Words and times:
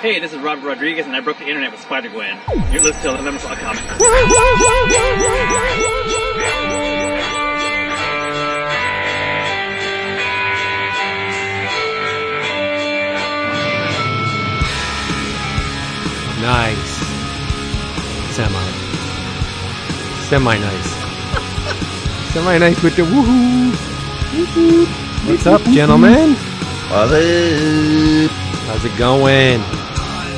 Hey, 0.00 0.20
this 0.20 0.32
is 0.32 0.38
Robert 0.38 0.64
Rodriguez, 0.64 1.06
and 1.06 1.16
I 1.16 1.18
broke 1.18 1.38
the 1.38 1.48
internet 1.48 1.72
with 1.72 1.80
Spider 1.80 2.08
Gwen. 2.08 2.38
You're 2.70 2.82
listening 2.84 3.16
to 3.16 3.16
the 3.16 3.22
Lemon 3.24 3.40
Saw 3.40 3.56
Comics. 3.56 3.82
Nice. 16.40 16.94
Semi. 18.36 18.70
Semi 20.28 20.58
nice. 20.58 20.90
Semi 22.32 22.58
nice 22.58 22.82
with 22.84 22.94
the 22.94 23.02
woohoo. 23.02 23.72
Woohoo. 24.30 25.28
What's 25.28 25.46
up, 25.48 25.60
gentlemen? 25.64 26.34
How's 28.68 28.84
it 28.84 28.96
going? 28.96 29.77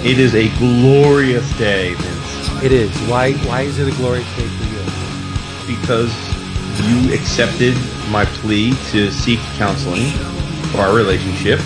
It 0.03 0.19
is 0.19 0.35
a 0.35 0.48
glorious 0.59 1.46
day, 1.59 1.95
Vince, 1.95 2.63
It 2.63 2.72
is. 2.72 2.90
Why? 3.09 3.32
Why 3.49 3.63
is 3.63 3.79
it 3.79 3.86
a 3.93 3.96
glorious 3.96 4.26
day 4.36 4.46
for 4.46 4.64
you? 4.64 4.71
because 5.76 6.11
you 6.89 7.14
accepted 7.14 7.76
my 8.11 8.25
plea 8.25 8.73
to 8.90 9.09
seek 9.13 9.39
counseling 9.57 10.11
for 10.73 10.79
our 10.81 10.95
relationship, 10.95 11.61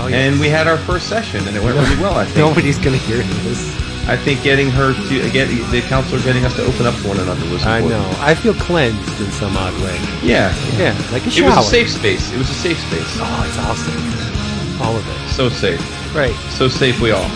Oh, 0.00 0.08
and 0.12 0.38
we 0.38 0.48
had 0.48 0.68
our 0.68 0.76
first 0.78 1.08
session, 1.08 1.44
and 1.48 1.56
it 1.56 1.62
went 1.62 1.76
really 1.76 1.96
well. 2.00 2.14
I 2.16 2.24
think. 2.24 2.36
Nobody's 2.36 2.78
gonna 2.78 2.98
hear 2.98 3.16
this. 3.18 3.74
I 4.08 4.16
think 4.16 4.42
getting 4.44 4.70
her 4.70 4.92
to 4.94 5.30
get 5.32 5.48
the 5.72 5.80
counselor 5.88 6.22
getting 6.22 6.44
us 6.44 6.54
to 6.56 6.62
open 6.64 6.86
up 6.86 6.94
to 7.02 7.08
one 7.08 7.18
another 7.18 7.44
was. 7.50 7.66
I 7.66 7.80
know. 7.80 8.08
I 8.20 8.34
feel 8.34 8.54
cleansed 8.54 9.20
in 9.20 9.30
some 9.32 9.56
odd 9.56 9.74
way. 9.82 9.98
Yeah, 10.22 10.54
Yeah, 10.78 10.94
like 11.10 11.26
a 11.26 11.30
shower. 11.30 11.48
it 11.50 11.56
was 11.56 11.66
a 11.66 11.70
safe 11.70 11.90
space. 11.90 12.32
It 12.32 12.38
was 12.38 12.48
a 12.48 12.54
safe 12.54 12.78
space. 12.78 13.18
Oh, 13.18 13.44
it's 13.48 13.58
awesome. 13.58 14.80
All 14.82 14.94
of 14.96 15.04
it. 15.08 15.30
So 15.30 15.48
safe, 15.48 16.14
Right. 16.14 16.34
so 16.50 16.68
safe. 16.68 17.00
We 17.00 17.10
all. 17.10 17.28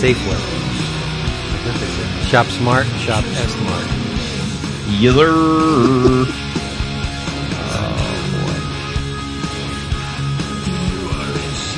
Safeway. 0.00 0.40
Shop 2.28 2.46
smart. 2.46 2.86
Shop 3.04 3.24
S 3.24 3.52
smart. 3.54 3.86
Yiller. 5.00 6.26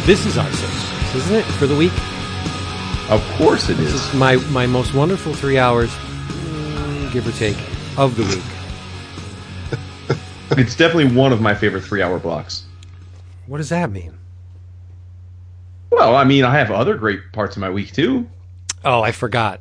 This 0.07 0.27
is 0.27 0.37
our 0.37 0.51
safe 0.53 1.15
isn't 1.15 1.37
it? 1.37 1.45
For 1.45 1.67
the 1.67 1.77
week. 1.77 1.93
Of 3.11 3.23
course 3.37 3.69
it 3.69 3.77
This 3.77 3.93
is. 3.93 4.07
is 4.07 4.15
my 4.15 4.37
my 4.51 4.67
most 4.67 4.95
wonderful 4.95 5.35
three 5.35 5.59
hours, 5.59 5.91
mm, 5.91 7.13
give 7.13 7.27
or 7.27 7.33
take, 7.33 7.57
of 7.97 8.17
the 8.17 8.25
week. 8.25 10.19
It's 10.59 10.77
definitely 10.77 11.15
one 11.17 11.33
of 11.33 11.41
my 11.41 11.55
favorite 11.55 11.83
three-hour 11.83 12.19
blocks. 12.19 12.65
What 13.47 13.57
does 13.57 13.71
that 13.71 13.91
mean? 13.91 14.13
Well, 16.07 16.17
I 16.17 16.25
mean, 16.25 16.45
I 16.45 16.57
have 16.59 16.71
other 16.71 16.97
great 16.97 17.21
parts 17.33 17.57
of 17.57 17.61
my 17.61 17.71
week 17.71 17.93
too. 17.93 18.29
Oh, 18.85 19.03
I 19.03 19.13
forgot. 19.13 19.61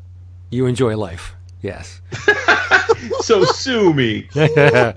You 0.50 0.66
enjoy 0.66 0.95
life. 0.98 1.36
Yes. 1.61 2.02
So 3.22 3.44
sue 3.45 3.94
me. 3.94 4.28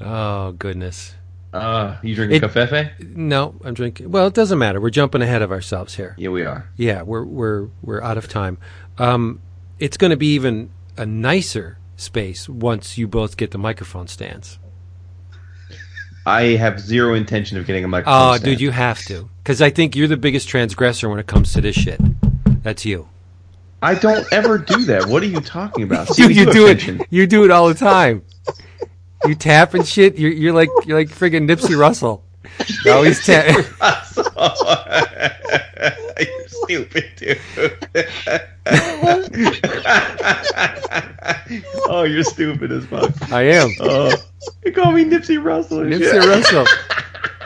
oh 0.00 0.52
goodness. 0.52 1.14
Uh, 1.52 1.96
you 2.02 2.14
drinking 2.14 2.36
It- 2.36 2.42
cafefe? 2.42 2.90
No, 3.16 3.54
I'm 3.64 3.74
drinking. 3.74 4.10
Well, 4.12 4.26
it 4.28 4.34
doesn't 4.34 4.58
matter. 4.58 4.80
We're 4.80 4.90
jumping 4.90 5.20
ahead 5.22 5.42
of 5.42 5.50
ourselves 5.50 5.94
here. 5.96 6.14
Yeah, 6.16 6.28
we 6.28 6.44
are. 6.44 6.68
Yeah, 6.76 7.02
we're 7.02 7.24
we're 7.24 7.68
we're 7.82 8.02
out 8.02 8.18
of 8.18 8.28
time. 8.28 8.58
Um, 8.98 9.40
it's 9.80 9.96
going 9.96 10.10
to 10.10 10.16
be 10.16 10.34
even 10.34 10.70
a 10.96 11.04
nicer 11.06 11.78
space 11.96 12.48
once 12.48 12.96
you 12.96 13.08
both 13.08 13.36
get 13.36 13.50
the 13.50 13.58
microphone 13.58 14.06
stands. 14.06 14.58
I 16.26 16.42
have 16.56 16.78
zero 16.80 17.14
intention 17.14 17.56
of 17.58 17.66
getting 17.66 17.84
a 17.84 17.88
microphone. 17.88 18.14
Oh, 18.14 18.36
stand. 18.36 18.44
dude, 18.44 18.60
you 18.60 18.70
have 18.70 19.02
to, 19.06 19.28
because 19.42 19.62
I 19.62 19.70
think 19.70 19.96
you're 19.96 20.08
the 20.08 20.16
biggest 20.16 20.48
transgressor 20.48 21.08
when 21.08 21.18
it 21.18 21.26
comes 21.26 21.52
to 21.54 21.60
this 21.60 21.76
shit. 21.76 22.00
That's 22.62 22.84
you. 22.84 23.08
I 23.82 23.94
don't 23.94 24.26
ever 24.32 24.58
do 24.58 24.84
that. 24.86 25.06
What 25.06 25.22
are 25.22 25.26
you 25.26 25.40
talking 25.40 25.84
about? 25.84 26.08
See, 26.08 26.22
you, 26.28 26.28
you 26.28 26.52
do 26.52 26.66
attention. 26.66 27.00
it. 27.00 27.06
You 27.10 27.26
do 27.26 27.44
it 27.44 27.50
all 27.50 27.68
the 27.68 27.74
time. 27.74 28.22
You 29.24 29.34
tap 29.34 29.74
and 29.74 29.86
shit. 29.86 30.18
You're, 30.18 30.32
you're 30.32 30.52
like 30.52 30.68
you're 30.86 30.98
like 30.98 31.08
friggin' 31.08 31.48
Nipsey 31.48 31.78
Russell. 31.78 32.24
You 32.84 32.92
always 32.92 33.24
tap. 33.24 33.64
You're 36.20 36.48
stupid, 36.48 37.04
dude. 37.16 37.38
oh, 41.88 42.04
you're 42.08 42.24
stupid 42.24 42.72
as 42.72 42.84
fuck. 42.86 43.30
I 43.32 43.42
am 43.42 43.70
Oh, 43.80 44.14
you 44.64 44.72
call 44.72 44.92
me 44.92 45.04
Nipsey 45.04 45.42
Russell. 45.42 45.80
and 45.80 45.92
Nipsey 45.92 46.10
shit. 46.10 46.24
Russell. 46.24 46.66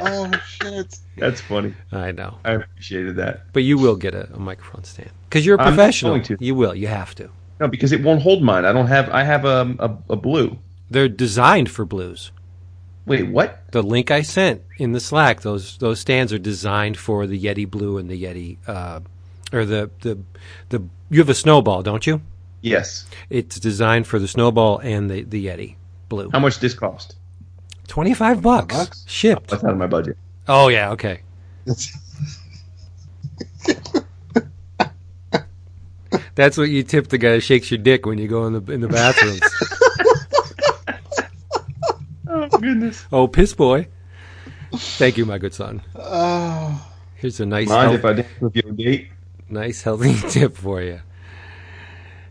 Oh 0.01 0.29
shit! 0.49 0.99
That's 1.17 1.41
funny. 1.41 1.73
I 1.93 2.11
know, 2.11 2.37
I 2.45 2.55
appreciated 2.55 3.15
that. 3.17 3.53
but 3.53 3.63
you 3.63 3.79
will 3.79 3.95
get 3.95 4.13
a, 4.13 4.29
a 4.35 4.39
microphone 4.41 4.83
stand 4.83 5.11
because 5.29 5.47
you're 5.47 5.57
a 5.57 5.61
I'm 5.63 5.69
professional. 5.69 6.13
going 6.15 6.25
to. 6.25 6.37
You 6.41 6.57
will. 6.57 6.75
You 6.75 6.89
have 6.89 7.15
to. 7.15 7.31
No, 7.61 7.69
because 7.69 7.93
it 7.93 8.03
won't 8.03 8.21
hold 8.21 8.43
mine. 8.43 8.65
I 8.65 8.73
don't 8.73 8.89
have. 8.89 9.09
I 9.11 9.23
have 9.23 9.45
a 9.45 9.73
a, 9.79 9.97
a 10.15 10.17
blue. 10.17 10.59
They're 10.91 11.09
designed 11.09 11.71
for 11.71 11.85
blues. 11.85 12.33
Wait, 13.07 13.29
what? 13.29 13.71
The 13.73 13.83
link 13.83 14.11
I 14.11 14.23
sent 14.23 14.63
in 14.79 14.93
the 14.93 15.01
Slack, 15.01 15.43
those 15.43 15.77
those 15.79 16.01
stands 16.01 16.33
are 16.33 16.39
designed 16.39 16.97
for 16.97 17.27
the 17.27 17.39
Yeti 17.39 17.69
Blue 17.71 17.99
and 17.99 18.09
the 18.09 18.23
Yeti, 18.23 18.57
uh, 18.67 19.01
or 19.53 19.65
the 19.65 19.91
the 20.01 20.19
the. 20.71 20.83
You 21.11 21.19
have 21.21 21.29
a 21.29 21.35
snowball, 21.35 21.83
don't 21.83 22.07
you? 22.07 22.23
Yes. 22.63 23.05
It's 23.29 23.61
designed 23.61 24.07
for 24.07 24.19
the 24.19 24.29
snowball 24.29 24.79
and 24.79 25.11
the 25.11 25.23
the 25.23 25.47
Yeti 25.47 25.77
Blue. 26.09 26.31
How 26.33 26.39
much 26.39 26.55
does 26.55 26.61
this 26.61 26.75
cost? 26.75 27.17
Twenty 27.89 28.15
five 28.15 28.41
bucks 28.41 28.75
Bucks? 28.75 29.05
shipped. 29.07 29.51
That's 29.51 29.63
out 29.63 29.73
of 29.73 29.77
my 29.77 29.87
budget. 29.87 30.17
Oh 30.49 30.69
yeah, 30.69 30.93
okay. 30.93 31.21
That's 36.37 36.57
what 36.57 36.69
you 36.71 36.83
tip 36.83 37.09
the 37.09 37.19
guy 37.19 37.35
who 37.35 37.41
shakes 37.41 37.71
your 37.71 37.79
dick 37.79 38.07
when 38.07 38.19
you 38.19 38.29
go 38.29 38.47
in 38.47 38.53
the 38.55 38.73
in 38.73 38.81
the 38.81 38.89
bathrooms. 38.89 39.41
Oh 42.65 42.67
goodness. 42.67 43.07
oh, 43.13 43.29
piss 43.29 43.53
boy. 43.53 43.89
Thank 44.73 45.19
you, 45.19 45.27
my 45.27 45.37
good 45.37 45.53
son. 45.53 45.83
Oh, 45.95 46.91
Here's 47.17 47.39
a 47.39 47.45
nice 47.47 47.69
Mind 47.69 47.91
health- 47.91 47.99
if 47.99 48.05
I 48.07 48.13
dance 48.15 48.41
with 48.41 48.57
your 48.57 48.73
date? 48.73 49.09
nice 49.51 49.83
healthy 49.83 50.15
tip 50.31 50.57
for 50.57 50.81
you. 50.81 51.01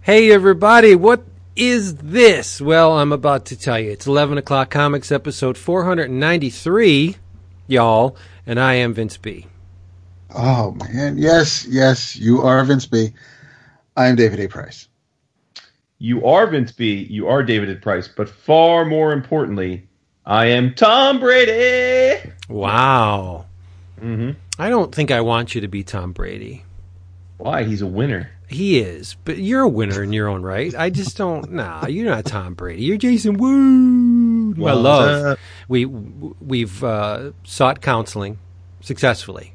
Hey 0.02 0.32
everybody, 0.32 0.96
what 0.96 1.24
is 1.56 1.96
this? 1.98 2.60
Well, 2.60 2.98
I'm 2.98 3.12
about 3.12 3.46
to 3.46 3.56
tell 3.56 3.80
you. 3.80 3.92
It's 3.92 4.08
11 4.08 4.40
o'clock 4.40 4.72
comics 4.72 5.12
episode 5.12 5.56
493, 5.56 7.16
y'all, 7.68 8.18
and 8.48 8.60
I 8.60 8.74
am 8.76 8.96
Vince 8.96 9.18
B. 9.18 9.46
oh 10.34 10.72
man! 10.92 11.18
Yes, 11.20 11.66
yes, 11.70 12.16
you 12.16 12.42
are 12.42 12.64
Vince 12.66 12.88
B. 12.88 13.14
I 13.96 14.08
am 14.08 14.16
David 14.16 14.40
A. 14.40 14.48
Price. 14.48 14.88
You 16.00 16.26
are 16.26 16.48
Vince 16.48 16.72
B. 16.72 17.04
You 17.08 17.28
are 17.28 17.44
David 17.44 17.70
at 17.70 17.82
Price, 17.84 18.08
but 18.08 18.28
far 18.28 18.84
more 18.84 19.14
importantly, 19.14 19.88
I 20.26 20.48
am 20.48 20.74
Tom 20.74 21.20
Brady. 21.20 22.32
Wow. 22.50 23.46
Mm-hmm. 24.00 24.32
I 24.60 24.70
don't 24.70 24.94
think 24.94 25.12
I 25.12 25.22
want 25.22 25.56
you 25.56 25.62
to 25.62 25.68
be 25.68 25.84
Tom 25.84 26.12
Brady. 26.14 26.64
Why? 27.38 27.64
He's 27.64 27.82
a 27.82 27.88
winner. 27.88 28.30
He 28.48 28.80
is, 28.80 29.16
but 29.26 29.38
you're 29.40 29.62
a 29.62 29.68
winner 29.68 30.04
in 30.04 30.14
your 30.14 30.28
own 30.28 30.44
right. 30.44 30.74
I 30.76 30.90
just 30.92 31.18
don't. 31.18 31.52
Nah, 31.54 31.88
you're 31.88 32.06
not 32.06 32.26
Tom 32.26 32.54
Brady. 32.54 32.84
You're 32.84 32.98
Jason 32.98 33.36
Wood. 33.38 34.58
My 34.58 34.64
Well, 34.66 34.82
love. 34.82 35.26
uh, 35.26 35.36
we 35.68 35.86
we've 35.86 36.84
uh, 36.84 37.32
sought 37.44 37.82
counseling 37.82 38.38
successfully. 38.82 39.54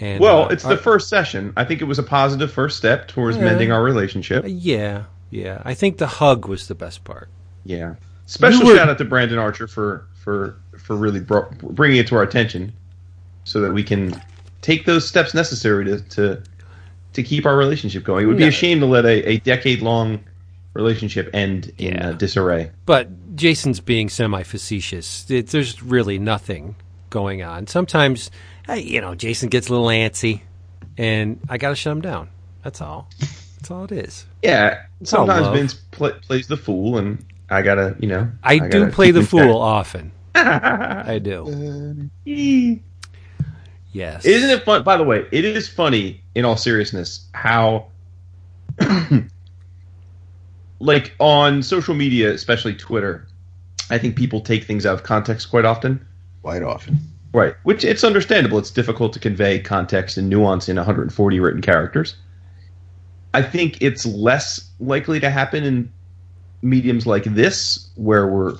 And 0.00 0.20
Well, 0.20 0.44
uh, 0.44 0.48
it's 0.48 0.64
our- 0.64 0.76
the 0.76 0.80
first 0.80 1.08
session. 1.08 1.52
I 1.56 1.64
think 1.64 1.80
it 1.80 1.84
was 1.86 1.98
a 1.98 2.02
positive 2.04 2.52
first 2.52 2.76
step 2.76 3.08
towards 3.08 3.38
mending 3.38 3.72
our 3.72 3.82
relationship. 3.82 4.44
Yeah, 4.46 5.04
yeah. 5.30 5.62
I 5.64 5.74
think 5.74 5.96
the 5.98 6.06
hug 6.06 6.46
was 6.46 6.68
the 6.68 6.74
best 6.74 7.02
part. 7.04 7.28
Yeah. 7.64 7.94
Special 8.28 8.64
were- 8.66 8.76
shout 8.76 8.88
out 8.88 8.98
to 8.98 9.04
Brandon 9.04 9.38
Archer 9.38 9.66
for 9.66 10.06
for 10.22 10.54
for 10.76 10.94
really 10.96 11.20
bro- 11.20 11.48
bringing 11.62 11.96
it 11.98 12.06
to 12.08 12.14
our 12.16 12.22
attention, 12.22 12.72
so 13.44 13.60
that 13.60 13.72
we 13.72 13.82
can 13.82 14.20
take 14.62 14.84
those 14.86 15.06
steps 15.08 15.32
necessary 15.34 15.84
to 15.86 16.00
to, 16.00 16.42
to 17.14 17.22
keep 17.22 17.46
our 17.46 17.56
relationship 17.56 18.04
going. 18.04 18.24
It 18.24 18.26
would 18.28 18.36
be 18.36 18.44
No. 18.44 18.48
a 18.48 18.52
shame 18.52 18.80
to 18.80 18.86
let 18.86 19.04
a, 19.06 19.26
a 19.28 19.38
decade 19.38 19.80
long 19.80 20.20
relationship 20.74 21.30
end 21.32 21.72
in 21.78 21.94
Yeah. 21.94 22.10
uh, 22.10 22.12
disarray. 22.12 22.70
But 22.86 23.34
Jason's 23.34 23.80
being 23.80 24.08
semi 24.10 24.42
facetious. 24.42 25.28
It, 25.30 25.48
there's 25.48 25.82
really 25.82 26.18
nothing 26.18 26.76
going 27.10 27.42
on. 27.42 27.66
Sometimes, 27.66 28.30
you 28.76 29.00
know, 29.00 29.14
Jason 29.14 29.48
gets 29.48 29.68
a 29.68 29.72
little 29.72 29.86
antsy, 29.86 30.42
and 30.98 31.40
I 31.48 31.56
got 31.56 31.70
to 31.70 31.74
shut 31.76 31.92
him 31.92 32.02
down. 32.02 32.28
That's 32.62 32.82
all. 32.82 33.08
That's 33.56 33.70
all 33.70 33.84
it 33.84 33.92
is. 33.92 34.26
Yeah. 34.42 34.82
Sometimes. 35.02 35.48
Vince 35.56 35.74
pl- 35.92 36.12
plays 36.22 36.46
the 36.48 36.56
fool, 36.58 36.98
and 36.98 37.24
I 37.50 37.62
gotta 37.62 37.96
you 37.98 38.08
know 38.08 38.30
I, 38.42 38.58
do 38.58 38.90
play 38.90 39.10
the 39.10 39.20
him 39.20 39.26
fool 39.26 39.58
often. 39.58 40.12
I 40.34 41.18
do. 41.18 42.10
Yes. 43.92 44.24
Isn't 44.24 44.50
it 44.50 44.64
fun? 44.64 44.84
By 44.84 44.96
the 44.96 45.04
way, 45.04 45.26
it 45.32 45.44
is 45.44 45.68
funny 45.68 46.22
in 46.34 46.44
all 46.44 46.56
seriousness 46.56 47.26
how, 47.32 47.86
like 50.78 51.14
on 51.18 51.62
social 51.62 51.94
media, 51.94 52.32
especially 52.32 52.74
Twitter, 52.74 53.26
I 53.90 53.98
think 53.98 54.16
people 54.16 54.40
take 54.40 54.64
things 54.64 54.86
out 54.86 54.94
of 54.94 55.02
context 55.02 55.50
quite 55.50 55.64
often. 55.64 56.06
Quite 56.42 56.62
often. 56.62 56.98
Right, 57.32 57.54
which 57.64 57.84
it's 57.84 58.04
understandable. 58.04 58.58
It's 58.58 58.70
difficult 58.70 59.12
to 59.14 59.18
convey 59.18 59.58
context 59.58 60.16
and 60.16 60.28
nuance 60.28 60.68
in 60.68 60.76
140 60.76 61.40
written 61.40 61.60
characters. 61.60 62.16
I 63.34 63.42
think 63.42 63.82
it's 63.82 64.06
less 64.06 64.70
likely 64.80 65.20
to 65.20 65.28
happen 65.28 65.64
in 65.64 65.92
mediums 66.62 67.06
like 67.06 67.24
this, 67.24 67.88
where 67.96 68.26
we're 68.26 68.56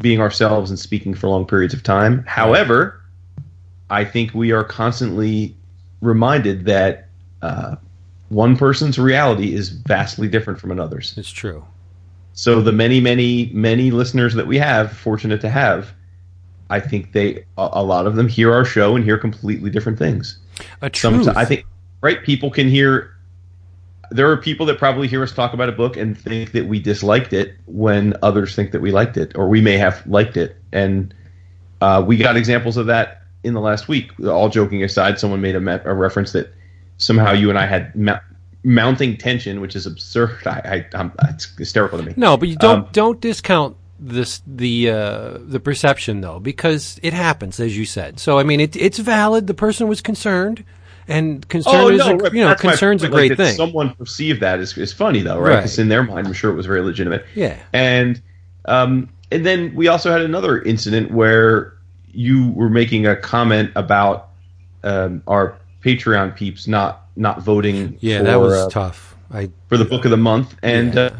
being 0.00 0.20
ourselves 0.20 0.70
and 0.70 0.78
speaking 0.78 1.14
for 1.14 1.28
long 1.28 1.46
periods 1.46 1.74
of 1.74 1.82
time. 1.82 2.24
However, 2.26 3.00
I 3.90 4.04
think 4.04 4.34
we 4.34 4.52
are 4.52 4.64
constantly 4.64 5.56
reminded 6.00 6.64
that 6.66 7.08
uh, 7.42 7.76
one 8.28 8.56
person's 8.56 8.98
reality 8.98 9.54
is 9.54 9.68
vastly 9.68 10.28
different 10.28 10.58
from 10.58 10.70
another's. 10.70 11.16
It's 11.16 11.30
true. 11.30 11.64
So 12.32 12.60
the 12.60 12.72
many, 12.72 13.00
many, 13.00 13.50
many 13.52 13.90
listeners 13.90 14.34
that 14.34 14.46
we 14.46 14.58
have, 14.58 14.92
fortunate 14.92 15.40
to 15.42 15.48
have, 15.48 15.92
I 16.70 16.80
think 16.80 17.12
they 17.12 17.44
a, 17.56 17.82
lot 17.82 18.06
of 18.06 18.16
them 18.16 18.26
hear 18.26 18.52
our 18.52 18.64
show 18.64 18.96
and 18.96 19.04
hear 19.04 19.18
completely 19.18 19.70
different 19.70 19.98
things. 19.98 20.38
A 20.82 20.90
truth. 20.90 21.00
Sometimes 21.00 21.28
I 21.36 21.44
think 21.44 21.66
right 22.00 22.22
people 22.24 22.50
can 22.50 22.68
hear. 22.68 23.13
There 24.14 24.30
are 24.30 24.36
people 24.36 24.66
that 24.66 24.78
probably 24.78 25.08
hear 25.08 25.22
us 25.22 25.32
talk 25.32 25.54
about 25.54 25.68
a 25.68 25.72
book 25.72 25.96
and 25.96 26.16
think 26.16 26.52
that 26.52 26.66
we 26.66 26.78
disliked 26.78 27.32
it 27.32 27.56
when 27.66 28.14
others 28.22 28.54
think 28.54 28.70
that 28.72 28.80
we 28.80 28.92
liked 28.92 29.16
it, 29.16 29.36
or 29.36 29.48
we 29.48 29.60
may 29.60 29.76
have 29.76 30.06
liked 30.06 30.36
it. 30.36 30.56
And 30.72 31.12
uh, 31.80 32.02
we 32.06 32.16
got 32.16 32.36
examples 32.36 32.76
of 32.76 32.86
that 32.86 33.22
in 33.42 33.54
the 33.54 33.60
last 33.60 33.88
week. 33.88 34.12
All 34.24 34.48
joking 34.48 34.84
aside, 34.84 35.18
someone 35.18 35.40
made 35.40 35.56
a, 35.56 35.60
me- 35.60 35.80
a 35.84 35.92
reference 35.94 36.32
that 36.32 36.52
somehow 36.98 37.32
you 37.32 37.50
and 37.50 37.58
I 37.58 37.66
had 37.66 37.94
ma- 37.96 38.20
mounting 38.62 39.16
tension, 39.16 39.60
which 39.60 39.74
is 39.74 39.84
absurd. 39.84 40.46
I, 40.46 40.60
I, 40.64 40.86
I'm, 40.94 41.12
it's 41.30 41.54
hysterical 41.58 41.98
to 41.98 42.04
me. 42.04 42.14
No, 42.16 42.36
but 42.36 42.48
you 42.48 42.56
don't 42.56 42.84
Um, 42.84 42.88
don't 42.92 43.20
discount 43.20 43.76
this 43.98 44.42
the 44.46 44.90
uh, 44.90 45.38
the 45.40 45.60
perception 45.60 46.20
though, 46.20 46.38
because 46.38 47.00
it 47.02 47.12
happens 47.12 47.58
as 47.58 47.76
you 47.76 47.84
said. 47.84 48.20
So 48.20 48.38
I 48.38 48.44
mean, 48.44 48.60
it, 48.60 48.76
it's 48.76 48.98
valid. 48.98 49.46
The 49.48 49.54
person 49.54 49.88
was 49.88 50.00
concerned, 50.00 50.64
and 51.08 51.46
concern 51.48 51.94
is 51.94 52.00
a, 52.00 52.04
Oh, 52.04 52.14
right, 52.16 52.32
you 52.32 52.40
know 52.40 52.48
that's 52.48 52.64
my 52.64 52.70
concern's 52.70 53.02
a 53.02 53.06
point, 53.08 53.14
like, 53.14 53.28
great 53.28 53.36
thing. 53.36 53.56
Someone 53.56 53.94
perceived 53.94 54.40
that 54.40 54.60
is, 54.60 54.76
is 54.78 54.92
funny 54.92 55.20
though, 55.22 55.38
right? 55.38 55.50
Right. 55.50 55.56
Because 55.56 55.78
in 55.78 55.88
their 55.88 56.02
mind, 56.02 56.26
I'm 56.26 56.32
sure 56.32 56.50
it 56.50 56.54
was 56.54 56.66
very 56.66 56.80
legitimate. 56.82 57.24
Yeah. 57.34 57.58
And 57.72 58.20
um, 58.64 59.08
and 59.30 59.44
then 59.44 59.74
we 59.74 59.88
also 59.88 60.10
had 60.10 60.20
another 60.22 60.60
incident 60.62 61.10
where 61.10 61.74
you 62.12 62.50
were 62.52 62.70
making 62.70 63.06
a 63.06 63.16
comment 63.16 63.72
about 63.74 64.30
um, 64.82 65.22
our 65.26 65.58
Patreon 65.82 66.34
peeps 66.36 66.66
not 66.68 67.02
not 67.16 67.42
voting. 67.42 67.98
yeah, 68.00 68.18
for, 68.18 68.24
that 68.24 68.36
was 68.40 68.52
uh, 68.54 68.70
tough. 68.70 69.16
I 69.32 69.50
for 69.68 69.76
the 69.76 69.84
book 69.84 70.04
of 70.04 70.10
the 70.10 70.16
month, 70.16 70.56
and 70.62 70.94
Yeah. 70.94 71.00
uh, 71.00 71.16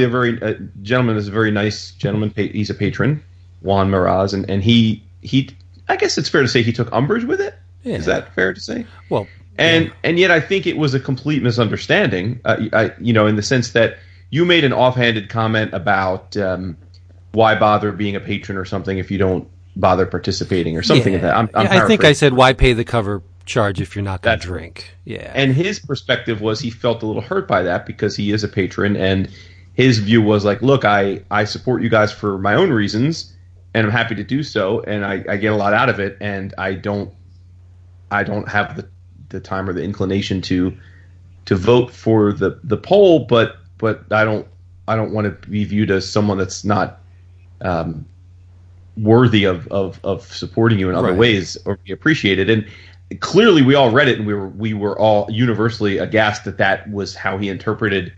a 0.00 0.06
very 0.06 0.40
uh, 0.40 0.54
gentleman 0.82 1.16
is 1.16 1.26
a 1.28 1.32
very 1.32 1.50
nice 1.50 1.90
gentleman. 1.92 2.32
He's 2.36 2.70
a 2.70 2.74
patron, 2.74 3.22
Juan 3.62 3.90
Miraz, 3.90 4.32
and 4.34 4.48
and 4.48 4.62
he 4.62 5.02
he. 5.20 5.50
I 5.88 5.96
guess 5.96 6.18
it's 6.18 6.28
fair 6.28 6.42
to 6.42 6.48
say 6.48 6.62
he 6.62 6.72
took 6.72 6.92
umbrage 6.92 7.24
with 7.24 7.40
it. 7.40 7.58
Is 7.96 8.06
that 8.06 8.34
fair 8.34 8.54
to 8.54 8.60
say? 8.60 8.86
well, 9.10 9.26
and 9.58 9.92
and 10.04 10.18
yet 10.18 10.30
I 10.30 10.40
think 10.40 10.66
it 10.66 10.76
was 10.76 10.94
a 10.94 11.00
complete 11.00 11.42
misunderstanding. 11.42 12.40
Uh, 12.44 12.66
I, 12.72 12.92
you 13.00 13.12
know, 13.12 13.26
in 13.26 13.36
the 13.36 13.42
sense 13.42 13.72
that 13.72 13.98
you 14.30 14.44
made 14.44 14.64
an 14.64 14.72
offhanded 14.72 15.28
comment 15.28 15.72
about 15.72 16.36
um, 16.36 16.76
why 17.32 17.54
bother 17.54 17.92
being 17.92 18.16
a 18.16 18.20
patron 18.20 18.58
or 18.58 18.64
something 18.64 18.98
if 18.98 19.10
you 19.10 19.18
don't 19.18 19.48
bother 19.76 20.06
participating 20.06 20.76
or 20.76 20.82
something 20.82 21.14
like 21.14 21.22
that. 21.22 21.36
I'm, 21.36 21.48
I'm 21.54 21.66
Yeah, 21.66 21.84
I 21.84 21.86
think 21.86 22.04
I 22.04 22.12
said 22.12 22.34
why 22.34 22.52
pay 22.52 22.72
the 22.72 22.84
cover 22.84 23.22
charge 23.46 23.80
if 23.80 23.96
you're 23.96 24.04
not 24.04 24.22
going 24.22 24.38
to 24.38 24.46
drink. 24.46 24.94
Yeah, 25.04 25.32
And 25.34 25.52
his 25.54 25.78
perspective 25.78 26.40
was 26.40 26.60
he 26.60 26.70
felt 26.70 27.02
a 27.02 27.06
little 27.06 27.22
hurt 27.22 27.48
by 27.48 27.62
that 27.62 27.86
because 27.86 28.14
he 28.14 28.30
is 28.30 28.44
a 28.44 28.48
patron, 28.48 28.96
and 28.96 29.28
his 29.74 29.98
view 29.98 30.22
was 30.22 30.44
like, 30.44 30.62
look, 30.62 30.84
I 30.84 31.22
I 31.30 31.44
support 31.44 31.82
you 31.82 31.88
guys 31.88 32.12
for 32.12 32.38
my 32.38 32.54
own 32.54 32.70
reasons, 32.70 33.34
and 33.74 33.86
I'm 33.86 33.92
happy 33.92 34.14
to 34.14 34.24
do 34.24 34.42
so, 34.42 34.80
and 34.82 35.04
I, 35.04 35.24
I 35.28 35.36
get 35.36 35.52
a 35.52 35.56
lot 35.56 35.72
out 35.72 35.88
of 35.88 35.98
it, 35.98 36.16
and 36.20 36.54
I 36.58 36.74
don't 36.74 37.12
I 38.10 38.24
don't 38.24 38.48
have 38.48 38.76
the 38.76 38.90
the 39.30 39.40
time 39.40 39.68
or 39.68 39.72
the 39.72 39.82
inclination 39.82 40.40
to 40.42 40.76
to 41.46 41.56
vote 41.56 41.92
for 41.92 42.32
the 42.32 42.60
the 42.64 42.78
poll, 42.78 43.26
but 43.26 43.56
but 43.78 44.04
I 44.12 44.24
don't 44.24 44.48
I 44.88 44.96
don't 44.96 45.12
want 45.12 45.26
to 45.42 45.50
be 45.50 45.64
viewed 45.64 45.90
as 45.90 46.10
someone 46.10 46.38
that's 46.38 46.64
not 46.64 47.04
um, 47.62 48.08
worthy 48.96 49.44
of, 49.44 49.68
of 49.68 50.00
of 50.04 50.24
supporting 50.32 50.78
you 50.78 50.88
in 50.90 50.96
other 50.96 51.14
Right. 51.14 51.14
ways 51.14 51.56
or 51.66 51.78
be 51.84 51.92
appreciated. 51.92 52.50
And 52.50 52.66
clearly, 53.20 53.62
we 53.62 53.74
all 53.74 53.90
read 53.90 54.08
it, 54.08 54.18
and 54.18 54.26
we 54.26 54.34
were 54.34 54.48
we 54.48 54.74
were 54.74 54.98
all 54.98 55.26
universally 55.30 55.98
aghast 55.98 56.44
that 56.44 56.58
that 56.58 56.90
was 56.90 57.14
how 57.14 57.38
he 57.38 57.48
interpreted 57.48 58.12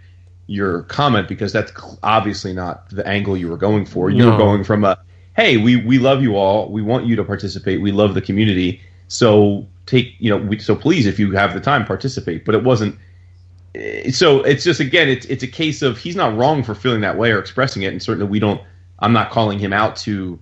your 0.47 0.83
comment 0.85 1.29
because 1.29 1.53
that's 1.53 1.73
obviously 2.03 2.53
not 2.53 2.89
the 2.91 3.07
angle 3.07 3.37
you 3.37 3.49
were 3.49 3.57
going 3.57 3.87
for. 3.87 4.11
You 4.11 4.25
No. 4.25 4.27
were 4.27 4.33
going 4.33 4.65
from 4.65 4.85
a 4.85 4.99
hey, 5.37 5.57
we 5.59 5.77
we 5.77 5.99
love 5.99 6.23
you 6.23 6.37
all, 6.37 6.71
we 6.73 6.83
want 6.83 7.07
you 7.07 7.17
to 7.17 7.25
participate, 7.25 7.81
we 7.81 7.93
love 7.93 8.15
the 8.15 8.23
community, 8.23 8.83
so 9.09 9.70
take 9.87 10.15
you 10.19 10.31
know, 10.31 10.37
we, 10.37 10.59
so 10.59 10.75
please, 10.77 11.06
if 11.06 11.19
you 11.19 11.32
have 11.32 11.55
the 11.55 11.61
time, 11.61 11.85
participate. 11.87 12.44
But 12.44 12.55
it 12.55 12.65
wasn't. 12.65 12.97
eh, 13.75 14.11
So 14.11 14.43
it's 14.43 14.65
just 14.65 14.81
again, 14.81 15.09
it's 15.09 15.27
it's 15.27 15.43
a 15.43 15.49
case 15.49 15.82
of 15.82 15.99
he's 15.99 16.17
not 16.17 16.37
wrong 16.37 16.62
for 16.62 16.75
feeling 16.75 17.00
that 17.03 17.17
way 17.19 17.32
or 17.32 17.38
expressing 17.38 17.82
it, 17.82 17.93
and 17.93 18.03
certainly 18.03 18.29
we 18.31 18.38
don't. 18.41 18.61
I'm 18.99 19.12
not 19.12 19.31
calling 19.31 19.59
him 19.59 19.73
out 19.73 19.97
to 19.97 20.38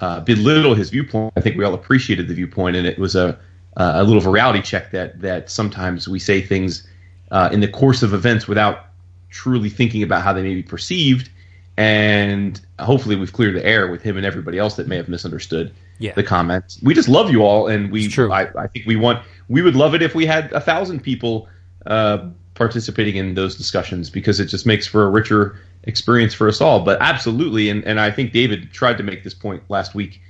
uh, 0.00 0.20
belittle 0.20 0.74
his 0.74 0.90
viewpoint. 0.90 1.32
I 1.36 1.40
think 1.40 1.56
we 1.56 1.64
all 1.64 1.74
appreciated 1.74 2.28
the 2.28 2.34
viewpoint, 2.34 2.76
and 2.76 2.86
it 2.86 2.98
was 2.98 3.14
a 3.14 3.38
a 3.76 4.04
little 4.04 4.30
reality 4.30 4.60
check 4.60 4.90
that 4.90 5.20
that 5.22 5.48
sometimes 5.50 6.06
we 6.08 6.18
say 6.18 6.42
things 6.42 6.86
uh, 7.30 7.48
in 7.52 7.60
the 7.60 7.68
course 7.68 8.02
of 8.02 8.12
events 8.12 8.46
without 8.46 8.86
truly 9.30 9.70
thinking 9.70 10.02
about 10.02 10.22
how 10.22 10.32
they 10.34 10.42
may 10.42 10.54
be 10.54 10.62
perceived, 10.62 11.30
and 11.78 12.60
hopefully 12.78 13.16
we've 13.16 13.32
cleared 13.32 13.54
the 13.54 13.64
air 13.64 13.90
with 13.90 14.02
him 14.02 14.16
and 14.18 14.26
everybody 14.26 14.58
else 14.58 14.74
that 14.76 14.86
may 14.88 14.96
have 14.96 15.08
misunderstood 15.08 15.72
Yeah. 16.02 16.12
the 16.14 16.22
comments. 16.24 16.80
We 16.82 16.94
just 16.94 17.08
love 17.08 17.30
you 17.30 17.42
all, 17.42 17.68
and 17.68 17.90
we 17.92 18.08
true. 18.08 18.32
I, 18.32 18.48
I 18.60 18.66
think 18.66 18.86
we 18.86 18.96
want 18.96 19.24
we 19.48 19.62
would 19.62 19.76
love 19.76 19.94
it 19.94 20.02
if 20.02 20.14
we 20.14 20.26
had 20.26 20.52
a 20.52 20.60
thousand 20.60 21.00
people 21.00 21.48
uh, 21.86 22.28
participating 22.54 23.16
in 23.16 23.34
those 23.34 23.54
discussions 23.56 24.10
because 24.10 24.40
it 24.40 24.46
just 24.46 24.66
makes 24.66 24.86
for 24.86 25.04
a 25.04 25.10
richer 25.10 25.56
experience 25.84 26.34
for 26.34 26.48
us 26.48 26.60
all. 26.60 26.80
But 26.84 27.00
absolutely, 27.00 27.68
and, 27.70 27.84
and 27.84 28.00
I 28.00 28.10
think 28.10 28.32
David 28.32 28.72
tried 28.72 28.96
to 28.98 29.02
make 29.04 29.22
this 29.24 29.34
point 29.34 29.62
last 29.68 29.94
week 29.94 30.20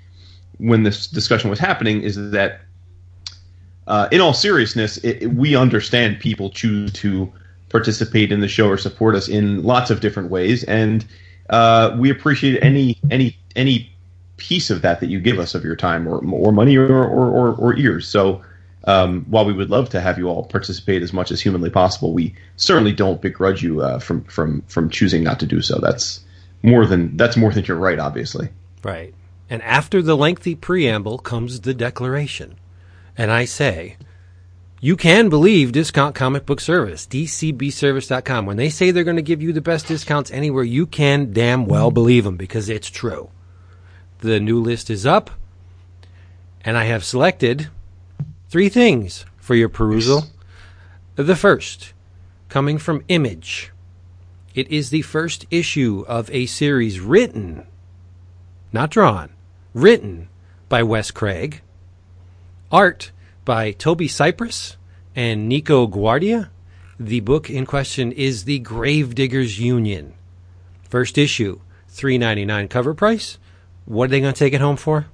when 0.58 0.82
this 0.82 1.06
discussion 1.06 1.48
was 1.50 1.58
happening 1.58 2.02
is 2.02 2.16
that 2.32 2.60
uh, 3.86 4.08
in 4.12 4.20
all 4.20 4.34
seriousness, 4.34 4.98
it, 4.98 5.22
it- 5.22 5.32
we 5.34 5.56
understand 5.56 6.20
people 6.20 6.50
choose 6.50 6.92
to 6.92 7.32
participate 7.70 8.30
in 8.30 8.40
the 8.40 8.48
show 8.48 8.68
or 8.68 8.76
support 8.76 9.14
us 9.14 9.28
in 9.28 9.62
lots 9.62 9.90
of 9.90 10.00
different 10.00 10.30
ways, 10.30 10.64
and 10.64 11.06
uh, 11.50 11.96
we 11.98 12.10
appreciate 12.10 12.62
any 12.62 12.98
any 13.10 13.36
any 13.56 13.91
piece 14.42 14.70
of 14.70 14.82
that 14.82 14.98
that 15.00 15.08
you 15.08 15.20
give 15.20 15.38
us 15.38 15.54
of 15.54 15.64
your 15.64 15.76
time 15.76 16.08
or 16.08 16.18
or 16.18 16.50
money 16.52 16.76
or 16.76 16.86
or, 16.86 17.30
or, 17.30 17.54
or 17.54 17.76
ears. 17.76 18.08
So. 18.08 18.42
Um, 18.84 19.26
while 19.30 19.44
we 19.44 19.52
would 19.52 19.70
love 19.70 19.90
to 19.90 20.00
have 20.00 20.18
you 20.18 20.26
all 20.26 20.42
participate 20.42 21.04
as 21.04 21.12
much 21.12 21.30
as 21.30 21.40
humanly 21.40 21.70
possible, 21.70 22.12
we 22.12 22.34
certainly 22.56 22.90
don't 22.92 23.22
begrudge 23.22 23.62
you 23.62 23.80
uh, 23.80 24.00
from 24.00 24.24
from 24.24 24.62
from 24.62 24.90
choosing 24.90 25.22
not 25.22 25.38
to 25.38 25.46
do 25.46 25.62
so. 25.62 25.78
That's 25.78 26.24
more 26.64 26.84
than 26.84 27.16
that's 27.16 27.36
more 27.36 27.52
than 27.52 27.64
you're 27.64 27.76
right, 27.76 28.00
obviously. 28.00 28.48
Right. 28.82 29.14
And 29.48 29.62
after 29.62 30.02
the 30.02 30.16
lengthy 30.16 30.56
preamble 30.56 31.18
comes 31.18 31.60
the 31.60 31.74
declaration. 31.74 32.56
And 33.16 33.30
I 33.30 33.44
say, 33.44 33.98
you 34.84 34.96
can 34.96 35.28
believe 35.28 35.70
Discount 35.70 36.16
Comic 36.16 36.44
Book 36.44 36.60
Service, 36.60 37.06
dcbservice.com. 37.06 38.46
When 38.46 38.56
they 38.56 38.68
say 38.68 38.90
they're 38.90 39.04
going 39.04 39.14
to 39.14 39.22
give 39.22 39.40
you 39.40 39.52
the 39.52 39.60
best 39.60 39.86
discounts 39.86 40.32
anywhere, 40.32 40.64
you 40.64 40.86
can 40.86 41.32
damn 41.32 41.66
well 41.66 41.92
believe 41.92 42.24
them 42.24 42.36
because 42.36 42.68
it's 42.68 42.90
true. 42.90 43.30
The 44.22 44.38
new 44.38 44.60
list 44.60 44.88
is 44.88 45.04
up, 45.04 45.32
and 46.64 46.78
I 46.78 46.84
have 46.84 47.02
selected 47.02 47.70
three 48.48 48.68
things 48.68 49.26
for 49.38 49.56
your 49.56 49.68
perusal. 49.68 50.26
The 51.16 51.34
first, 51.34 51.92
coming 52.48 52.78
from 52.78 53.02
Image. 53.08 53.72
It 54.54 54.70
is 54.70 54.90
the 54.90 55.02
first 55.02 55.44
issue 55.50 56.04
of 56.06 56.30
a 56.30 56.46
series 56.46 57.00
written 57.00 57.66
not 58.72 58.90
drawn, 58.90 59.30
written 59.74 60.28
by 60.68 60.84
Wes 60.84 61.10
Craig, 61.10 61.60
art 62.70 63.10
by 63.44 63.72
Toby 63.72 64.06
Cypress 64.06 64.76
and 65.16 65.48
Nico 65.48 65.88
Guardia. 65.88 66.52
The 67.00 67.18
book 67.18 67.50
in 67.50 67.66
question 67.66 68.12
is 68.12 68.44
The 68.44 68.60
Gravediggers 68.60 69.58
Union. 69.58 70.14
First 70.88 71.18
issue, 71.18 71.58
three 71.88 72.18
ninety 72.18 72.44
nine 72.44 72.68
cover 72.68 72.94
price. 72.94 73.38
What 73.84 74.04
are 74.04 74.08
they 74.08 74.20
going 74.20 74.34
to 74.34 74.38
take 74.38 74.54
it 74.54 74.60
home 74.60 74.76
for? 74.76 75.06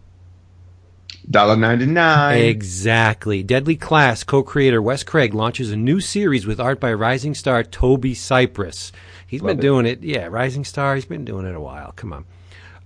Dollar 1.31 1.57
ninety 1.57 1.85
nine. 1.85 2.39
Exactly. 2.39 3.43
Deadly 3.43 3.77
Class 3.77 4.25
co 4.25 4.43
creator 4.43 4.81
Wes 4.81 5.03
Craig 5.03 5.35
launches 5.35 5.71
a 5.71 5.77
new 5.77 6.01
series 6.01 6.47
with 6.47 6.59
art 6.59 6.81
by 6.81 6.93
rising 6.93 7.35
star 7.35 7.63
Toby 7.63 8.15
Cypress. 8.15 8.93
He's 9.29 9.43
been 9.43 9.59
it. 9.59 9.63
doing 9.63 9.85
it. 9.85 10.03
Yeah, 10.03 10.27
Rising 10.27 10.65
Star, 10.65 10.95
he's 10.95 11.05
been 11.05 11.27
doing 11.27 11.45
it 11.45 11.55
a 11.55 11.61
while. 11.61 11.93
Come 11.93 12.15
on. 12.15 12.25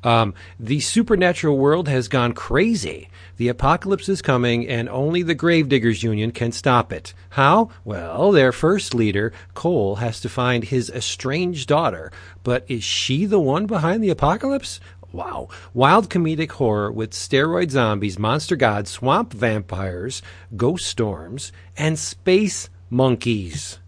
Um, 0.02 0.34
the 0.58 0.80
supernatural 0.80 1.56
world 1.56 1.86
has 1.86 2.08
gone 2.08 2.32
crazy. 2.32 3.08
The 3.36 3.46
apocalypse 3.46 4.08
is 4.08 4.20
coming, 4.20 4.66
and 4.66 4.88
only 4.88 5.22
the 5.22 5.36
Gravediggers 5.36 6.02
Union 6.02 6.32
can 6.32 6.50
stop 6.50 6.92
it. 6.92 7.14
How? 7.30 7.70
Well, 7.84 8.32
their 8.32 8.50
first 8.50 8.92
leader, 8.92 9.32
Cole, 9.54 9.96
has 9.96 10.20
to 10.22 10.28
find 10.28 10.64
his 10.64 10.90
estranged 10.90 11.68
daughter. 11.68 12.10
But 12.42 12.64
is 12.66 12.82
she 12.82 13.24
the 13.24 13.38
one 13.38 13.66
behind 13.66 14.02
the 14.02 14.10
apocalypse? 14.10 14.80
Wow. 15.12 15.48
Wild 15.74 16.08
comedic 16.08 16.52
horror 16.52 16.90
with 16.90 17.10
steroid 17.10 17.70
zombies, 17.70 18.18
monster 18.18 18.56
gods, 18.56 18.90
swamp 18.90 19.32
vampires, 19.32 20.22
ghost 20.56 20.86
storms, 20.86 21.52
and 21.76 21.98
space 21.98 22.70
monkeys. 22.88 23.78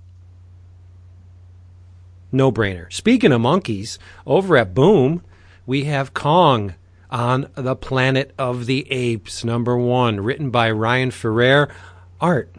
No 2.31 2.53
brainer. 2.53 2.93
Speaking 2.93 3.33
of 3.33 3.41
monkeys, 3.41 3.99
over 4.27 4.57
at 4.57 4.75
Boom, 4.75 5.23
we 5.67 5.85
have 5.85 6.15
Kong 6.15 6.75
on 7.11 7.49
the 7.55 7.77
Planet 7.77 8.35
of 8.37 8.67
the 8.67 8.91
Apes, 8.91 9.45
number 9.45 9.79
one, 9.79 10.21
written 10.21 10.51
by 10.51 10.71
Ryan 10.71 11.11
Ferrier, 11.11 11.73
art 12.21 12.55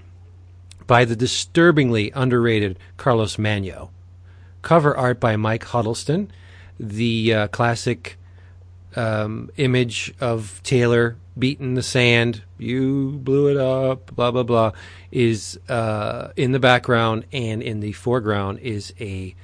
by 0.87 1.03
the 1.03 1.15
disturbingly 1.15 2.11
underrated 2.11 2.79
Carlos 2.97 3.37
Magno, 3.37 3.91
cover 4.61 4.95
art 4.95 5.19
by 5.19 5.35
Mike 5.35 5.65
Huddleston, 5.65 6.31
the 6.79 7.33
uh, 7.33 7.47
classic 7.49 8.17
um, 8.95 9.49
image 9.57 10.13
of 10.19 10.61
Taylor 10.63 11.17
beating 11.37 11.73
the 11.75 11.83
sand, 11.83 12.43
you 12.57 13.19
blew 13.23 13.49
it 13.49 13.57
up, 13.57 14.15
blah, 14.15 14.31
blah, 14.31 14.43
blah, 14.43 14.71
is 15.11 15.59
uh, 15.67 16.29
in 16.35 16.51
the 16.51 16.59
background, 16.59 17.25
and 17.31 17.61
in 17.61 17.81
the 17.81 17.91
foreground 17.91 18.59
is 18.59 18.93
a 18.99 19.35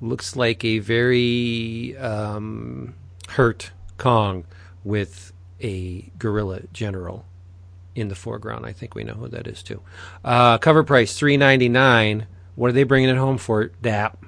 looks 0.00 0.36
like 0.36 0.64
a 0.64 0.78
very 0.78 1.96
um, 1.96 2.94
hurt 3.30 3.70
Kong 3.98 4.44
with 4.84 5.32
a 5.60 6.10
gorilla 6.18 6.60
general 6.72 7.24
in 7.94 8.08
the 8.08 8.14
foreground. 8.14 8.66
I 8.66 8.72
think 8.72 8.94
we 8.94 9.04
know 9.04 9.14
who 9.14 9.28
that 9.28 9.46
is 9.46 9.62
too. 9.62 9.80
Uh, 10.24 10.58
cover 10.58 10.84
price 10.84 11.18
three 11.18 11.36
ninety 11.36 11.68
nine. 11.68 12.26
What 12.54 12.68
are 12.68 12.72
they 12.72 12.84
bringing 12.84 13.08
it 13.08 13.16
home 13.16 13.38
for? 13.38 13.66
Dap. 13.82 14.24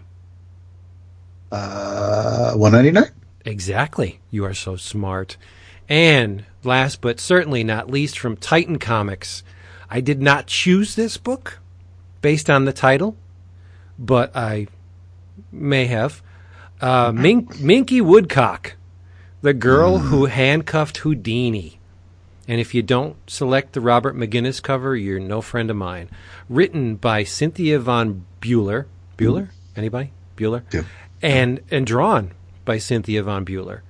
Uh, 1.52 2.54
one 2.54 2.72
ninety 2.72 2.90
nine. 2.90 3.10
Exactly. 3.48 4.20
You 4.30 4.44
are 4.44 4.52
so 4.52 4.76
smart. 4.76 5.38
And 5.88 6.44
last 6.64 7.00
but 7.00 7.18
certainly 7.18 7.64
not 7.64 7.90
least, 7.90 8.18
from 8.18 8.36
Titan 8.36 8.78
Comics, 8.78 9.42
I 9.88 10.02
did 10.02 10.20
not 10.20 10.46
choose 10.46 10.94
this 10.94 11.16
book 11.16 11.58
based 12.20 12.50
on 12.50 12.66
the 12.66 12.74
title, 12.74 13.16
but 13.98 14.36
I 14.36 14.66
may 15.50 15.86
have. 15.86 16.22
Uh, 16.78 17.10
Mink, 17.12 17.58
Minky 17.58 18.02
Woodcock, 18.02 18.76
the 19.40 19.54
girl 19.54 19.98
who 19.98 20.26
handcuffed 20.26 20.98
Houdini. 20.98 21.80
And 22.46 22.60
if 22.60 22.74
you 22.74 22.82
don't 22.82 23.16
select 23.26 23.72
the 23.72 23.80
Robert 23.80 24.14
McGinnis 24.14 24.62
cover, 24.62 24.94
you're 24.94 25.18
no 25.18 25.40
friend 25.40 25.70
of 25.70 25.76
mine. 25.76 26.10
Written 26.50 26.96
by 26.96 27.24
Cynthia 27.24 27.78
Von 27.78 28.26
Buhler. 28.42 28.86
Bueller? 29.16 29.48
Anybody? 29.74 30.12
Bueller? 30.36 30.62
Yeah. 30.70 30.82
And 31.22 31.60
and 31.70 31.86
drawn 31.86 32.32
by 32.68 32.78
Cynthia 32.78 33.22
Von 33.22 33.44
Buhler. 33.46 33.80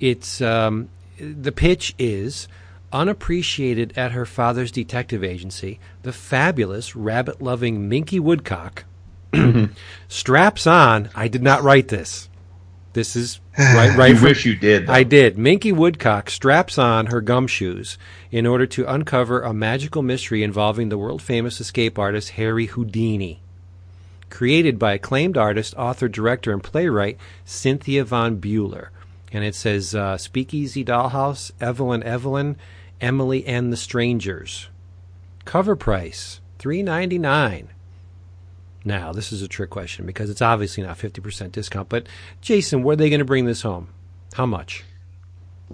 It's 0.00 0.40
um, 0.40 0.88
the 1.18 1.50
pitch 1.52 1.94
is 1.98 2.46
unappreciated 2.92 3.92
at 3.98 4.12
her 4.12 4.24
father's 4.24 4.70
detective 4.70 5.22
agency. 5.24 5.80
The 6.04 6.12
fabulous 6.12 6.94
rabbit-loving 6.96 7.88
Minky 7.88 8.20
Woodcock 8.20 8.84
straps 10.08 10.66
on. 10.66 11.10
I 11.14 11.28
did 11.28 11.42
not 11.42 11.62
write 11.64 11.88
this. 11.88 12.28
This 12.92 13.16
is 13.16 13.40
right. 13.58 13.96
Right. 13.96 14.10
you 14.10 14.16
from- 14.16 14.24
wish 14.28 14.46
you 14.46 14.54
did. 14.56 14.86
though. 14.86 14.92
I 14.92 15.02
did. 15.02 15.36
Minky 15.36 15.72
Woodcock 15.72 16.30
straps 16.30 16.78
on 16.78 17.06
her 17.06 17.20
gumshoes 17.20 17.98
in 18.30 18.46
order 18.46 18.66
to 18.66 18.86
uncover 18.86 19.42
a 19.42 19.52
magical 19.52 20.02
mystery 20.02 20.42
involving 20.42 20.88
the 20.88 20.98
world 20.98 21.20
famous 21.20 21.60
escape 21.60 21.98
artist 21.98 22.30
Harry 22.30 22.66
Houdini. 22.66 23.42
Created 24.30 24.78
by 24.78 24.94
acclaimed 24.94 25.36
artist, 25.36 25.74
author, 25.76 26.08
director, 26.08 26.52
and 26.52 26.62
playwright 26.62 27.18
Cynthia 27.44 28.04
Von 28.04 28.40
Buhler. 28.40 28.88
And 29.32 29.44
it 29.44 29.54
says 29.54 29.94
uh, 29.94 30.16
Speakeasy 30.16 30.84
Dollhouse, 30.84 31.50
Evelyn 31.60 32.02
Evelyn, 32.02 32.56
Emily 33.00 33.46
and 33.46 33.72
the 33.72 33.76
Strangers. 33.76 34.68
Cover 35.44 35.76
price 35.76 36.40
three 36.58 36.82
ninety 36.82 37.18
nine. 37.18 37.68
Now, 38.84 39.12
this 39.12 39.32
is 39.32 39.42
a 39.42 39.48
trick 39.48 39.70
question 39.70 40.06
because 40.06 40.30
it's 40.30 40.40
obviously 40.40 40.82
not 40.82 40.96
50% 40.96 41.52
discount. 41.52 41.88
But, 41.88 42.06
Jason, 42.40 42.82
where 42.82 42.94
are 42.94 42.96
they 42.96 43.10
going 43.10 43.18
to 43.18 43.24
bring 43.24 43.44
this 43.44 43.62
home? 43.62 43.88
How 44.32 44.46
much? 44.46 44.84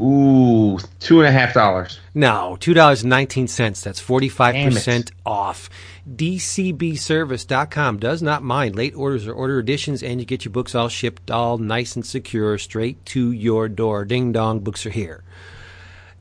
Ooh, 0.01 0.79
two 0.99 1.21
and 1.21 1.29
a 1.29 1.31
half 1.31 1.55
dollars. 1.55 2.01
No, 2.15 2.57
$2.19. 2.61 3.83
That's 3.83 4.03
45% 4.03 5.13
off. 5.25 5.71
DCBService.com 6.09 7.99
does 7.99 8.21
not 8.21 8.43
mind 8.43 8.77
late 8.77 8.95
orders 8.95 9.27
or 9.27 9.33
order 9.33 9.59
additions, 9.59 10.03
and 10.03 10.21
you 10.21 10.27
get 10.27 10.45
your 10.45 10.53
books 10.53 10.75
all 10.75 10.89
shipped 10.89 11.31
all 11.31 11.57
nice 11.57 11.97
and 11.97 12.05
secure 12.05 12.59
straight 12.59 13.05
to 13.07 13.33
your 13.33 13.69
door. 13.71 14.05
Ding 14.05 14.31
dong, 14.31 14.61
books 14.61 14.85
are 14.85 14.91
here. 14.91 15.25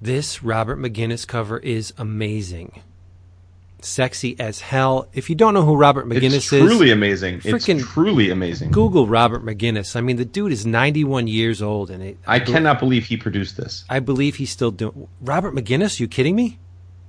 This 0.02 0.42
Robert 0.42 0.80
McGinnis 0.80 1.28
cover 1.28 1.58
is 1.60 1.94
amazing. 1.98 2.82
Sexy 3.82 4.40
as 4.40 4.62
hell. 4.62 5.10
If 5.14 5.30
you 5.30 5.36
don't 5.36 5.54
know 5.54 5.64
who 5.64 5.76
Robert 5.76 6.08
McGinnis 6.08 6.36
It's 6.36 6.54
is, 6.54 6.62
truly 6.62 6.92
amazing. 6.92 7.40
Freaking 7.40 7.80
it's 7.80 7.92
truly 7.92 8.30
amazing. 8.30 8.72
Google 8.72 9.08
Robert 9.08 9.44
McGinnis. 9.44 9.98
I 9.98 10.02
mean, 10.02 10.16
the 10.16 10.24
dude 10.24 10.54
is 10.54 10.66
91 10.66 11.28
years 11.28 11.62
old, 11.62 11.92
and 11.92 12.02
it, 12.02 12.18
I 12.26 12.40
cannot 12.40 12.80
believe 12.80 13.06
he 13.06 13.18
produced 13.18 13.58
this. 13.58 13.84
I 13.90 14.00
believe 14.00 14.36
he's 14.36 14.52
still 14.52 14.72
doing. 14.72 15.10
Robert 15.20 15.54
McGinnis? 15.54 16.00
You 16.00 16.08
kidding 16.08 16.38
me? 16.38 16.60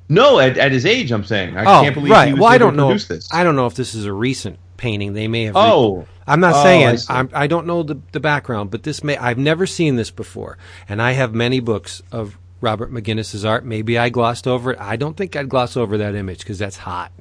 No, 0.08 0.38
at, 0.38 0.58
at 0.58 0.72
his 0.72 0.84
age, 0.84 1.10
I'm 1.12 1.24
saying. 1.24 1.56
I 1.56 1.62
oh, 1.62 1.82
can't 1.82 1.94
believe 1.94 2.12
right. 2.12 2.28
he 2.28 2.34
was 2.34 2.40
well, 2.40 2.50
I 2.52 2.58
don't 2.58 2.76
know. 2.76 2.92
this. 2.92 3.28
I 3.32 3.42
don't 3.42 3.56
know 3.56 3.66
if 3.66 3.74
this 3.74 3.94
is 3.94 4.04
a 4.04 4.12
recent 4.12 4.58
painting. 4.76 5.14
They 5.14 5.28
may 5.28 5.44
have. 5.44 5.56
Oh. 5.56 6.06
I'm 6.26 6.40
not 6.40 6.54
Oh, 6.56 6.62
saying. 6.62 6.98
I. 7.08 7.18
I'm, 7.20 7.30
I 7.32 7.46
don't 7.46 7.66
know 7.66 7.82
the, 7.82 7.98
the 8.12 8.20
background, 8.20 8.70
but 8.70 8.82
this 8.82 9.02
may. 9.04 9.16
I've 9.16 9.38
never 9.38 9.66
seen 9.66 9.96
this 9.96 10.10
before, 10.10 10.58
and 10.88 11.00
I 11.00 11.12
have 11.12 11.34
many 11.34 11.60
books 11.60 12.02
of 12.12 12.38
Robert 12.60 12.92
McGinnis's 12.92 13.44
art. 13.44 13.64
Maybe 13.64 13.98
I 13.98 14.08
glossed 14.08 14.46
over 14.46 14.72
it. 14.72 14.80
I 14.80 14.96
don't 14.96 15.16
think 15.16 15.36
I'd 15.36 15.48
gloss 15.48 15.76
over 15.76 15.98
that 15.98 16.14
image 16.14 16.38
because 16.40 16.58
that's 16.58 16.78
hot. 16.78 17.12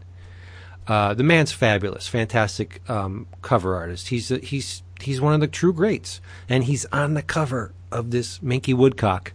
Uh, 0.88 1.14
the 1.14 1.24
man's 1.24 1.52
fabulous, 1.54 2.08
fantastic 2.08 2.82
um, 2.90 3.28
cover 3.42 3.76
artist. 3.76 4.10
He's 4.10 4.32
a, 4.32 4.38
he's 4.40 4.84
he's 5.02 5.22
one 5.22 5.34
of 5.34 5.40
the 5.40 5.48
true 5.48 5.74
greats, 5.74 6.20
and 6.50 6.66
he's 6.66 6.86
on 6.88 7.14
the 7.14 7.22
cover 7.22 7.74
of 7.92 8.12
this 8.12 8.42
Minky 8.42 8.74
Woodcock, 8.74 9.34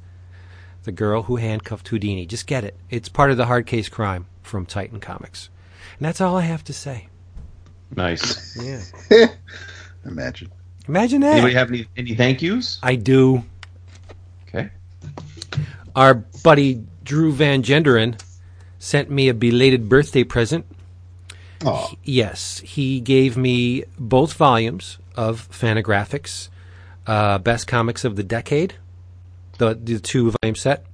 the 0.88 0.92
girl 0.92 1.24
who 1.24 1.36
handcuffed 1.36 1.86
Houdini. 1.88 2.24
Just 2.24 2.46
get 2.46 2.64
it; 2.64 2.74
it's 2.88 3.10
part 3.10 3.30
of 3.30 3.36
the 3.36 3.44
hard 3.44 3.66
case 3.66 3.90
crime 3.90 4.24
from 4.40 4.64
Titan 4.64 5.00
Comics, 5.00 5.50
and 5.98 6.06
that's 6.06 6.18
all 6.18 6.34
I 6.38 6.40
have 6.40 6.64
to 6.64 6.72
say. 6.72 7.08
Nice. 7.94 8.56
Yeah, 9.10 9.26
Imagine. 10.06 10.50
imagine 10.88 11.20
that. 11.20 11.32
Anybody 11.34 11.52
have 11.54 11.68
any, 11.68 11.86
any 11.94 12.14
thank 12.14 12.40
yous? 12.40 12.78
I 12.82 12.94
do. 12.94 13.44
Okay. 14.48 14.70
Our 15.94 16.14
buddy 16.42 16.82
Drew 17.04 17.32
Van 17.32 17.62
Genderen 17.62 18.18
sent 18.78 19.10
me 19.10 19.28
a 19.28 19.34
belated 19.34 19.90
birthday 19.90 20.24
present. 20.24 20.64
Oh, 21.66 21.92
Yes, 22.02 22.60
he 22.60 22.98
gave 23.00 23.36
me 23.36 23.84
both 23.98 24.32
volumes 24.32 24.96
of 25.16 25.46
Fantagraphics, 25.50 26.48
uh, 27.06 27.36
Best 27.38 27.66
Comics 27.66 28.04
of 28.06 28.16
the 28.16 28.22
Decade, 28.22 28.76
the 29.58 29.74
the 29.74 30.00
two 30.00 30.32
volume 30.42 30.56
set, 30.56 30.86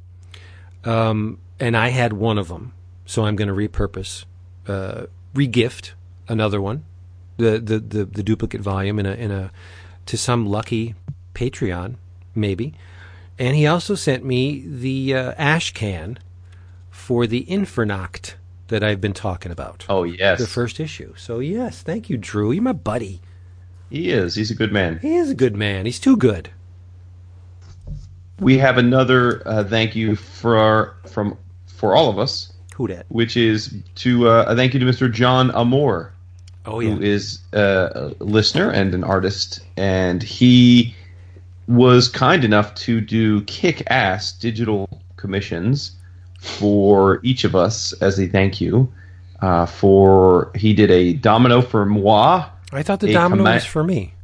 um, 0.84 1.38
and 1.60 1.76
I 1.76 1.88
had 1.88 2.12
one 2.12 2.38
of 2.38 2.48
them, 2.48 2.72
so 3.06 3.24
I'm 3.24 3.36
going 3.36 3.48
to 3.48 3.54
repurpose, 3.54 4.24
uh, 4.66 5.06
regift 5.34 5.92
another 6.28 6.60
one, 6.60 6.84
the, 7.36 7.58
the 7.58 7.78
the 7.78 8.04
the 8.04 8.22
duplicate 8.22 8.60
volume 8.60 8.98
in 8.98 9.06
a 9.06 9.12
in 9.12 9.30
a 9.30 9.50
to 10.06 10.16
some 10.18 10.46
lucky 10.46 10.94
Patreon 11.34 11.96
maybe, 12.34 12.74
and 13.38 13.56
he 13.56 13.66
also 13.66 13.94
sent 13.94 14.24
me 14.24 14.64
the 14.66 15.14
uh, 15.14 15.32
ash 15.38 15.72
can 15.72 16.18
for 16.90 17.26
the 17.26 17.48
Infernoct 17.50 18.36
that 18.68 18.82
I've 18.82 19.00
been 19.00 19.12
talking 19.12 19.52
about 19.52 19.84
Oh 19.88 20.04
yes, 20.04 20.38
the 20.38 20.46
first 20.46 20.80
issue. 20.80 21.14
So 21.16 21.38
yes, 21.38 21.82
thank 21.82 22.08
you, 22.08 22.16
Drew. 22.16 22.50
You're 22.52 22.62
my 22.62 22.72
buddy. 22.72 23.20
he 23.90 24.10
is. 24.10 24.34
He's 24.34 24.50
a 24.50 24.54
good 24.54 24.72
man. 24.72 24.98
He 25.00 25.14
is 25.14 25.30
a 25.30 25.34
good 25.34 25.54
man. 25.56 25.84
He's 25.86 26.00
too 26.00 26.16
good. 26.16 26.50
We 28.40 28.58
have 28.58 28.78
another 28.78 29.46
uh, 29.46 29.64
thank 29.64 29.94
you 29.94 30.16
for 30.16 30.56
our, 30.58 30.94
from 31.06 31.36
for 31.66 31.94
all 31.94 32.08
of 32.10 32.18
us, 32.18 32.52
Who 32.74 32.86
dat? 32.88 33.06
which 33.08 33.36
is 33.36 33.74
to 33.96 34.28
uh, 34.28 34.44
a 34.48 34.56
thank 34.56 34.74
you 34.74 34.80
to 34.80 34.86
Mr. 34.86 35.10
John 35.12 35.50
Amore. 35.52 36.12
Oh 36.66 36.80
who 36.80 37.00
is 37.00 37.40
uh, 37.52 38.10
a 38.18 38.24
listener 38.24 38.70
and 38.70 38.94
an 38.94 39.04
artist, 39.04 39.60
and 39.76 40.22
he 40.22 40.94
was 41.68 42.08
kind 42.08 42.42
enough 42.44 42.74
to 42.76 43.00
do 43.02 43.42
kick-ass 43.42 44.32
digital 44.32 44.88
commissions 45.16 45.92
for 46.40 47.20
each 47.22 47.44
of 47.44 47.54
us 47.54 47.92
as 48.00 48.18
a 48.18 48.26
thank 48.26 48.60
you. 48.60 48.90
Uh, 49.40 49.66
for 49.66 50.50
he 50.54 50.72
did 50.72 50.90
a 50.90 51.12
domino 51.14 51.60
for 51.60 51.84
moi, 51.84 52.46
I 52.72 52.82
thought 52.82 53.00
the 53.00 53.12
domino 53.12 53.42
was 53.44 53.64
for 53.66 53.84
me. 53.84 54.14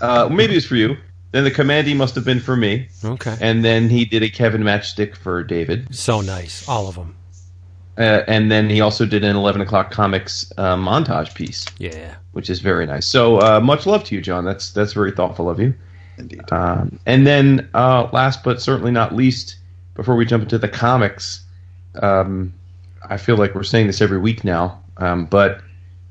uh, 0.00 0.28
maybe 0.30 0.56
it's 0.56 0.66
for 0.66 0.76
you. 0.76 0.96
Then 1.32 1.44
the 1.44 1.50
Kamandi 1.50 1.96
must 1.96 2.14
have 2.14 2.24
been 2.24 2.40
for 2.40 2.56
me, 2.56 2.88
Okay. 3.04 3.36
and 3.40 3.64
then 3.64 3.88
he 3.88 4.04
did 4.04 4.22
a 4.22 4.28
Kevin 4.28 4.62
matchstick 4.62 5.16
for 5.16 5.42
David, 5.42 5.94
So 5.94 6.20
nice, 6.20 6.68
all 6.68 6.88
of 6.88 6.94
them. 6.94 7.14
uh, 7.98 8.22
and 8.28 8.50
then 8.52 8.68
he 8.70 8.80
also 8.80 9.06
did 9.06 9.24
an 9.24 9.34
eleven 9.36 9.60
o'clock 9.62 9.90
comics 9.90 10.52
uh, 10.58 10.76
montage 10.76 11.34
piece. 11.34 11.64
Yeah. 11.78 12.14
which 12.32 12.48
is 12.48 12.60
very 12.60 12.86
nice. 12.86 13.06
So 13.06 13.38
uh, 13.40 13.60
much 13.60 13.84
love 13.86 14.04
to 14.04 14.14
you, 14.14 14.20
John. 14.22 14.44
That's 14.44 14.70
that's 14.72 14.92
very 14.94 15.10
thoughtful 15.12 15.50
of 15.50 15.58
you. 15.60 15.74
Indeed. 16.18 16.42
Um, 16.52 16.98
and 17.06 17.26
then, 17.26 17.68
uh, 17.74 18.08
last 18.12 18.42
but 18.44 18.60
certainly 18.62 18.90
not 18.92 19.14
least, 19.14 19.56
before 19.94 20.14
we 20.16 20.24
jump 20.26 20.42
into 20.44 20.58
the 20.58 20.68
comics, 20.68 21.44
um, 22.02 22.52
I 23.08 23.16
feel 23.16 23.36
like 23.36 23.54
we're 23.54 23.62
saying 23.64 23.86
this 23.86 24.00
every 24.02 24.18
week 24.18 24.44
now, 24.44 24.80
um, 24.98 25.24
but 25.26 25.60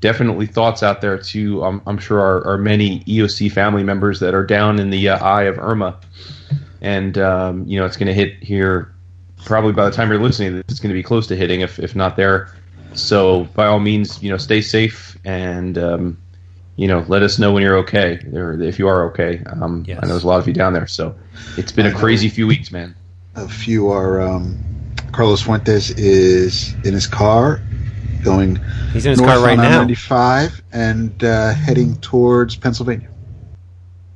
definitely 0.02 0.46
thoughts 0.46 0.82
out 0.82 1.00
there 1.00 1.16
to, 1.16 1.64
um, 1.64 1.80
I'm 1.86 1.96
sure, 1.96 2.20
our, 2.20 2.46
our 2.46 2.58
many 2.58 3.00
EOC 3.04 3.50
family 3.50 3.82
members 3.82 4.20
that 4.20 4.34
are 4.34 4.44
down 4.44 4.78
in 4.78 4.90
the 4.90 5.08
uh, 5.08 5.24
eye 5.24 5.44
of 5.44 5.58
Irma. 5.58 5.98
And, 6.82 7.16
um, 7.16 7.64
you 7.66 7.78
know, 7.78 7.86
it's 7.86 7.96
going 7.96 8.08
to 8.08 8.14
hit 8.14 8.42
here 8.42 8.92
probably 9.44 9.72
by 9.72 9.84
the 9.84 9.90
time 9.90 10.10
you're 10.10 10.20
listening, 10.20 10.56
it's 10.68 10.80
going 10.80 10.90
to 10.90 10.94
be 10.94 11.02
close 11.02 11.26
to 11.28 11.36
hitting, 11.36 11.62
if, 11.62 11.78
if 11.78 11.96
not 11.96 12.16
there. 12.16 12.54
So, 12.94 13.44
by 13.54 13.66
all 13.66 13.80
means, 13.80 14.22
you 14.22 14.28
know, 14.30 14.36
stay 14.36 14.60
safe 14.60 15.16
and, 15.24 15.78
um, 15.78 16.18
you 16.76 16.88
know, 16.88 17.04
let 17.08 17.22
us 17.22 17.38
know 17.38 17.52
when 17.52 17.62
you're 17.62 17.78
okay, 17.78 18.18
or 18.34 18.60
if 18.60 18.78
you 18.78 18.88
are 18.88 19.04
okay. 19.10 19.42
Um, 19.46 19.84
Yes. 19.86 19.98
I 20.02 20.06
know 20.06 20.12
there's 20.12 20.24
a 20.24 20.26
lot 20.26 20.40
of 20.40 20.48
you 20.48 20.52
down 20.52 20.72
there, 20.72 20.86
so 20.86 21.14
it's 21.56 21.70
been 21.72 21.86
a 21.86 21.90
I 21.90 21.92
know. 21.92 21.98
crazy 21.98 22.28
few 22.28 22.46
weeks, 22.46 22.70
man. 22.72 22.94
A 23.36 23.48
few 23.48 23.88
are. 23.90 24.20
Um, 24.20 24.58
Carlos 25.12 25.42
Fuentes 25.42 25.90
is 25.90 26.72
in 26.84 26.94
his 26.94 27.06
car, 27.06 27.60
going 28.22 28.60
He's 28.92 29.06
in 29.06 29.10
his 29.10 29.20
north 29.20 29.32
car 29.32 29.44
right 29.44 29.58
on 29.58 29.64
now. 29.64 29.82
I-95 29.82 30.62
and 30.72 31.24
uh, 31.24 31.52
heading 31.54 31.96
towards 31.96 32.56
Pennsylvania. 32.56 33.08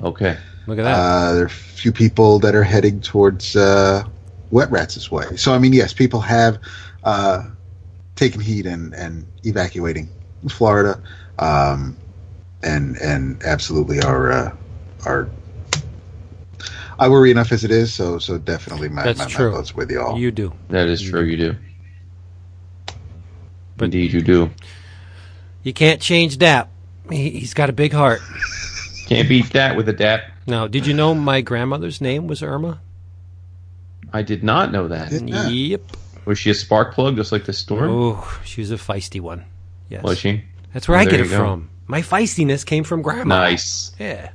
Okay, 0.02 0.36
Look 0.66 0.78
at 0.80 0.82
that. 0.82 0.98
Uh, 0.98 1.32
there 1.34 1.42
are 1.44 1.46
a 1.46 1.50
few 1.50 1.92
people 1.92 2.38
that 2.40 2.54
are 2.54 2.64
heading 2.64 3.00
towards 3.00 3.54
uh, 3.54 4.04
Wet 4.50 4.70
Rats' 4.70 5.10
way. 5.10 5.36
So, 5.36 5.54
I 5.54 5.58
mean, 5.58 5.72
yes, 5.72 5.92
people 5.92 6.20
have 6.20 6.58
uh, 7.04 7.44
taken 8.16 8.40
heed 8.40 8.66
and, 8.66 8.92
and 8.94 9.26
evacuating 9.44 10.10
Florida, 10.48 11.00
um, 11.38 11.96
and 12.62 12.96
and 12.96 13.42
absolutely 13.44 14.00
are 14.00 14.32
uh, 14.32 14.56
are. 15.04 15.28
I 16.98 17.08
worry 17.08 17.30
enough 17.30 17.52
as 17.52 17.62
it 17.62 17.70
is, 17.70 17.94
so 17.94 18.18
so 18.18 18.38
definitely 18.38 18.88
my 18.88 19.04
That's 19.04 19.18
my, 19.18 19.25
my 19.26 19.30
true. 19.30 19.52
thoughts 19.52 19.75
with 19.75 19.90
y'all. 19.90 20.18
you 20.18 20.32
do. 20.32 20.52
that 20.68 20.88
is 20.88 21.00
true. 21.00 21.22
You 21.22 21.36
do. 21.36 21.56
But- 23.76 23.87
Indeed, 23.87 24.12
you 24.12 24.23
do. 24.23 24.50
You 25.62 25.73
can't 25.73 26.00
change 26.00 26.38
that. 26.38 26.68
He, 27.11 27.30
he's 27.30 27.54
got 27.54 27.71
a 27.71 27.73
big 27.73 27.92
heart. 27.92 28.21
Can't 29.06 29.28
beat 29.28 29.52
that 29.52 29.76
with 29.76 29.88
a 29.88 29.92
dap. 29.92 30.23
Now, 30.47 30.66
did 30.68 30.87
you 30.87 30.95
know 30.95 31.14
my 31.14 31.40
grandmother's 31.40 32.00
name 32.00 32.26
was 32.26 32.42
Irma? 32.42 32.80
I 34.12 34.23
did 34.23 34.42
not 34.45 34.73
know 34.73 34.88
that. 34.88 35.11
Did- 35.11 35.28
Yeah. 35.28 35.49
Yep. 35.49 35.83
Was 36.25 36.38
she 36.38 36.50
a 36.50 36.54
spark 36.54 36.95
plug, 36.95 37.14
just 37.16 37.30
like 37.30 37.45
the 37.45 37.52
storm? 37.52 37.88
Oh, 37.90 38.40
she 38.45 38.61
was 38.61 38.71
a 38.73 38.76
feisty 38.76 39.21
one. 39.21 39.45
Yes. 39.88 40.02
Was 40.02 40.18
she? 40.18 40.42
That's 40.73 40.88
where 40.88 40.99
Oh, 40.99 41.00
I 41.00 41.04
get 41.04 41.21
it 41.21 41.30
go. 41.30 41.38
from. 41.38 41.71
My 41.87 42.02
feistiness 42.02 42.66
came 42.66 42.83
from 42.83 43.02
grandma. 43.02 43.38
Nice. 43.42 43.92
Yeah. 43.99 44.30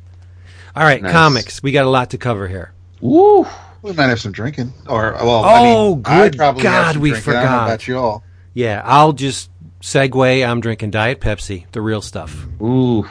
All 0.74 0.84
right, 0.84 1.02
Nice. 1.02 1.12
comics. 1.12 1.62
We 1.62 1.74
got 1.74 1.86
a 1.86 1.90
lot 1.90 2.12
to 2.12 2.18
cover 2.18 2.48
here. 2.48 2.72
Woo! 3.02 3.46
We 3.82 3.92
might 3.94 4.06
have 4.08 4.22
some 4.22 4.32
drinking, 4.32 4.72
or 4.88 5.12
well, 5.14 5.44
I 5.44 5.60
Oh, 5.60 5.96
mean, 5.96 6.04
I 6.06 6.30
good 6.30 6.38
probably 6.38 6.64
have 6.64 6.72
God, 6.86 6.94
some 6.94 7.02
we 7.02 7.10
drinking. 7.10 7.34
I 7.34 7.36
don't 7.36 7.44
know 7.44 7.50
forgot. 7.58 7.68
about 7.68 7.88
you 7.88 7.98
all. 7.98 8.24
Yeah, 8.54 8.82
I'll 8.84 9.14
just 9.14 9.50
segue. 9.82 10.48
I'm 10.48 10.60
drinking 10.60 10.92
Diet 10.92 11.20
Pepsi, 11.22 11.66
the 11.72 11.82
real 11.82 12.02
stuff. 12.02 12.46
Ooh, 12.62 13.06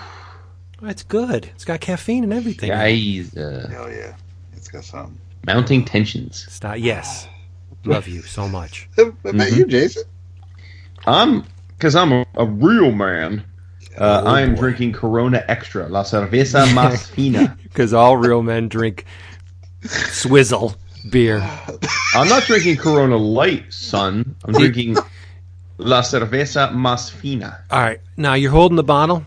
It's 0.83 1.03
good. 1.03 1.47
It's 1.55 1.65
got 1.65 1.81
caffeine 1.81 2.25
and 2.25 2.33
everything. 2.33 2.69
guys, 2.71 3.37
uh, 3.37 3.69
Hell 3.71 3.91
yeah, 3.91 4.15
it's 4.55 4.69
got 4.69 4.85
some. 4.85 5.19
mounting 5.47 5.85
tensions. 5.85 6.47
Stop. 6.51 6.77
Yes. 6.79 7.27
Love 7.85 8.07
you 8.09 8.23
so 8.23 8.47
much. 8.49 8.89
What 8.97 9.35
about 9.35 9.53
you, 9.53 9.65
Jason? 9.67 10.03
I'm 11.07 11.45
because 11.71 11.95
I'm 11.97 12.13
a, 12.13 12.27
a 12.35 12.45
real 12.45 12.93
man. 12.93 13.45
Uh, 13.97 14.23
Oh, 14.25 14.29
I 14.31 14.43
am 14.43 14.55
boy. 14.55 14.61
drinking 14.61 14.93
Corona 14.93 15.43
Extra, 15.49 15.89
La 15.89 16.03
Cerveza 16.05 16.67
Más 16.75 17.07
Fina. 17.09 17.57
Because 17.63 17.95
all 17.95 18.17
real 18.19 18.43
men 18.43 18.69
drink 18.69 19.07
swizzle 19.87 20.75
beer. 21.11 21.41
I'm 22.15 22.29
not 22.29 22.43
drinking 22.45 22.77
Corona 22.77 23.17
Light, 23.17 23.73
son. 23.73 24.37
I'm 24.45 24.53
drinking 24.59 24.97
La 25.81 26.03
Cerveza 26.03 26.71
Más 26.73 27.11
Fina. 27.11 27.65
All 27.71 27.81
right. 27.81 28.01
Now 28.17 28.35
you're 28.35 28.51
holding 28.51 28.77
the 28.77 28.83
bottle. 28.85 29.25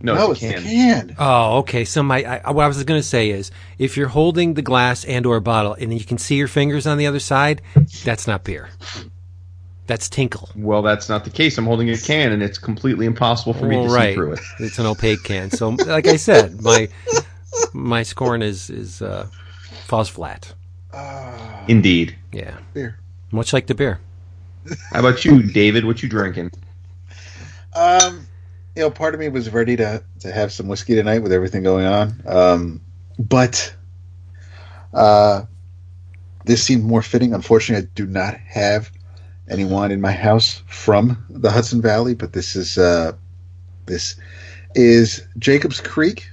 No, 0.00 0.14
no, 0.14 0.30
it's 0.30 0.42
it's 0.42 0.52
a 0.52 0.62
the 0.62 0.62
can. 0.68 1.08
can. 1.08 1.16
Oh, 1.18 1.58
okay. 1.58 1.84
So 1.84 2.02
my 2.04 2.22
I, 2.22 2.50
what 2.52 2.64
I 2.64 2.68
was 2.68 2.82
going 2.84 3.00
to 3.00 3.06
say 3.06 3.30
is, 3.30 3.50
if 3.78 3.96
you're 3.96 4.06
holding 4.08 4.54
the 4.54 4.62
glass 4.62 5.04
and 5.04 5.26
or 5.26 5.40
bottle, 5.40 5.74
and 5.74 5.92
you 5.92 6.04
can 6.04 6.18
see 6.18 6.36
your 6.36 6.46
fingers 6.46 6.86
on 6.86 6.98
the 6.98 7.06
other 7.08 7.18
side, 7.18 7.62
that's 8.04 8.28
not 8.28 8.44
beer. 8.44 8.68
That's 9.88 10.08
tinkle. 10.08 10.50
Well, 10.54 10.82
that's 10.82 11.08
not 11.08 11.24
the 11.24 11.30
case. 11.30 11.58
I'm 11.58 11.64
holding 11.64 11.90
a 11.90 11.96
can, 11.96 12.30
and 12.30 12.42
it's 12.42 12.58
completely 12.58 13.06
impossible 13.06 13.54
for 13.54 13.64
me 13.66 13.76
Well, 13.76 13.86
to 13.88 13.92
right. 13.92 14.10
see 14.10 14.14
through 14.14 14.32
it. 14.34 14.40
It's 14.60 14.78
an 14.78 14.86
opaque 14.86 15.24
can. 15.24 15.50
So, 15.50 15.70
like 15.70 16.06
I 16.06 16.16
said, 16.16 16.60
my 16.62 16.88
my 17.72 18.04
scorn 18.04 18.40
is 18.42 18.70
is 18.70 19.02
uh, 19.02 19.26
falls 19.86 20.08
flat. 20.08 20.54
Indeed. 21.66 22.14
Yeah, 22.32 22.56
Beer. 22.72 22.98
much 23.32 23.52
like 23.52 23.66
the 23.66 23.74
beer. 23.74 23.98
How 24.92 25.00
about 25.00 25.24
you, 25.24 25.42
David? 25.42 25.84
What 25.84 26.02
you 26.02 26.08
drinking? 26.08 26.50
Um, 27.74 28.26
you 28.74 28.82
know, 28.82 28.90
part 28.90 29.14
of 29.14 29.20
me 29.20 29.28
was 29.28 29.50
ready 29.50 29.76
to 29.76 30.02
to 30.20 30.32
have 30.32 30.52
some 30.52 30.68
whiskey 30.68 30.94
tonight 30.94 31.20
with 31.22 31.32
everything 31.32 31.62
going 31.62 31.86
on. 31.86 32.22
Um, 32.26 32.80
but 33.18 33.74
uh, 34.92 35.42
this 36.44 36.62
seemed 36.62 36.84
more 36.84 37.02
fitting. 37.02 37.34
Unfortunately, 37.34 37.86
I 37.86 37.90
do 37.94 38.06
not 38.06 38.36
have 38.36 38.90
anyone 39.48 39.90
in 39.90 40.00
my 40.00 40.12
house 40.12 40.62
from 40.66 41.24
the 41.30 41.50
Hudson 41.50 41.80
Valley, 41.80 42.14
but 42.14 42.32
this 42.32 42.56
is 42.56 42.78
uh, 42.78 43.12
this 43.86 44.16
is 44.74 45.26
Jacob's 45.38 45.80
Creek 45.80 46.28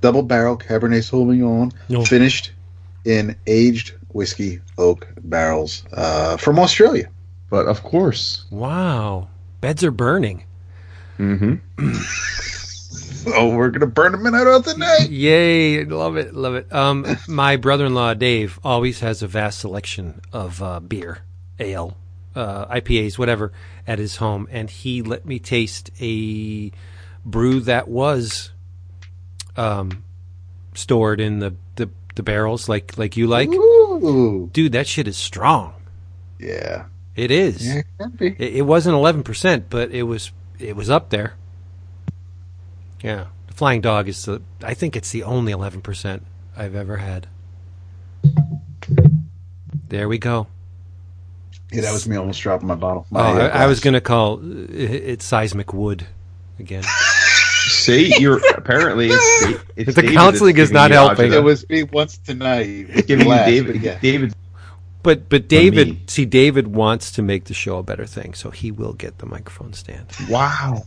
double 0.00 0.22
barrel 0.22 0.56
Cabernet 0.56 1.02
Sauvignon 1.02 1.72
No. 1.88 2.04
finished 2.04 2.52
in 3.04 3.36
aged 3.46 3.94
whiskey 4.08 4.60
oak 4.78 5.08
barrels 5.22 5.84
uh, 5.92 6.36
from 6.36 6.58
Australia. 6.58 7.08
But 7.50 7.66
of 7.66 7.82
course. 7.82 8.44
Wow, 8.50 9.28
beds 9.60 9.84
are 9.84 9.90
burning. 9.90 10.44
Mm-hmm. 11.18 11.96
Oh, 13.34 13.54
we're 13.54 13.68
gonna 13.68 13.86
burn 13.86 14.12
them 14.12 14.34
out 14.34 14.46
of 14.46 14.64
the 14.64 14.78
night. 14.78 15.10
Yay! 15.10 15.84
Love 15.84 16.16
it, 16.16 16.34
love 16.34 16.54
it. 16.54 16.72
Um, 16.72 17.04
my 17.28 17.56
brother-in-law 17.56 18.14
Dave 18.14 18.58
always 18.64 19.00
has 19.00 19.22
a 19.22 19.26
vast 19.26 19.60
selection 19.60 20.22
of 20.32 20.62
uh, 20.62 20.80
beer, 20.80 21.18
ale, 21.58 21.98
uh, 22.34 22.64
IPAs, 22.74 23.18
whatever, 23.18 23.52
at 23.86 23.98
his 23.98 24.16
home, 24.16 24.48
and 24.50 24.70
he 24.70 25.02
let 25.02 25.26
me 25.26 25.38
taste 25.38 25.90
a 26.00 26.72
brew 27.22 27.60
that 27.60 27.88
was 27.88 28.52
um, 29.54 30.02
stored 30.74 31.20
in 31.20 31.40
the, 31.40 31.54
the, 31.76 31.90
the 32.14 32.22
barrels, 32.22 32.70
like 32.70 32.96
like 32.96 33.18
you 33.18 33.26
like. 33.26 33.50
Ooh, 33.50 34.48
Dude, 34.50 34.72
that 34.72 34.86
shit 34.86 35.06
is 35.06 35.18
strong. 35.18 35.74
yeah, 36.38 36.86
It 37.20 37.30
is. 37.30 37.66
yeah, 37.66 37.74
it 37.80 37.86
can 37.98 38.10
be. 38.12 38.28
It, 38.28 38.56
it 38.56 38.62
wasn't 38.62 38.94
eleven 38.94 39.22
percent, 39.22 39.66
but 39.68 39.90
it 39.90 40.04
was 40.04 40.32
it 40.58 40.74
was 40.74 40.88
up 40.88 41.10
there. 41.10 41.34
Yeah, 43.02 43.26
the 43.46 43.52
Flying 43.52 43.82
Dog 43.82 44.08
is 44.08 44.24
the. 44.24 44.40
I 44.62 44.72
think 44.72 44.96
it's 44.96 45.10
the 45.10 45.24
only 45.24 45.52
eleven 45.52 45.82
percent 45.82 46.22
I've 46.56 46.74
ever 46.74 46.96
had. 46.96 47.26
There 49.88 50.08
we 50.08 50.16
go. 50.16 50.46
Yeah, 51.70 51.82
that 51.82 51.92
was 51.92 52.08
me 52.08 52.16
almost 52.16 52.40
dropping 52.40 52.68
my 52.68 52.74
bottle. 52.74 53.06
Oh, 53.12 53.18
I, 53.18 53.48
uh, 53.48 53.48
I 53.48 53.66
was 53.66 53.80
going 53.80 53.94
to 53.94 54.00
call 54.00 54.40
it, 54.42 54.70
it 54.70 55.22
seismic 55.22 55.74
wood 55.74 56.06
again. 56.58 56.84
See, 57.68 58.14
you're 58.18 58.40
apparently 58.56 59.10
it's, 59.12 59.62
it's 59.76 59.94
The 59.94 60.00
David 60.00 60.16
counseling 60.16 60.56
is 60.56 60.72
not 60.72 60.90
helping. 60.90 61.34
It 61.34 61.44
was 61.44 61.68
me 61.68 61.82
once 61.82 62.16
tonight. 62.16 62.88
with 62.94 63.06
giving 63.06 63.28
you 63.28 63.34
David. 63.34 63.82
but. 63.82 64.00
David. 64.00 64.34
But 65.02 65.28
but. 65.28 65.48
David, 65.48 66.10
see, 66.10 66.24
David 66.24 66.68
wants 66.68 67.12
to 67.12 67.22
make 67.22 67.44
the 67.44 67.54
show 67.54 67.78
a 67.78 67.82
better 67.82 68.06
thing, 68.06 68.34
so 68.34 68.50
he 68.50 68.70
will 68.70 68.92
get 68.92 69.18
the 69.18 69.26
microphone 69.26 69.72
stand. 69.72 70.06
Wow. 70.28 70.84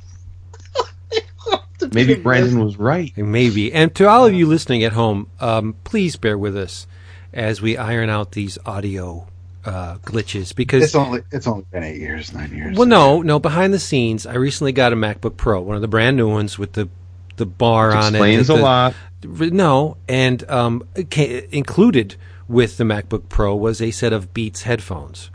Maybe 1.92 2.16
Brandon 2.16 2.64
was 2.64 2.78
right. 2.78 3.16
Maybe. 3.18 3.74
And 3.74 3.94
to 3.96 4.08
all 4.08 4.26
of 4.26 4.34
you 4.34 4.46
listening 4.46 4.84
at 4.84 4.94
home, 4.94 5.30
um, 5.40 5.76
please 5.84 6.16
bear 6.16 6.38
with 6.38 6.56
us 6.56 6.88
as 7.34 7.62
we 7.62 7.78
iron 7.78 8.10
out 8.10 8.32
these 8.32 8.58
audio 8.66 9.28
uh, 9.66 9.96
glitches 10.00 10.56
because 10.56 10.84
It's 10.84 10.96
only 10.96 11.24
it's 11.32 11.48
only 11.48 11.66
been 11.72 11.84
eight 11.84 12.00
years, 12.00 12.34
nine 12.34 12.52
years. 12.52 12.78
Well, 12.78 12.88
no, 12.88 13.22
no. 13.22 13.40
Behind 13.40 13.74
the 13.74 13.80
scenes, 13.80 14.26
I 14.26 14.36
recently 14.36 14.72
got 14.72 14.94
a 14.94 14.96
MacBook 14.96 15.38
Pro, 15.38 15.62
one 15.62 15.76
of 15.76 15.82
the 15.82 15.88
brand 15.88 16.18
new 16.18 16.30
ones 16.30 16.60
with 16.60 16.74
the 16.74 16.90
the 17.38 17.46
bar 17.46 17.92
on 17.92 18.14
it. 18.14 18.18
Explains 18.18 18.50
a 18.50 18.56
lot. 18.56 18.94
No, 19.24 19.98
and 20.08 20.50
um, 20.50 20.88
included 20.96 22.16
with 22.48 22.78
the 22.78 22.84
MacBook 22.84 23.30
Pro 23.30 23.56
was 23.56 23.82
a 23.82 23.92
set 23.92 24.14
of 24.14 24.34
Beats 24.34 24.64
headphones, 24.64 25.30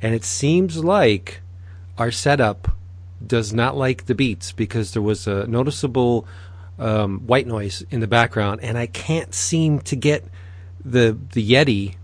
and 0.00 0.14
it 0.14 0.24
seems 0.24 0.82
like 0.82 1.40
our 1.98 2.10
setup 2.10 2.76
does 3.24 3.52
not 3.52 3.76
like 3.76 4.06
the 4.06 4.14
Beats 4.14 4.52
because 4.52 4.92
there 4.92 5.02
was 5.02 5.26
a 5.26 5.46
noticeable 5.46 6.26
um, 6.78 7.20
white 7.20 7.46
noise 7.46 7.84
in 7.90 8.00
the 8.00 8.06
background, 8.06 8.60
and 8.62 8.76
I 8.76 8.86
can't 8.86 9.34
seem 9.34 9.80
to 9.80 9.96
get 9.96 10.24
the 10.84 11.16
the 11.32 11.48
Yeti 11.48 11.96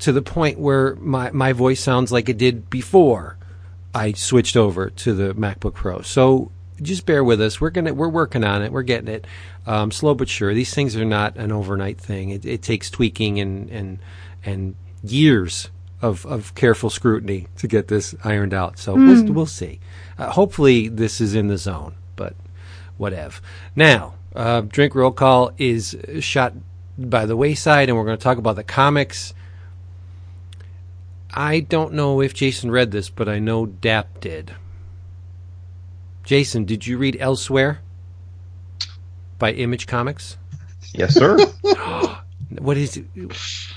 to 0.00 0.12
the 0.12 0.22
point 0.22 0.58
where 0.58 0.96
my, 0.96 1.30
my 1.30 1.52
voice 1.52 1.80
sounds 1.80 2.10
like 2.10 2.28
it 2.28 2.38
did 2.38 2.70
before 2.70 3.36
I 3.94 4.12
switched 4.12 4.56
over 4.56 4.90
to 4.90 5.14
the 5.14 5.34
MacBook 5.34 5.74
Pro. 5.74 6.00
So 6.00 6.50
just 6.82 7.06
bear 7.06 7.22
with 7.22 7.40
us. 7.40 7.60
We're 7.60 7.70
gonna 7.70 7.94
we're 7.94 8.08
working 8.08 8.44
on 8.44 8.62
it. 8.62 8.72
We're 8.72 8.82
getting 8.82 9.08
it 9.08 9.26
um, 9.66 9.90
slow 9.90 10.14
but 10.14 10.28
sure. 10.28 10.54
These 10.54 10.74
things 10.74 10.96
are 10.96 11.04
not 11.04 11.36
an 11.36 11.52
overnight 11.52 12.00
thing. 12.00 12.30
It, 12.30 12.44
it 12.44 12.62
takes 12.62 12.90
tweaking 12.90 13.40
and 13.40 13.70
and 13.70 13.98
and 14.44 14.74
years 15.02 15.70
of 16.02 16.24
of 16.26 16.54
careful 16.54 16.90
scrutiny 16.90 17.48
to 17.58 17.68
get 17.68 17.88
this 17.88 18.14
ironed 18.24 18.54
out. 18.54 18.78
So 18.78 18.94
we'll, 18.94 19.32
we'll 19.32 19.46
see. 19.46 19.80
Uh, 20.18 20.30
hopefully, 20.30 20.88
this 20.88 21.20
is 21.20 21.34
in 21.34 21.48
the 21.48 21.58
zone, 21.58 21.94
but 22.16 22.34
whatever. 22.96 23.40
Now, 23.76 24.14
uh, 24.34 24.62
drink 24.62 24.94
roll 24.94 25.10
call 25.10 25.52
is 25.58 25.96
shot 26.20 26.54
by 26.98 27.26
the 27.26 27.36
wayside, 27.36 27.88
and 27.88 27.96
we're 27.96 28.04
going 28.04 28.18
to 28.18 28.22
talk 28.22 28.38
about 28.38 28.56
the 28.56 28.64
comics. 28.64 29.34
I 31.32 31.60
don't 31.60 31.94
know 31.94 32.20
if 32.20 32.34
Jason 32.34 32.70
read 32.70 32.90
this, 32.90 33.08
but 33.08 33.28
I 33.28 33.38
know 33.38 33.66
Dap 33.66 34.20
did. 34.20 34.54
Jason, 36.30 36.64
did 36.64 36.86
you 36.86 36.96
read 36.96 37.16
Elsewhere 37.18 37.80
by 39.40 39.50
Image 39.50 39.88
Comics? 39.88 40.36
Yes, 40.94 41.12
sir. 41.14 41.36
What 42.60 42.76
is 42.76 42.96
it? 42.96 43.06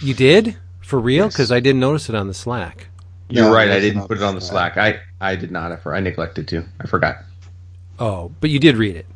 You 0.02 0.14
did? 0.14 0.56
For 0.82 1.00
real? 1.00 1.26
Yes. 1.26 1.34
Because 1.34 1.52
I 1.52 1.60
didn't 1.60 1.80
notice 1.80 2.10
it 2.10 2.16
on 2.16 2.28
the 2.28 2.34
Slack. 2.36 2.90
You're 3.28 3.46
No, 3.46 3.54
right. 3.54 3.72
I 3.72 3.80
didn't 3.80 4.08
put 4.08 4.18
it 4.18 4.24
on 4.24 4.36
the 4.36 4.40
the 4.40 4.46
Slack. 4.46 4.78
I, 4.78 5.00
I 5.20 5.36
did 5.36 5.50
not. 5.50 5.72
I, 5.72 5.90
I 5.90 6.00
neglected 6.00 6.48
to. 6.50 6.64
I 6.80 6.86
forgot. 6.86 7.18
Oh, 7.98 8.32
but 8.40 8.52
you 8.52 8.60
did 8.60 8.78
read 8.78 8.96
it. 8.98 9.08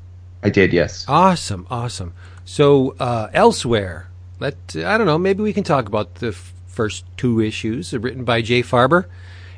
I 0.42 0.50
did. 0.50 0.74
Yes. 0.74 1.06
Awesome, 1.08 1.68
awesome. 1.70 2.14
So, 2.44 2.96
uh, 3.00 3.30
Elsewhere, 3.34 4.08
let 4.40 4.56
I 4.76 4.98
don't 4.98 5.06
know, 5.06 5.20
maybe 5.20 5.44
we 5.44 5.54
can 5.54 5.64
talk 5.64 5.88
about 5.88 6.16
the 6.16 6.30
f- 6.30 6.54
first 6.66 7.06
two 7.18 7.40
issues 7.40 7.94
uh, 7.94 8.00
written 8.00 8.24
by 8.24 8.42
Jay 8.42 8.64
Faerber, 8.64 9.06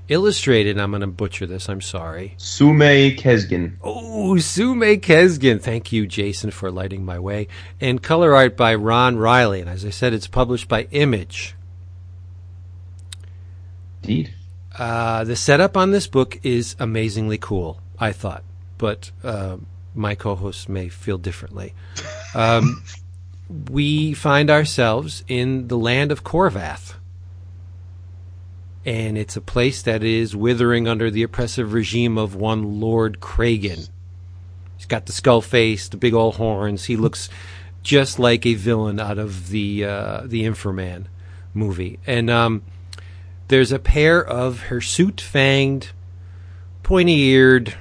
illustrated, 0.10 0.78
I'm 0.78 0.91
going 0.91 1.02
to 1.02 1.08
butcher 1.08 1.45
this, 1.45 1.69
I'm 1.69 1.82
sorry. 1.82 2.34
Sume 2.38 3.15
Kesgin. 3.15 3.78
Oh, 3.82 4.38
Sume 4.38 5.00
Kesgin. 5.00 5.62
Thank 5.62 5.91
you, 5.91 6.08
Jason, 6.08 6.52
for 6.52 6.72
lighting 6.72 7.06
my 7.06 7.19
way. 7.19 7.48
And 7.80 8.02
color 8.02 8.36
art 8.36 8.58
by 8.58 8.76
Ron 8.76 9.17
Riley. 9.17 9.62
And 9.62 9.69
as 9.69 9.86
I 9.86 9.91
said, 9.91 10.13
it's 10.13 10.28
published 10.28 10.67
by 10.67 10.88
Image. 10.91 11.56
Indeed. 14.04 14.34
Uh, 14.78 15.24
the 15.24 15.36
setup 15.36 15.78
on 15.78 15.91
this 15.91 16.08
book 16.08 16.39
is 16.43 16.76
amazingly 16.80 17.38
cool, 17.38 17.82
I 18.00 18.12
thought. 18.12 18.43
But 18.78 19.12
uh, 19.24 19.58
my 19.93 20.15
co 20.15 20.36
hosts 20.36 20.69
may 20.69 20.89
feel 20.89 21.17
differently. 21.17 21.74
Um, 22.34 22.84
we 23.69 24.13
find 24.13 24.50
ourselves 24.50 25.24
in 25.28 25.67
the 25.67 25.78
land 25.78 26.12
of 26.12 26.24
Korvath. 26.24 26.95
And 28.85 29.17
it's 29.17 29.35
a 29.35 29.41
place 29.41 29.81
that 29.81 30.03
is 30.03 30.35
withering 30.35 30.87
under 30.87 31.11
the 31.11 31.23
oppressive 31.23 31.73
regime 31.73 32.17
of 32.17 32.35
one 32.35 32.79
Lord 32.79 33.19
Cragen. 33.19 33.89
He's 34.77 34.85
got 34.85 35.05
the 35.05 35.11
skull 35.11 35.41
face, 35.41 35.89
the 35.89 35.97
big 35.97 36.13
old 36.13 36.37
horns. 36.37 36.85
He 36.85 36.95
looks 36.95 37.29
just 37.83 38.19
like 38.19 38.45
a 38.45 38.53
villain 38.53 38.99
out 38.99 39.17
of 39.17 39.49
the 39.49 39.85
uh, 39.85 40.21
the 40.25 40.43
Inframan 40.43 41.05
movie. 41.53 41.99
And 42.07 42.29
um, 42.29 42.63
there's 43.49 43.71
a 43.71 43.79
pair 43.79 44.23
of 44.25 44.63
hirsute 44.63 45.17
fanged, 45.17 45.89
pointy 46.83 47.19
eared, 47.19 47.75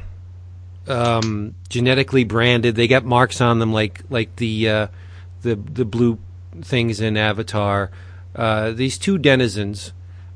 um, 0.88 1.54
genetically 1.68 2.24
branded. 2.24 2.74
They 2.74 2.88
got 2.88 3.04
marks 3.04 3.40
on 3.40 3.58
them 3.58 3.72
like 3.72 4.02
like 4.11 4.34
the 4.37 4.68
uh, 4.68 4.87
the 5.42 5.54
the 5.54 5.84
blue 5.84 6.18
things 6.62 7.00
in 7.00 7.16
Avatar. 7.16 7.90
Uh, 8.34 8.72
these 8.72 8.98
two 8.98 9.18
denizens, 9.18 9.92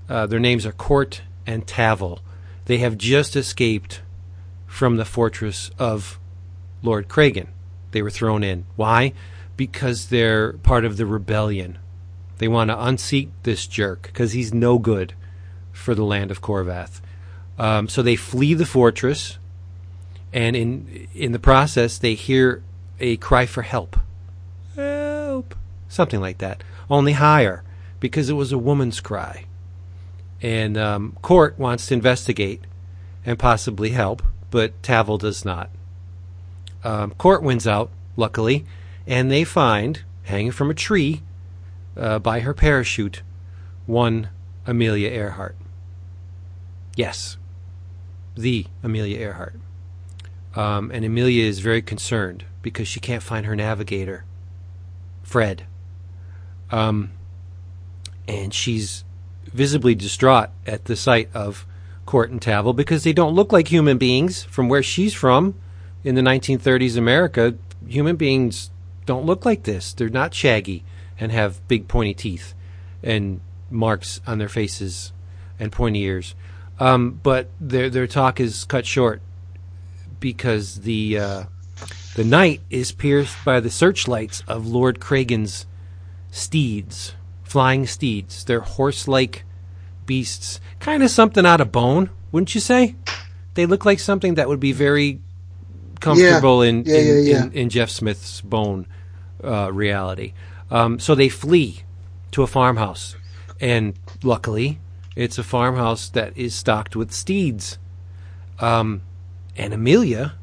uh, 0.09 0.27
their 0.27 0.41
names 0.41 0.67
are 0.67 0.73
Court 0.73 1.23
and 1.47 1.67
Tavel. 1.67 2.21
They 2.67 2.79
have 2.79 2.99
just 2.99 3.37
escaped 3.37 4.03
from 4.67 4.97
the 4.97 5.05
fortress 5.05 5.71
of 5.79 6.19
Lord 6.83 7.09
Kragan. 7.09 7.49
They 7.91 8.03
were 8.03 8.11
thrown 8.11 8.43
in. 8.43 8.67
Why? 8.77 9.13
Because 9.57 10.09
they're 10.09 10.55
part 10.55 10.85
of 10.85 10.97
the 10.97 11.07
rebellion. 11.07 11.79
They 12.39 12.49
want 12.49 12.71
to 12.71 12.83
unseat 12.83 13.31
this 13.43 13.67
jerk 13.67 14.03
because 14.03 14.33
he's 14.33 14.53
no 14.53 14.79
good 14.79 15.15
for 15.73 15.95
the 15.95 16.05
land 16.05 16.31
of 16.31 16.41
Korvath. 16.41 17.01
Um, 17.59 17.89
so 17.89 18.03
they 18.03 18.17
flee 18.17 18.55
the 18.55 18.67
fortress, 18.67 19.39
and 20.33 20.57
in 20.57 21.09
in 21.15 21.33
the 21.33 21.39
process, 21.39 21.99
they 21.99 22.15
hear 22.15 22.63
a 22.99 23.17
cry 23.19 23.47
for 23.47 23.63
help. 23.63 23.99
Help! 24.75 25.55
Something 25.89 26.21
like 26.21 26.39
that. 26.39 26.65
Only 26.91 27.13
higher, 27.13 27.63
because 28.01 28.31
it 28.31 28.35
was 28.35 28.53
a 28.53 28.59
woman's 28.59 29.01
cry. 29.01 29.45
And 30.43 30.77
um, 30.77 31.17
Court 31.23 31.59
wants 31.59 31.87
to 31.87 31.95
investigate 31.95 32.63
and 33.25 33.39
possibly 33.39 33.91
help, 33.91 34.23
but 34.51 34.83
Tavel 34.83 35.17
does 35.17 35.45
not. 35.45 35.71
Um, 36.83 37.13
Court 37.13 37.43
wins 37.43 37.67
out, 37.67 37.91
luckily, 38.17 38.67
and 39.07 39.31
they 39.31 39.45
find, 39.45 40.03
hanging 40.25 40.51
from 40.51 40.69
a 40.69 40.75
tree 40.75 41.23
uh, 41.97 42.19
by 42.19 42.41
her 42.41 42.53
parachute, 42.53 43.23
one 43.87 44.31
Amelia 44.67 45.09
Earhart. 45.11 45.57
Yes, 46.97 47.37
the 48.37 48.67
Amelia 48.83 49.19
Earhart. 49.19 49.55
Um, 50.55 50.91
and 50.91 51.05
Amelia 51.05 51.45
is 51.45 51.61
very 51.61 51.83
concerned 51.83 52.45
because 52.61 52.89
she 52.89 53.01
can't 53.01 53.23
find 53.23 53.47
her 53.47 53.57
navigator, 53.57 54.25
Fred. 55.23 55.65
Um, 56.71 57.13
and 58.29 58.53
she's 58.53 59.05
visibly 59.53 59.95
distraught 59.95 60.51
at 60.67 60.87
the 60.87 60.97
sight 60.97 61.29
of 61.35 61.67
Court 62.07 62.31
and 62.31 62.41
Tavel 62.43 62.73
because 62.73 63.05
they 63.05 63.13
don't 63.13 63.35
look 63.35 63.53
like 63.53 63.69
human 63.69 63.99
beings 63.99 64.43
from 64.45 64.69
where 64.69 64.83
she's 64.83 65.15
from 65.15 65.55
in 66.05 66.15
the 66.15 66.23
1930s 66.23 66.97
America. 66.97 67.55
Human 67.87 68.17
beings 68.17 68.71
don't 69.07 69.27
look 69.27 69.45
like 69.45 69.65
this. 69.65 69.93
They're 69.93 70.09
not 70.09 70.35
shaggy 70.35 70.85
and 71.19 71.33
have 71.33 71.67
big 71.69 71.89
pointy 71.89 72.15
teeth 72.15 72.55
and 73.03 73.41
marks 73.71 74.21
on 74.27 74.39
their 74.39 74.49
faces 74.49 75.13
and 75.59 75.71
pointy 75.71 76.03
ears. 76.03 76.35
Um, 76.81 77.21
but 77.23 77.49
their 77.61 77.91
their 77.91 78.07
talk 78.07 78.41
is 78.41 78.65
cut 78.65 78.87
short 78.87 79.23
because 80.19 80.81
the 80.81 81.19
uh, 81.19 81.45
the 82.17 82.25
night 82.25 82.61
is 82.71 82.93
pierced 82.93 83.37
by 83.45 83.61
the 83.61 83.71
searchlights 83.71 84.43
of 84.49 84.67
Lord 84.67 85.01
Kragan's 85.01 85.67
steeds, 86.31 87.15
flying 87.53 87.87
steeds. 87.87 88.45
They're 88.45 88.61
horse-like 88.61 89.45
beasts, 90.07 90.61
kind 90.81 91.03
of 91.03 91.11
something 91.11 91.45
out 91.47 91.61
of 91.61 91.71
bone, 91.71 92.11
wouldn't 92.33 92.55
you 92.55 92.61
say? 92.61 92.97
They 93.55 93.67
look 93.67 93.85
like 93.85 94.01
something 94.01 94.35
that 94.37 94.49
would 94.49 94.59
be 94.61 94.73
very 94.73 95.21
comfortable 96.01 96.63
in, 96.63 96.85
Yeah, 96.85 96.97
in, 96.97 97.07
yeah, 97.07 97.13
yeah. 97.33 97.45
in 97.45 97.53
in 97.53 97.69
Jeff 97.69 97.91
Smith's 97.91 98.41
bone 98.41 98.87
uh, 99.45 99.71
reality. 99.73 100.33
Um, 100.71 100.99
so 100.99 101.15
they 101.15 101.29
flee 101.29 101.83
to 102.31 102.43
a 102.43 102.47
farmhouse, 102.47 103.17
and 103.61 103.95
luckily, 104.23 104.81
it's 105.15 105.39
a 105.39 105.45
farmhouse 105.45 106.09
that 106.09 106.37
is 106.37 106.55
stocked 106.55 106.97
with 106.97 107.13
steeds. 107.13 107.79
Um, 108.59 109.03
and 109.57 109.75
Amelia 109.75 110.35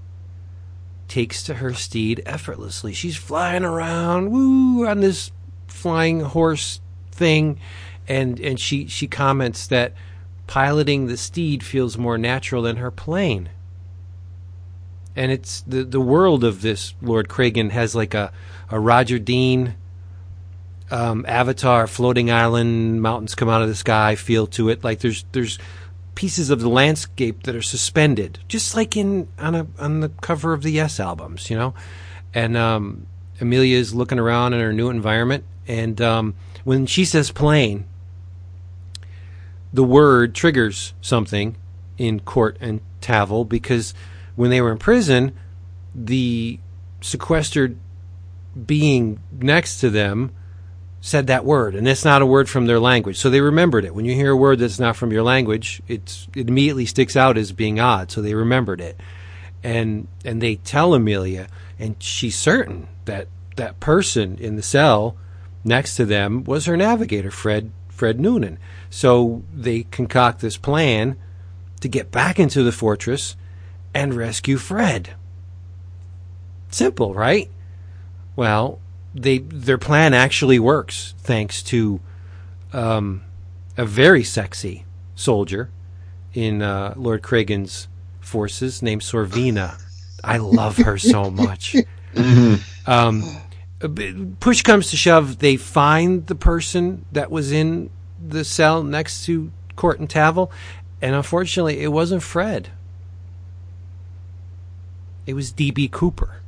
takes 1.08 1.42
to 1.44 1.56
her 1.56 1.74
steed 1.74 2.22
effortlessly. 2.28 2.94
She's 2.94 3.16
flying 3.18 3.64
around, 3.64 4.30
woo, 4.30 4.86
on 4.88 5.00
this 5.00 5.32
flying 5.68 6.20
horse 6.22 6.80
thing, 7.20 7.60
and 8.08 8.40
and 8.40 8.60
she 8.60 8.88
she 8.88 9.08
comments 9.08 9.68
that 9.68 9.94
piloting 10.48 11.06
the 11.06 11.18
steed 11.18 11.64
feels 11.64 11.98
more 11.98 12.18
natural 12.18 12.64
than 12.64 12.78
her 12.78 12.90
plane. 12.90 13.50
And 15.16 15.32
it's 15.32 15.62
the 15.62 15.84
the 15.84 16.02
world 16.02 16.44
of 16.44 16.62
this 16.62 16.96
Lord 17.02 17.28
Kragan 17.28 17.70
has 17.72 17.94
like 17.94 18.14
a 18.16 18.32
a 18.72 18.80
Roger 18.80 19.20
Dean 19.20 19.76
um, 20.92 21.26
Avatar 21.28 21.88
floating 21.88 22.32
island, 22.32 23.02
mountains 23.02 23.36
come 23.36 23.50
out 23.50 23.62
of 23.62 23.68
the 23.68 23.76
sky 23.76 24.16
feel 24.16 24.48
to 24.48 24.70
it. 24.70 24.84
Like 24.84 25.00
there's 25.00 25.26
there's 25.32 25.60
pieces 26.16 26.50
of 26.50 26.60
the 26.60 26.70
landscape 26.70 27.44
that 27.44 27.56
are 27.56 27.62
suspended, 27.62 28.40
just 28.48 28.76
like 28.76 28.98
in 28.98 29.28
on 29.38 29.56
a 29.56 29.68
on 29.78 30.00
the 30.00 30.10
cover 30.22 30.54
of 30.54 30.64
the 30.64 30.72
Yes 30.72 31.00
albums, 31.00 31.50
you 31.50 31.58
know. 31.58 31.74
And 32.34 32.58
um, 32.58 33.08
Amelia 33.40 33.78
is 33.78 33.94
looking 33.94 34.20
around 34.20 34.54
in 34.54 34.60
her 34.60 34.74
new 34.74 34.90
environment, 34.90 35.44
and 35.68 36.00
um, 36.02 36.36
when 36.70 36.86
she 36.86 37.04
says 37.04 37.32
plane, 37.32 37.84
the 39.74 39.84
word 39.84 40.36
triggers 40.36 40.94
something 41.02 41.58
in 41.98 42.20
Court 42.20 42.56
and 42.62 42.80
Tavel 43.02 43.44
because 43.44 43.96
when 44.36 44.52
they 44.52 44.62
were 44.62 44.72
in 44.72 44.78
prison, 44.78 45.36
the 45.96 46.60
sequestered 47.02 47.76
being 48.68 49.20
next 49.32 49.80
to 49.80 49.90
them 49.90 50.32
said 51.02 51.26
that 51.26 51.44
word, 51.44 51.74
and 51.74 51.88
it's 51.88 52.06
not 52.06 52.22
a 52.22 52.26
word 52.28 52.48
from 52.48 52.68
their 52.68 52.80
language. 52.80 53.18
So 53.18 53.32
they 53.32 53.42
remembered 53.42 53.84
it. 53.84 53.96
When 53.96 54.06
you 54.06 54.14
hear 54.14 54.34
a 54.34 54.38
word 54.38 54.60
that's 54.60 54.80
not 54.80 54.96
from 54.96 55.12
your 55.12 55.24
language, 55.24 55.82
it's, 55.88 56.28
it 56.36 56.48
immediately 56.48 56.86
sticks 56.86 57.16
out 57.16 57.36
as 57.36 57.52
being 57.52 57.80
odd. 57.80 58.12
So 58.12 58.22
they 58.22 58.36
remembered 58.36 58.80
it, 58.80 58.96
and 59.64 60.08
and 60.24 60.40
they 60.40 60.58
tell 60.58 60.94
Amelia, 60.94 61.48
and 61.80 61.96
she's 61.98 62.38
certain 62.38 62.90
that 63.06 63.28
that 63.56 63.80
person 63.80 64.38
in 64.38 64.56
the 64.56 64.62
cell 64.62 65.18
next 65.64 65.96
to 65.96 66.06
them 66.06 66.44
was 66.44 66.66
her 66.66 66.78
navigator, 66.78 67.32
Fred 67.32 67.72
Fred 67.90 68.20
Noonan. 68.20 68.58
So 68.90 69.44
they 69.54 69.84
concoct 69.84 70.40
this 70.40 70.58
plan 70.58 71.18
to 71.82 71.88
get 71.88 72.12
back 72.12 72.40
into 72.40 72.64
the 72.64 72.72
fortress 72.72 73.36
and 73.94 74.14
rescue 74.14 74.58
Fred. 74.58 75.12
Simple, 76.70 77.14
right? 77.14 77.50
Well, 78.36 78.80
they 79.14 79.40
their 79.40 79.78
plan 79.78 80.14
actually 80.14 80.60
works 80.60 81.14
thanks 81.18 81.64
to 81.64 82.00
um, 82.72 83.24
a 83.78 83.86
very 83.86 84.24
sexy 84.24 84.86
soldier 85.16 85.70
in 86.34 86.62
uh, 86.62 86.94
Lord 86.96 87.22
Kragan's 87.22 87.88
forces 88.22 88.82
named 88.82 89.02
Sorvina. 89.02 89.82
I 90.24 90.38
love 90.38 90.78
her 90.78 90.98
so 90.98 91.30
much. 91.30 91.76
Um, 92.88 93.22
push 94.40 94.62
comes 94.62 94.90
to 94.92 94.98
shove, 94.98 95.40
they 95.40 95.56
find 95.56 96.28
the 96.28 96.36
person 96.36 97.06
that 97.12 97.32
was 97.32 97.52
in 97.52 97.90
the 98.26 98.44
cell 98.44 98.84
next 98.84 99.26
to 99.26 99.52
Court 99.76 100.00
and 100.00 100.10
Tavel, 100.10 100.52
and 101.02 101.16
unfortunately, 101.16 101.82
it 101.82 101.92
wasn't 101.92 102.24
Fred. 102.24 102.70
It 105.26 105.34
was 105.34 105.52
D.B. 105.52 105.90
Cooper. 105.90 106.42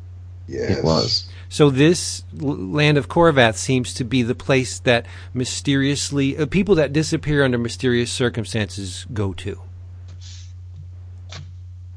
Yes. 0.48 0.80
It 0.80 0.84
was. 0.84 1.30
So 1.48 1.70
this 1.70 2.24
land 2.34 2.98
of 2.98 3.08
Korvath 3.08 3.56
seems 3.56 3.94
to 3.96 4.04
be 4.04 4.24
the 4.24 4.36
place 4.36 4.80
that 4.80 5.06
mysteriously 5.34 6.38
uh, 6.38 6.46
people 6.46 6.76
that 6.76 6.92
disappear 6.92 7.44
under 7.44 7.58
mysterious 7.58 8.12
circumstances 8.12 9.06
go 9.14 9.34
to. 9.34 9.62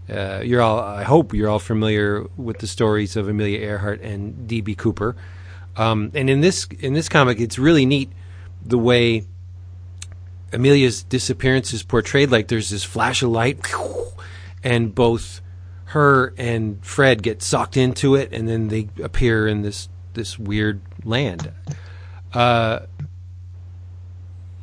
Uh, 0.08 0.40
you're 0.44 0.60
all. 0.60 0.80
I 0.80 1.02
hope 1.02 1.32
you're 1.32 1.48
all 1.48 1.58
familiar 1.58 2.24
with 2.36 2.58
the 2.58 2.66
stories 2.66 3.16
of 3.16 3.28
Amelia 3.28 3.58
Earhart 3.58 4.00
and 4.02 4.46
D.B. 4.46 4.74
Cooper. 4.74 5.16
Um, 5.76 6.10
and 6.14 6.28
in 6.28 6.40
this 6.40 6.66
in 6.80 6.92
this 6.94 7.08
comic, 7.08 7.40
it's 7.40 7.58
really 7.58 7.86
neat 7.86 8.10
the 8.64 8.78
way 8.78 9.24
Amelia's 10.52 11.02
disappearance 11.02 11.72
is 11.72 11.82
portrayed. 11.82 12.30
Like 12.30 12.48
there's 12.48 12.70
this 12.70 12.84
flash 12.84 13.22
of 13.22 13.30
light, 13.30 13.58
and 14.64 14.94
both 14.94 15.40
her 15.86 16.34
and 16.36 16.84
Fred 16.84 17.22
get 17.22 17.40
sucked 17.42 17.76
into 17.76 18.14
it, 18.14 18.32
and 18.32 18.48
then 18.48 18.68
they 18.68 18.88
appear 19.02 19.48
in 19.48 19.62
this 19.62 19.88
this 20.12 20.38
weird 20.38 20.80
land. 21.04 21.52
Uh, 22.32 22.80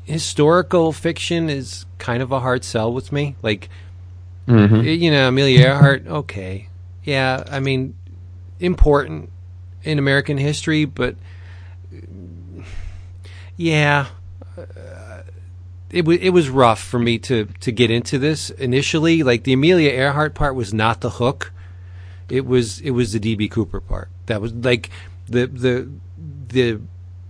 historical 0.04 0.92
fiction 0.92 1.50
is 1.50 1.86
kind 1.98 2.22
of 2.22 2.32
a 2.32 2.40
hard 2.40 2.64
sell 2.64 2.92
with 2.92 3.12
me. 3.12 3.36
Like, 3.42 3.70
you 4.48 5.12
know, 5.12 5.28
Amelia 5.28 5.68
Earhart. 5.68 6.08
Okay, 6.08 6.68
yeah, 7.04 7.44
I 7.50 7.60
mean, 7.60 7.96
important 8.60 9.30
in 9.84 10.00
American 10.00 10.38
history, 10.38 10.86
but 10.86 11.16
yeah, 13.58 14.08
uh, 14.58 15.22
it 15.90 16.06
was 16.06 16.18
it 16.20 16.30
was 16.30 16.50
rough 16.50 16.82
for 16.82 17.00
me 17.00 17.18
to 17.20 17.46
to 17.60 17.72
get 17.72 17.92
into 17.92 18.18
this 18.18 18.50
initially. 18.52 19.24
Like 19.24 19.44
the 19.44 19.54
Amelia 19.54 19.92
Earhart 19.92 20.34
part 20.34 20.56
was 20.56 20.74
not 20.74 21.02
the 21.02 21.12
hook; 21.12 21.52
it 22.30 22.46
was 22.46 22.80
it 22.82 22.92
was 22.92 23.14
the 23.14 23.20
DB 23.20 23.50
Cooper 23.50 23.82
part. 23.82 24.10
That 24.28 24.42
was 24.42 24.54
like 24.54 24.90
the 25.28 25.48
the 25.48 25.90
the 26.48 26.82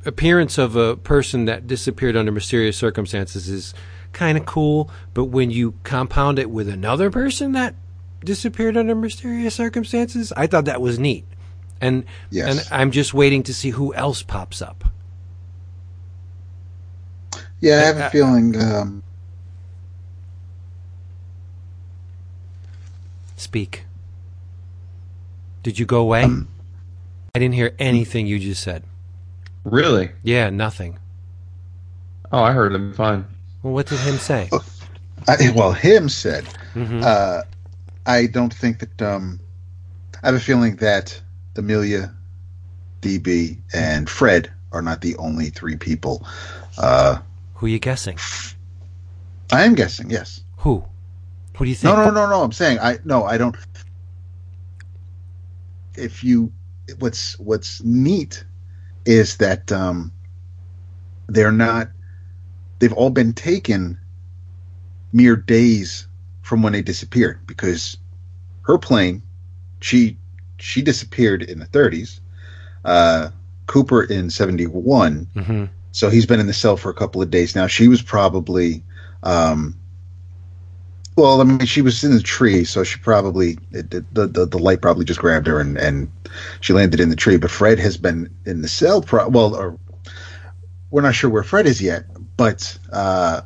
appearance 0.06 0.58
of 0.58 0.76
a 0.76 0.95
person 0.95 1.45
that 1.45 1.67
disappeared 1.67 2.15
under 2.15 2.32
mysterious 2.32 2.76
circumstances 2.76 3.47
is 3.47 3.74
kind 4.13 4.38
of 4.38 4.45
cool, 4.45 4.89
but 5.13 5.26
when 5.26 5.52
you 5.52 5.74
compound 5.84 6.39
it 6.39 6.50
with 6.50 6.67
another 6.67 7.10
person 7.10 7.54
that 7.54 7.76
disappeared 8.24 8.78
under 8.78 8.93
mysterious 8.95 9.56
circumstances, 9.56 10.32
I 10.36 10.47
thought 10.47 10.65
that 10.65 10.82
was 10.82 11.00
neat. 11.00 11.26
And 11.80 12.04
Yes. 12.30 12.69
and 12.69 12.80
I'm 12.80 12.91
just 12.91 13.13
waiting 13.13 13.41
to 13.43 13.54
see 13.54 13.71
who 13.71 13.93
else 13.95 14.21
pops 14.21 14.62
up. 14.62 14.84
Yeah, 17.60 17.78
I 17.78 17.86
have 17.86 17.97
Uh, 17.97 18.06
a 18.06 18.10
feeling. 18.10 18.62
Um, 18.62 19.04
Speak. 23.38 23.86
Did 25.63 25.80
you 25.80 25.86
go 25.86 26.00
away? 26.02 26.24
Um, 26.24 26.47
I 27.36 27.39
didn't 27.39 27.56
hear 27.56 27.74
anything 27.80 28.28
you 28.28 28.39
just 28.39 28.62
said. 28.62 28.84
Really? 29.63 30.12
Yeah, 30.24 30.50
nothing. 30.50 31.00
Oh, 32.32 32.41
I 32.43 32.52
heard 32.54 32.74
him 32.74 32.93
fine. 32.93 33.26
Well, 33.63 33.74
what 33.74 33.88
did 33.88 34.00
him 34.00 34.17
say? 34.17 34.50
I, 35.28 35.52
well, 35.56 35.71
him 35.71 36.10
said, 36.10 36.45
Mhm. 36.74 37.04
uh, 37.04 37.43
I 38.06 38.26
don't 38.28 38.54
think 38.54 38.80
that. 38.80 39.02
Um, 39.02 39.39
I 40.24 40.28
have 40.28 40.36
a 40.36 40.39
feeling 40.39 40.76
that 40.78 41.19
Amelia, 41.56 42.13
DB, 43.02 43.58
and 43.74 44.08
Fred 44.10 44.52
are 44.71 44.82
not 44.82 45.02
the 45.02 45.15
only 45.17 45.50
three 45.50 45.76
people. 45.76 46.26
Uh, 46.78 47.17
Who 47.56 47.65
are 47.65 47.69
you 47.69 47.80
guessing? 47.80 48.17
I 49.52 49.63
am 49.63 49.76
guessing, 49.76 50.10
yes. 50.10 50.41
Who? 50.58 50.76
What 51.58 51.65
do 51.65 51.69
you 51.69 51.76
think? 51.76 51.95
No, 51.95 52.06
no, 52.06 52.12
no, 52.12 52.30
no. 52.30 52.41
I'm 52.43 52.52
saying 52.52 52.80
I 52.80 52.97
no, 53.04 53.24
I 53.26 53.38
don't. 53.38 53.56
If 55.95 56.24
you, 56.24 56.52
what's 57.00 57.38
what's 57.39 57.84
neat 57.84 58.43
is 59.06 59.38
that 59.38 59.71
um, 59.71 60.12
they're 61.28 61.52
not. 61.52 61.89
They've 62.81 62.93
all 62.93 63.11
been 63.11 63.33
taken 63.33 63.99
mere 65.13 65.35
days 65.37 66.07
from 66.41 66.63
when 66.63 66.73
they 66.73 66.81
disappeared 66.81 67.45
because 67.45 67.95
her 68.63 68.79
plane, 68.79 69.21
she 69.81 70.17
she 70.59 70.81
disappeared 70.81 71.43
in 71.43 71.59
the 71.59 71.67
30s. 71.67 72.19
Uh, 72.83 73.29
Cooper 73.67 74.03
in 74.03 74.29
71 74.31 75.27
hmm 75.33 75.65
so 75.93 76.09
he's 76.09 76.25
been 76.25 76.39
in 76.39 76.47
the 76.47 76.53
cell 76.53 76.77
for 76.77 76.89
a 76.89 76.93
couple 76.93 77.21
of 77.21 77.29
days 77.29 77.53
now. 77.55 77.67
She 77.67 77.89
was 77.89 78.01
probably, 78.01 78.83
um, 79.23 79.77
well, 81.17 81.41
I 81.41 81.43
mean, 81.43 81.65
she 81.65 81.81
was 81.81 82.03
in 82.05 82.13
the 82.13 82.21
tree, 82.21 82.63
so 82.63 82.83
she 82.85 82.97
probably 82.99 83.57
it, 83.71 83.93
it- 83.93 84.13
the, 84.13 84.27
the 84.27 84.45
the 84.45 84.57
light 84.59 84.81
probably 84.81 85.05
just 85.05 85.19
grabbed 85.19 85.47
her 85.47 85.59
and 85.59 85.77
and 85.77 86.09
she 86.61 86.73
landed 86.73 87.01
in 87.01 87.09
the 87.09 87.17
tree. 87.17 87.37
But 87.37 87.51
Fred 87.51 87.79
has 87.79 87.97
been 87.97 88.29
in 88.45 88.61
the 88.61 88.69
cell. 88.69 89.01
Pro- 89.01 89.27
well, 89.27 89.53
or, 89.55 89.77
we're 90.91 91.01
not 91.01 91.15
sure 91.15 91.29
where 91.29 91.43
Fred 91.43 91.67
is 91.67 91.81
yet, 91.81 92.05
but 92.41 92.75
uh, 92.91 93.41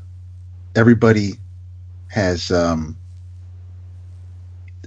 everybody 0.74 1.34
has. 2.08 2.50
Um, 2.50 2.96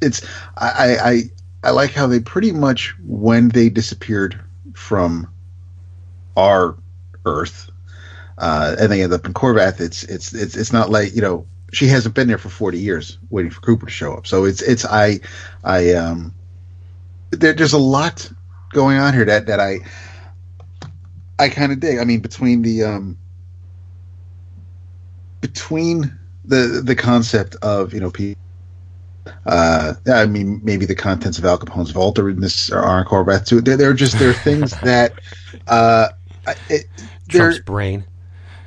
it's 0.01 0.27
I, 0.57 0.97
I 1.03 1.23
I 1.62 1.71
like 1.73 1.90
how 1.90 2.07
they 2.07 2.18
pretty 2.18 2.53
much 2.53 2.94
when 3.05 3.51
they 3.51 3.68
disappeared 3.68 4.40
from 4.73 5.31
our 6.38 6.79
Earth, 7.27 7.68
uh, 8.38 8.77
and 8.81 8.90
they 8.90 9.03
end 9.03 9.12
up 9.12 9.27
in 9.27 9.35
Corvath. 9.35 9.79
It's 9.79 10.05
it's 10.05 10.33
it's 10.33 10.57
it's 10.57 10.73
not 10.73 10.88
like 10.88 11.14
you 11.14 11.21
know 11.21 11.47
she 11.75 11.87
hasn't 11.88 12.14
been 12.14 12.29
there 12.29 12.38
for 12.38 12.49
forty 12.49 12.79
years 12.79 13.18
waiting 13.29 13.51
for 13.51 13.61
Cooper 13.61 13.85
to 13.85 13.92
show 13.92 14.14
up. 14.14 14.27
So 14.27 14.47
it's 14.47 14.62
it's 14.62 14.87
I 14.87 15.21
I 15.64 15.92
um 15.92 16.35
there, 17.29 17.53
there's 17.53 17.75
a 17.75 17.79
lot 17.79 18.33
going 18.71 18.97
on 18.97 19.12
here 19.12 19.27
that 19.27 19.49
that 19.49 19.61
I 19.61 19.81
I 21.38 21.51
kind 21.51 21.73
of 21.73 21.81
dig. 21.81 21.99
I 21.99 22.05
mean 22.05 22.21
between 22.21 22.62
the 22.62 22.85
um 22.85 23.18
between 25.40 26.16
the 26.44 26.83
the 26.85 26.94
concept 26.94 27.57
of 27.57 27.92
you 27.92 28.01
know 28.01 28.11
people. 28.11 28.35
Uh, 29.44 29.94
I 30.11 30.24
mean, 30.27 30.61
maybe 30.64 30.87
the 30.87 30.94
contents 30.94 31.38
of 31.38 31.44
Al 31.44 31.59
Capone's 31.59 31.90
vault 31.90 32.18
are 32.18 32.31
in 32.31 32.40
this 32.40 32.70
are 32.70 32.98
in 33.01 33.07
Corvath 33.07 33.46
too. 33.46 33.61
They're, 33.61 33.77
they're 33.77 33.92
just 33.92 34.18
they're 34.18 34.33
things 34.33 34.79
that 34.83 35.12
uh, 35.66 36.09
I- 36.46 36.55
it, 36.70 36.87
Trump's 37.29 37.59
brain. 37.59 38.05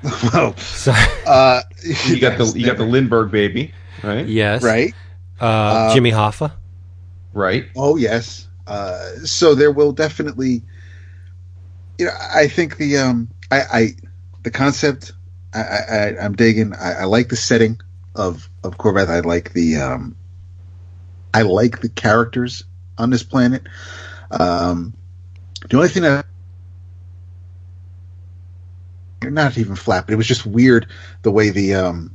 well, 0.34 0.56
So, 0.58 0.94
uh, 1.28 1.62
You 2.08 2.20
got 2.20 2.38
the 2.38 2.54
you 2.56 2.66
got 2.66 2.78
the 2.78 2.86
Lindbergh 2.86 3.32
baby, 3.32 3.74
right? 4.04 4.26
yes. 4.26 4.64
right. 4.64 4.94
Uh, 5.40 5.46
Uh, 5.46 5.94
Jimmy 5.94 6.12
Hoffa. 6.12 6.52
Right. 7.34 7.66
Oh 7.76 7.96
yes. 7.98 8.48
Uh, 8.68 9.00
so 9.24 9.56
there 9.56 9.72
will 9.72 9.92
definitely, 9.92 10.62
you 11.98 12.06
know, 12.06 12.12
I 12.34 12.48
think 12.48 12.78
the 12.78 12.98
um, 12.98 13.30
I, 13.50 13.62
I 13.74 13.88
the 14.44 14.52
concept, 14.52 15.14
I, 15.54 16.16
I'm 16.22 16.36
digging. 16.36 16.74
I, 16.74 17.02
I 17.02 17.04
like 17.06 17.30
the 17.30 17.36
setting 17.36 17.80
of 18.16 18.50
of 18.64 18.78
Corvette. 18.78 19.10
I 19.10 19.20
like 19.20 19.54
the 19.54 19.78
um, 19.78 20.16
I 21.34 21.42
like 21.44 21.82
the 21.82 21.90
characters 21.90 22.64
on 22.98 23.10
this 23.10 23.24
planet. 23.24 23.64
Um, 24.32 24.94
the 25.70 25.78
only 25.78 25.90
thing 25.90 26.04
that 26.04 26.26
not 29.24 29.58
even 29.58 29.76
flat, 29.76 30.06
but 30.06 30.14
it 30.14 30.18
was 30.18 30.28
just 30.28 30.46
weird 30.46 30.88
the 31.22 31.32
way 31.32 31.50
the 31.50 31.76
um 31.76 32.12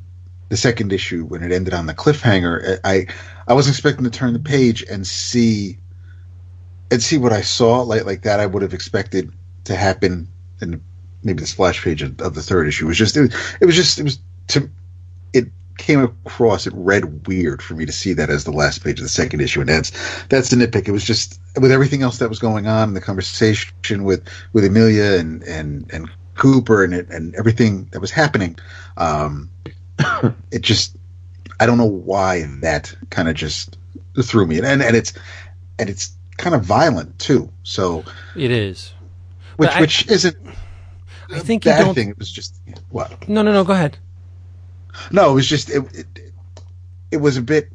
the 0.49 0.57
second 0.57 0.93
issue 0.93 1.25
when 1.25 1.43
it 1.43 1.53
ended 1.53 1.75
on 1.75 1.87
the 1.87 1.95
cliffhanger. 1.95 2.81
I 2.85 3.07
I 3.47 3.55
wasn't 3.55 3.77
expecting 3.77 4.05
to 4.05 4.11
turn 4.11 4.33
the 4.33 4.39
page 4.39 4.83
and 4.83 5.07
see 5.07 5.79
and 6.91 7.03
see 7.03 7.19
what 7.19 7.33
I 7.33 7.43
saw 7.43 7.83
like 7.83 8.05
like 8.05 8.23
that. 8.23 8.41
I 8.41 8.47
would 8.47 8.63
have 8.63 8.75
expected 8.75 9.33
to 9.65 9.77
happen 9.77 10.29
in 10.61 10.83
maybe 11.27 11.41
the 11.41 11.47
splash 11.47 11.83
page 11.83 12.01
of, 12.03 12.19
of 12.23 12.35
the 12.35 12.43
third 12.43 12.67
issue. 12.69 12.87
Was 12.87 12.97
just 12.97 13.17
it, 13.17 13.23
was- 13.23 13.35
it 13.61 13.67
was 13.67 13.75
just 13.75 13.99
it 13.99 14.05
was 14.05 14.19
to 14.49 14.71
it 15.33 15.47
came 15.77 16.01
across 16.01 16.67
it 16.67 16.73
read 16.75 17.27
weird 17.27 17.61
for 17.63 17.75
me 17.75 17.85
to 17.85 17.93
see 17.93 18.15
that 18.15 18.31
as 18.31 18.45
the 18.45 18.51
last 18.53 18.83
page 18.83 18.99
of 18.99 19.03
the 19.03 19.09
second 19.11 19.41
issue 19.41 19.61
and 19.61 19.69
that's 19.69 19.91
that's 20.29 20.49
the 20.49 20.57
nitpick 20.57 20.89
it 20.89 20.93
was 20.93 21.05
just 21.05 21.39
with 21.61 21.71
everything 21.71 22.01
else 22.03 22.17
that 22.19 22.31
was 22.31 22.39
going 22.39 22.67
on 22.67 22.95
the 22.95 23.01
conversation 23.01 24.05
with 24.05 24.27
with 24.55 24.65
amelia 24.65 25.19
and 25.19 25.43
and 25.43 25.91
and 25.93 26.09
cooper 26.37 26.83
and 26.83 26.95
it, 26.95 27.07
and 27.11 27.35
everything 27.35 27.85
that 27.93 28.01
was 28.01 28.11
happening 28.11 28.57
um 28.97 29.51
it 30.51 30.63
just 30.63 30.97
i 31.61 31.67
don't 31.67 31.77
know 31.77 31.85
why 31.85 32.43
that 32.63 32.95
kind 33.11 33.29
of 33.29 33.35
just 33.35 33.77
threw 34.23 34.47
me 34.47 34.57
and 34.59 34.83
and 34.83 34.97
it's 34.97 35.13
and 35.79 35.91
it's 35.91 36.13
kind 36.39 36.55
of 36.55 36.63
violent 36.63 37.19
too. 37.19 37.51
So 37.63 38.05
It 38.35 38.51
is. 38.51 38.93
which 39.57 39.71
I- 39.71 39.81
which 39.81 40.07
isn't 40.09 40.37
I 41.31 41.41
think 41.41 41.65
you 41.65 41.73
don't. 41.73 41.95
thing. 41.95 42.11
It 42.11 42.19
was 42.19 42.31
just 42.31 42.61
what? 42.91 43.29
No, 43.29 43.43
no, 43.43 43.53
no. 43.53 43.65
Go 43.65 43.73
ahead. 43.73 43.99
No, 45.11 45.33
it 45.33 45.35
was 45.35 45.47
just 45.47 45.71
it, 45.71 45.85
it. 45.95 46.07
It 47.11 47.17
was 47.19 47.37
a 47.37 47.43
bit. 47.43 47.71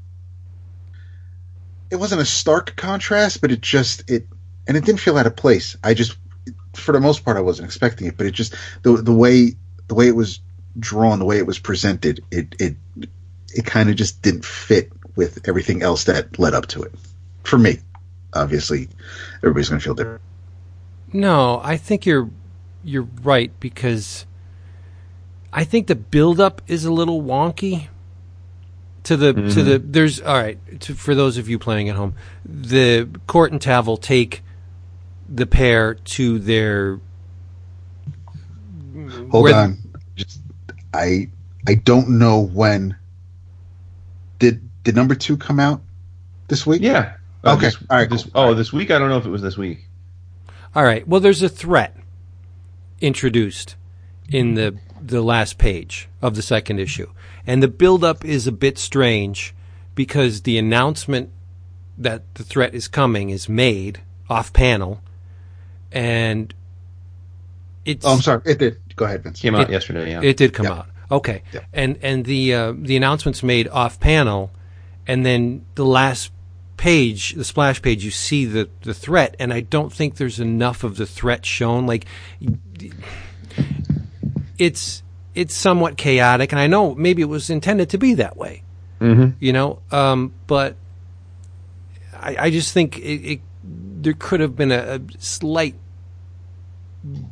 It 1.90 1.98
wasn't 1.98 2.22
a 2.22 2.26
stark 2.26 2.76
contrast, 2.76 3.42
but 3.42 3.52
it 3.52 3.62
just 3.62 4.10
it, 4.10 4.28
and 4.68 4.78
it 4.78 4.86
didn't 4.86 5.02
feel 5.02 5.18
out 5.18 5.28
of 5.28 5.36
place. 5.36 5.76
I 5.84 5.94
just, 5.94 6.18
for 6.74 6.94
the 6.94 7.02
most 7.02 7.26
part, 7.26 7.38
I 7.38 7.42
wasn't 7.42 7.66
expecting 7.66 8.08
it, 8.08 8.18
but 8.18 8.26
it 8.26 8.32
just 8.32 8.56
the 8.84 8.94
the 8.94 9.14
way 9.14 9.56
the 9.88 9.96
way 9.96 10.08
it 10.08 10.16
was 10.16 10.40
drawn, 10.80 11.20
the 11.20 11.26
way 11.26 11.38
it 11.38 11.46
was 11.46 11.60
presented, 11.60 12.24
it 12.32 12.56
it 12.60 12.76
it 13.54 13.66
kind 13.66 13.90
of 13.90 13.96
just 13.96 14.22
didn't 14.22 14.46
fit 14.46 14.92
with 15.16 15.48
everything 15.48 15.84
else 15.84 16.06
that 16.06 16.40
led 16.40 16.54
up 16.54 16.68
to 16.68 16.82
it. 16.84 16.94
For 17.44 17.58
me, 17.58 17.80
obviously, 18.34 18.88
everybody's 19.38 19.70
going 19.70 19.80
to 19.80 19.84
feel 19.84 19.96
different. 19.96 20.22
No, 21.14 21.60
I 21.64 21.76
think 21.76 22.06
you're 22.06 22.30
you're 22.84 23.08
right 23.24 23.52
because 23.60 24.26
I 25.54 25.63
think 25.63 25.88
the 25.88 25.96
buildup 25.96 26.62
is 26.67 26.86
a 26.86 26.91
little 26.91 27.22
wonky. 27.22 27.88
To 29.06 29.17
the 29.17 29.34
to 29.34 29.63
the 29.63 29.80
there's 29.80 30.22
all 30.22 30.36
right 30.38 30.60
to, 30.82 30.94
for 30.94 31.15
those 31.15 31.38
of 31.39 31.50
you 31.50 31.58
playing 31.58 31.89
at 31.89 31.96
home, 31.96 32.13
the 32.46 33.10
Court 33.26 33.52
and 33.52 33.60
Tavel 33.60 33.98
take 33.98 34.44
the 35.28 35.48
pair 35.48 35.96
to 35.96 36.38
their 36.38 37.00
Hold 39.32 39.44
Where- 39.46 39.56
on, 39.56 39.78
just 40.15 40.39
I 40.94 41.30
I 41.67 41.76
don't 41.76 42.10
know 42.20 42.39
when. 42.41 42.96
Did 44.39 44.62
did 44.84 44.96
number 44.96 45.15
two 45.15 45.38
come 45.38 45.60
out 45.60 45.82
this 46.48 46.65
week? 46.65 46.82
Yeah. 46.82 47.13
Uh, 47.44 47.54
Okay. 47.56 47.67
This, 47.67 47.78
All 47.89 47.98
right, 47.98 48.10
this- 48.10 48.24
cool. 48.24 48.32
oh, 48.36 48.54
this 48.54 48.72
week? 48.74 48.91
I 48.91 49.00
don't 49.00 49.10
know 49.10 49.17
if 49.17 49.26
it 49.26 49.30
was 49.30 49.41
this 49.41 49.58
week. 49.58 49.88
All 50.76 50.84
right. 50.84 51.08
Well, 51.08 51.22
there's 51.22 51.41
a 51.41 51.50
threat 51.50 51.96
introduced 53.02 53.76
in 54.30 54.54
the 54.56 54.78
the 55.02 55.22
last 55.22 55.58
page 55.58 56.08
of 56.22 56.36
the 56.36 56.42
second 56.42 56.80
issue, 56.80 57.10
and 57.48 57.62
the 57.64 57.68
buildup 57.68 58.24
is 58.24 58.46
a 58.48 58.52
bit 58.52 58.78
strange 58.78 59.54
because 59.96 60.44
the 60.44 60.58
announcement 60.58 61.30
that 61.98 62.24
the 62.36 62.44
threat 62.44 62.74
is 62.74 62.88
coming 62.88 63.30
is 63.30 63.50
made 63.50 64.00
off 64.30 64.54
panel, 64.54 65.02
and 65.92 66.54
it's 67.86 68.06
Oh, 68.06 68.14
I'm 68.14 68.22
sorry. 68.22 68.42
It 68.46 68.60
did. 68.60 68.78
Go 68.96 69.06
ahead, 69.06 69.24
Vince. 69.24 69.40
Came 69.42 69.56
out 69.56 69.70
It- 69.70 69.74
yesterday. 69.74 70.12
Yeah. 70.12 70.22
it 70.22 70.38
did 70.38 70.54
come 70.54 70.66
Yeah. 70.68 70.72
out. 70.74 70.88
Okay. 71.12 71.42
Yeah. 71.52 71.62
And 71.74 71.98
and 72.02 72.26
the 72.26 72.54
uh, 72.54 72.74
the 72.78 72.96
announcement's 72.96 73.44
made 73.44 73.68
off 73.68 74.00
panel 74.00 74.52
and 75.08 75.26
then 75.26 75.66
the 75.76 75.86
last 75.86 76.32
page, 76.82 77.34
the 77.34 77.44
splash 77.44 77.80
page, 77.80 78.04
you 78.04 78.10
see 78.10 78.44
the 78.44 78.67
the 78.82 78.94
threat 78.96 79.36
and 79.38 79.54
I 79.54 79.60
don't 79.62 79.94
think 79.94 80.15
there's 80.15 80.39
enough 80.39 80.84
of 80.84 80.98
the 80.98 81.06
threat 81.06 81.46
shown 81.46 81.86
like 81.86 82.08
it's 84.58 85.04
it's 85.36 85.54
somewhat 85.54 85.96
chaotic 85.96 86.52
and 86.52 86.60
I 86.60 86.65
know 86.65 86.96
maybe 86.96 87.22
it 87.22 87.26
was 87.26 87.52
intended 87.52 87.91
to 87.91 88.00
be 88.00 88.15
that 88.15 88.36
way. 88.36 88.63
Mhm. 89.00 89.36
You 89.39 89.54
know, 89.54 89.80
um, 89.91 90.34
but 90.48 90.76
I, 92.20 92.36
I 92.39 92.50
just 92.50 92.74
think 92.74 92.98
it, 92.98 93.32
it 93.34 93.41
there 94.02 94.13
could 94.17 94.39
have 94.39 94.56
been 94.56 94.72
a, 94.72 94.96
a 94.96 95.02
slight 95.20 95.76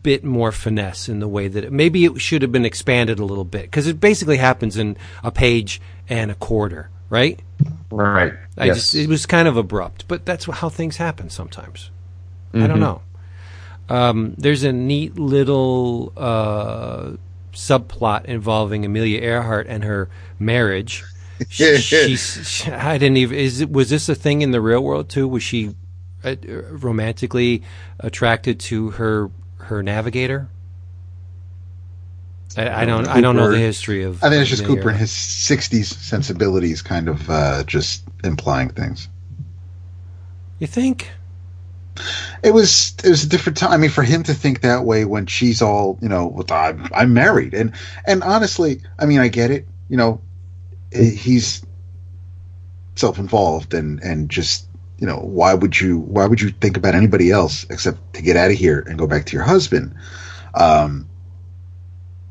bit 0.03 0.23
more 0.23 0.51
finesse 0.51 1.09
in 1.09 1.19
the 1.19 1.27
way 1.27 1.47
that 1.47 1.63
it, 1.63 1.71
maybe 1.71 2.05
it 2.05 2.21
should 2.21 2.43
have 2.43 2.51
been 2.51 2.65
expanded 2.65 3.17
a 3.17 3.25
little 3.25 3.45
bit 3.45 3.63
because 3.63 3.87
it 3.87 3.99
basically 3.99 4.37
happens 4.37 4.77
in 4.77 4.95
a 5.23 5.31
page 5.31 5.81
and 6.07 6.29
a 6.29 6.35
quarter, 6.35 6.91
right? 7.09 7.39
Right. 7.91 8.33
I 8.57 8.65
yes. 8.65 8.77
just 8.77 8.95
it 8.95 9.09
was 9.09 9.25
kind 9.25 9.47
of 9.47 9.57
abrupt, 9.57 10.05
but 10.07 10.25
that's 10.25 10.45
how 10.45 10.69
things 10.69 10.97
happen 10.97 11.29
sometimes. 11.29 11.89
I 12.53 12.57
Mm-hmm. 12.57 12.67
don't 12.67 12.79
know. 12.79 13.01
Um, 13.89 14.35
there's 14.37 14.63
a 14.63 14.71
neat 14.71 15.17
little 15.17 16.13
uh, 16.17 17.11
subplot 17.53 18.25
involving 18.25 18.85
Amelia 18.85 19.19
Earhart 19.21 19.67
and 19.67 19.83
her 19.83 20.09
marriage. 20.39 21.03
She, 21.49 21.77
she's, 21.77 22.47
she, 22.47 22.71
I 22.71 22.97
didn't 22.97 23.17
even. 23.17 23.37
Is 23.37 23.61
it, 23.61 23.71
was 23.71 23.89
this 23.89 24.09
a 24.09 24.15
thing 24.15 24.41
in 24.41 24.51
the 24.51 24.61
real 24.61 24.81
world 24.83 25.09
too? 25.09 25.27
Was 25.27 25.41
she 25.43 25.75
uh, 26.23 26.35
romantically 26.71 27.63
attracted 27.99 28.59
to 28.61 28.91
her 28.91 29.31
her 29.57 29.81
navigator? 29.81 30.49
I, 32.57 32.81
I 32.81 32.85
don't. 32.85 33.07
I 33.07 33.21
don't 33.21 33.35
know 33.35 33.51
the 33.51 33.57
history 33.57 34.03
of. 34.03 34.23
I 34.23 34.29
think 34.29 34.41
it's 34.41 34.49
just 34.49 34.63
Amelia 34.63 34.77
Cooper 34.81 34.89
and 34.89 34.99
his 34.99 35.11
'60s 35.11 35.85
sensibilities, 35.85 36.81
kind 36.81 37.07
of 37.07 37.29
uh, 37.29 37.63
just 37.63 38.03
implying 38.23 38.69
things. 38.69 39.07
You 40.57 40.67
think? 40.67 41.11
It 42.43 42.53
was 42.53 42.95
it 43.03 43.09
was 43.09 43.23
a 43.23 43.29
different 43.29 43.57
time. 43.57 43.71
I 43.71 43.77
mean, 43.77 43.89
for 43.89 44.03
him 44.03 44.23
to 44.23 44.33
think 44.33 44.61
that 44.61 44.85
way 44.85 45.05
when 45.05 45.25
she's 45.25 45.61
all 45.61 45.99
you 46.01 46.09
know, 46.09 46.27
with, 46.27 46.51
I'm, 46.51 46.87
I'm 46.93 47.13
married, 47.13 47.53
and 47.53 47.73
and 48.05 48.23
honestly, 48.23 48.81
I 48.97 49.05
mean, 49.05 49.19
I 49.19 49.27
get 49.27 49.51
it. 49.51 49.67
You 49.89 49.97
know, 49.97 50.21
eh, 50.91 51.09
he's 51.09 51.63
self-involved, 52.95 53.73
and 53.73 54.01
and 54.01 54.29
just 54.29 54.67
you 54.97 55.07
know, 55.07 55.17
why 55.17 55.53
would 55.53 55.79
you 55.79 55.99
why 55.99 56.25
would 56.25 56.41
you 56.41 56.49
think 56.49 56.77
about 56.77 56.95
anybody 56.95 57.31
else 57.31 57.65
except 57.69 58.13
to 58.13 58.21
get 58.21 58.37
out 58.37 58.51
of 58.51 58.57
here 58.57 58.79
and 58.79 58.97
go 58.97 59.07
back 59.07 59.25
to 59.25 59.33
your 59.33 59.43
husband? 59.43 59.95
Um, 60.55 61.08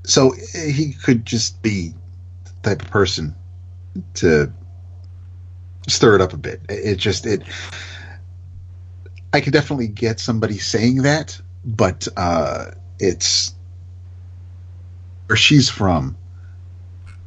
so 0.09 0.33
eh, 0.55 0.71
he 0.71 0.93
could 0.93 1.25
just 1.27 1.61
be 1.63 1.93
the 2.45 2.71
type 2.71 2.83
of 2.83 2.91
person 2.91 3.35
to 4.15 4.51
stir 5.87 6.15
it 6.17 6.21
up 6.21 6.33
a 6.33 6.37
bit. 6.37 6.61
It, 6.69 6.97
just 6.97 7.27
it. 7.27 7.43
I 9.33 9.41
could 9.41 9.53
definitely 9.53 9.89
get 9.89 10.19
somebody 10.19 10.59
saying 10.59 11.03
that, 11.03 11.41
but 11.65 12.09
uh, 12.17 12.71
it's 12.99 13.55
where 15.27 15.37
she's 15.37 15.69
from. 15.69 16.17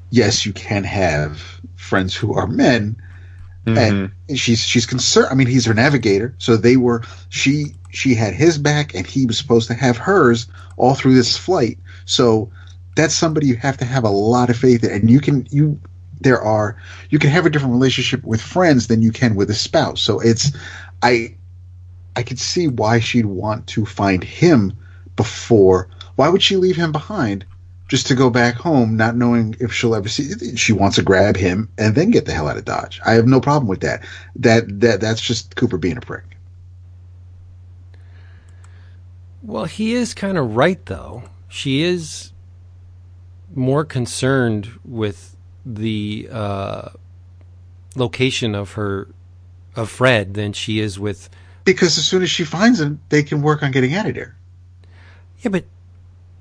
Yes, 0.09 0.45
you 0.45 0.51
can 0.51 0.83
have 0.83 1.39
friends 1.75 2.15
who 2.15 2.33
are 2.33 2.47
men, 2.47 2.97
Mhm. 3.65 4.11
and 4.27 4.39
she's 4.39 4.59
she's 4.59 4.87
concerned. 4.87 5.27
I 5.29 5.35
mean, 5.35 5.47
he's 5.47 5.65
her 5.65 5.73
navigator, 5.75 6.33
so 6.39 6.57
they 6.57 6.77
were 6.77 7.03
she 7.29 7.75
she 7.91 8.15
had 8.15 8.33
his 8.33 8.57
back, 8.57 8.95
and 8.95 9.05
he 9.05 9.27
was 9.27 9.37
supposed 9.37 9.67
to 9.67 9.75
have 9.75 9.97
hers 9.97 10.47
all 10.77 10.95
through 10.95 11.13
this 11.13 11.37
flight. 11.37 11.77
So 12.05 12.49
that's 12.95 13.15
somebody 13.15 13.47
you 13.47 13.55
have 13.55 13.77
to 13.77 13.85
have 13.85 14.03
a 14.03 14.09
lot 14.09 14.49
of 14.49 14.57
faith 14.57 14.83
in, 14.83 14.91
and 14.91 15.09
you 15.09 15.19
can 15.19 15.47
you 15.49 15.79
there 16.19 16.41
are 16.41 16.77
you 17.09 17.19
can 17.19 17.29
have 17.29 17.45
a 17.45 17.49
different 17.49 17.73
relationship 17.73 18.23
with 18.23 18.41
friends 18.41 18.87
than 18.87 19.01
you 19.01 19.11
can 19.11 19.35
with 19.35 19.49
a 19.49 19.55
spouse. 19.55 20.01
So 20.01 20.19
it's 20.19 20.51
I 21.01 21.35
I 22.15 22.23
could 22.23 22.39
see 22.39 22.67
why 22.67 22.99
she'd 22.99 23.25
want 23.25 23.67
to 23.67 23.85
find 23.85 24.23
him 24.23 24.73
before. 25.15 25.87
Why 26.15 26.29
would 26.29 26.43
she 26.43 26.57
leave 26.57 26.75
him 26.75 26.91
behind 26.91 27.45
just 27.87 28.07
to 28.07 28.15
go 28.15 28.29
back 28.29 28.55
home, 28.55 28.95
not 28.95 29.15
knowing 29.15 29.55
if 29.59 29.73
she'll 29.73 29.95
ever 29.95 30.09
see? 30.09 30.55
She 30.55 30.73
wants 30.73 30.97
to 30.97 31.03
grab 31.03 31.37
him 31.37 31.69
and 31.77 31.95
then 31.95 32.11
get 32.11 32.25
the 32.25 32.33
hell 32.33 32.47
out 32.47 32.57
of 32.57 32.65
Dodge. 32.65 32.99
I 33.05 33.13
have 33.13 33.27
no 33.27 33.41
problem 33.41 33.67
with 33.67 33.81
that. 33.81 34.03
That 34.35 34.81
that 34.81 35.01
that's 35.01 35.21
just 35.21 35.55
Cooper 35.55 35.77
being 35.77 35.97
a 35.97 36.01
prick. 36.01 36.25
Well, 39.41 39.65
he 39.65 39.93
is 39.93 40.13
kind 40.13 40.37
of 40.37 40.55
right, 40.55 40.85
though. 40.85 41.23
She 41.49 41.81
is 41.81 42.30
more 43.55 43.85
concerned 43.85 44.69
with 44.85 45.35
the 45.65 46.27
uh, 46.31 46.89
location 47.95 48.55
of 48.55 48.73
her 48.73 49.07
of 49.75 49.89
Fred 49.89 50.33
than 50.33 50.53
she 50.53 50.79
is 50.79 50.99
with. 50.99 51.29
Because 51.63 51.97
as 51.97 52.05
soon 52.05 52.23
as 52.23 52.29
she 52.29 52.43
finds 52.43 52.79
him, 52.81 52.99
they 53.09 53.23
can 53.23 53.41
work 53.41 53.63
on 53.63 53.71
getting 53.71 53.93
out 53.93 54.07
of 54.07 54.15
there. 54.15 54.35
Yeah, 55.39 55.49
but 55.49 55.65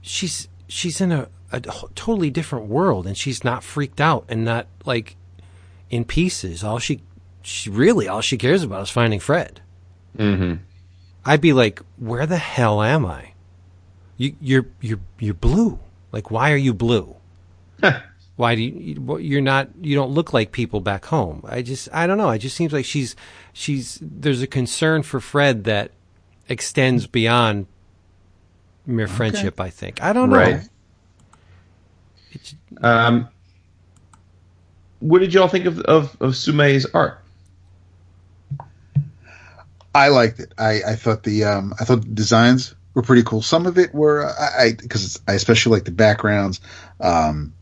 she's 0.01 0.49
she's 0.69 1.01
in 1.01 1.13
a, 1.13 1.29
a 1.53 1.61
totally 1.61 2.31
different 2.31 2.67
world, 2.67 3.07
and 3.07 3.17
she's 3.17 3.45
not 3.45 3.63
freaked 3.63 4.01
out 4.01 4.25
and 4.29 4.45
not 4.45 4.67
like 4.85 5.17
in 5.91 6.05
pieces. 6.05 6.65
All 6.65 6.79
she 6.79 7.03
she 7.43 7.71
really 7.71 8.09
all 8.09 8.21
she 8.21 8.39
cares 8.39 8.63
about 8.63 8.83
is 8.83 8.91
finding 8.91 9.21
Fred. 9.21 9.61
Mhm. 10.17 10.61
I'd 11.25 11.41
be 11.41 11.53
like, 11.53 11.83
where 11.99 12.27
the 12.27 12.39
hell 12.39 12.83
am 12.83 13.05
I? 13.05 13.33
You, 14.17 14.35
you're 14.41 14.67
you're 14.81 15.01
you're 15.19 15.35
blue. 15.35 15.79
Like, 16.13 16.31
why 16.31 16.53
are 16.53 16.57
you 16.57 16.75
blue? 16.75 17.17
why 18.37 18.55
do 18.55 18.63
you? 18.63 19.19
You're 19.19 19.41
not. 19.41 19.69
You 19.81 19.95
don't 19.95 20.11
look 20.11 20.33
like 20.33 20.53
people 20.53 20.81
back 20.81 21.05
home. 21.07 21.45
I 21.47 21.63
just. 21.63 21.89
I 21.93 22.07
don't 22.07 22.19
know. 22.19 22.31
It 22.31 22.39
just 22.39 22.57
seems 22.57 22.73
like 22.73 22.85
she's 22.85 23.17
she's. 23.53 23.99
There's 24.03 24.43
a 24.43 24.47
concern 24.47 25.03
for 25.03 25.21
Fred 25.21 25.65
that 25.65 25.93
extends 26.49 27.07
beyond 27.07 27.67
mere 28.87 29.09
friendship. 29.09 29.61
I 29.61 29.71
think. 29.71 30.03
I 30.03 30.13
don't 30.13 30.31
know. 30.31 30.37
Right. 30.37 30.69
It's, 32.33 32.55
Um, 32.83 33.29
what 35.01 35.21
did 35.21 35.35
y'all 35.35 35.49
think 35.49 35.67
of 35.67 35.81
of, 35.81 36.17
of 36.21 36.33
Sumeyye's 36.33 36.87
art? 36.95 37.23
I 39.95 40.09
liked 40.09 40.39
it. 40.39 40.53
I, 40.57 40.83
I 40.87 40.95
thought 40.95 41.25
the 41.25 41.45
um, 41.45 41.75
I 41.81 41.85
thought 41.85 42.03
the 42.03 42.09
designs 42.15 42.75
were 42.95 43.03
pretty 43.03 43.23
cool. 43.23 43.43
Some 43.43 43.67
of 43.67 43.79
it 43.79 43.95
were 43.95 44.27
I 44.27 44.73
because 44.73 45.21
I, 45.29 45.35
especially 45.35 45.77
like 45.77 45.85
the 45.85 45.91
backgrounds. 45.91 46.61
Um, 47.01 47.53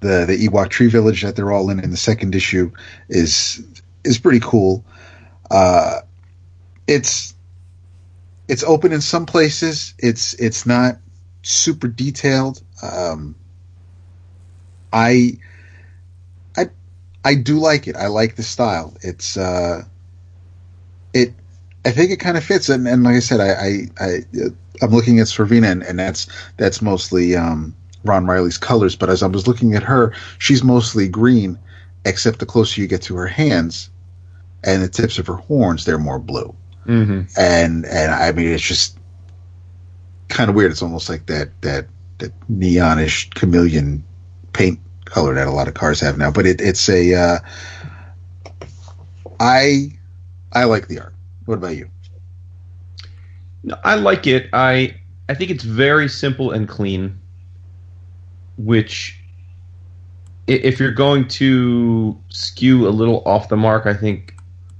the 0.00 0.26
the 0.26 0.48
Ewok 0.48 0.68
tree 0.68 0.88
village 0.88 1.22
that 1.22 1.36
they're 1.36 1.52
all 1.52 1.70
in 1.70 1.80
in 1.80 1.90
the 1.90 1.96
second 1.96 2.34
issue 2.34 2.70
is 3.08 3.64
is 4.04 4.18
pretty 4.18 4.40
cool. 4.40 4.84
Uh, 5.50 6.00
it's 6.86 7.34
it's 8.48 8.62
open 8.62 8.92
in 8.92 9.00
some 9.00 9.26
places. 9.26 9.94
It's 9.98 10.34
it's 10.34 10.66
not 10.66 10.98
super 11.42 11.88
detailed. 11.88 12.62
Um, 12.82 13.34
I 14.92 15.38
I 16.56 16.70
I 17.24 17.34
do 17.34 17.58
like 17.58 17.88
it. 17.88 17.96
I 17.96 18.06
like 18.06 18.36
the 18.36 18.42
style. 18.42 18.96
It's 19.02 19.36
uh, 19.36 19.82
it. 21.12 21.34
I 21.84 21.92
think 21.92 22.10
it 22.10 22.18
kind 22.18 22.36
of 22.36 22.44
fits, 22.44 22.68
and, 22.68 22.86
and 22.88 23.04
like 23.04 23.16
I 23.16 23.20
said, 23.20 23.40
I 23.40 23.50
I, 23.50 24.04
I 24.04 24.18
I'm 24.82 24.90
looking 24.90 25.20
at 25.20 25.26
Sorvina, 25.26 25.70
and, 25.70 25.82
and 25.82 25.98
that's 25.98 26.26
that's 26.56 26.82
mostly 26.82 27.36
um, 27.36 27.74
Ron 28.04 28.26
Riley's 28.26 28.58
colors. 28.58 28.96
But 28.96 29.10
as 29.10 29.22
I 29.22 29.26
was 29.26 29.46
looking 29.46 29.74
at 29.74 29.82
her, 29.82 30.12
she's 30.38 30.62
mostly 30.62 31.08
green, 31.08 31.58
except 32.04 32.38
the 32.38 32.46
closer 32.46 32.80
you 32.80 32.86
get 32.86 33.02
to 33.02 33.16
her 33.16 33.26
hands 33.26 33.90
and 34.66 34.82
the 34.82 34.88
tips 34.88 35.18
of 35.18 35.26
her 35.28 35.36
horns, 35.36 35.84
they're 35.84 35.98
more 35.98 36.18
blue. 36.18 36.54
Mm-hmm. 36.86 37.22
And 37.38 37.86
and 37.86 38.12
I 38.12 38.32
mean, 38.32 38.48
it's 38.48 38.62
just 38.62 38.98
kind 40.28 40.50
of 40.50 40.56
weird. 40.56 40.70
It's 40.72 40.82
almost 40.82 41.08
like 41.08 41.26
that 41.26 41.50
that 41.62 41.86
that 42.18 42.32
neonish 42.50 43.32
chameleon 43.34 44.04
paint 44.52 44.80
color 45.04 45.34
that 45.34 45.46
a 45.46 45.50
lot 45.50 45.68
of 45.68 45.74
cars 45.74 46.00
have 46.00 46.18
now. 46.18 46.30
But 46.30 46.46
it, 46.46 46.60
it's 46.60 46.88
a 46.88 47.14
uh, 47.14 47.38
I 49.40 49.92
I 50.52 50.64
like 50.64 50.88
the 50.88 51.00
art. 51.00 51.14
What 51.46 51.54
about 51.54 51.76
you? 51.76 51.88
I 53.84 53.94
like 53.96 54.26
it. 54.26 54.48
I 54.52 54.96
I 55.28 55.34
think 55.34 55.50
it's 55.50 55.64
very 55.64 56.08
simple 56.08 56.52
and 56.52 56.68
clean, 56.68 57.18
which 58.58 59.18
if 60.46 60.78
you're 60.78 60.92
going 60.92 61.26
to 61.28 62.18
skew 62.28 62.86
a 62.86 62.90
little 62.90 63.22
off 63.26 63.48
the 63.48 63.56
mark, 63.56 63.86
I 63.86 63.94
think 63.94 64.34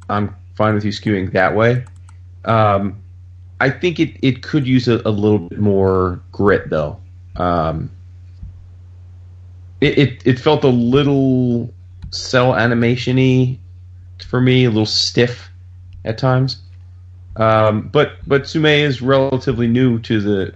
I'm 0.09 0.35
fine 0.55 0.75
with 0.75 0.85
you 0.85 0.93
skewing 0.93 1.33
that 1.33 1.55
way. 1.57 1.85
Um, 2.45 3.03
I 3.61 3.71
think 3.71 3.99
it, 3.99 4.17
it 4.23 4.43
could 4.43 4.67
use 4.67 4.87
a, 4.87 5.03
a 5.05 5.11
little 5.11 5.41
bit 5.41 5.59
more 5.59 6.21
grit 6.31 6.71
though. 6.71 7.01
Um, 7.37 7.91
it, 9.81 9.99
it 9.99 10.23
it 10.25 10.39
felt 10.39 10.63
a 10.65 10.69
little 10.69 11.73
cell 12.11 12.55
animation-y 12.55 13.59
for 14.29 14.41
me, 14.41 14.65
a 14.65 14.71
little 14.71 14.87
stiff 14.87 15.51
at 16.05 16.19
times. 16.19 16.63
Um, 17.37 17.89
but 17.89 18.13
but 18.27 18.43
Sumeyye 18.43 18.81
is 18.81 19.03
relatively 19.03 19.67
new 19.67 19.99
to 20.01 20.21
the 20.21 20.55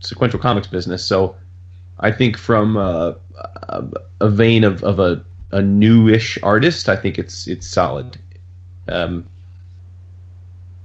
sequential 0.00 0.40
comics 0.40 0.66
business, 0.66 1.04
so 1.04 1.36
I 2.00 2.12
think 2.12 2.36
from 2.36 2.76
uh, 2.76 3.14
a, 4.20 4.28
vein 4.28 4.64
of, 4.64 4.82
of 4.84 4.98
a, 4.98 5.24
a 5.52 5.62
newish 5.62 6.38
artist, 6.42 6.88
I 6.88 6.96
think 6.96 7.18
it's 7.18 7.46
it's 7.46 7.66
solid. 7.66 8.18
Um, 8.88 9.28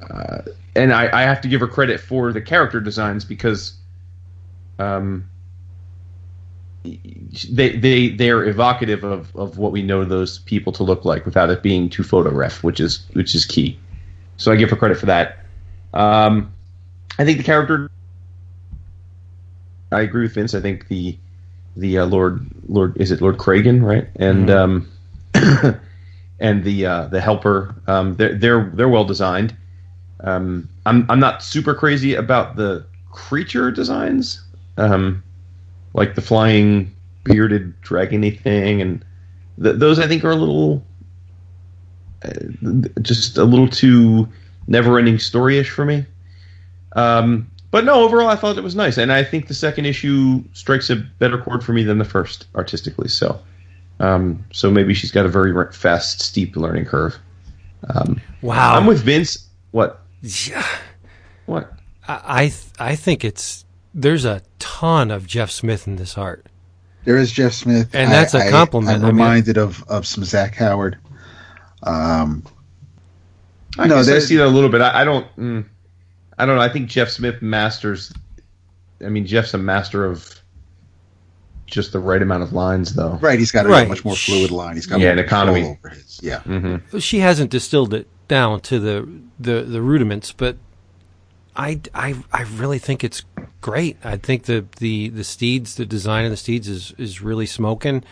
uh, 0.09 0.41
and 0.75 0.93
I, 0.93 1.21
I 1.21 1.23
have 1.23 1.41
to 1.41 1.47
give 1.47 1.59
her 1.59 1.67
credit 1.67 1.99
for 1.99 2.31
the 2.31 2.41
character 2.41 2.79
designs 2.79 3.25
because 3.25 3.75
um, 4.79 5.29
they 6.83 7.75
they 7.75 8.09
they 8.09 8.29
are 8.29 8.45
evocative 8.45 9.03
of, 9.03 9.35
of 9.35 9.57
what 9.57 9.71
we 9.71 9.81
know 9.81 10.05
those 10.05 10.39
people 10.39 10.71
to 10.73 10.83
look 10.83 11.03
like 11.03 11.25
without 11.25 11.49
it 11.49 11.61
being 11.61 11.89
too 11.89 12.03
photo 12.03 12.31
ref, 12.31 12.63
which 12.63 12.79
is 12.79 13.05
which 13.13 13.35
is 13.35 13.45
key. 13.45 13.77
So 14.41 14.51
I 14.51 14.55
give 14.55 14.71
her 14.71 14.75
credit 14.75 14.97
for 14.97 15.05
that. 15.05 15.37
Um, 15.93 16.51
I 17.19 17.25
think 17.25 17.37
the 17.37 17.43
character. 17.43 17.91
I 19.91 20.01
agree 20.01 20.23
with 20.23 20.33
Vince. 20.33 20.55
I 20.55 20.61
think 20.61 20.87
the 20.87 21.15
the 21.75 21.99
uh, 21.99 22.05
Lord 22.07 22.47
Lord 22.67 22.99
is 22.99 23.11
it 23.11 23.21
Lord 23.21 23.37
Kragan 23.37 23.83
right 23.83 24.07
and 24.15 24.49
um, 24.49 24.91
and 26.39 26.63
the 26.63 26.85
uh, 26.87 27.05
the 27.07 27.21
helper 27.21 27.75
um, 27.85 28.15
they're 28.15 28.33
they're 28.33 28.71
they're 28.73 28.89
well 28.89 29.05
designed. 29.05 29.55
Um, 30.21 30.67
I'm 30.87 31.05
I'm 31.09 31.19
not 31.19 31.43
super 31.43 31.75
crazy 31.75 32.15
about 32.15 32.55
the 32.55 32.83
creature 33.11 33.69
designs, 33.69 34.41
um, 34.77 35.21
like 35.93 36.15
the 36.15 36.21
flying 36.21 36.95
bearded 37.25 37.79
dragony 37.83 38.39
thing, 38.39 38.81
and 38.81 39.05
th- 39.61 39.75
those 39.75 39.99
I 39.99 40.07
think 40.07 40.23
are 40.23 40.31
a 40.31 40.35
little 40.35 40.83
just 43.01 43.37
a 43.37 43.43
little 43.43 43.67
too 43.67 44.27
never-ending 44.67 45.19
story-ish 45.19 45.69
for 45.69 45.85
me. 45.85 46.05
Um, 46.95 47.49
but 47.71 47.85
no, 47.85 48.03
overall, 48.03 48.27
I 48.27 48.35
thought 48.35 48.57
it 48.57 48.63
was 48.63 48.75
nice, 48.75 48.97
and 48.97 49.11
I 49.11 49.23
think 49.23 49.47
the 49.47 49.53
second 49.53 49.85
issue 49.85 50.43
strikes 50.53 50.89
a 50.89 50.97
better 50.97 51.37
chord 51.37 51.63
for 51.63 51.73
me 51.73 51.83
than 51.83 51.97
the 51.97 52.05
first 52.05 52.47
artistically. 52.55 53.07
So, 53.07 53.39
um, 53.99 54.43
so 54.51 54.69
maybe 54.69 54.93
she's 54.93 55.11
got 55.11 55.25
a 55.25 55.29
very 55.29 55.53
fast, 55.73 56.21
steep 56.21 56.55
learning 56.55 56.85
curve. 56.85 57.17
Um, 57.93 58.21
Wow. 58.41 58.75
I'm 58.75 58.85
with 58.87 59.01
Vince. 59.01 59.47
What? 59.71 60.01
Yeah. 60.21 60.65
What? 61.45 61.71
I 62.07 62.21
I, 62.25 62.41
th- 62.47 62.63
I 62.79 62.95
think 62.95 63.23
it's 63.23 63.65
there's 63.93 64.25
a 64.25 64.41
ton 64.59 65.11
of 65.11 65.25
Jeff 65.27 65.49
Smith 65.51 65.87
in 65.87 65.95
this 65.95 66.17
art. 66.17 66.45
There 67.05 67.17
is 67.17 67.31
Jeff 67.31 67.53
Smith, 67.53 67.89
And 67.95 68.11
that's 68.11 68.33
a 68.35 68.47
a 68.47 68.51
compliment. 68.51 68.97
I'm 68.97 69.03
I 69.05 69.07
mean- 69.07 69.15
reminded 69.17 69.57
of 69.57 69.83
of 69.87 70.05
some 70.05 70.23
Zach 70.23 70.55
Howard. 70.55 70.97
Um, 71.83 72.43
I 73.77 73.87
No, 73.87 73.95
guess 73.97 74.09
I 74.09 74.19
see 74.19 74.35
that 74.37 74.45
a 74.45 74.49
little 74.49 74.69
bit. 74.69 74.81
I, 74.81 75.01
I 75.01 75.05
don't. 75.05 75.27
Mm, 75.37 75.65
I 76.37 76.45
don't 76.45 76.55
know. 76.55 76.61
I 76.61 76.69
think 76.69 76.89
Jeff 76.89 77.09
Smith 77.09 77.41
masters. 77.41 78.13
I 79.03 79.09
mean, 79.09 79.25
Jeff's 79.25 79.53
a 79.53 79.57
master 79.57 80.05
of 80.05 80.39
just 81.65 81.93
the 81.93 81.99
right 81.99 82.21
amount 82.21 82.43
of 82.43 82.53
lines, 82.53 82.93
though. 82.93 83.13
right, 83.21 83.39
he's 83.39 83.51
got 83.51 83.65
a 83.65 83.69
Right. 83.69 83.87
much 83.87 84.03
more 84.03 84.15
fluid 84.15 84.51
line. 84.51 84.75
He's 84.75 84.85
got 84.85 84.99
Yeah, 84.99 85.11
an 85.11 85.19
economy. 85.19 85.61
control 85.61 85.77
over 85.83 85.89
his. 85.95 86.19
Yeah, 86.21 86.39
hmm 86.41 86.77
She 86.99 87.19
hasn't 87.19 87.49
distilled 87.49 87.93
it 87.93 88.07
down 88.27 88.59
to 88.61 88.79
the 88.79 89.07
the, 89.39 89.61
the 89.61 89.81
rudiments, 89.81 90.31
but 90.33 90.57
I, 91.55 91.79
I, 91.93 92.15
I 92.31 92.43
really 92.43 92.77
think 92.79 93.03
it's 93.03 93.23
great. 93.59 93.97
I 94.03 94.17
think 94.17 94.43
the, 94.43 94.65
the, 94.77 95.09
the 95.09 95.23
steeds, 95.23 95.75
the 95.75 95.85
design 95.85 96.25
of 96.25 96.31
the 96.31 96.37
steeds 96.37 96.67
is, 96.67 96.93
is 96.97 97.21
really 97.21 97.45
smoking. 97.45 98.03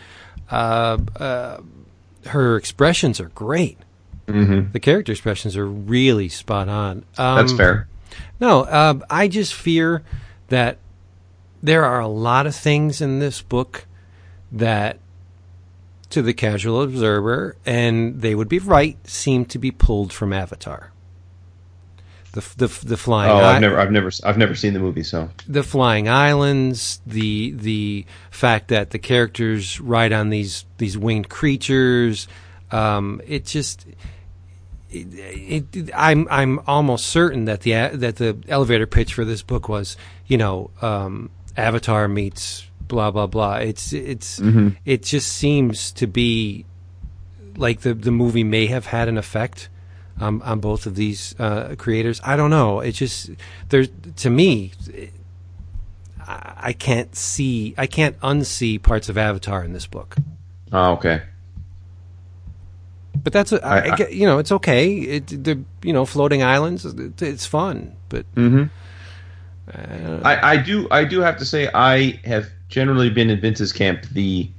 Uh, 0.50 0.98
uh, 1.16 1.60
her 2.26 2.56
expressions 2.56 3.20
are 3.20 3.28
great. 3.30 3.78
hmm 4.28 4.62
The 4.72 4.80
character 4.80 5.12
expressions 5.12 5.56
are 5.56 5.66
really 5.66 6.28
spot 6.28 6.68
on. 6.68 7.04
Um, 7.18 7.36
That's 7.36 7.52
fair. 7.52 7.88
No, 8.40 8.62
uh, 8.62 9.00
I 9.08 9.28
just 9.28 9.54
fear 9.54 10.02
that 10.48 10.78
there 11.62 11.84
are 11.84 12.00
a 12.00 12.08
lot 12.08 12.46
of 12.46 12.54
things 12.54 13.00
in 13.00 13.18
this 13.18 13.42
book 13.42 13.86
that, 14.50 14.98
to 16.10 16.22
the 16.22 16.32
casual 16.32 16.82
observer, 16.82 17.56
and 17.66 18.20
they 18.20 18.34
would 18.34 18.48
be 18.48 18.58
right, 18.58 18.96
seem 19.06 19.44
to 19.46 19.58
be 19.58 19.70
pulled 19.70 20.12
from 20.12 20.32
Avatar. 20.32 20.90
The 22.32 22.40
the 22.56 22.86
the 22.86 22.96
flying 22.96 23.30
Oh, 23.32 23.36
i- 23.38 23.54
I've 23.56 23.60
never, 23.60 23.80
I've 23.80 23.90
never, 23.90 24.10
I've 24.24 24.38
never 24.38 24.54
seen 24.54 24.72
the 24.72 24.78
movie, 24.80 25.02
so 25.02 25.30
the 25.48 25.62
flying 25.64 26.08
islands, 26.08 27.00
the 27.06 27.50
the 27.52 28.04
fact 28.30 28.68
that 28.68 28.90
the 28.90 28.98
characters 29.00 29.80
ride 29.80 30.12
on 30.12 30.30
these 30.30 30.64
these 30.78 30.96
winged 30.96 31.28
creatures, 31.28 32.28
um, 32.70 33.20
it 33.26 33.46
just. 33.46 33.84
It, 34.92 35.64
it, 35.76 35.90
I'm 35.94 36.26
I'm 36.30 36.58
almost 36.66 37.06
certain 37.06 37.44
that 37.44 37.60
the 37.60 37.90
that 37.94 38.16
the 38.16 38.36
elevator 38.48 38.86
pitch 38.88 39.14
for 39.14 39.24
this 39.24 39.40
book 39.40 39.68
was 39.68 39.96
you 40.26 40.36
know 40.36 40.70
um, 40.82 41.30
Avatar 41.56 42.08
meets 42.08 42.66
blah 42.88 43.12
blah 43.12 43.28
blah. 43.28 43.56
It's 43.58 43.92
it's 43.92 44.40
it 44.84 45.04
just 45.04 45.30
seems 45.32 45.92
to 45.92 46.08
be 46.08 46.64
like 47.56 47.82
the 47.82 47.94
the 47.94 48.10
movie 48.10 48.42
may 48.42 48.66
have 48.66 48.86
had 48.86 49.06
an 49.08 49.16
effect 49.16 49.68
um, 50.20 50.42
on 50.44 50.60
both 50.60 50.86
of 50.86 50.94
these 50.94 51.34
uh, 51.40 51.74
creators. 51.78 52.20
I 52.24 52.36
don't 52.36 52.50
know. 52.50 52.80
It 52.80 52.92
just 52.92 53.30
there's 53.70 53.88
to 54.16 54.30
me, 54.30 54.72
I, 56.26 56.52
I 56.58 56.72
can't 56.72 57.14
see, 57.16 57.74
I 57.78 57.86
can't 57.86 58.18
unsee 58.20 58.80
parts 58.82 59.08
of 59.08 59.16
Avatar 59.18 59.64
in 59.64 59.72
this 59.72 59.86
book. 59.86 60.16
oh, 60.72 60.92
okay. 60.92 61.22
But 63.22 63.32
that's 63.32 63.52
a, 63.52 63.64
I, 63.64 63.78
I- 63.78 63.92
I 63.92 63.96
get- 63.96 64.12
you 64.14 64.26
know 64.26 64.38
it's 64.38 64.52
okay. 64.52 64.92
It 64.94 65.26
the 65.44 65.62
you 65.82 65.92
know 65.92 66.04
floating 66.06 66.42
islands, 66.42 66.84
it, 66.84 67.20
it's 67.20 67.46
fun. 67.46 67.96
But 68.08 68.24
hmm 68.34 68.64
uh, 69.72 70.20
I, 70.24 70.52
I 70.52 70.56
do, 70.56 70.88
I 70.90 71.04
do 71.04 71.20
have 71.20 71.36
to 71.36 71.44
say, 71.44 71.70
I 71.72 72.18
have 72.24 72.48
generally 72.68 73.08
been 73.08 73.30
in 73.30 73.40
Vince's 73.40 73.72
camp. 73.72 74.02
The 74.10 74.50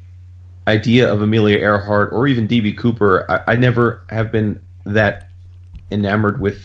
idea 0.68 1.12
of 1.12 1.22
Amelia 1.22 1.58
Earhart 1.58 2.14
or 2.14 2.28
even 2.28 2.48
DB 2.48 2.78
Cooper, 2.78 3.26
I, 3.30 3.54
I 3.54 3.56
never 3.58 4.04
have 4.10 4.32
been 4.32 4.62
that 4.86 5.30
enamored 5.92 6.40
with 6.40 6.64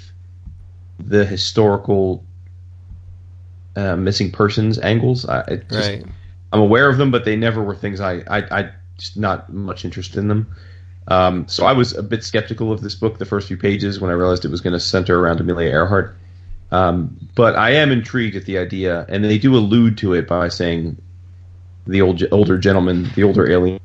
the 0.98 1.24
historical 1.24 2.24
uh, 3.74 3.96
missing 3.96 4.30
persons 4.30 4.78
angles. 4.78 5.26
I, 5.26 5.56
just, 5.56 5.88
right, 5.88 6.04
I'm 6.52 6.60
aware 6.60 6.88
of 6.88 6.96
them, 6.96 7.10
but 7.10 7.24
they 7.24 7.36
never 7.36 7.62
were 7.62 7.74
things 7.74 8.00
I, 8.00 8.22
I, 8.28 8.60
I 8.60 8.70
just 8.96 9.16
not 9.16 9.52
much 9.52 9.84
interest 9.84 10.16
in 10.16 10.28
them. 10.28 10.54
Um, 11.08 11.46
so 11.46 11.66
I 11.66 11.72
was 11.72 11.94
a 11.94 12.02
bit 12.02 12.24
skeptical 12.24 12.72
of 12.72 12.80
this 12.80 12.94
book 12.94 13.18
the 13.18 13.26
first 13.26 13.48
few 13.48 13.56
pages 13.56 14.00
when 14.00 14.10
I 14.10 14.14
realized 14.14 14.44
it 14.44 14.50
was 14.50 14.60
going 14.60 14.72
to 14.72 14.80
center 14.80 15.18
around 15.18 15.40
Amelia 15.40 15.70
Earhart. 15.70 16.16
Um, 16.72 17.16
but 17.34 17.54
I 17.54 17.70
am 17.72 17.92
intrigued 17.92 18.34
at 18.34 18.44
the 18.44 18.58
idea, 18.58 19.06
and 19.08 19.24
they 19.24 19.38
do 19.38 19.54
allude 19.54 19.98
to 19.98 20.14
it 20.14 20.26
by 20.26 20.48
saying 20.48 21.00
the 21.86 22.02
old 22.02 22.22
older 22.32 22.58
gentleman, 22.58 23.08
the 23.14 23.22
older 23.22 23.48
alien, 23.48 23.78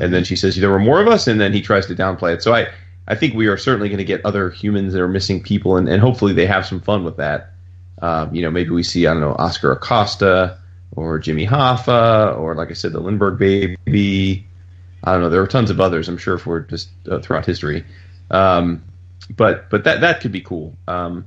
and 0.00 0.12
then 0.12 0.24
she 0.24 0.36
says 0.36 0.56
there 0.56 0.70
were 0.70 0.78
more 0.78 1.00
of 1.00 1.08
us, 1.08 1.26
and 1.26 1.40
then 1.40 1.52
he 1.52 1.60
tries 1.60 1.86
to 1.86 1.94
downplay 1.94 2.34
it. 2.34 2.42
So 2.42 2.54
I 2.54 2.68
I 3.06 3.14
think 3.14 3.34
we 3.34 3.48
are 3.48 3.56
certainly 3.56 3.88
going 3.88 3.98
to 3.98 4.04
get 4.04 4.24
other 4.24 4.50
humans 4.50 4.92
that 4.92 5.00
are 5.00 5.08
missing 5.08 5.42
people, 5.42 5.76
and, 5.76 5.88
and 5.88 6.00
hopefully 6.00 6.32
they 6.32 6.46
have 6.46 6.66
some 6.66 6.80
fun 6.80 7.04
with 7.04 7.16
that. 7.16 7.52
Um, 8.02 8.34
you 8.34 8.42
know, 8.42 8.50
maybe 8.50 8.70
we 8.70 8.82
see 8.82 9.06
I 9.06 9.12
don't 9.12 9.20
know 9.20 9.34
Oscar 9.38 9.72
Acosta 9.72 10.58
or 10.96 11.18
Jimmy 11.18 11.46
Hoffa 11.46 12.36
or 12.38 12.54
like 12.54 12.70
I 12.70 12.74
said 12.74 12.92
the 12.92 13.00
Lindbergh 13.00 13.38
baby. 13.38 14.46
I 15.02 15.12
don't 15.12 15.22
know. 15.22 15.30
There 15.30 15.42
are 15.42 15.46
tons 15.46 15.70
of 15.70 15.80
others. 15.80 16.08
I'm 16.08 16.18
sure 16.18 16.40
we're 16.44 16.60
just 16.60 16.88
uh, 17.10 17.20
throughout 17.20 17.46
history. 17.46 17.84
Um, 18.30 18.84
but 19.36 19.70
but 19.70 19.84
that 19.84 20.00
that 20.00 20.20
could 20.20 20.32
be 20.32 20.40
cool. 20.40 20.76
Um, 20.88 21.26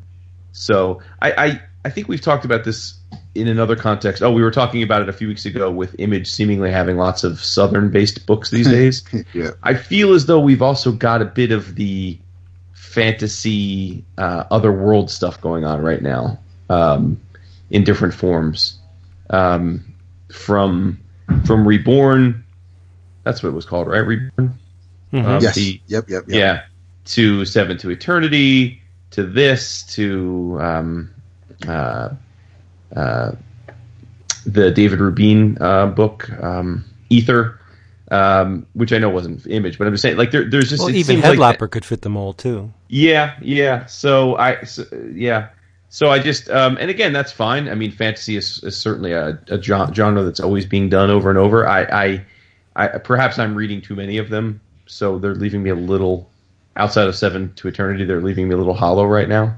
so 0.52 1.02
I, 1.22 1.32
I 1.32 1.62
I 1.86 1.90
think 1.90 2.08
we've 2.08 2.22
talked 2.22 2.46
about 2.46 2.64
this 2.64 2.96
in 3.36 3.48
another 3.48 3.76
context. 3.76 4.22
Oh, 4.24 4.32
we 4.32 4.42
were 4.42 4.52
talking 4.52 4.84
about 4.84 5.02
it 5.02 5.10
a 5.10 5.14
few 5.14 5.28
weeks 5.28 5.46
ago 5.46 5.70
with 5.72 5.96
Image 6.00 6.30
seemingly 6.30 6.72
having 6.72 6.98
lots 6.98 7.24
of 7.24 7.40
southern 7.44 7.90
based 7.90 8.26
books 8.26 8.50
these 8.50 8.68
days. 8.80 9.04
yeah. 9.34 9.52
I 9.64 9.74
feel 9.74 10.14
as 10.14 10.26
though 10.26 10.40
we've 10.40 10.62
also 10.62 10.92
got 10.92 11.22
a 11.22 11.26
bit 11.26 11.52
of 11.52 11.76
the 11.76 12.18
fantasy 12.74 14.04
uh, 14.18 14.44
other 14.52 14.72
world 14.72 15.10
stuff 15.10 15.42
going 15.42 15.66
on 15.66 15.82
right 15.82 16.02
now 16.02 16.40
um, 16.70 17.20
in 17.72 17.84
different 17.84 18.14
forms. 18.14 18.78
Um, 19.30 19.84
from 20.32 21.00
from 21.46 21.68
Reborn, 21.68 22.44
that's 23.24 23.42
what 23.42 23.50
it 23.50 23.54
was 23.54 23.66
called, 23.66 23.88
right? 23.88 24.00
Reborn. 24.06 24.54
Mhm. 25.12 25.26
Um, 25.26 25.42
yes. 25.42 25.56
the- 25.56 25.80
yep. 25.88 26.10
Yep. 26.10 26.24
Yep. 26.28 26.38
yeah 26.38 26.64
to 27.06 27.44
seven 27.46 27.78
to 27.78 27.90
eternity 27.90 28.82
to 29.12 29.24
this 29.24 29.84
to 29.96 30.58
um, 30.62 31.10
uh, 31.68 32.10
the 34.46 34.72
david 34.72 35.00
rubin 35.00 35.58
uh, 35.62 35.88
book 35.88 36.30
um, 36.42 36.84
ether 37.10 37.60
um, 38.12 38.66
which 38.74 38.92
i 38.94 38.98
know 38.98 39.10
wasn't 39.10 39.46
image 39.48 39.78
but 39.78 39.88
i'm 39.88 39.94
just 39.94 40.02
saying 40.02 40.18
like 40.18 40.32
there, 40.32 40.50
there's 40.50 40.70
just 40.70 40.82
Well, 40.82 40.90
even 40.90 41.22
seems 41.22 41.38
like 41.40 41.60
that- 41.60 41.72
could 41.72 41.86
fit 41.86 42.02
the 42.02 42.10
mold 42.10 42.38
too. 42.38 42.72
yeah 42.90 43.36
yeah. 43.42 43.86
So 43.86 44.36
i 44.38 44.64
so, 44.64 44.84
yeah. 45.14 45.50
So 45.90 46.10
i 46.10 46.20
just 46.20 46.50
um, 46.50 46.78
and 46.80 46.90
again 46.90 47.14
that's 47.14 47.32
fine. 47.32 47.70
I 47.70 47.76
mean 47.76 47.92
fantasy 47.92 48.36
is, 48.36 48.64
is 48.64 48.76
certainly 48.78 49.14
a, 49.14 49.40
a 49.48 49.62
genre 49.62 50.24
that's 50.24 50.40
always 50.40 50.66
being 50.66 50.90
done 50.90 51.10
over 51.10 51.30
and 51.30 51.40
over. 51.40 51.68
I, 51.68 51.82
I 51.84 52.26
i 52.76 52.88
perhaps 52.98 53.38
i'm 53.40 53.54
reading 53.56 53.82
too 53.82 53.96
many 53.96 54.18
of 54.18 54.30
them 54.30 54.60
so 54.88 55.18
they're 55.20 55.36
leaving 55.36 55.62
me 55.64 55.70
a 55.70 55.76
little 55.76 56.28
outside 56.76 57.08
of 57.08 57.16
seven 57.16 57.54
to 57.54 57.68
eternity 57.68 58.04
they're 58.04 58.22
leaving 58.22 58.48
me 58.50 58.56
a 58.56 58.58
little 58.58 58.74
hollow 58.74 59.06
right 59.06 59.30
now 59.30 59.56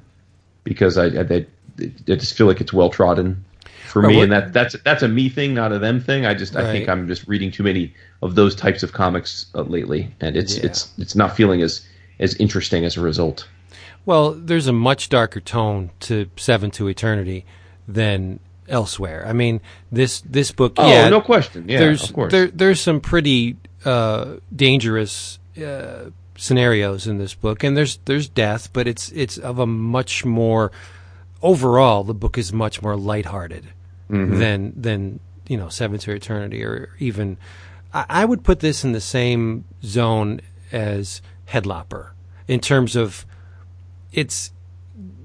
because 0.66 0.98
i 0.98 1.06
i, 1.06 1.24
they, 1.24 1.46
I 1.80 2.16
just 2.16 2.36
feel 2.38 2.48
like 2.48 2.62
it's 2.62 2.74
well 2.74 2.90
trodden 2.90 3.44
for 3.88 4.02
Right, 4.02 4.16
me 4.16 4.22
and 4.22 4.32
that 4.32 4.54
that's 4.54 4.76
that's 4.84 5.04
a 5.04 5.08
me 5.08 5.30
thing 5.30 5.54
not 5.54 5.72
a 5.72 5.80
them 5.80 6.02
thing 6.02 6.26
i 6.26 6.34
just 6.34 6.56
i 6.56 6.70
think 6.72 6.90
i'm 6.90 7.08
just 7.08 7.28
reading 7.28 7.52
too 7.52 7.64
many 7.64 7.94
of 8.22 8.36
those 8.36 8.56
types 8.56 8.82
of 8.84 8.92
comics 8.94 9.46
uh, 9.56 9.62
lately 9.62 10.12
and 10.20 10.36
it's 10.36 10.58
Yeah. 10.58 10.66
it's 10.66 10.92
it's 10.98 11.16
not 11.16 11.36
feeling 11.36 11.62
as 11.62 11.86
as 12.20 12.34
interesting 12.36 12.84
as 12.84 12.98
a 12.98 13.02
result 13.02 13.48
Well, 14.06 14.32
there's 14.34 14.68
a 14.68 14.74
much 14.74 15.10
darker 15.10 15.40
tone 15.40 15.92
to 16.02 16.30
Seven 16.38 16.72
to 16.72 16.88
Eternity 16.88 17.46
than 17.88 18.40
elsewhere. 18.68 19.26
I 19.28 19.34
mean, 19.34 19.62
this 19.92 20.22
this 20.22 20.52
book, 20.52 20.74
Oh, 20.78 20.88
yeah, 20.90 21.10
no 21.10 21.22
question. 21.22 21.68
Yeah, 21.70 21.80
there's 21.80 22.04
of 22.10 22.14
course. 22.16 22.32
there 22.32 22.48
there's 22.48 22.80
some 22.82 23.00
pretty 23.02 23.56
uh, 23.84 24.36
dangerous 24.56 25.40
uh, 25.58 26.10
scenarios 26.38 27.08
in 27.08 27.18
this 27.18 27.34
book, 27.34 27.64
and 27.64 27.76
there's 27.78 27.98
there's 28.06 28.28
death, 28.30 28.72
but 28.74 28.88
it's 28.88 29.12
it's 29.12 29.38
of 29.40 29.58
a 29.60 29.66
much 29.66 30.24
more 30.26 30.72
overall. 31.42 32.04
The 32.04 32.14
book 32.14 32.38
is 32.38 32.52
much 32.54 32.82
more 32.82 32.96
lighthearted 32.96 33.68
Mm-hmm. 34.08 34.38
than 34.40 34.74
than 34.80 35.20
you 35.48 35.58
know 35.58 35.68
Seven 35.70 35.98
to 35.98 36.12
Eternity, 36.12 36.64
or 36.64 36.90
even 37.00 37.38
I, 37.92 38.06
I 38.08 38.26
would 38.26 38.44
put 38.44 38.60
this 38.60 38.84
in 38.84 38.92
the 38.92 39.02
same 39.02 39.66
zone 39.84 40.42
as 40.72 41.24
Headlopper 41.50 42.12
in 42.48 42.60
terms 42.60 42.96
of 42.96 43.26
it's 44.14 44.52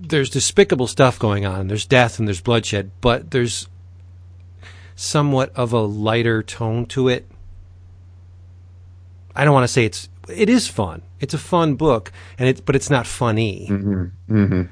there's 0.00 0.30
despicable 0.30 0.86
stuff 0.86 1.18
going 1.18 1.44
on. 1.44 1.68
There's 1.68 1.84
death 1.84 2.18
and 2.18 2.26
there's 2.26 2.40
bloodshed, 2.40 2.90
but 3.02 3.32
there's 3.32 3.68
somewhat 4.96 5.52
of 5.54 5.74
a 5.74 5.80
lighter 5.80 6.42
tone 6.42 6.86
to 6.86 7.08
it. 7.08 7.30
I 9.36 9.44
don't 9.44 9.52
want 9.52 9.64
to 9.64 9.68
say 9.68 9.84
it's 9.84 10.08
it 10.26 10.48
is 10.48 10.66
fun. 10.68 11.02
It's 11.20 11.34
a 11.34 11.38
fun 11.38 11.74
book, 11.74 12.12
and 12.38 12.48
it 12.48 12.64
but 12.64 12.76
it's 12.76 12.88
not 12.88 13.06
funny. 13.06 13.66
Mm-hmm. 13.70 14.62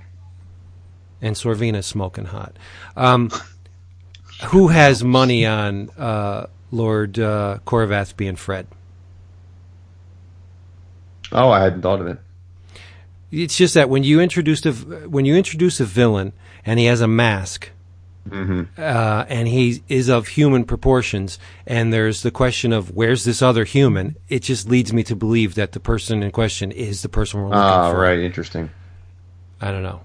And 1.21 1.37
Sorvina's 1.37 1.87
smoking 1.87 2.27
hot. 2.27 2.57
Um, 2.97 3.31
who 4.47 4.69
has 4.69 5.03
money 5.03 5.45
on 5.47 5.91
uh, 5.99 6.47
Lord 6.71 7.19
uh, 7.19 7.59
Corvath 7.67 8.17
being 8.17 8.37
Fred? 8.37 8.67
Oh, 11.33 11.51
I 11.51 11.61
hadn't 11.61 11.83
thought 11.83 12.01
of 12.01 12.07
it. 12.07 12.19
It's 13.31 13.57
just 13.57 13.75
that 13.75 13.91
when 13.91 14.05
you 14.05 14.21
introduce 14.21 14.65
a 14.65 14.73
when 14.73 15.25
you 15.27 15.37
introduce 15.37 15.81
a 15.81 15.85
villain 15.85 16.33
and 16.65 16.79
he 16.79 16.87
has 16.87 17.01
a 17.01 17.09
mask, 17.09 17.71
Mm-hmm. 18.29 18.65
uh, 18.79 19.25
and 19.31 19.49
he 19.49 19.83
is 19.89 20.11
of 20.11 20.29
human 20.29 20.65
proportions, 20.65 21.39
and 21.67 21.95
there's 21.95 22.23
the 22.23 22.31
question 22.31 22.75
of 22.75 22.95
where's 22.95 23.25
this 23.25 23.41
other 23.41 23.65
human. 23.65 24.17
It 24.29 24.41
just 24.43 24.69
leads 24.69 24.93
me 24.93 25.03
to 25.05 25.17
believe 25.17 25.55
that 25.55 25.73
the 25.73 25.81
person 25.81 26.23
in 26.23 26.31
question 26.31 26.71
is 26.71 27.01
the 27.01 27.09
person 27.09 27.41
we're 27.41 27.47
looking 27.47 27.59
Ah, 27.59 27.91
for. 27.91 27.99
right. 27.99 28.19
Interesting. 28.19 28.69
I 29.63 29.71
don't 29.71 29.83
know, 29.83 30.03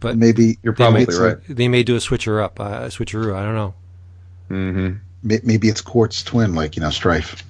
but 0.00 0.16
Maybe 0.16 0.58
You're 0.62 0.72
They 0.74 0.76
probably 0.84 1.06
might- 1.06 1.14
right. 1.18 1.36
they 1.48 1.68
may 1.68 1.82
do 1.82 1.96
a 1.96 2.00
switcher 2.00 2.40
up, 2.40 2.58
uh, 2.60 2.64
a 2.64 2.86
switcheroo. 2.88 3.34
I 3.34 3.42
don't 3.44 3.54
know. 3.54 3.74
Mm-hmm. 4.50 4.96
maybe 5.44 5.68
it's 5.68 5.80
Quartz 5.80 6.22
twin, 6.22 6.54
like 6.54 6.76
you 6.76 6.82
know, 6.82 6.90
Strife. 6.90 7.42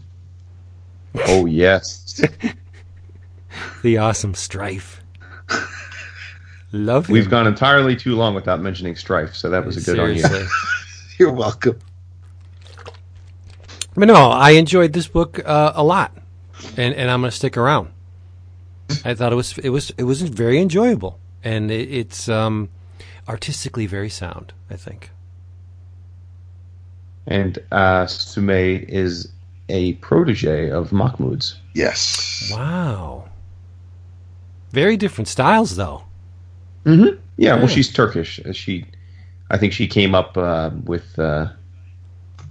Oh 1.26 1.46
yes, 1.46 2.20
The 3.82 3.98
awesome 3.98 4.34
strife. 4.34 5.00
Love 6.72 7.06
him. 7.06 7.12
we've 7.14 7.30
gone 7.30 7.46
entirely 7.46 7.96
too 7.96 8.14
long 8.14 8.34
without 8.34 8.60
mentioning 8.60 8.94
Strife, 8.96 9.34
so 9.34 9.48
that 9.50 9.64
was 9.64 9.76
a 9.76 9.80
good 9.80 9.98
on 9.98 10.14
you. 10.14 10.24
you're 11.18 11.32
welcome. 11.32 11.78
But 13.94 14.06
no, 14.08 14.30
I 14.30 14.50
enjoyed 14.50 14.92
this 14.92 15.08
book 15.08 15.40
uh, 15.44 15.72
a 15.74 15.82
lot, 15.82 16.16
and 16.76 16.94
and 16.94 17.10
I'm 17.10 17.20
going 17.20 17.30
to 17.30 17.36
stick 17.36 17.56
around. 17.56 17.90
I 19.04 19.14
thought 19.14 19.32
it 19.32 19.36
was 19.36 19.56
it 19.58 19.70
was 19.70 19.90
it 19.98 20.04
was 20.04 20.22
very 20.22 20.60
enjoyable, 20.60 21.18
and 21.44 21.70
it, 21.70 21.90
it's 21.90 22.28
um, 22.28 22.68
artistically 23.28 23.86
very 23.86 24.10
sound. 24.10 24.52
I 24.70 24.76
think. 24.76 25.10
And 27.26 27.58
uh, 27.72 28.04
Sumeyye 28.06 28.84
is 28.88 29.30
a 29.68 29.94
protege 29.94 30.70
of 30.70 30.92
Mahmoud's. 30.92 31.56
Yes. 31.74 32.50
Wow. 32.54 33.28
Very 34.70 34.96
different 34.96 35.28
styles, 35.28 35.76
though. 35.76 36.04
Mm-hmm. 36.84 37.18
Yeah, 37.36 37.56
well, 37.56 37.66
she's 37.66 37.92
Turkish. 37.92 38.40
Uh, 38.44 38.52
She, 38.52 38.86
I 39.50 39.58
think 39.58 39.72
she 39.74 39.86
came 39.86 40.14
up 40.14 40.36
uh, 40.38 40.70
with 40.84 41.18
uh, 41.18 41.48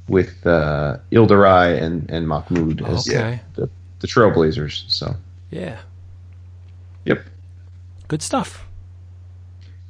with 0.08 0.46
uh, 0.46 0.98
Yildiray 1.12 1.82
and 1.82 2.10
and 2.10 2.28
Mahmoud 2.28 2.82
as 2.88 3.10
Okay. 3.10 3.42
the 3.56 3.70
the 4.00 4.08
Trailblazers. 4.08 4.84
So, 4.88 5.16
Yeah. 5.50 5.80
yep, 7.06 7.26
Good 8.08 8.22
stuff. 8.22 8.67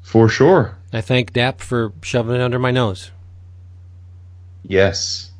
For 0.08 0.30
sure. 0.30 0.78
I 0.94 1.02
thank 1.02 1.34
Dap 1.34 1.60
for 1.60 1.92
shoving 2.02 2.36
it 2.36 2.42
under 2.42 2.58
my 2.60 2.72
nose. 2.72 3.12
Yes, 4.64 5.32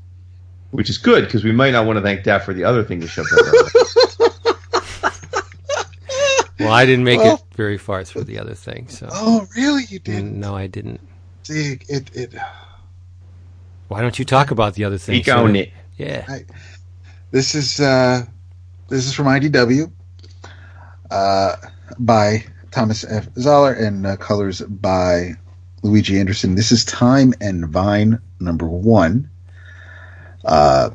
which 0.72 0.90
is 0.90 0.98
good 0.98 1.24
because 1.24 1.44
we 1.46 1.54
might 1.54 1.72
not 1.72 1.86
want 1.86 1.96
to 1.98 2.04
thank 2.04 2.24
Dap 2.24 2.44
for 2.44 2.54
the 2.54 2.66
other 2.66 2.84
thing 2.84 3.00
we 3.00 3.08
shoved 3.08 3.30
under. 3.32 3.52
Well, 6.60 6.72
I 6.72 6.88
didn't 6.88 7.06
make 7.06 7.20
Well- 7.20 7.36
it 7.36 7.56
very 7.56 7.78
far 7.78 8.04
through 8.04 8.24
the 8.24 8.40
other 8.40 8.56
thing, 8.56 8.90
so 8.90 9.08
Oh, 9.12 9.48
really? 9.56 9.84
You 9.90 10.00
didn't? 10.00 10.40
no, 10.40 10.56
I 10.56 10.66
didn't. 10.66 11.00
See, 11.44 11.78
it, 11.88 12.10
it. 12.16 12.34
Why 13.90 14.02
don't 14.02 14.18
you 14.18 14.26
talk 14.26 14.50
about 14.50 14.74
the 14.74 14.84
other 14.84 14.98
thing? 14.98 15.22
Speak 15.22 15.34
on 15.34 15.56
it. 15.56 15.72
Yeah. 15.98 16.40
This 17.30 17.54
is 17.54 17.80
uh, 17.80 18.26
this 18.90 19.06
is 19.06 19.14
from 19.14 19.28
IDW, 19.28 19.92
uh, 21.12 21.56
by 22.00 22.44
Thomas 22.72 23.04
F. 23.04 23.28
Zahler 23.36 23.80
and 23.80 24.06
uh, 24.06 24.18
colors 24.18 24.62
by 24.62 25.34
Luigi 25.84 26.20
Anderson. 26.20 26.56
This 26.56 26.72
is 26.72 26.86
Time 26.86 27.34
and 27.40 27.68
Vine 27.68 28.20
number 28.40 28.68
one. 28.68 29.30
Uh, 30.44 30.92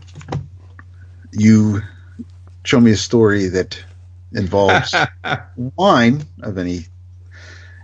you 1.33 1.83
show 2.65 2.81
me 2.81 2.93
a 2.93 2.97
story 2.97 3.49
that 3.49 3.83
involves 4.33 4.95
wine 5.77 6.25
of 6.43 6.59
any 6.59 6.87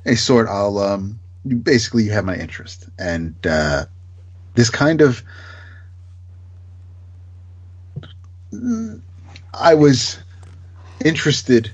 any 0.04 0.16
sort. 0.16 0.48
I'll 0.48 0.78
um, 0.78 1.18
you 1.44 1.56
basically 1.56 2.04
you 2.04 2.12
have 2.12 2.24
my 2.24 2.36
interest, 2.36 2.88
and 2.98 3.34
uh, 3.46 3.86
this 4.54 4.70
kind 4.70 5.00
of 5.00 5.22
I 9.54 9.74
was 9.74 10.18
interested 11.04 11.70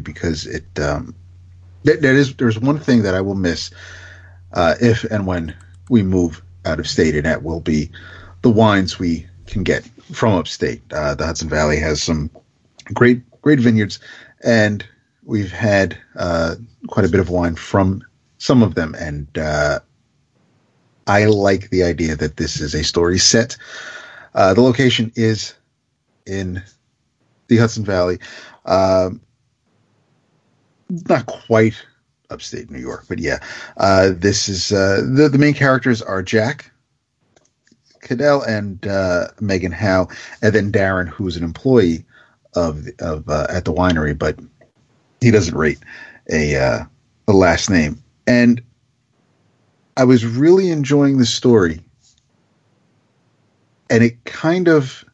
because 0.00 0.46
it 0.46 0.64
um 0.78 1.14
that, 1.84 2.02
that 2.02 2.14
is 2.14 2.34
there's 2.36 2.58
one 2.58 2.78
thing 2.78 3.02
that 3.02 3.14
I 3.14 3.20
will 3.20 3.34
miss 3.34 3.70
uh 4.52 4.74
if 4.80 5.04
and 5.04 5.26
when 5.26 5.56
we 5.88 6.02
move 6.02 6.42
out 6.64 6.78
of 6.78 6.88
state 6.88 7.14
and 7.16 7.26
that 7.26 7.42
will 7.42 7.60
be 7.60 7.90
the 8.42 8.50
wines 8.50 8.98
we 8.98 9.26
can 9.46 9.62
get 9.62 9.84
from 10.12 10.34
upstate. 10.34 10.82
Uh, 10.92 11.14
the 11.14 11.26
Hudson 11.26 11.48
Valley 11.48 11.78
has 11.78 12.02
some 12.02 12.30
great 12.92 13.22
great 13.42 13.60
vineyards, 13.60 14.00
and 14.42 14.84
we've 15.24 15.52
had 15.52 15.98
uh, 16.16 16.56
quite 16.88 17.06
a 17.06 17.08
bit 17.08 17.20
of 17.20 17.30
wine 17.30 17.54
from 17.54 18.02
some 18.38 18.62
of 18.62 18.74
them. 18.74 18.94
And 18.94 19.26
uh, 19.36 19.80
I 21.06 21.26
like 21.26 21.70
the 21.70 21.84
idea 21.84 22.16
that 22.16 22.36
this 22.36 22.60
is 22.60 22.74
a 22.74 22.84
story 22.84 23.18
set. 23.18 23.56
Uh, 24.34 24.54
the 24.54 24.62
location 24.62 25.12
is 25.16 25.54
in 26.26 26.62
the 27.48 27.56
Hudson 27.56 27.84
Valley. 27.84 28.18
Um, 28.64 29.20
not 31.08 31.26
quite 31.26 31.74
upstate 32.30 32.70
New 32.70 32.78
York, 32.78 33.04
but 33.08 33.18
yeah, 33.18 33.38
uh, 33.76 34.10
this 34.14 34.48
is 34.48 34.72
uh, 34.72 35.02
the 35.14 35.28
the 35.28 35.38
main 35.38 35.54
characters 35.54 36.02
are 36.02 36.22
Jack 36.22 36.70
Cadell 38.00 38.42
and 38.42 38.86
uh, 38.86 39.28
Megan 39.40 39.72
Howe, 39.72 40.08
and 40.42 40.54
then 40.54 40.72
Darren, 40.72 41.08
who's 41.08 41.36
an 41.36 41.44
employee 41.44 42.04
of 42.54 42.86
of 42.98 43.28
uh, 43.28 43.46
at 43.48 43.64
the 43.64 43.72
winery, 43.72 44.18
but 44.18 44.38
he 45.20 45.30
doesn't 45.30 45.56
rate 45.56 45.78
a 46.30 46.56
uh, 46.56 46.84
a 47.28 47.32
last 47.32 47.70
name. 47.70 48.02
And 48.26 48.62
I 49.96 50.04
was 50.04 50.24
really 50.24 50.70
enjoying 50.70 51.18
the 51.18 51.26
story, 51.26 51.80
and 53.88 54.02
it 54.02 54.24
kind 54.24 54.68
of 54.68 55.04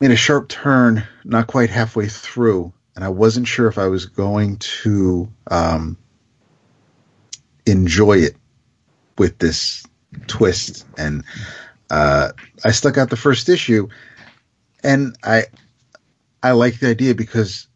made 0.00 0.10
a 0.10 0.16
sharp 0.16 0.48
turn, 0.48 1.04
not 1.24 1.46
quite 1.46 1.70
halfway 1.70 2.08
through 2.08 2.72
and 2.94 3.04
I 3.04 3.08
wasn't 3.08 3.48
sure 3.48 3.68
if 3.68 3.78
I 3.78 3.88
was 3.88 4.06
going 4.06 4.56
to 4.58 5.30
um, 5.50 5.96
enjoy 7.66 8.18
it 8.18 8.36
with 9.18 9.38
this 9.38 9.84
twist. 10.26 10.86
And 10.98 11.24
uh, 11.90 12.32
I 12.64 12.70
stuck 12.70 12.98
out 12.98 13.10
the 13.10 13.16
first 13.16 13.48
issue, 13.48 13.88
and 14.82 15.16
I 15.22 15.44
I 16.42 16.52
like 16.52 16.80
the 16.80 16.88
idea 16.88 17.14
because 17.14 17.66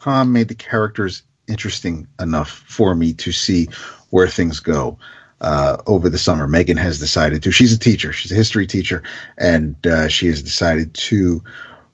Tom 0.00 0.32
made 0.32 0.48
the 0.48 0.54
characters 0.54 1.22
interesting 1.48 2.06
enough 2.20 2.50
for 2.50 2.94
me 2.94 3.12
to 3.14 3.32
see 3.32 3.68
where 4.10 4.28
things 4.28 4.60
go. 4.60 4.98
Uh, 5.40 5.78
over 5.86 6.10
the 6.10 6.18
summer, 6.18 6.46
Megan 6.46 6.76
has 6.76 6.98
decided 6.98 7.42
to. 7.42 7.50
She's 7.50 7.72
a 7.72 7.78
teacher. 7.78 8.12
She's 8.12 8.30
a 8.30 8.34
history 8.34 8.66
teacher, 8.66 9.02
and 9.38 9.74
uh, 9.86 10.06
she 10.08 10.26
has 10.26 10.42
decided 10.42 10.92
to 10.94 11.42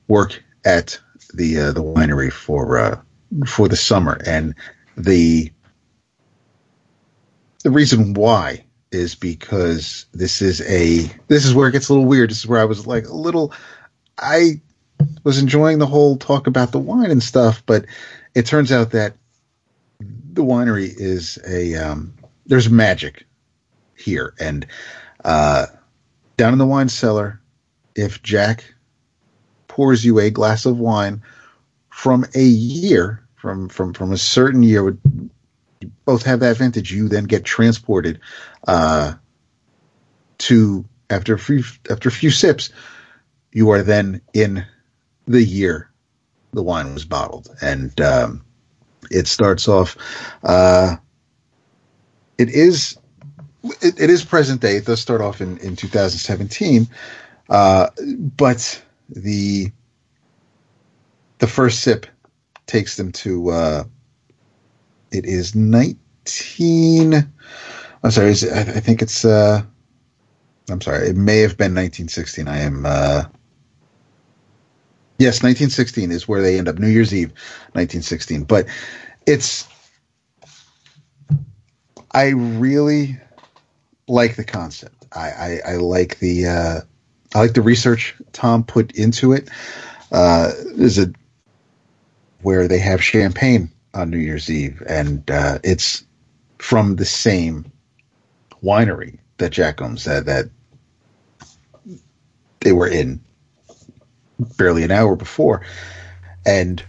work 0.09 0.43
at 0.65 0.99
the 1.37 1.61
uh, 1.61 1.73
the 1.73 1.83
winery 1.83 2.33
for 2.33 2.79
uh, 2.79 3.01
for 3.47 3.69
the 3.69 3.77
summer, 3.77 4.19
and 4.27 4.55
the 4.97 5.51
the 7.63 7.71
reason 7.71 8.15
why 8.15 8.65
is 8.93 9.15
because 9.15 10.07
this 10.13 10.41
is 10.41 10.61
a 10.63 11.11
this 11.29 11.45
is 11.45 11.55
where 11.55 11.69
it 11.69 11.73
gets 11.73 11.89
a 11.89 11.93
little 11.93 12.09
weird. 12.09 12.31
This 12.31 12.39
is 12.39 12.47
where 12.47 12.61
I 12.61 12.65
was 12.65 12.87
like 12.87 13.07
a 13.07 13.15
little 13.15 13.53
I 14.19 14.61
was 15.25 15.39
enjoying 15.39 15.79
the 15.79 15.87
whole 15.87 16.17
talk 16.17 16.47
about 16.47 16.73
the 16.73 16.79
wine 16.79 17.11
and 17.11 17.23
stuff, 17.23 17.63
but 17.67 17.87
it 18.35 18.47
turns 18.47 18.73
out 18.73 18.93
that 18.93 19.15
the 20.33 20.45
winery 20.45 20.93
is 20.97 21.39
a 21.47 21.75
um, 21.75 22.15
there's 22.47 22.71
magic 22.71 23.27
here, 23.97 24.35
and 24.39 24.67
uh, 25.25 25.67
down 26.37 26.53
in 26.53 26.59
the 26.59 26.67
wine 26.67 26.89
cellar, 26.89 27.41
if 27.95 28.23
Jack 28.23 28.65
pours 29.77 30.07
you 30.07 30.19
a 30.19 30.31
glass 30.31 30.65
of 30.65 30.79
wine 30.79 31.23
from 31.91 32.25
a 32.35 32.43
year, 32.43 33.23
from 33.37 33.69
from 33.69 33.93
from 33.93 34.11
a 34.11 34.17
certain 34.17 34.63
year, 34.63 34.83
would 34.83 34.99
both 36.07 36.23
have 36.23 36.41
that 36.41 36.57
vintage. 36.57 36.91
You 36.91 37.09
then 37.11 37.25
get 37.25 37.45
transported 37.45 38.19
uh, 38.67 39.13
to 40.39 40.83
after 41.11 41.35
a 41.35 41.39
few 41.39 41.63
after 41.91 42.09
a 42.09 42.13
few 42.13 42.31
sips, 42.31 42.71
you 43.53 43.69
are 43.69 43.83
then 43.83 44.23
in 44.33 44.65
the 45.27 45.45
year 45.45 45.91
the 46.55 46.63
wine 46.63 46.95
was 46.95 47.05
bottled, 47.05 47.55
and 47.61 48.01
um, 48.01 48.43
it 49.11 49.27
starts 49.27 49.69
off. 49.69 49.95
Uh, 50.43 50.97
it 52.39 52.49
is 52.49 52.97
it, 53.83 54.01
it 54.01 54.09
is 54.09 54.25
present 54.25 54.63
day. 54.63 54.77
It 54.77 54.87
does 54.87 55.03
start 55.03 55.21
off 55.21 55.43
in 55.43 55.59
in 55.59 55.77
2017, 55.77 56.89
uh, 57.51 57.89
but 58.39 58.83
the 59.09 59.71
the 61.39 61.47
first 61.47 61.81
sip 61.81 62.07
takes 62.67 62.97
them 62.97 63.13
to 63.13 63.51
uh, 63.51 63.85
it 65.13 65.25
is 65.25 65.55
19 65.55 67.15
i'm 68.03 68.11
sorry 68.11 68.31
it, 68.31 68.45
I, 68.53 68.61
I, 68.61 68.81
think 68.81 69.03
it's 69.03 69.25
uh, 69.25 69.63
i'm 70.71 70.81
sorry 70.81 71.09
it 71.09 71.17
may 71.17 71.39
have 71.41 71.57
been 71.57 71.75
1916 71.75 72.49
i 72.49 72.59
am 72.59 72.85
uh, 72.87 73.25
yes 75.19 75.43
1916 75.43 76.11
is 76.11 76.27
where 76.27 76.43
they 76.43 76.59
end 76.59 76.69
up 76.69 76.79
new 76.79 76.89
year's 76.89 77.15
eve 77.15 77.33
1916 77.73 78.45
but 78.45 78.67
it's 79.27 79.69
i 82.13 82.29
really 82.29 83.19
like 84.09 84.37
the 84.37 84.45
concept. 84.45 85.07
I 85.13 85.61
i, 85.67 85.73
I 85.73 85.77
like 85.77 86.19
the 86.19 86.47
uh, 86.47 86.81
I 87.35 87.41
like 87.41 87.55
the 87.55 87.63
research 87.63 88.15
Tom 88.33 88.65
put 88.65 88.93
into 88.93 89.33
it. 89.33 89.49
Uh, 90.13 90.53
there's 90.75 90.99
a 90.99 91.13
where 92.43 92.69
they 92.69 92.79
have 92.79 93.03
champagne 93.03 93.71
on 93.93 94.11
New 94.11 94.19
Year's 94.19 94.51
Eve, 94.51 94.83
and 94.87 95.29
uh, 95.31 95.59
it's 95.65 96.05
from 96.59 96.97
the 96.97 97.05
same 97.05 97.71
winery 98.63 99.19
that 99.39 99.51
Jack 99.51 99.83
owns 99.83 100.05
that 100.05 100.27
that 100.27 100.47
they 102.61 102.73
were 102.73 102.89
in 102.89 103.21
barely 104.57 104.83
an 104.83 104.91
hour 104.91 105.17
before. 105.17 105.63
And 106.45 106.83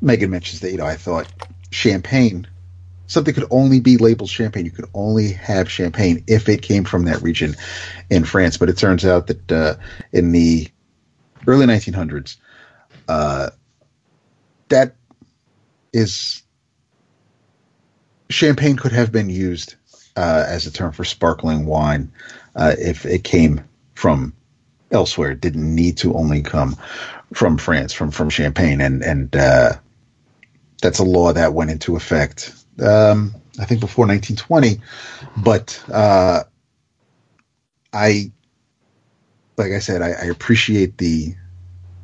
Megan 0.00 0.30
mentions 0.30 0.60
that 0.60 0.70
you 0.70 0.78
know 0.78 0.86
I 0.86 0.96
thought 0.96 1.30
champagne 1.70 2.46
something 3.10 3.34
could 3.34 3.46
only 3.50 3.80
be 3.80 3.96
labeled 3.96 4.30
champagne. 4.30 4.64
You 4.64 4.70
could 4.70 4.88
only 4.94 5.32
have 5.32 5.70
champagne 5.70 6.22
if 6.28 6.48
it 6.48 6.62
came 6.62 6.84
from 6.84 7.04
that 7.06 7.20
region 7.20 7.56
in 8.08 8.24
France. 8.24 8.56
But 8.56 8.68
it 8.68 8.78
turns 8.78 9.04
out 9.04 9.26
that 9.26 9.52
uh, 9.52 9.74
in 10.12 10.30
the 10.30 10.68
early 11.48 11.66
1900s, 11.66 12.36
uh, 13.08 13.50
that 14.68 14.94
is 15.92 16.42
champagne 18.30 18.76
could 18.76 18.92
have 18.92 19.10
been 19.10 19.28
used 19.28 19.74
uh, 20.16 20.44
as 20.46 20.66
a 20.66 20.70
term 20.70 20.92
for 20.92 21.04
sparkling 21.04 21.66
wine 21.66 22.12
uh, 22.54 22.76
if 22.78 23.04
it 23.04 23.24
came 23.24 23.60
from 23.96 24.32
elsewhere. 24.92 25.32
It 25.32 25.40
didn't 25.40 25.74
need 25.74 25.96
to 25.98 26.14
only 26.14 26.42
come 26.42 26.76
from 27.32 27.58
France, 27.58 27.92
from 27.92 28.12
from 28.12 28.30
Champagne, 28.30 28.80
and 28.80 29.02
and 29.02 29.34
uh, 29.34 29.72
that's 30.80 31.00
a 31.00 31.04
law 31.04 31.32
that 31.32 31.54
went 31.54 31.72
into 31.72 31.96
effect 31.96 32.54
um, 32.80 33.34
I 33.58 33.64
think 33.64 33.80
before 33.80 34.06
1920, 34.06 34.80
but 35.36 35.82
uh, 35.92 36.44
I, 37.92 38.30
like 39.56 39.72
I 39.72 39.78
said, 39.78 40.02
I, 40.02 40.12
I, 40.12 40.24
appreciate 40.26 40.98
the 40.98 41.34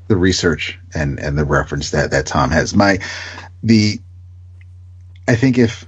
the 0.08 0.16
research 0.16 0.78
and 0.94 1.18
and 1.18 1.38
the 1.38 1.44
reference 1.44 1.90
that 1.90 2.10
that 2.10 2.26
Tom 2.26 2.50
has. 2.50 2.74
My 2.74 2.98
the 3.62 3.98
I 5.28 5.34
think 5.34 5.58
if 5.58 5.86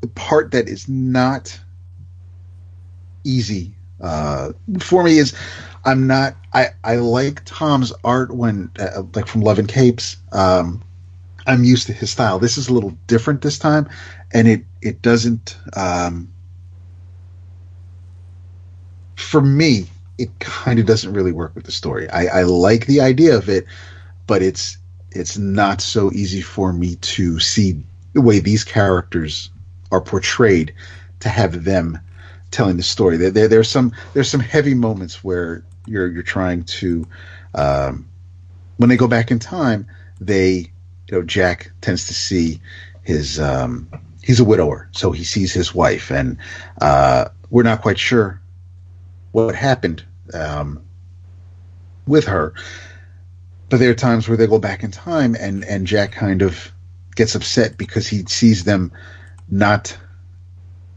the 0.00 0.08
part 0.08 0.50
that 0.52 0.68
is 0.68 0.88
not 0.88 1.58
easy 3.24 3.74
uh, 4.00 4.52
for 4.78 5.04
me 5.04 5.18
is 5.18 5.34
I'm 5.84 6.06
not 6.06 6.36
I 6.52 6.68
I 6.84 6.96
like 6.96 7.42
Tom's 7.44 7.92
art 8.04 8.34
when 8.34 8.70
uh, 8.78 9.02
like 9.14 9.26
from 9.26 9.42
Love 9.42 9.58
and 9.58 9.68
Capes. 9.68 10.16
Um, 10.32 10.82
I'm 11.46 11.64
used 11.64 11.86
to 11.86 11.92
his 11.92 12.10
style. 12.10 12.38
This 12.38 12.58
is 12.58 12.68
a 12.68 12.74
little 12.74 12.96
different 13.06 13.42
this 13.42 13.58
time, 13.58 13.88
and 14.32 14.48
it 14.48 14.64
it 14.82 15.02
doesn't. 15.02 15.56
Um, 15.74 16.32
for 19.16 19.40
me, 19.40 19.86
it 20.18 20.38
kind 20.38 20.78
of 20.78 20.86
doesn't 20.86 21.12
really 21.12 21.32
work 21.32 21.54
with 21.54 21.64
the 21.64 21.72
story. 21.72 22.08
I, 22.10 22.40
I 22.40 22.42
like 22.42 22.86
the 22.86 23.00
idea 23.00 23.36
of 23.36 23.48
it, 23.48 23.66
but 24.26 24.42
it's 24.42 24.78
it's 25.12 25.38
not 25.38 25.80
so 25.80 26.10
easy 26.12 26.40
for 26.42 26.72
me 26.72 26.96
to 26.96 27.38
see 27.40 27.82
the 28.12 28.20
way 28.20 28.40
these 28.40 28.64
characters 28.64 29.50
are 29.90 30.00
portrayed 30.00 30.74
to 31.20 31.28
have 31.28 31.64
them 31.64 31.98
telling 32.50 32.76
the 32.76 32.82
story. 32.82 33.16
There, 33.16 33.30
there 33.30 33.48
there's 33.48 33.68
some 33.68 33.92
there's 34.14 34.30
some 34.30 34.40
heavy 34.40 34.74
moments 34.74 35.24
where 35.24 35.64
you're 35.86 36.08
you're 36.08 36.22
trying 36.22 36.64
to 36.64 37.06
um, 37.54 38.06
when 38.76 38.88
they 38.88 38.96
go 38.96 39.08
back 39.08 39.30
in 39.30 39.38
time, 39.38 39.86
they 40.20 40.70
you 41.10 41.18
know, 41.18 41.22
Jack 41.22 41.72
tends 41.80 42.06
to 42.06 42.14
see 42.14 42.60
his, 43.02 43.40
um, 43.40 43.88
he's 44.22 44.40
a 44.40 44.44
widower, 44.44 44.88
so 44.92 45.10
he 45.10 45.24
sees 45.24 45.52
his 45.52 45.74
wife, 45.74 46.10
and 46.10 46.38
uh, 46.80 47.28
we're 47.50 47.64
not 47.64 47.82
quite 47.82 47.98
sure 47.98 48.40
what 49.32 49.54
happened 49.54 50.04
um, 50.32 50.82
with 52.06 52.26
her. 52.26 52.54
But 53.68 53.78
there 53.78 53.90
are 53.90 53.94
times 53.94 54.28
where 54.28 54.36
they 54.36 54.46
go 54.46 54.58
back 54.58 54.82
in 54.82 54.90
time, 54.90 55.36
and 55.38 55.64
and 55.64 55.86
Jack 55.86 56.12
kind 56.12 56.42
of 56.42 56.72
gets 57.14 57.36
upset 57.36 57.76
because 57.76 58.08
he 58.08 58.24
sees 58.26 58.64
them 58.64 58.92
not. 59.48 59.96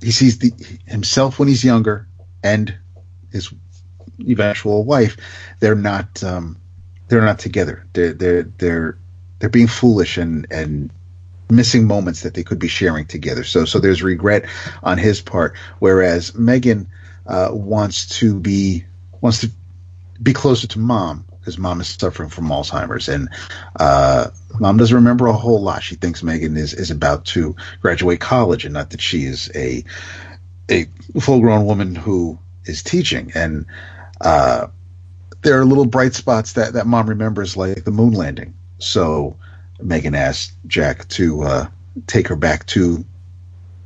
He 0.01 0.11
sees 0.11 0.39
the, 0.39 0.51
himself 0.85 1.37
when 1.37 1.47
he's 1.47 1.63
younger, 1.63 2.07
and 2.43 2.75
his 3.31 3.53
eventual 4.19 4.83
wife, 4.85 5.17
they're 5.59 5.75
not 5.75 6.23
um, 6.23 6.57
they're 7.09 7.21
not 7.21 7.37
together. 7.37 7.85
They're 7.93 8.13
they're 8.13 8.43
they're 8.43 8.97
they're 9.43 9.49
being 9.49 9.67
foolish 9.67 10.17
and 10.17 10.47
and 10.51 10.89
missing 11.49 11.85
moments 11.85 12.21
that 12.21 12.33
they 12.33 12.43
could 12.45 12.59
be 12.59 12.69
sharing 12.69 13.05
together. 13.05 13.43
So 13.43 13.65
so 13.65 13.79
there's 13.79 14.01
regret 14.01 14.45
on 14.81 14.97
his 14.97 15.19
part, 15.19 15.57
whereas 15.79 16.33
Megan 16.33 16.87
uh, 17.27 17.49
wants 17.51 18.19
to 18.19 18.39
be 18.39 18.85
wants 19.19 19.41
to 19.41 19.51
be 20.21 20.31
closer 20.31 20.65
to 20.67 20.79
mom 20.79 21.25
because 21.41 21.57
mom 21.57 21.81
is 21.81 21.89
suffering 21.89 22.29
from 22.29 22.47
Alzheimer's 22.47 23.09
and 23.09 23.27
uh, 23.77 24.29
mom 24.61 24.77
doesn't 24.77 24.95
remember 24.95 25.27
a 25.27 25.33
whole 25.33 25.61
lot. 25.61 25.83
She 25.83 25.95
thinks 25.95 26.23
Megan 26.23 26.55
is 26.55 26.73
is 26.73 26.89
about 26.89 27.25
to 27.25 27.53
graduate 27.81 28.21
college 28.21 28.63
and 28.63 28.73
not 28.73 28.91
that 28.91 29.01
she 29.01 29.25
is 29.25 29.51
a 29.53 29.83
a 30.71 30.85
full 31.19 31.41
grown 31.41 31.65
woman 31.65 31.95
who 31.95 32.39
is 32.63 32.81
teaching 32.81 33.33
and 33.35 33.65
uh, 34.21 34.67
there 35.41 35.59
are 35.59 35.65
little 35.65 35.85
bright 35.85 36.13
spots 36.13 36.53
that, 36.53 36.71
that 36.71 36.87
mom 36.87 37.09
remembers, 37.09 37.57
like 37.57 37.83
the 37.83 37.91
moon 37.91 38.13
landing. 38.13 38.53
So 38.79 39.37
Megan 39.81 40.15
asked 40.15 40.53
Jack 40.67 41.07
to 41.09 41.43
uh, 41.43 41.67
take 42.07 42.27
her 42.29 42.35
back 42.35 42.65
to 42.67 43.05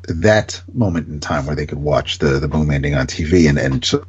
that 0.08 0.62
moment 0.74 1.08
in 1.08 1.20
time 1.20 1.46
where 1.46 1.56
they 1.56 1.66
could 1.66 1.80
watch 1.80 2.20
the, 2.20 2.40
the 2.40 2.48
moon 2.48 2.68
landing 2.68 2.96
on 2.96 3.08
TV. 3.08 3.50
And, 3.50 3.58
and 3.58 3.84
so 3.86 4.06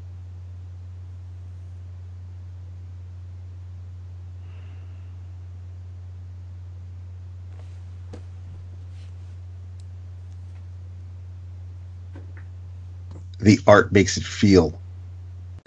the 13.41 13.61
art 13.67 13.93
makes 13.93 14.17
it 14.17 14.25
feel 14.25 14.81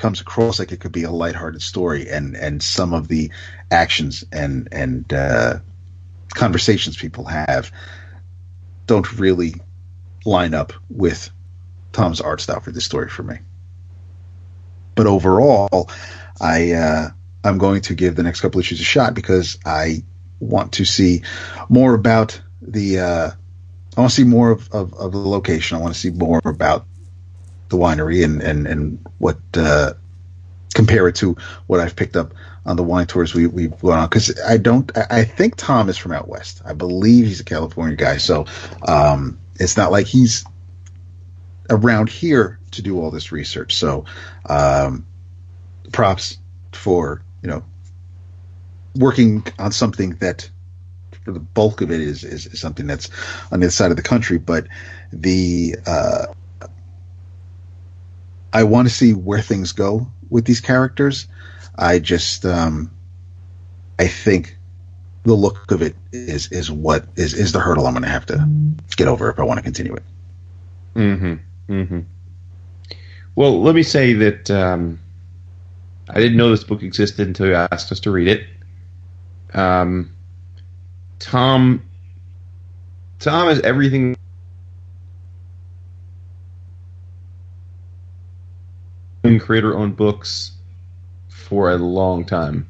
comes 0.01 0.19
across 0.19 0.57
like 0.57 0.71
it 0.71 0.79
could 0.79 0.91
be 0.91 1.03
a 1.03 1.11
lighthearted 1.11 1.61
story, 1.61 2.09
and 2.09 2.35
and 2.35 2.61
some 2.61 2.93
of 2.93 3.07
the 3.07 3.31
actions 3.69 4.25
and 4.31 4.67
and 4.71 5.13
uh, 5.13 5.59
conversations 6.33 6.97
people 6.97 7.25
have 7.25 7.71
don't 8.87 9.19
really 9.19 9.53
line 10.25 10.53
up 10.53 10.73
with 10.89 11.29
Tom's 11.93 12.19
art 12.19 12.41
style 12.41 12.59
for 12.59 12.71
this 12.71 12.83
story 12.83 13.09
for 13.09 13.23
me. 13.23 13.37
But 14.95 15.05
overall, 15.05 15.89
I 16.41 16.71
uh, 16.71 17.09
I'm 17.43 17.59
going 17.59 17.81
to 17.81 17.93
give 17.93 18.15
the 18.15 18.23
next 18.23 18.41
couple 18.41 18.59
issues 18.59 18.81
a 18.81 18.83
shot 18.83 19.13
because 19.13 19.59
I 19.65 20.03
want 20.39 20.73
to 20.73 20.85
see 20.85 21.21
more 21.69 21.93
about 21.93 22.41
the. 22.61 22.99
Uh, 22.99 23.31
I 23.95 23.99
want 23.99 24.11
to 24.11 24.15
see 24.15 24.23
more 24.23 24.51
of, 24.51 24.71
of, 24.71 24.93
of 24.93 25.11
the 25.11 25.17
location. 25.17 25.77
I 25.77 25.81
want 25.81 25.93
to 25.93 25.99
see 25.99 26.11
more 26.11 26.39
about 26.45 26.85
the 27.71 27.77
winery 27.77 28.23
and 28.23 28.41
and 28.41 28.67
and 28.67 29.05
what 29.17 29.39
uh, 29.55 29.93
compare 30.75 31.07
it 31.07 31.15
to 31.15 31.35
what 31.67 31.79
I've 31.79 31.95
picked 31.95 32.15
up 32.15 32.33
on 32.65 32.75
the 32.75 32.83
wine 32.83 33.07
tours 33.07 33.33
we 33.33 33.47
we've 33.47 33.77
gone 33.79 33.97
on 33.97 34.09
because 34.09 34.39
I 34.39 34.57
don't 34.57 34.91
I 35.09 35.23
think 35.23 35.55
Tom 35.55 35.89
is 35.89 35.97
from 35.97 36.11
out 36.11 36.27
west. 36.27 36.61
I 36.63 36.73
believe 36.73 37.25
he's 37.25 37.39
a 37.39 37.45
California 37.45 37.95
guy, 37.95 38.17
so 38.17 38.45
um, 38.87 39.39
it's 39.59 39.77
not 39.77 39.91
like 39.91 40.05
he's 40.05 40.45
around 41.69 42.09
here 42.09 42.59
to 42.71 42.81
do 42.81 42.99
all 42.99 43.09
this 43.09 43.31
research. 43.31 43.75
So 43.75 44.05
um, 44.47 45.07
props 45.91 46.37
for 46.73 47.23
you 47.41 47.49
know 47.49 47.63
working 48.95 49.43
on 49.57 49.71
something 49.71 50.11
that 50.17 50.49
for 51.23 51.31
the 51.31 51.39
bulk 51.39 51.81
of 51.81 51.91
it 51.91 52.01
is, 52.01 52.23
is, 52.23 52.47
is 52.47 52.59
something 52.59 52.87
that's 52.87 53.09
on 53.51 53.59
the 53.59 53.67
other 53.67 53.71
side 53.71 53.91
of 53.91 53.97
the 53.97 54.03
country, 54.03 54.37
but 54.37 54.67
the 55.13 55.75
uh, 55.85 56.25
I 58.53 58.63
want 58.63 58.87
to 58.87 58.93
see 58.93 59.13
where 59.13 59.41
things 59.41 59.71
go 59.71 60.11
with 60.29 60.45
these 60.45 60.59
characters. 60.59 61.27
I 61.77 61.99
just, 61.99 62.45
um, 62.45 62.91
I 63.99 64.07
think 64.07 64.57
the 65.23 65.33
look 65.33 65.71
of 65.71 65.81
it 65.81 65.95
is 66.11 66.51
is 66.51 66.71
what 66.71 67.05
is 67.15 67.33
is 67.33 67.51
the 67.51 67.59
hurdle 67.59 67.85
I'm 67.85 67.93
going 67.93 68.03
to 68.03 68.09
have 68.09 68.25
to 68.27 68.47
get 68.95 69.07
over 69.07 69.29
if 69.29 69.39
I 69.39 69.43
want 69.43 69.59
to 69.59 69.63
continue 69.63 69.93
it. 69.93 70.03
Hmm. 70.93 71.35
Hmm. 71.67 71.99
Well, 73.35 73.61
let 73.61 73.75
me 73.75 73.83
say 73.83 74.13
that 74.13 74.51
um, 74.51 74.99
I 76.09 76.15
didn't 76.15 76.37
know 76.37 76.49
this 76.49 76.63
book 76.63 76.83
existed 76.83 77.27
until 77.27 77.47
you 77.47 77.55
asked 77.55 77.91
us 77.91 77.99
to 78.01 78.11
read 78.11 78.27
it. 78.27 78.45
Um, 79.53 80.15
Tom. 81.19 81.83
Tom 83.19 83.49
is 83.49 83.59
everything 83.61 84.17
creator 89.51 89.77
owned 89.77 89.97
books 89.97 90.53
for 91.27 91.71
a 91.71 91.75
long 91.75 92.23
time. 92.23 92.65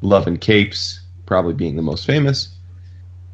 Love 0.00 0.26
and 0.26 0.40
Capes, 0.40 0.98
probably 1.26 1.52
being 1.52 1.76
the 1.76 1.82
most 1.82 2.06
famous. 2.06 2.48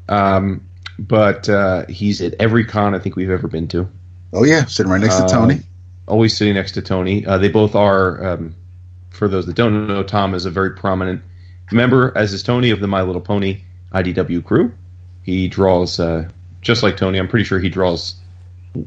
Um, 0.09 0.67
but 0.97 1.47
uh, 1.47 1.85
he's 1.87 2.21
at 2.21 2.33
every 2.41 2.65
con 2.65 2.93
I 2.93 2.99
think 2.99 3.15
we've 3.15 3.29
ever 3.29 3.47
been 3.47 3.69
to. 3.69 3.89
Oh 4.33 4.43
yeah, 4.43 4.65
sitting 4.65 4.91
right 4.91 4.99
next 4.99 5.15
to 5.15 5.27
Tony. 5.29 5.55
Uh, 5.55 6.11
always 6.11 6.35
sitting 6.35 6.55
next 6.55 6.73
to 6.73 6.81
Tony. 6.81 7.25
Uh, 7.25 7.37
they 7.37 7.47
both 7.47 7.73
are. 7.73 8.33
Um, 8.33 8.55
for 9.11 9.29
those 9.29 9.45
that 9.45 9.55
don't 9.55 9.87
know, 9.87 10.03
Tom 10.03 10.35
is 10.35 10.45
a 10.45 10.51
very 10.51 10.71
prominent 10.71 11.21
member, 11.71 12.11
as 12.17 12.33
is 12.33 12.43
Tony, 12.43 12.69
of 12.71 12.81
the 12.81 12.87
My 12.87 13.01
Little 13.01 13.21
Pony 13.21 13.61
IDW 13.93 14.43
crew. 14.43 14.73
He 15.23 15.47
draws 15.47 16.01
uh, 16.01 16.27
just 16.59 16.83
like 16.83 16.97
Tony. 16.97 17.17
I'm 17.17 17.29
pretty 17.29 17.45
sure 17.45 17.59
he 17.59 17.69
draws 17.69 18.15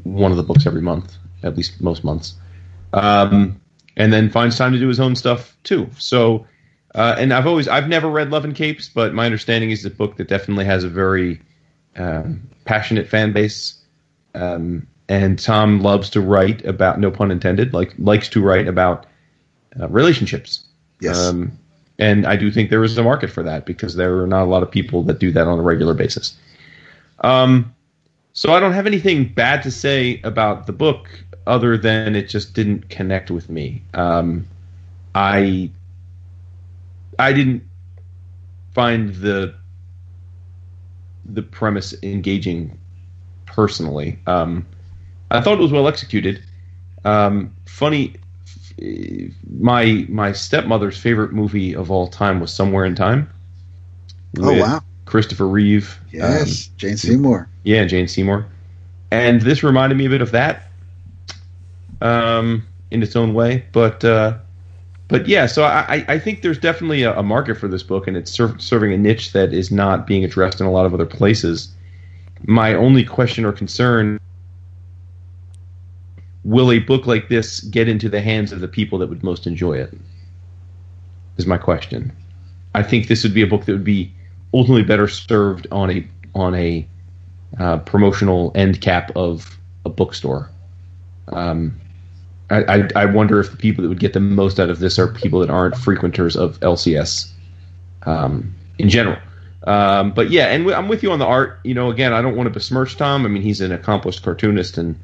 one 0.03 0.29
of 0.29 0.37
the 0.37 0.43
books 0.43 0.67
every 0.67 0.81
month, 0.81 1.15
at 1.41 1.57
least 1.57 1.81
most 1.81 2.03
months. 2.03 2.35
Um, 2.93 3.59
and 3.95 4.11
then 4.11 4.29
finds 4.29 4.57
time 4.57 4.73
to 4.73 4.79
do 4.79 4.87
his 4.87 4.99
own 4.99 5.15
stuff 5.15 5.55
too. 5.63 5.89
So, 5.97 6.45
uh, 6.95 7.15
and 7.17 7.33
I've 7.33 7.47
always 7.47 7.67
I've 7.67 7.87
never 7.87 8.09
read 8.09 8.31
Love 8.31 8.45
and 8.45 8.55
Capes, 8.55 8.89
but 8.89 9.13
my 9.13 9.25
understanding 9.25 9.71
is 9.71 9.85
a 9.85 9.89
book 9.89 10.17
that 10.17 10.27
definitely 10.27 10.65
has 10.65 10.83
a 10.83 10.89
very 10.89 11.41
um, 11.95 12.41
passionate 12.65 13.07
fan 13.07 13.33
base. 13.33 13.79
Um, 14.35 14.87
and 15.09 15.37
Tom 15.37 15.81
loves 15.81 16.09
to 16.11 16.21
write 16.21 16.65
about, 16.65 16.99
no 16.99 17.11
pun 17.11 17.29
intended, 17.29 17.73
like 17.73 17.93
likes 17.97 18.29
to 18.29 18.41
write 18.41 18.67
about 18.67 19.05
uh, 19.79 19.87
relationships. 19.89 20.63
Yes. 21.01 21.17
Um, 21.19 21.57
and 21.99 22.25
I 22.25 22.35
do 22.35 22.49
think 22.51 22.69
there 22.69 22.83
is 22.83 22.97
a 22.97 23.03
market 23.03 23.29
for 23.29 23.43
that 23.43 23.65
because 23.65 23.95
there 23.95 24.21
are 24.21 24.27
not 24.27 24.43
a 24.43 24.45
lot 24.45 24.63
of 24.63 24.71
people 24.71 25.03
that 25.03 25.19
do 25.19 25.31
that 25.31 25.47
on 25.47 25.59
a 25.59 25.61
regular 25.61 25.93
basis. 25.93 26.35
Um, 27.19 27.72
so 28.33 28.51
I 28.51 28.59
don't 28.59 28.73
have 28.73 28.87
anything 28.87 29.25
bad 29.25 29.61
to 29.63 29.71
say 29.71 30.19
about 30.23 30.65
the 30.65 30.73
book 30.73 31.07
other 31.45 31.77
than 31.77 32.15
it 32.15 32.27
just 32.27 32.53
didn't 32.53 32.89
connect 32.89 33.29
with 33.29 33.49
me. 33.49 33.83
Um, 33.93 34.47
I 35.13 35.69
I 37.19 37.31
didn't 37.31 37.63
find 38.73 39.13
the 39.15 39.53
the 41.25 41.43
premise 41.43 41.93
engaging 42.03 42.77
personally. 43.45 44.19
Um, 44.25 44.65
I 45.31 45.41
thought 45.41 45.59
it 45.59 45.61
was 45.61 45.71
well 45.71 45.87
executed. 45.87 46.43
Um, 47.05 47.53
funny, 47.65 48.15
my 49.57 50.05
my 50.09 50.31
stepmother's 50.31 50.97
favorite 50.97 51.33
movie 51.33 51.75
of 51.75 51.91
all 51.91 52.07
time 52.07 52.39
was 52.39 52.51
Somewhere 52.51 52.85
in 52.85 52.95
Time. 52.95 53.29
Oh 54.39 54.59
wow! 54.59 54.81
Christopher 55.05 55.47
Reeve. 55.47 55.99
Yes, 56.11 56.67
um, 56.67 56.73
Jane 56.77 56.97
Seymour. 56.97 57.47
Yeah, 57.63 57.85
Jane 57.85 58.07
Seymour. 58.07 58.45
And 59.11 59.41
this 59.41 59.63
reminded 59.63 59.97
me 59.97 60.05
a 60.05 60.09
bit 60.09 60.21
of 60.21 60.31
that 60.31 60.69
um, 62.01 62.65
in 62.91 63.03
its 63.03 63.15
own 63.15 63.33
way. 63.33 63.65
But 63.71 64.03
uh, 64.03 64.37
but 65.07 65.27
yeah, 65.27 65.45
so 65.45 65.63
I, 65.63 66.03
I 66.07 66.17
think 66.17 66.41
there's 66.41 66.57
definitely 66.57 67.03
a, 67.03 67.17
a 67.17 67.23
market 67.23 67.55
for 67.57 67.67
this 67.67 67.83
book, 67.83 68.07
and 68.07 68.17
it's 68.17 68.31
ser- 68.31 68.57
serving 68.57 68.93
a 68.93 68.97
niche 68.97 69.31
that 69.33 69.53
is 69.53 69.71
not 69.71 70.07
being 70.07 70.23
addressed 70.23 70.59
in 70.59 70.65
a 70.65 70.71
lot 70.71 70.85
of 70.85 70.93
other 70.93 71.05
places. 71.05 71.71
My 72.45 72.73
only 72.73 73.03
question 73.05 73.45
or 73.45 73.51
concern 73.51 74.19
will 76.43 76.71
a 76.71 76.79
book 76.79 77.05
like 77.05 77.29
this 77.29 77.61
get 77.61 77.87
into 77.87 78.09
the 78.09 78.21
hands 78.21 78.51
of 78.51 78.59
the 78.59 78.67
people 78.67 78.97
that 78.99 79.07
would 79.07 79.23
most 79.23 79.47
enjoy 79.47 79.77
it? 79.77 79.93
Is 81.37 81.47
my 81.47 81.57
question. 81.57 82.11
I 82.75 82.83
think 82.83 83.07
this 83.07 83.23
would 83.23 83.33
be 83.33 83.41
a 83.41 83.47
book 83.47 83.65
that 83.65 83.71
would 83.71 83.83
be 83.83 84.11
ultimately 84.53 84.83
better 84.83 85.07
served 85.07 85.67
on 85.71 85.89
a 85.89 86.07
on 86.35 86.55
a 86.55 86.87
uh, 87.59 87.77
promotional 87.79 88.51
end 88.55 88.81
cap 88.81 89.11
of 89.15 89.57
a 89.85 89.89
bookstore. 89.89 90.49
Um, 91.27 91.79
I, 92.49 92.87
I, 92.95 93.05
wonder 93.05 93.39
if 93.39 93.49
the 93.49 93.57
people 93.57 93.81
that 93.81 93.89
would 93.89 93.99
get 93.99 94.13
the 94.13 94.19
most 94.19 94.59
out 94.59 94.69
of 94.69 94.79
this 94.79 94.99
are 94.99 95.07
people 95.07 95.39
that 95.39 95.49
aren't 95.49 95.75
frequenters 95.75 96.35
of 96.35 96.59
LCS 96.59 97.31
um, 98.03 98.53
in 98.77 98.89
general. 98.89 99.17
Um, 99.65 100.11
but 100.11 100.29
yeah, 100.29 100.47
and 100.47 100.69
I'm 100.71 100.87
with 100.87 101.03
you 101.03 101.11
on 101.11 101.19
the 101.19 101.25
art. 101.25 101.59
You 101.63 101.73
know, 101.73 101.89
again, 101.89 102.13
I 102.13 102.21
don't 102.21 102.35
want 102.35 102.47
to 102.47 102.51
besmirch 102.51 102.97
Tom. 102.97 103.25
I 103.25 103.29
mean, 103.29 103.41
he's 103.41 103.61
an 103.61 103.71
accomplished 103.71 104.23
cartoonist, 104.23 104.77
and 104.77 104.99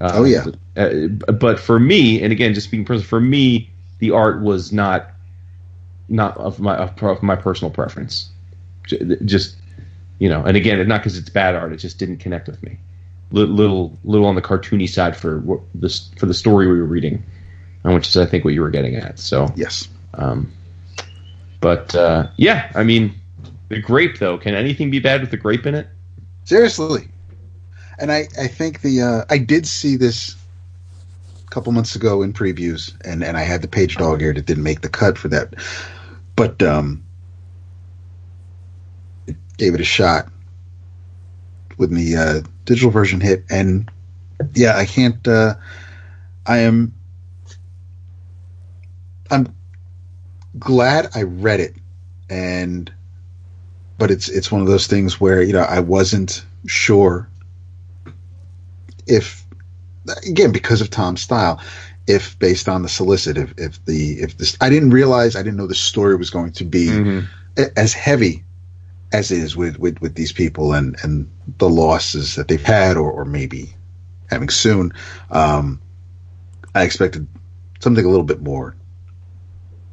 uh, 0.00 0.12
oh 0.14 0.24
yeah. 0.24 0.46
Uh, 0.76 1.08
but 1.32 1.58
for 1.58 1.80
me, 1.80 2.22
and 2.22 2.32
again, 2.32 2.54
just 2.54 2.68
speaking 2.68 2.84
personally, 2.84 3.08
for 3.08 3.20
me, 3.20 3.70
the 3.98 4.12
art 4.12 4.40
was 4.40 4.72
not 4.72 5.10
not 6.08 6.36
of 6.38 6.60
my 6.60 6.76
of 6.76 7.22
my 7.22 7.34
personal 7.36 7.70
preference. 7.70 8.30
Just 9.24 9.56
you 10.18 10.28
know, 10.28 10.42
and 10.42 10.56
again, 10.56 10.86
not 10.88 11.00
because 11.00 11.16
it's 11.16 11.30
bad 11.30 11.54
art; 11.54 11.72
it 11.72 11.76
just 11.76 11.98
didn't 11.98 12.18
connect 12.18 12.46
with 12.46 12.62
me 12.62 12.78
little 13.30 13.96
little 14.04 14.26
on 14.26 14.34
the 14.34 14.42
cartoony 14.42 14.88
side 14.88 15.16
for 15.16 15.60
this 15.74 16.10
for 16.16 16.26
the 16.26 16.34
story 16.34 16.66
we 16.66 16.78
were 16.78 16.86
reading. 16.86 17.22
which 17.82 18.08
is 18.08 18.16
I 18.16 18.26
think 18.26 18.44
what 18.44 18.54
you 18.54 18.60
were 18.60 18.70
getting 18.70 18.96
at. 18.96 19.18
So 19.18 19.52
Yes. 19.56 19.88
um, 20.14 20.52
but 21.60 21.94
uh, 21.94 22.28
yeah, 22.36 22.70
I 22.74 22.84
mean, 22.84 23.14
the 23.68 23.80
grape 23.80 24.18
though. 24.18 24.38
Can 24.38 24.54
anything 24.54 24.90
be 24.90 25.00
bad 25.00 25.20
with 25.20 25.30
the 25.30 25.36
grape 25.36 25.66
in 25.66 25.74
it? 25.74 25.88
Seriously. 26.44 27.08
And 27.98 28.12
I, 28.12 28.28
I 28.40 28.46
think 28.46 28.82
the 28.82 29.02
uh, 29.02 29.24
I 29.28 29.38
did 29.38 29.66
see 29.66 29.96
this 29.96 30.36
a 31.46 31.50
couple 31.50 31.72
months 31.72 31.96
ago 31.96 32.22
in 32.22 32.32
previews, 32.32 32.94
and, 33.04 33.24
and 33.24 33.36
I 33.36 33.42
had 33.42 33.60
the 33.60 33.68
page 33.68 33.96
dog 33.96 34.22
ear 34.22 34.32
that 34.32 34.46
didn't 34.46 34.62
make 34.62 34.82
the 34.82 34.88
cut 34.88 35.18
for 35.18 35.28
that, 35.28 35.54
but 36.36 36.62
um, 36.62 37.02
gave 39.58 39.74
it 39.74 39.80
a 39.80 39.84
shot 39.84 40.28
when 41.76 41.94
the 41.94 42.16
uh, 42.16 42.40
digital 42.64 42.90
version 42.90 43.20
hit, 43.20 43.44
and 43.50 43.90
yeah, 44.54 44.76
I 44.76 44.86
can't. 44.86 45.26
Uh, 45.28 45.54
I 46.46 46.58
am. 46.58 46.94
I'm 49.30 49.54
glad 50.58 51.08
I 51.14 51.22
read 51.22 51.60
it, 51.60 51.74
and 52.30 52.90
but 53.98 54.10
it's 54.10 54.28
it's 54.28 54.50
one 54.50 54.60
of 54.62 54.66
those 54.66 54.86
things 54.86 55.20
where 55.20 55.42
you 55.42 55.52
know 55.52 55.60
I 55.62 55.80
wasn't 55.80 56.44
sure 56.66 57.28
if 59.06 59.44
again 60.26 60.52
because 60.52 60.80
of 60.80 60.90
Tom's 60.90 61.20
style 61.20 61.60
if 62.06 62.38
based 62.38 62.68
on 62.68 62.82
the 62.82 62.88
solicit 62.88 63.36
if, 63.36 63.52
if 63.58 63.84
the 63.84 64.12
if 64.20 64.38
this 64.38 64.56
I 64.60 64.70
didn't 64.70 64.90
realize 64.90 65.36
I 65.36 65.42
didn't 65.42 65.58
know 65.58 65.66
the 65.66 65.74
story 65.74 66.16
was 66.16 66.30
going 66.30 66.52
to 66.52 66.64
be 66.64 66.88
a- 67.58 67.78
as 67.78 67.92
heavy 67.92 68.42
as 69.12 69.30
is 69.30 69.56
with, 69.56 69.78
with 69.78 70.00
with 70.00 70.14
these 70.14 70.32
people 70.32 70.72
and 70.72 70.96
and 71.02 71.30
the 71.58 71.68
losses 71.68 72.34
that 72.34 72.48
they've 72.48 72.62
had 72.62 72.96
or, 72.96 73.10
or 73.10 73.24
maybe 73.24 73.74
having 74.30 74.48
soon 74.48 74.92
um 75.30 75.80
I 76.74 76.82
expected 76.84 77.26
something 77.80 78.04
a 78.04 78.08
little 78.08 78.24
bit 78.26 78.42
more. 78.42 78.74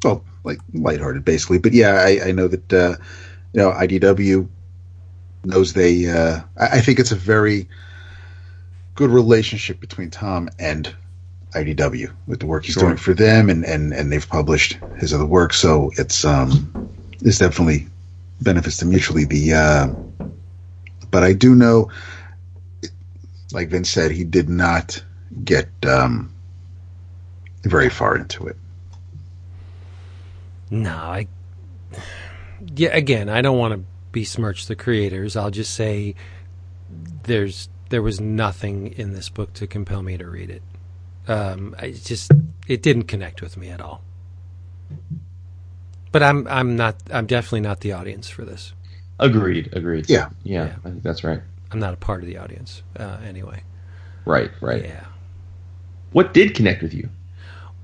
Well 0.04 0.22
like 0.44 0.58
lighthearted 0.74 1.24
basically. 1.24 1.58
But 1.58 1.72
yeah 1.72 1.94
I, 1.94 2.28
I 2.28 2.32
know 2.32 2.48
that 2.48 2.72
uh 2.72 2.96
you 3.52 3.60
know 3.62 3.70
IDW 3.72 4.48
knows 5.44 5.72
they 5.72 6.08
uh 6.08 6.40
I, 6.58 6.78
I 6.78 6.80
think 6.80 6.98
it's 6.98 7.12
a 7.12 7.16
very 7.16 7.68
good 8.94 9.10
relationship 9.10 9.80
between 9.80 10.10
Tom 10.10 10.48
and 10.58 10.94
IDW 11.54 12.12
with 12.26 12.40
the 12.40 12.46
work 12.46 12.64
he's 12.64 12.74
Sure. 12.74 12.82
doing 12.84 12.96
for 12.96 13.14
them 13.14 13.48
and, 13.48 13.64
and 13.64 13.92
and 13.94 14.12
they've 14.12 14.28
published 14.28 14.78
his 14.98 15.14
other 15.14 15.24
work. 15.26 15.54
So 15.54 15.90
it's 15.96 16.24
um 16.24 16.70
it's 17.22 17.38
definitely 17.38 17.86
benefits 18.40 18.78
them 18.78 18.90
mutually 18.90 19.24
the 19.24 19.54
uh 19.54 19.88
but 21.10 21.22
I 21.24 21.32
do 21.32 21.54
know 21.54 21.90
like 23.52 23.68
Vince 23.68 23.90
said 23.90 24.10
he 24.10 24.24
did 24.24 24.48
not 24.48 25.02
get 25.44 25.68
um 25.86 26.32
very 27.62 27.88
far 27.90 28.16
into 28.16 28.46
it 28.46 28.56
No, 30.70 30.90
I. 30.90 31.28
Yeah, 32.74 32.90
again, 32.96 33.28
I 33.28 33.42
don't 33.42 33.58
want 33.58 33.74
to 33.74 33.84
besmirch 34.12 34.66
the 34.66 34.76
creators. 34.76 35.36
I'll 35.36 35.50
just 35.50 35.74
say 35.74 36.14
there's 37.24 37.68
there 37.90 38.02
was 38.02 38.20
nothing 38.20 38.88
in 38.88 39.12
this 39.12 39.28
book 39.28 39.52
to 39.54 39.66
compel 39.66 40.02
me 40.02 40.16
to 40.18 40.26
read 40.26 40.50
it. 40.50 40.62
Um, 41.28 41.74
I 41.78 41.90
just 41.92 42.32
it 42.66 42.82
didn't 42.82 43.04
connect 43.04 43.42
with 43.42 43.56
me 43.56 43.68
at 43.68 43.80
all. 43.80 44.02
But 46.16 46.22
I'm 46.22 46.48
I'm 46.48 46.76
not 46.76 46.96
I'm 47.10 47.26
definitely 47.26 47.60
not 47.60 47.80
the 47.80 47.92
audience 47.92 48.26
for 48.30 48.42
this. 48.42 48.72
Agreed. 49.18 49.68
Agreed. 49.74 50.08
Yeah. 50.08 50.30
Yeah. 50.44 50.64
Yeah. 50.64 50.76
I 50.82 50.88
think 50.88 51.02
that's 51.02 51.22
right. 51.22 51.42
I'm 51.70 51.78
not 51.78 51.92
a 51.92 51.98
part 51.98 52.22
of 52.22 52.26
the 52.26 52.38
audience 52.38 52.82
uh, 52.98 53.18
anyway. 53.22 53.62
Right. 54.24 54.50
Right. 54.62 54.82
Yeah. 54.82 55.04
What 56.12 56.32
did 56.32 56.54
connect 56.54 56.80
with 56.80 56.94
you? 56.94 57.10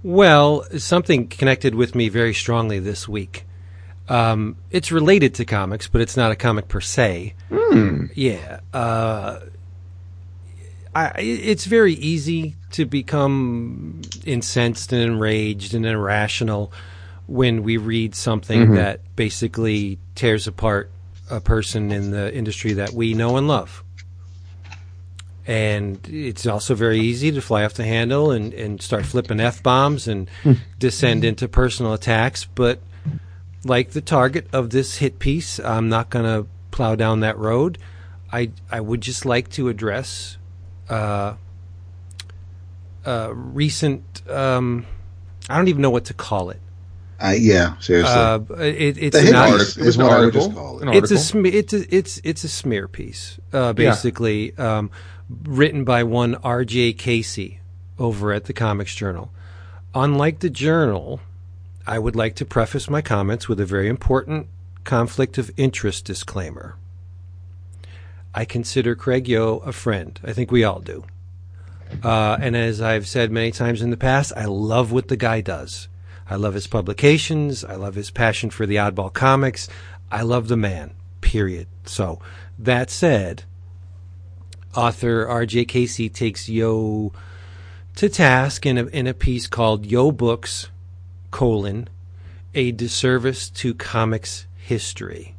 Well, 0.02 0.64
something 0.78 1.28
connected 1.28 1.74
with 1.74 1.94
me 1.94 2.08
very 2.08 2.32
strongly 2.32 2.78
this 2.78 3.06
week. 3.06 3.44
Um, 4.08 4.56
it's 4.70 4.90
related 4.90 5.34
to 5.34 5.44
comics, 5.44 5.86
but 5.86 6.00
it's 6.00 6.16
not 6.16 6.32
a 6.32 6.34
comic 6.34 6.68
per 6.68 6.80
se. 6.80 7.34
Yeah. 8.14 8.60
Uh, 8.72 9.40
I, 10.94 11.12
it's 11.18 11.66
very 11.66 11.92
easy 11.92 12.54
to 12.70 12.86
become 12.86 14.00
incensed 14.24 14.90
and 14.90 15.02
enraged 15.02 15.74
and 15.74 15.84
irrational 15.84 16.72
when 17.26 17.62
we 17.62 17.76
read 17.76 18.14
something 18.14 18.74
that 18.74 19.00
basically 19.16 19.98
tears 20.14 20.46
apart 20.46 20.90
a 21.30 21.40
person 21.40 21.92
in 21.92 22.10
the 22.10 22.34
industry 22.34 22.74
that 22.74 22.92
we 22.92 23.14
know 23.14 23.36
and 23.36 23.48
love. 23.48 23.82
And 25.46 25.98
it's 26.08 26.46
also 26.46 26.74
very 26.74 27.00
easy 27.00 27.32
to 27.32 27.40
fly 27.40 27.64
off 27.64 27.74
the 27.74 27.84
handle 27.84 28.30
and, 28.30 28.54
and 28.54 28.80
start 28.80 29.04
flipping 29.06 29.40
F 29.40 29.62
bombs 29.62 30.06
and 30.06 30.30
descend 30.78 31.24
into 31.24 31.48
personal 31.48 31.94
attacks. 31.94 32.44
But 32.44 32.80
like 33.64 33.90
the 33.90 34.00
target 34.00 34.46
of 34.52 34.70
this 34.70 34.98
hit 34.98 35.18
piece, 35.18 35.58
I'm 35.58 35.88
not 35.88 36.10
going 36.10 36.24
to 36.24 36.48
plow 36.70 36.94
down 36.94 37.20
that 37.20 37.38
road. 37.38 37.78
I, 38.30 38.50
I 38.70 38.80
would 38.80 39.00
just 39.00 39.24
like 39.26 39.50
to 39.50 39.68
address 39.68 40.38
uh, 40.88 41.34
uh, 43.04 43.30
recent, 43.32 44.28
um, 44.28 44.86
I 45.48 45.56
don't 45.56 45.68
even 45.68 45.82
know 45.82 45.90
what 45.90 46.04
to 46.06 46.14
call 46.14 46.50
it. 46.50 46.60
I 47.22 47.34
yeah 47.34 47.78
seriously 47.78 48.12
Uh, 48.14 48.40
it 48.60 48.98
it's 48.98 49.16
the 49.16 49.22
hit 49.22 49.32
not, 49.32 49.58
piece 49.58 49.76
is 49.76 49.96
an 49.96 50.02
what 50.04 50.12
I 50.12 50.18
would 50.18 50.24
article. 50.36 50.46
just 50.48 50.54
call 50.56 50.78
it 50.78 50.82
An 50.82 50.88
it's 50.88 51.10
a 51.10 51.14
article. 51.14 51.18
sm- 51.18 51.46
it's 51.46 51.72
a, 51.72 51.94
it's 51.96 52.20
it's 52.24 52.44
a 52.44 52.48
smear 52.48 52.88
piece, 52.88 53.38
uh, 53.52 53.72
basically 53.72 54.56
um, 54.58 54.90
written 55.44 55.84
by 55.84 56.02
one 56.04 56.34
R.J. 56.36 56.94
Casey 56.94 57.60
over 57.98 58.32
at 58.32 58.44
the 58.44 58.52
Comics 58.52 58.94
Journal. 58.94 59.30
Unlike 59.94 60.40
the 60.40 60.50
Journal, 60.50 61.20
I 61.86 61.98
would 61.98 62.16
like 62.16 62.34
to 62.36 62.44
preface 62.44 62.90
my 62.90 63.02
comments 63.02 63.48
with 63.48 63.60
a 63.60 63.66
very 63.66 63.88
important 63.88 64.48
conflict 64.84 65.38
of 65.38 65.50
interest 65.56 66.04
disclaimer. 66.04 66.76
I 68.34 68.44
consider 68.44 68.94
Craig 68.96 69.26
Yoe 69.26 69.64
a 69.66 69.72
friend. 69.72 70.18
I 70.24 70.32
think 70.32 70.50
we 70.50 70.64
all 70.64 70.80
do. 70.80 71.04
Uh, 72.02 72.38
and 72.40 72.56
as 72.56 72.80
I've 72.80 73.06
said 73.06 73.30
many 73.30 73.50
times 73.52 73.82
in 73.82 73.90
the 73.90 73.98
past, 73.98 74.32
I 74.34 74.46
love 74.46 74.90
what 74.90 75.08
the 75.08 75.16
guy 75.16 75.42
does. 75.42 75.88
I 76.32 76.36
love 76.36 76.54
his 76.54 76.66
publications. 76.66 77.62
I 77.62 77.74
love 77.74 77.94
his 77.94 78.10
passion 78.10 78.48
for 78.48 78.64
the 78.64 78.76
oddball 78.76 79.12
comics. 79.12 79.68
I 80.10 80.22
love 80.22 80.48
the 80.48 80.56
man, 80.56 80.94
period. 81.20 81.66
So, 81.84 82.20
that 82.58 82.88
said, 82.90 83.44
author 84.74 85.26
R.J. 85.28 85.66
Casey 85.66 86.08
takes 86.08 86.46
Yoe 86.48 87.12
to 87.96 88.08
task 88.08 88.64
in 88.64 88.78
a, 88.78 88.86
in 88.86 89.06
a 89.06 89.12
piece 89.14 89.46
called 89.46 89.84
Yoe 89.86 90.16
Books, 90.16 90.68
colon, 91.30 91.88
a 92.54 92.72
disservice 92.72 93.50
to 93.50 93.74
comics 93.74 94.46
history. 94.56 95.34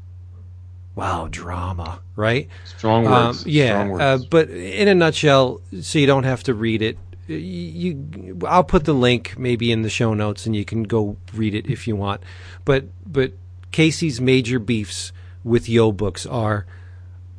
Wow, 0.95 1.27
drama, 1.31 2.01
right? 2.15 2.47
Strong 2.77 3.07
Um, 3.07 3.27
words. 3.29 3.47
yeah, 3.47 3.69
Strong 3.69 3.89
words. 3.89 4.01
uh, 4.03 4.27
but 4.29 4.49
in 4.51 4.87
a 4.87 4.93
nutshell, 4.93 5.59
so 5.81 5.97
you 5.97 6.05
don't 6.05 6.23
have 6.25 6.43
to 6.43 6.53
read 6.53 6.83
it. 6.83 6.99
You, 7.27 7.37
you, 7.37 8.39
I'll 8.45 8.63
put 8.63 8.85
the 8.85 8.93
link 8.93 9.37
maybe 9.37 9.71
in 9.71 9.81
the 9.81 9.89
show 9.89 10.13
notes, 10.13 10.45
and 10.45 10.55
you 10.55 10.65
can 10.65 10.83
go 10.83 11.17
read 11.33 11.55
it 11.55 11.67
if 11.67 11.87
you 11.87 11.95
want. 11.95 12.21
But 12.65 12.85
but 13.05 13.33
Casey's 13.71 14.19
major 14.19 14.59
beefs 14.59 15.11
with 15.43 15.67
Yoe 15.67 15.95
books 15.95 16.25
are 16.25 16.65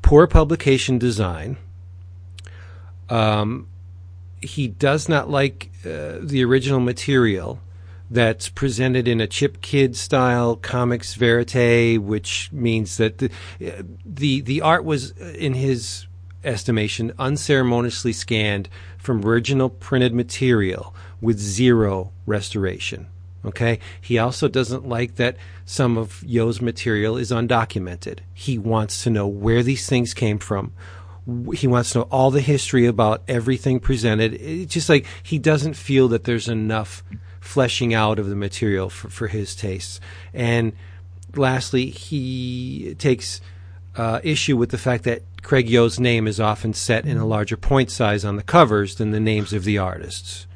poor 0.02 0.26
publication 0.26 0.98
design. 0.98 1.56
Um, 3.08 3.68
he 4.40 4.68
does 4.68 5.08
not 5.08 5.30
like 5.30 5.70
uh, 5.84 6.18
the 6.20 6.44
original 6.44 6.80
material 6.80 7.60
that's 8.10 8.48
presented 8.48 9.08
in 9.08 9.20
a 9.20 9.26
Chip 9.26 9.60
Kidd 9.60 9.96
style 9.96 10.56
comics 10.56 11.14
verite, 11.14 12.00
which 12.00 12.50
means 12.52 12.96
that 12.98 13.18
the 13.18 13.30
the 14.04 14.40
the 14.40 14.60
art 14.60 14.84
was, 14.84 15.10
in 15.12 15.54
his 15.54 16.06
estimation, 16.44 17.12
unceremoniously 17.18 18.12
scanned 18.12 18.68
from 18.98 19.24
original 19.24 19.68
printed 19.68 20.14
material 20.14 20.94
with 21.20 21.38
zero 21.38 22.12
restoration. 22.26 23.06
Okay. 23.44 23.78
He 24.00 24.18
also 24.18 24.48
doesn't 24.48 24.88
like 24.88 25.16
that 25.16 25.36
some 25.66 25.98
of 25.98 26.22
Yoe's 26.24 26.60
material 26.60 27.16
is 27.16 27.30
undocumented. 27.30 28.20
He 28.32 28.58
wants 28.58 29.02
to 29.04 29.10
know 29.10 29.26
where 29.26 29.62
these 29.62 29.88
things 29.88 30.14
came 30.14 30.38
from. 30.38 30.72
He 31.54 31.66
wants 31.66 31.90
to 31.90 32.00
know 32.00 32.08
all 32.10 32.30
the 32.30 32.40
history 32.40 32.86
about 32.86 33.22
everything 33.28 33.80
presented. 33.80 34.34
It's 34.34 34.72
just 34.72 34.88
like 34.88 35.06
he 35.22 35.38
doesn't 35.38 35.74
feel 35.74 36.08
that 36.08 36.24
there's 36.24 36.48
enough 36.48 37.02
fleshing 37.40 37.92
out 37.94 38.18
of 38.18 38.28
the 38.28 38.36
material 38.36 38.88
for, 38.90 39.08
for 39.10 39.28
his 39.28 39.54
tastes. 39.54 40.00
And 40.32 40.72
lastly, 41.34 41.86
he 41.86 42.94
takes 42.98 43.40
uh, 43.96 44.20
issue 44.22 44.56
with 44.56 44.70
the 44.70 44.78
fact 44.78 45.04
that 45.04 45.22
Craig 45.42 45.68
Yoe's 45.68 46.00
name 46.00 46.26
is 46.26 46.40
often 46.40 46.72
set 46.72 47.06
in 47.06 47.16
a 47.16 47.26
larger 47.26 47.56
point 47.56 47.90
size 47.90 48.24
on 48.24 48.36
the 48.36 48.42
covers 48.42 48.96
than 48.96 49.10
the 49.10 49.20
names 49.20 49.52
of 49.52 49.64
the 49.64 49.78
artists. 49.78 50.46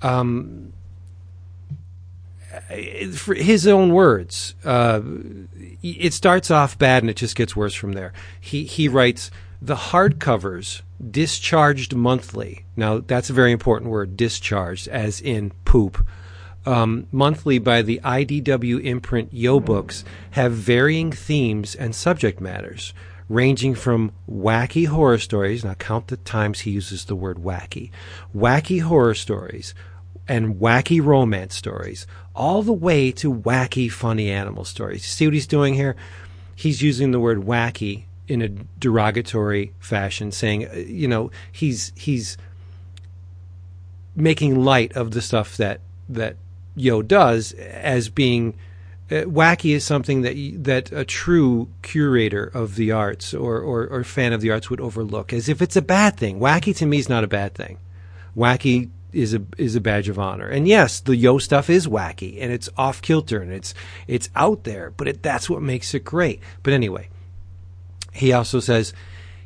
Um, 0.00 0.72
for 3.14 3.34
his 3.34 3.66
own 3.66 3.92
words, 3.92 4.54
uh, 4.64 5.00
it 5.82 6.12
starts 6.12 6.50
off 6.50 6.78
bad 6.78 7.02
and 7.02 7.10
it 7.10 7.16
just 7.16 7.36
gets 7.36 7.56
worse 7.56 7.74
from 7.74 7.92
there. 7.92 8.12
He 8.40 8.64
he 8.64 8.88
writes 8.88 9.30
the 9.60 9.76
hardcovers 9.76 10.82
discharged 11.10 11.94
monthly. 11.94 12.64
Now 12.76 12.98
that's 12.98 13.30
a 13.30 13.34
very 13.34 13.52
important 13.52 13.90
word, 13.90 14.16
discharged, 14.16 14.88
as 14.88 15.20
in 15.20 15.52
poop. 15.64 16.06
Um, 16.64 17.08
monthly 17.10 17.58
by 17.58 17.82
the 17.82 18.00
IDW 18.04 18.84
imprint 18.84 19.34
Yoe 19.34 19.64
books 19.64 20.04
have 20.32 20.52
varying 20.52 21.10
themes 21.10 21.74
and 21.74 21.94
subject 21.94 22.40
matters, 22.40 22.94
ranging 23.28 23.74
from 23.74 24.12
wacky 24.30 24.86
horror 24.86 25.18
stories. 25.18 25.64
Now 25.64 25.74
count 25.74 26.06
the 26.06 26.18
times 26.18 26.60
he 26.60 26.70
uses 26.70 27.06
the 27.06 27.16
word 27.16 27.38
wacky, 27.38 27.90
wacky 28.34 28.80
horror 28.80 29.14
stories, 29.14 29.74
and 30.28 30.56
wacky 30.56 31.04
romance 31.04 31.56
stories, 31.56 32.06
all 32.34 32.62
the 32.62 32.72
way 32.72 33.10
to 33.12 33.32
wacky 33.32 33.90
funny 33.90 34.30
animal 34.30 34.64
stories. 34.64 35.04
See 35.04 35.26
what 35.26 35.34
he's 35.34 35.48
doing 35.48 35.74
here? 35.74 35.96
He's 36.54 36.80
using 36.80 37.10
the 37.10 37.20
word 37.20 37.40
wacky 37.40 38.04
in 38.28 38.40
a 38.40 38.48
derogatory 38.48 39.72
fashion, 39.80 40.30
saying, 40.30 40.68
uh, 40.68 40.74
you 40.74 41.08
know, 41.08 41.30
he's 41.50 41.92
he's 41.96 42.38
making 44.14 44.62
light 44.62 44.92
of 44.92 45.10
the 45.10 45.20
stuff 45.20 45.56
that 45.56 45.80
that 46.08 46.36
Yoe 46.76 47.06
does 47.06 47.52
as 47.52 48.08
being 48.08 48.54
uh, 49.10 49.24
wacky 49.24 49.74
is 49.74 49.84
something 49.84 50.22
that 50.22 50.64
that 50.64 50.90
a 50.92 51.04
true 51.04 51.68
curator 51.82 52.44
of 52.44 52.76
the 52.76 52.92
arts 52.92 53.34
or, 53.34 53.58
or, 53.58 53.86
or 53.86 54.04
fan 54.04 54.32
of 54.32 54.40
the 54.40 54.50
arts 54.50 54.70
would 54.70 54.80
overlook 54.80 55.32
as 55.32 55.48
if 55.48 55.60
it's 55.60 55.76
a 55.76 55.82
bad 55.82 56.16
thing. 56.16 56.40
Wacky 56.40 56.74
to 56.76 56.86
me 56.86 56.98
is 56.98 57.08
not 57.08 57.24
a 57.24 57.28
bad 57.28 57.54
thing. 57.54 57.78
Wacky 58.36 58.88
is 59.12 59.34
a 59.34 59.42
is 59.58 59.76
a 59.76 59.80
badge 59.80 60.08
of 60.08 60.18
honor. 60.18 60.48
And 60.48 60.66
yes, 60.66 61.00
the 61.00 61.12
Yoe 61.12 61.40
stuff 61.42 61.68
is 61.68 61.86
wacky 61.86 62.38
and 62.40 62.50
it's 62.50 62.70
off 62.76 63.02
kilter 63.02 63.42
and 63.42 63.52
it's 63.52 63.74
it's 64.06 64.30
out 64.34 64.64
there, 64.64 64.92
but 64.96 65.08
it, 65.08 65.22
that's 65.22 65.50
what 65.50 65.60
makes 65.60 65.92
it 65.92 66.04
great. 66.04 66.40
But 66.62 66.72
anyway, 66.72 67.08
he 68.12 68.32
also 68.32 68.60
says 68.60 68.94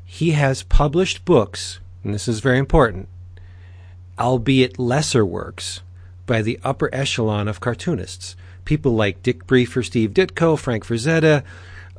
he 0.05 0.31
has 0.33 0.63
published 0.63 1.25
books, 1.25 1.81
and 2.05 2.15
this 2.15 2.29
is 2.29 2.39
very 2.39 2.59
important, 2.59 3.09
albeit 4.17 4.79
lesser 4.79 5.27
works 5.27 5.81
by 6.27 6.43
the 6.43 6.59
upper 6.63 6.93
echelon 6.93 7.49
of 7.49 7.61
cartoonists. 7.61 8.37
People 8.65 8.95
like 8.95 9.23
Dick 9.23 9.47
Briefer, 9.47 9.83
Steve 9.83 10.11
Ditko, 10.11 10.59
Frank 10.59 10.85
Frazetta 10.85 11.45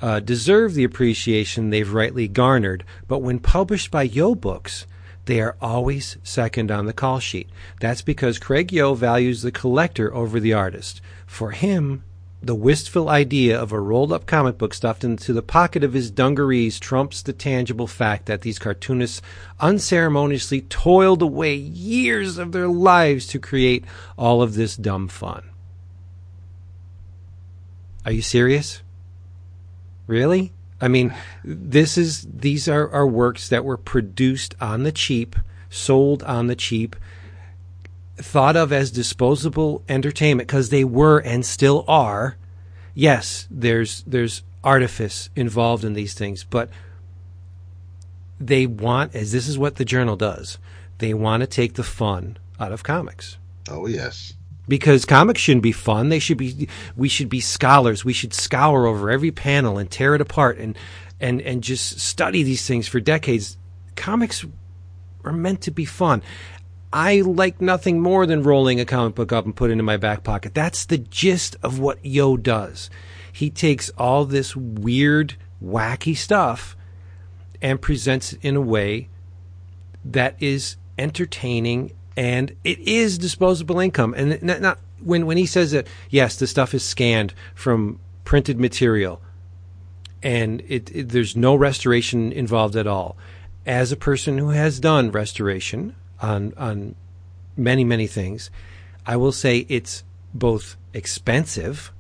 uh, 0.02 0.20
deserve 0.20 0.74
the 0.74 0.84
appreciation 0.84 1.70
they've 1.70 1.92
rightly 1.92 2.28
garnered, 2.28 2.84
but 3.08 3.20
when 3.20 3.40
published 3.40 3.90
by 3.90 4.08
Yoe 4.08 4.40
Books, 4.40 4.86
they 5.26 5.42
are 5.42 5.58
always 5.62 6.18
second 6.24 6.72
on 6.72 6.86
the 6.86 6.94
call 6.94 7.20
sheet. 7.20 7.50
That's 7.80 8.02
because 8.02 8.40
Craig 8.40 8.70
Yoe 8.70 8.96
values 8.96 9.42
the 9.42 9.52
collector 9.52 10.14
over 10.14 10.40
the 10.40 10.54
artist. 10.54 11.02
For 11.26 11.52
him, 11.52 12.04
the 12.42 12.56
wistful 12.56 13.10
idea 13.10 13.60
of 13.60 13.72
a 13.72 13.80
rolled 13.80 14.12
up 14.12 14.26
comic 14.26 14.58
book 14.58 14.74
stuffed 14.74 15.04
into 15.04 15.34
the 15.34 15.42
pocket 15.42 15.84
of 15.84 15.94
his 15.94 16.12
dungarees 16.12 16.80
trumps 16.80 17.22
the 17.22 17.34
tangible 17.34 17.88
fact 17.88 18.28
that 18.28 18.42
these 18.42 18.60
cartoonists 18.60 19.22
unceremoniously 19.60 20.62
toiled 20.62 21.22
away 21.22 21.56
years 21.56 22.38
of 22.38 22.52
their 22.52 22.68
lives 22.68 23.26
to 23.28 23.40
create 23.40 23.84
all 24.18 24.42
of 24.42 24.54
this 24.54 24.76
dumb 24.76 25.08
fun. 25.08 25.50
Are 28.06 28.12
you 28.12 28.22
serious? 28.22 28.82
Really? 30.06 30.54
I 30.80 30.88
mean, 30.88 31.14
this 31.44 31.98
is 31.98 32.28
these 32.32 32.70
are, 32.70 32.90
are 32.92 33.08
works 33.08 33.50
that 33.50 33.66
were 33.66 33.78
produced 33.78 34.56
on 34.62 34.84
the 34.84 34.92
cheap, 34.92 35.36
sold 35.70 36.22
on 36.24 36.48
the 36.48 36.56
cheap, 36.56 36.96
thought 38.18 38.56
of 38.56 38.74
as 38.74 38.92
disposable 38.92 39.84
entertainment 39.88 40.48
because 40.48 40.70
they 40.70 40.84
were 40.84 41.20
and 41.20 41.46
still 41.46 41.86
are. 41.88 42.38
Yes, 42.94 43.48
there's 43.50 44.04
there's 44.08 44.44
artifice 44.64 45.30
involved 45.36 45.84
in 45.84 45.94
these 45.94 46.14
things, 46.14 46.44
but 46.44 46.70
they 48.40 48.66
want 48.66 49.16
as 49.16 49.32
this 49.32 49.48
is 49.48 49.58
what 49.58 49.76
the 49.76 49.86
journal 49.86 50.16
does. 50.16 50.58
They 50.98 51.14
want 51.14 51.42
to 51.42 51.48
take 51.48 51.74
the 51.74 51.84
fun 51.84 52.38
out 52.60 52.72
of 52.72 52.84
comics. 52.84 53.38
Oh 53.70 53.88
yes. 53.88 54.34
Because 54.68 55.06
comics 55.06 55.40
shouldn't 55.40 55.64
be 55.64 55.72
fun. 55.72 56.10
They 56.10 56.20
should 56.20 56.38
be 56.38 56.68
we 56.96 57.08
should 57.08 57.30
be 57.30 57.40
scholars. 57.40 58.04
We 58.04 58.14
should 58.14 58.34
scour 58.34 58.86
over 58.86 59.10
every 59.10 59.32
panel 59.32 59.78
and 59.78 59.90
tear 59.90 60.16
it 60.16 60.22
apart 60.22 60.58
and 60.58 60.78
and 61.20 61.42
and 61.42 61.64
just 61.64 62.00
study 62.00 62.44
these 62.44 62.66
things 62.68 62.88
for 62.88 63.00
decades. 63.00 63.58
Comics 63.96 64.46
are 65.24 65.34
meant 65.34 65.62
to 65.62 65.72
be 65.72 65.86
fun. 65.86 66.22
I 66.98 67.22
like 67.22 67.62
nothing 67.62 68.02
more 68.02 68.26
than 68.26 68.42
rolling 68.42 68.80
a 68.80 68.86
comic 68.86 69.14
book 69.14 69.32
up 69.32 69.46
and 69.46 69.56
put 69.56 69.70
it 69.70 69.74
in 69.74 69.86
my 69.86 69.98
back 69.98 70.24
pocket. 70.24 70.56
That's 70.56 70.84
the 70.84 70.98
gist 70.98 71.56
of 71.62 71.78
what 71.78 72.02
Yoe 72.02 72.42
does. 72.42 72.90
He 73.32 73.52
takes 73.52 73.92
all 74.00 74.26
this 74.26 74.56
weird, 74.56 75.36
wacky 75.64 76.18
stuff 76.18 76.76
and 77.62 77.80
presents 77.80 78.34
it 78.34 78.40
in 78.42 78.56
a 78.56 78.62
way 78.62 79.10
that 80.04 80.38
is 80.40 80.78
entertaining 80.98 81.92
and 82.16 82.56
it 82.64 82.80
is 82.80 83.20
disposable 83.20 83.80
income. 83.80 84.16
And 84.18 84.42
not, 84.42 84.62
not 84.62 84.80
when 85.00 85.28
when 85.28 85.38
he 85.38 85.46
says 85.46 85.74
that, 85.74 85.86
yes, 86.10 86.36
the 86.38 86.48
stuff 86.48 86.74
is 86.74 86.84
scanned 86.84 87.36
from 87.54 88.00
printed 88.26 88.60
material, 88.60 89.22
and 90.24 90.64
it, 90.68 90.90
it, 90.96 91.10
there's 91.10 91.36
no 91.36 91.54
restoration 91.54 92.32
involved 92.32 92.76
at 92.76 92.88
all. 92.88 93.18
As 93.68 93.92
a 93.92 93.98
person 93.98 94.40
who 94.40 94.50
has 94.50 94.80
done 94.80 95.12
restoration, 95.12 95.96
on 96.22 96.54
on 96.58 96.96
many 97.56 97.84
many 97.84 98.08
things. 98.08 98.50
I 99.06 99.16
will 99.16 99.32
say 99.32 99.66
it's 99.70 100.04
both 100.34 100.76
expensive 100.94 101.92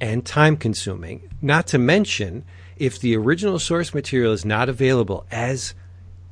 and 0.00 0.24
time 0.24 0.56
consuming. 0.56 1.28
Not 1.40 1.66
to 1.68 1.78
mention 1.78 2.44
if 2.76 2.98
the 2.98 3.16
original 3.16 3.58
source 3.58 3.94
material 3.94 4.32
is 4.32 4.44
not 4.44 4.68
available, 4.68 5.24
as 5.30 5.74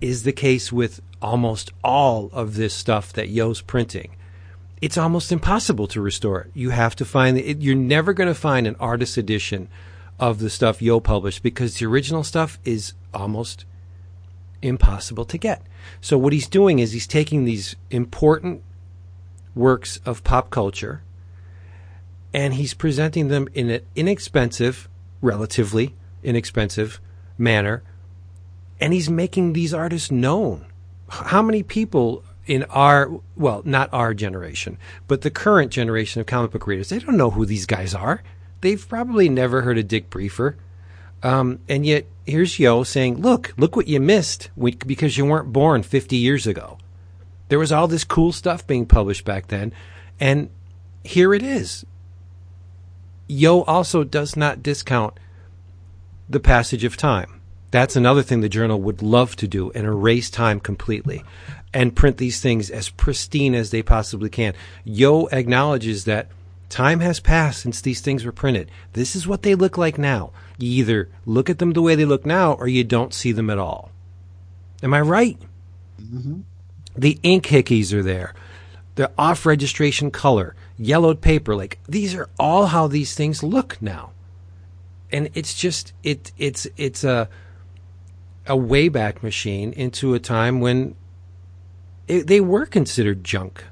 is 0.00 0.22
the 0.22 0.32
case 0.32 0.72
with 0.72 1.00
almost 1.22 1.72
all 1.84 2.30
of 2.32 2.56
this 2.56 2.74
stuff 2.74 3.12
that 3.12 3.28
Yoe's 3.28 3.60
printing, 3.60 4.16
it's 4.80 4.96
almost 4.96 5.30
impossible 5.30 5.86
to 5.88 6.00
restore 6.00 6.40
it. 6.42 6.50
You 6.54 6.70
have 6.70 6.96
to 6.96 7.04
find 7.04 7.38
it. 7.38 7.60
You're 7.60 7.74
never 7.74 8.12
going 8.12 8.28
to 8.28 8.34
find 8.34 8.66
an 8.66 8.76
artist 8.80 9.16
edition 9.16 9.68
of 10.18 10.38
the 10.38 10.50
stuff 10.50 10.80
Yoe 10.80 11.02
published 11.02 11.42
because 11.42 11.76
the 11.76 11.86
original 11.86 12.24
stuff 12.24 12.58
is 12.64 12.94
almost 13.12 13.64
impossible 14.62 15.24
to 15.26 15.38
get. 15.38 15.62
So 16.00 16.18
what 16.18 16.32
he's 16.32 16.48
doing 16.48 16.78
is 16.78 16.92
he's 16.92 17.06
taking 17.06 17.44
these 17.44 17.76
important 17.90 18.62
works 19.54 20.00
of 20.04 20.24
pop 20.24 20.50
culture 20.50 21.02
and 22.32 22.54
he's 22.54 22.74
presenting 22.74 23.28
them 23.28 23.48
in 23.54 23.70
an 23.70 23.80
inexpensive, 23.96 24.88
relatively 25.20 25.94
inexpensive 26.22 27.00
manner, 27.36 27.82
and 28.80 28.92
he's 28.92 29.10
making 29.10 29.52
these 29.52 29.74
artists 29.74 30.10
known. 30.10 30.66
How 31.08 31.42
many 31.42 31.62
people 31.62 32.22
in 32.46 32.64
our, 32.64 33.10
well, 33.36 33.62
not 33.64 33.92
our 33.92 34.14
generation, 34.14 34.78
but 35.08 35.22
the 35.22 35.30
current 35.30 35.72
generation 35.72 36.20
of 36.20 36.26
comic 36.26 36.52
book 36.52 36.66
readers, 36.66 36.88
they 36.88 36.98
don't 36.98 37.16
know 37.16 37.30
who 37.30 37.44
these 37.44 37.66
guys 37.66 37.94
are. 37.94 38.22
They've 38.60 38.88
probably 38.88 39.28
never 39.28 39.62
heard 39.62 39.78
of 39.78 39.88
Dick 39.88 40.10
Briefer. 40.10 40.56
Um, 41.22 41.60
and 41.68 41.84
yet, 41.84 42.06
here's 42.30 42.56
Yoe 42.56 42.86
saying, 42.86 43.20
"Look, 43.20 43.52
look 43.56 43.76
what 43.76 43.88
you 43.88 44.00
missed 44.00 44.50
because 44.56 45.18
you 45.18 45.24
weren't 45.24 45.52
born 45.52 45.82
50 45.82 46.16
years 46.16 46.46
ago. 46.46 46.78
There 47.48 47.58
was 47.58 47.72
all 47.72 47.88
this 47.88 48.04
cool 48.04 48.32
stuff 48.32 48.66
being 48.66 48.86
published 48.86 49.24
back 49.24 49.48
then, 49.48 49.72
and 50.18 50.50
here 51.04 51.34
it 51.34 51.42
is." 51.42 51.84
Yoe 53.28 53.64
also 53.66 54.02
does 54.04 54.36
not 54.36 54.62
discount 54.62 55.14
the 56.28 56.40
passage 56.40 56.84
of 56.84 56.96
time. 56.96 57.40
That's 57.70 57.94
another 57.94 58.22
thing 58.22 58.40
the 58.40 58.48
journal 58.48 58.80
would 58.80 59.02
love 59.02 59.36
to 59.36 59.46
do 59.46 59.70
and 59.72 59.86
erase 59.86 60.28
time 60.28 60.58
completely 60.58 61.22
and 61.72 61.94
print 61.94 62.16
these 62.16 62.40
things 62.40 62.68
as 62.68 62.88
pristine 62.88 63.54
as 63.54 63.70
they 63.70 63.82
possibly 63.82 64.28
can. 64.28 64.54
Yoe 64.84 65.28
acknowledges 65.32 66.04
that 66.04 66.28
time 66.68 67.00
has 67.00 67.20
passed 67.20 67.60
since 67.60 67.80
these 67.80 68.00
things 68.00 68.24
were 68.24 68.32
printed. 68.32 68.70
This 68.94 69.14
is 69.14 69.26
what 69.26 69.42
they 69.42 69.54
look 69.54 69.78
like 69.78 69.98
now. 69.98 70.32
You 70.60 70.70
either 70.80 71.08
look 71.24 71.48
at 71.48 71.58
them 71.58 71.72
the 71.72 71.82
way 71.82 71.94
they 71.94 72.04
look 72.04 72.26
now 72.26 72.52
or 72.52 72.68
you 72.68 72.84
don't 72.84 73.14
see 73.14 73.32
them 73.32 73.50
at 73.50 73.58
all. 73.58 73.90
Am 74.82 74.94
I 74.94 75.00
right? 75.00 75.38
Mm-hmm. 76.00 76.40
The 76.96 77.18
ink 77.22 77.46
hickeys 77.46 77.92
are 77.92 78.02
there. 78.02 78.34
The 78.96 79.10
off 79.16 79.46
registration 79.46 80.10
color, 80.10 80.54
yellowed 80.78 81.20
paper, 81.20 81.54
like 81.54 81.78
these 81.88 82.14
are 82.14 82.28
all 82.38 82.66
how 82.66 82.86
these 82.86 83.14
things 83.14 83.42
look 83.42 83.80
now. 83.80 84.10
And 85.12 85.30
it's 85.34 85.54
just 85.54 85.92
it 86.02 86.32
it's 86.36 86.66
it's 86.76 87.04
a 87.04 87.28
a 88.46 88.56
wayback 88.56 89.22
machine 89.22 89.72
into 89.72 90.14
a 90.14 90.18
time 90.18 90.60
when 90.60 90.94
it, 92.08 92.26
they 92.26 92.40
were 92.40 92.66
considered 92.66 93.24
junk. 93.24 93.64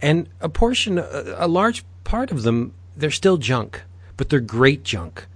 And 0.00 0.28
a 0.40 0.48
portion 0.48 0.98
a, 0.98 1.34
a 1.36 1.48
large 1.48 1.84
part 2.04 2.32
of 2.32 2.42
them 2.42 2.74
they're 2.96 3.10
still 3.10 3.36
junk, 3.36 3.82
but 4.16 4.28
they're 4.28 4.40
great 4.40 4.82
junk. 4.82 5.26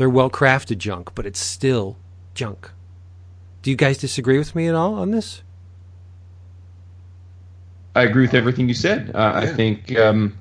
They're 0.00 0.08
well 0.08 0.30
crafted 0.30 0.78
junk, 0.78 1.14
but 1.14 1.26
it's 1.26 1.38
still 1.38 1.98
junk. 2.32 2.70
Do 3.60 3.70
you 3.70 3.76
guys 3.76 3.98
disagree 3.98 4.38
with 4.38 4.54
me 4.54 4.66
at 4.66 4.74
all 4.74 4.94
on 4.94 5.10
this? 5.10 5.42
I 7.94 8.04
agree 8.04 8.22
with 8.22 8.32
everything 8.32 8.66
you 8.66 8.72
said. 8.72 9.10
Uh, 9.14 9.18
yeah. 9.18 9.40
I 9.40 9.46
think 9.48 9.98
um, 9.98 10.38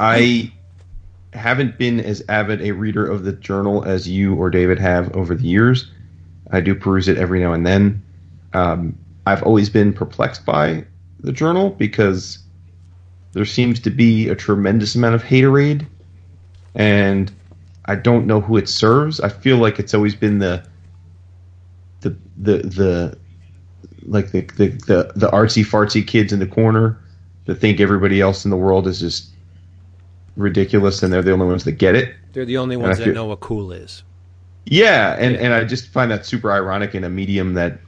I 0.00 0.50
haven't 1.34 1.76
been 1.76 2.00
as 2.00 2.22
avid 2.30 2.62
a 2.62 2.70
reader 2.70 3.06
of 3.06 3.24
the 3.24 3.32
journal 3.32 3.84
as 3.84 4.08
you 4.08 4.34
or 4.34 4.48
David 4.48 4.78
have 4.78 5.14
over 5.14 5.34
the 5.34 5.46
years. 5.46 5.92
I 6.50 6.62
do 6.62 6.74
peruse 6.74 7.06
it 7.06 7.18
every 7.18 7.40
now 7.40 7.52
and 7.52 7.66
then. 7.66 8.02
Um, 8.54 8.98
I've 9.26 9.42
always 9.42 9.68
been 9.68 9.92
perplexed 9.92 10.46
by 10.46 10.86
the 11.20 11.32
journal 11.32 11.68
because 11.68 12.38
there 13.32 13.44
seems 13.44 13.78
to 13.80 13.90
be 13.90 14.30
a 14.30 14.34
tremendous 14.34 14.94
amount 14.94 15.16
of 15.16 15.22
haterade, 15.22 15.86
and 16.74 17.30
I 17.86 17.94
don't 17.94 18.26
know 18.26 18.40
who 18.40 18.56
it 18.56 18.68
serves. 18.68 19.20
I 19.20 19.28
feel 19.28 19.58
like 19.58 19.78
it's 19.78 19.94
always 19.94 20.14
been 20.14 20.38
the 20.38 20.66
the 22.00 22.16
the 22.36 22.58
the 22.58 23.18
like 24.06 24.30
the 24.32 24.42
the 24.42 24.68
the, 24.68 25.12
the 25.16 25.28
artsy 25.30 25.64
fartsy 25.64 26.06
kids 26.06 26.32
in 26.32 26.38
the 26.38 26.46
corner 26.46 26.98
that 27.46 27.56
think 27.56 27.80
everybody 27.80 28.20
else 28.20 28.44
in 28.44 28.50
the 28.50 28.56
world 28.56 28.86
is 28.86 29.00
just 29.00 29.28
ridiculous 30.36 31.02
and 31.02 31.12
they're 31.12 31.22
the 31.22 31.32
only 31.32 31.46
ones 31.46 31.64
that 31.64 31.72
get 31.72 31.94
it. 31.94 32.14
They're 32.32 32.44
the 32.44 32.56
only 32.58 32.76
ones 32.76 32.98
that 32.98 33.14
know 33.14 33.26
what 33.26 33.40
cool 33.40 33.72
is. 33.72 34.02
Yeah, 34.66 35.14
and, 35.18 35.34
Yeah. 35.34 35.40
and 35.42 35.54
I 35.54 35.64
just 35.64 35.88
find 35.88 36.10
that 36.10 36.24
super 36.24 36.50
ironic 36.50 36.94
in 36.94 37.04
a 37.04 37.10
medium 37.10 37.54
that 37.54 37.78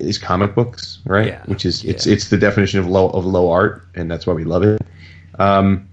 is 0.00 0.18
comic 0.18 0.54
books, 0.54 0.98
right? 1.04 1.28
Yeah, 1.28 1.42
Which 1.46 1.64
is 1.64 1.84
it's 1.84 2.06
yeah. 2.06 2.14
it's 2.14 2.28
the 2.30 2.36
definition 2.36 2.80
of 2.80 2.86
low 2.88 3.10
of 3.10 3.24
low 3.24 3.50
art, 3.50 3.86
and 3.94 4.10
that's 4.10 4.26
why 4.26 4.32
we 4.32 4.44
love 4.44 4.62
it. 4.64 4.82
Um, 5.38 5.88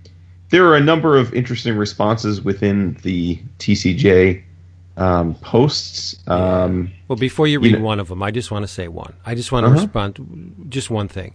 there 0.50 0.66
are 0.68 0.76
a 0.76 0.80
number 0.82 1.18
of 1.18 1.34
interesting 1.34 1.76
responses 1.76 2.42
within 2.42 2.98
the 3.04 3.40
TCJ 3.60 4.44
um, 4.98 5.36
posts. 5.36 6.18
Um, 6.28 6.92
Well, 7.08 7.18
before 7.18 7.46
you 7.48 7.54
You 7.54 7.60
read 7.60 7.74
know- 7.74 7.86
one 7.86 8.00
of 8.00 8.08
them, 8.08 8.24
I 8.24 8.32
just 8.32 8.50
want 8.52 8.64
to 8.64 8.68
say 8.68 8.88
one. 8.88 9.14
I 9.26 9.36
just 9.36 9.52
want 9.52 9.66
to 9.66 9.68
Uh-huh. 9.72 9.82
respond 9.82 10.16
to 10.16 10.26
just 10.70 10.90
one 10.90 11.08
thing. 11.08 11.34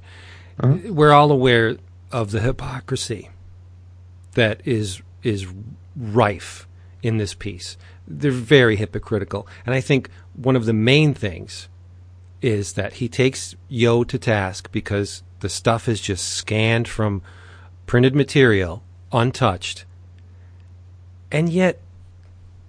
We're 0.62 1.12
all 1.12 1.30
aware 1.30 1.76
of 2.10 2.30
the 2.30 2.40
hypocrisy 2.40 3.30
that 4.34 4.60
is 4.64 5.00
is 5.22 5.46
rife 5.96 6.66
in 7.02 7.16
this 7.18 7.34
piece. 7.34 7.76
They're 8.08 8.30
very 8.32 8.76
hypocritical, 8.76 9.46
and 9.64 9.74
I 9.74 9.80
think 9.80 10.08
one 10.34 10.56
of 10.56 10.64
the 10.66 10.72
main 10.72 11.14
things 11.14 11.68
is 12.40 12.72
that 12.72 12.94
he 12.94 13.08
takes 13.08 13.54
Yoe 13.70 14.04
to 14.08 14.18
task 14.18 14.70
because 14.72 15.22
the 15.40 15.48
stuff 15.48 15.88
is 15.88 16.00
just 16.00 16.28
scanned 16.28 16.88
from 16.88 17.22
printed 17.86 18.14
material, 18.16 18.82
untouched, 19.12 19.84
and 21.30 21.48
yet 21.48 21.80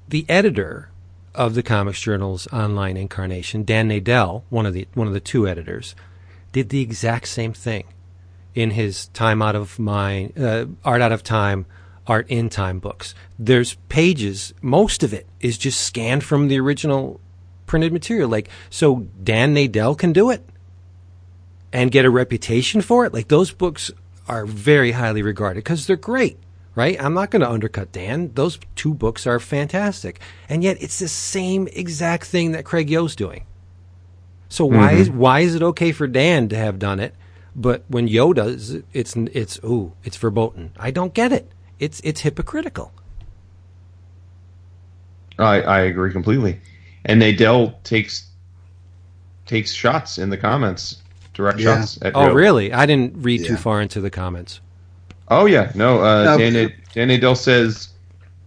the 0.08 0.26
editor 0.30 0.90
of 1.36 1.56
the 1.56 1.64
Comics 1.64 2.02
Journal's 2.02 2.48
online 2.48 2.98
incarnation, 2.98 3.64
Dan 3.64 3.90
Nadel, 3.90 4.44
one 4.50 4.66
of 4.66 4.74
the 4.74 4.88
one 4.94 5.08
of 5.08 5.14
the 5.14 5.20
two 5.20 5.48
editors, 5.48 5.96
did 6.52 6.70
the 6.70 6.82
exact 6.82 7.28
same 7.28 7.54
thing 7.54 7.86
in 8.54 8.72
his 8.72 9.08
Time 9.08 9.42
Out 9.42 9.56
of 9.56 9.80
Mind, 9.80 10.38
uh, 10.40 10.68
Art 10.86 11.02
Out 11.02 11.12
of 11.12 11.24
Time, 11.24 11.66
Art 12.06 12.30
in 12.30 12.50
Time 12.50 12.80
books. 12.80 13.16
There's 13.40 13.76
pages, 13.90 14.54
most 14.62 15.04
of 15.04 15.14
it 15.14 15.28
is 15.40 15.58
just 15.58 15.82
scanned 15.82 16.24
from 16.24 16.48
the 16.48 16.60
original 16.60 17.20
printed 17.66 17.92
material. 17.92 18.30
Like 18.30 18.50
so, 18.70 19.08
Dan 19.24 19.56
Nadel 19.56 19.98
can 19.98 20.14
do 20.14 20.30
it 20.30 20.44
and 21.72 21.92
get 21.92 22.06
a 22.06 22.10
reputation 22.10 22.82
for 22.82 23.06
it. 23.06 23.14
Like 23.14 23.30
those 23.30 23.52
books 23.52 23.90
are 24.28 24.46
very 24.46 24.92
highly 24.92 25.22
regarded 25.22 25.64
because 25.64 25.88
they're 25.88 25.96
great, 25.96 26.38
right? 26.76 27.02
I'm 27.02 27.14
not 27.14 27.32
going 27.32 27.42
to 27.42 27.50
undercut 27.50 27.92
Dan. 27.92 28.32
Those 28.34 28.60
two 28.76 28.94
books 28.94 29.28
are 29.28 29.40
fantastic, 29.40 30.20
and 30.50 30.64
yet 30.64 30.82
it's 30.82 31.00
the 31.00 31.08
same 31.08 31.68
exact 31.74 32.26
thing 32.26 32.52
that 32.54 32.66
Craig 32.66 32.90
Yoe's 32.90 33.16
doing. 33.16 33.46
So 34.50 34.66
why 34.66 34.92
mm-hmm. 34.92 35.02
is 35.02 35.10
why 35.10 35.40
is 35.40 35.56
it 35.56 35.64
okay 35.64 35.92
for 35.92 36.08
Dan 36.08 36.48
to 36.50 36.56
have 36.56 36.78
done 36.80 37.00
it, 37.00 37.16
but 37.56 37.84
when 37.88 38.08
Yoe 38.08 38.34
does 38.34 38.72
it, 38.72 38.86
it's 38.94 39.16
it's 39.16 39.60
ooh 39.64 39.94
it's 40.04 40.18
verboten. 40.18 40.72
I 40.78 40.92
don't 40.92 41.14
get 41.14 41.32
it. 41.32 41.52
It's 41.80 42.00
it's 42.04 42.22
hypocritical. 42.22 42.92
I, 45.40 45.62
I 45.62 45.80
agree 45.82 46.12
completely, 46.12 46.62
and 47.06 47.22
Nadel 47.22 47.82
takes 47.84 48.28
takes 49.46 49.72
shots 49.72 50.18
in 50.18 50.30
the 50.30 50.38
comments, 50.38 51.02
direct 51.34 51.60
Yeah. 51.60 51.80
shots 51.82 52.00
at 52.02 52.16
Oh 52.16 52.28
Yoe. 52.30 52.34
really? 52.34 52.74
I 52.74 52.86
didn't 52.86 53.14
read 53.18 53.46
too 53.46 53.58
far 53.58 53.82
into 53.82 54.00
the 54.02 54.10
comments. 54.10 54.62
Oh 55.30 55.46
yeah, 55.46 55.72
no. 55.76 56.04
Uh, 56.04 56.24
No, 56.26 56.38
Dan, 56.38 56.54
but- 56.54 56.72
Dan 56.94 57.10
Nadel 57.10 57.36
says 57.38 57.90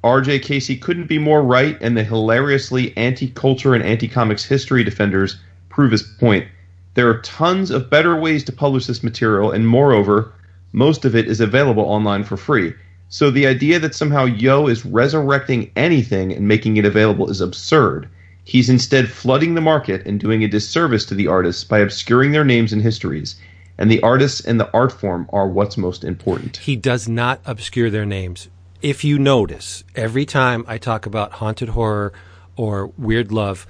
R.J. 0.04 0.38
Casey 0.40 0.76
couldn't 0.76 1.08
be 1.08 1.18
more 1.18 1.42
right, 1.42 1.76
and 1.80 1.96
the 1.96 2.04
hilariously 2.04 2.96
anti-culture 2.96 3.74
and 3.74 3.82
anti-comics 3.82 4.44
history 4.44 4.84
defenders 4.84 5.36
prove 5.68 5.90
his 5.90 6.02
point. 6.04 6.46
There 6.94 7.08
are 7.08 7.18
tons 7.22 7.70
of 7.70 7.90
better 7.90 8.14
ways 8.16 8.44
to 8.44 8.52
publish 8.52 8.86
this 8.86 9.02
material, 9.02 9.50
and 9.50 9.66
moreover, 9.66 10.32
most 10.72 11.04
of 11.04 11.16
it 11.16 11.26
is 11.26 11.40
available 11.40 11.82
online 11.84 12.22
for 12.24 12.36
free. 12.36 12.72
So 13.08 13.30
the 13.30 13.46
idea 13.46 13.78
that 13.80 13.94
somehow 13.94 14.26
Yoe 14.26 14.70
is 14.70 14.84
resurrecting 14.86 15.70
anything 15.76 16.32
and 16.32 16.46
making 16.46 16.76
it 16.76 16.84
available 16.84 17.28
is 17.30 17.40
absurd. 17.40 18.08
He's 18.46 18.68
instead 18.68 19.10
flooding 19.10 19.56
the 19.56 19.60
market 19.60 20.06
and 20.06 20.20
doing 20.20 20.44
a 20.44 20.48
disservice 20.48 21.04
to 21.06 21.16
the 21.16 21.26
artists 21.26 21.64
by 21.64 21.80
obscuring 21.80 22.30
their 22.30 22.44
names 22.44 22.72
and 22.72 22.80
histories. 22.80 23.34
And 23.76 23.90
the 23.90 24.00
artists 24.02 24.40
and 24.40 24.60
the 24.60 24.72
art 24.72 24.92
form 24.92 25.28
are 25.32 25.48
what's 25.48 25.76
most 25.76 26.04
important. 26.04 26.58
He 26.58 26.76
does 26.76 27.08
not 27.08 27.40
obscure 27.44 27.90
their 27.90 28.06
names. 28.06 28.48
If 28.80 29.02
you 29.02 29.18
notice, 29.18 29.82
every 29.96 30.24
time 30.24 30.64
I 30.68 30.78
talk 30.78 31.06
about 31.06 31.32
haunted 31.32 31.70
horror 31.70 32.12
or 32.54 32.92
weird 32.96 33.32
love, 33.32 33.66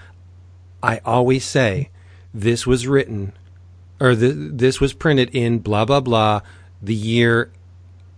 I 0.83 1.01
always 1.07 1.47
say 1.47 1.89
this 2.35 2.66
was 2.66 2.87
written 2.87 3.33
or 3.99 4.14
the, 4.14 4.29
this 4.33 4.79
was 4.79 4.93
printed 4.93 5.31
in 5.35 5.61
blah 5.61 5.87
blah 5.87 6.01
blah 6.01 6.43
the 6.83 6.95
year 6.95 7.51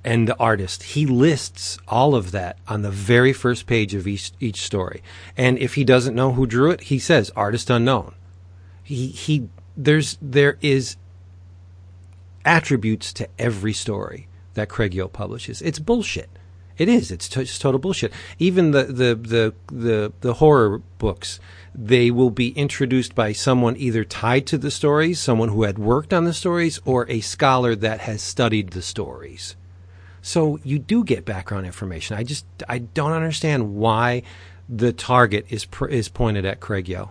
and 0.04 0.28
the 0.28 0.36
artist. 0.38 0.82
He 0.82 1.06
lists 1.06 1.78
all 1.88 2.14
of 2.14 2.30
that 2.30 2.58
on 2.66 2.82
the 2.82 2.90
very 2.90 3.32
first 3.32 3.66
page 3.66 3.94
of 3.94 4.06
each 4.06 4.32
each 4.40 4.62
story. 4.62 5.02
And 5.36 5.58
if 5.58 5.74
he 5.74 5.84
doesn't 5.84 6.14
know 6.14 6.32
who 6.32 6.46
drew 6.46 6.70
it, 6.70 6.82
he 6.82 6.98
says 6.98 7.30
artist 7.36 7.70
unknown. 7.70 8.14
He 8.82 9.08
he 9.08 9.48
there's 9.76 10.18
there 10.22 10.58
is 10.60 10.96
attributes 12.44 13.12
to 13.12 13.28
every 13.38 13.72
story 13.72 14.28
that 14.54 14.68
Craig 14.68 14.92
Yoe 14.92 15.12
publishes. 15.12 15.60
It's 15.62 15.78
bullshit. 15.78 16.30
It 16.78 16.88
is. 16.88 17.10
It's 17.10 17.28
t- 17.28 17.42
just 17.42 17.60
total 17.60 17.80
bullshit. 17.80 18.12
Even 18.38 18.70
the, 18.70 18.84
the, 18.84 19.14
the, 19.16 19.54
the, 19.66 20.12
the 20.20 20.34
horror 20.34 20.78
books, 20.98 21.40
they 21.74 22.10
will 22.10 22.30
be 22.30 22.50
introduced 22.50 23.16
by 23.16 23.32
someone 23.32 23.76
either 23.76 24.04
tied 24.04 24.46
to 24.46 24.58
the 24.58 24.70
stories, 24.70 25.18
someone 25.18 25.48
who 25.48 25.64
had 25.64 25.78
worked 25.78 26.12
on 26.12 26.24
the 26.24 26.32
stories, 26.32 26.80
or 26.84 27.08
a 27.10 27.20
scholar 27.20 27.74
that 27.74 28.00
has 28.00 28.22
studied 28.22 28.70
the 28.70 28.82
stories. 28.82 29.56
So 30.28 30.60
you 30.62 30.78
do 30.78 31.04
get 31.04 31.24
background 31.24 31.64
information. 31.64 32.18
I 32.18 32.22
just 32.22 32.44
I 32.68 32.80
don't 32.80 33.12
understand 33.12 33.76
why 33.76 34.24
the 34.68 34.92
target 34.92 35.46
is 35.48 35.64
pr- 35.64 35.86
is 35.86 36.10
pointed 36.10 36.44
at 36.44 36.60
Craig 36.60 36.84
Yoe. 36.84 37.08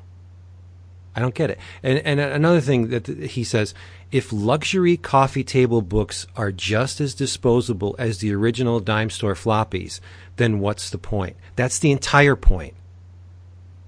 I 1.15 1.21
don't 1.21 1.33
get 1.33 1.49
it. 1.49 1.57
And 1.81 1.97
and 1.97 2.19
another 2.19 2.61
thing 2.61 2.89
that 2.89 3.05
th- 3.05 3.31
he 3.31 3.43
says, 3.43 3.73
if 4.11 4.31
luxury 4.31 4.97
coffee 4.97 5.43
table 5.43 5.81
books 5.81 6.27
are 6.35 6.51
just 6.51 7.01
as 7.01 7.15
disposable 7.15 7.95
as 7.97 8.19
the 8.19 8.31
original 8.35 8.79
dime 8.79 9.09
store 9.09 9.33
floppies, 9.33 9.99
then 10.35 10.59
what's 10.59 10.91
the 10.91 10.99
point? 10.99 11.37
That's 11.55 11.79
the 11.79 11.89
entire 11.89 12.35
point. 12.35 12.75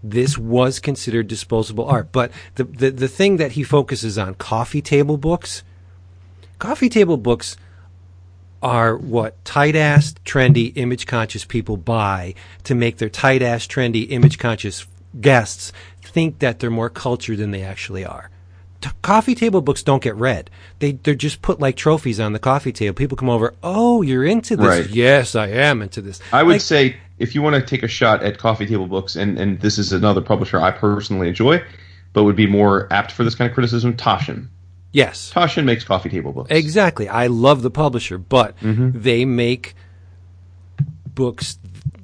This 0.01 0.39
was 0.39 0.79
considered 0.79 1.27
disposable 1.27 1.85
art, 1.85 2.11
but 2.11 2.31
the 2.55 2.63
the, 2.63 2.89
the 2.89 3.07
thing 3.07 3.37
that 3.37 3.51
he 3.51 3.61
focuses 3.61 4.17
on, 4.17 4.33
coffee 4.33 4.81
table 4.81 5.17
books, 5.17 5.61
coffee 6.57 6.89
table 6.89 7.17
books 7.17 7.57
are 8.61 8.97
what 8.97 9.43
tight 9.45 9.75
ass, 9.75 10.13
trendy, 10.25 10.73
image 10.75 11.05
conscious 11.07 11.45
people 11.45 11.77
buy 11.77 12.33
to 12.63 12.75
make 12.75 12.97
their 12.97 13.09
tight 13.09 13.41
ass, 13.41 13.67
trendy, 13.67 14.09
image 14.09 14.37
conscious 14.37 14.85
guests 15.19 15.71
think 16.01 16.39
that 16.39 16.59
they're 16.59 16.69
more 16.69 16.89
cultured 16.89 17.37
than 17.37 17.51
they 17.51 17.63
actually 17.63 18.05
are. 18.05 18.29
T- 18.81 18.89
coffee 19.01 19.35
table 19.35 19.61
books 19.61 19.83
don't 19.83 20.01
get 20.01 20.15
read. 20.15 20.49
They 20.79 20.93
they're 20.93 21.15
just 21.15 21.41
put 21.41 21.59
like 21.59 21.75
trophies 21.75 22.19
on 22.19 22.33
the 22.33 22.39
coffee 22.39 22.71
table. 22.71 22.95
People 22.95 23.17
come 23.17 23.29
over. 23.29 23.53
Oh, 23.61 24.01
you're 24.01 24.25
into 24.25 24.55
this? 24.55 24.65
Right. 24.65 24.89
Yes, 24.89 25.35
I 25.35 25.47
am 25.47 25.81
into 25.81 26.01
this. 26.01 26.19
I 26.31 26.43
would 26.43 26.53
Like, 26.53 26.61
say 26.61 26.97
if 27.17 27.35
you 27.35 27.41
want 27.41 27.55
to 27.55 27.61
take 27.61 27.83
a 27.83 27.87
shot 27.87 28.23
at 28.23 28.37
coffee 28.37 28.65
table 28.65 28.87
books, 28.87 29.15
and, 29.15 29.37
and 29.37 29.59
this 29.59 29.77
is 29.77 29.91
another 29.91 30.21
publisher 30.21 30.59
I 30.59 30.71
personally 30.71 31.27
enjoy, 31.27 31.61
but 32.13 32.23
would 32.23 32.37
be 32.37 32.47
more 32.47 32.87
apt 32.91 33.11
for 33.11 33.23
this 33.23 33.35
kind 33.35 33.49
of 33.49 33.53
criticism, 33.53 33.95
Taschen. 33.97 34.47
Yes, 34.91 35.31
Taschen 35.33 35.65
makes 35.65 35.83
coffee 35.83 36.09
table 36.09 36.31
books. 36.31 36.49
Exactly. 36.51 37.07
I 37.07 37.27
love 37.27 37.61
the 37.61 37.69
publisher, 37.69 38.17
but 38.17 38.57
Mm-hmm. 38.59 38.99
they 39.01 39.23
make 39.25 39.75
books 41.13 41.59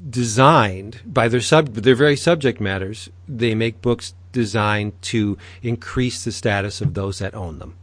designed 0.07 1.01
by 1.05 1.27
their 1.27 1.41
sub 1.41 1.73
their 1.73 1.95
very 1.95 2.15
subject 2.15 2.59
matters. 2.61 3.09
They 3.27 3.55
make 3.55 3.81
books 3.81 4.13
designed 4.31 5.01
to 5.03 5.37
increase 5.63 6.23
the 6.25 6.31
status 6.31 6.81
of 6.81 6.93
those 6.93 7.19
that 7.19 7.33
own 7.33 7.59
them. 7.59 7.75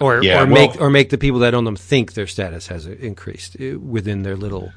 Or, 0.00 0.22
Yeah, 0.22 0.42
or 0.42 0.46
well- 0.46 0.54
make 0.54 0.80
or 0.80 0.90
make 0.90 1.10
the 1.10 1.18
people 1.18 1.40
that 1.40 1.54
own 1.54 1.64
them 1.64 1.76
think 1.76 2.14
their 2.14 2.26
status 2.26 2.68
has 2.68 2.86
increased 2.86 3.56
uh, 3.60 3.78
within 3.78 4.22
their 4.22 4.36
little 4.36 4.72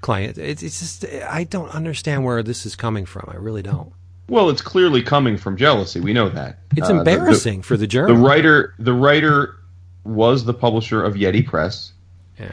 client. 0.00 0.38
It's, 0.38 0.62
it's 0.62 0.80
just 0.80 1.04
I 1.28 1.44
don't 1.44 1.68
understand 1.74 2.24
where 2.24 2.42
this 2.42 2.64
is 2.66 2.74
coming 2.74 3.04
from. 3.06 3.28
I 3.30 3.36
really 3.36 3.62
don't. 3.62 3.92
Well, 4.28 4.48
it's 4.50 4.62
clearly 4.62 5.02
coming 5.02 5.36
from 5.36 5.56
jealousy. 5.56 6.00
We 6.00 6.12
know 6.12 6.28
that. 6.30 6.58
It's 6.76 6.88
Uh, 6.88 6.92
the- 6.98 7.04
the- 7.04 7.10
embarrassing 7.12 7.62
for 7.62 7.76
the 7.76 7.86
journal. 7.86 8.16
The, 8.16 8.22
writer, 8.22 8.74
the 8.78 8.92
writer, 8.94 9.56
was 10.04 10.44
the 10.44 10.54
publisher 10.54 11.02
of 11.02 11.14
Yeti 11.14 11.46
Press, 11.46 11.92
yeah. 12.38 12.50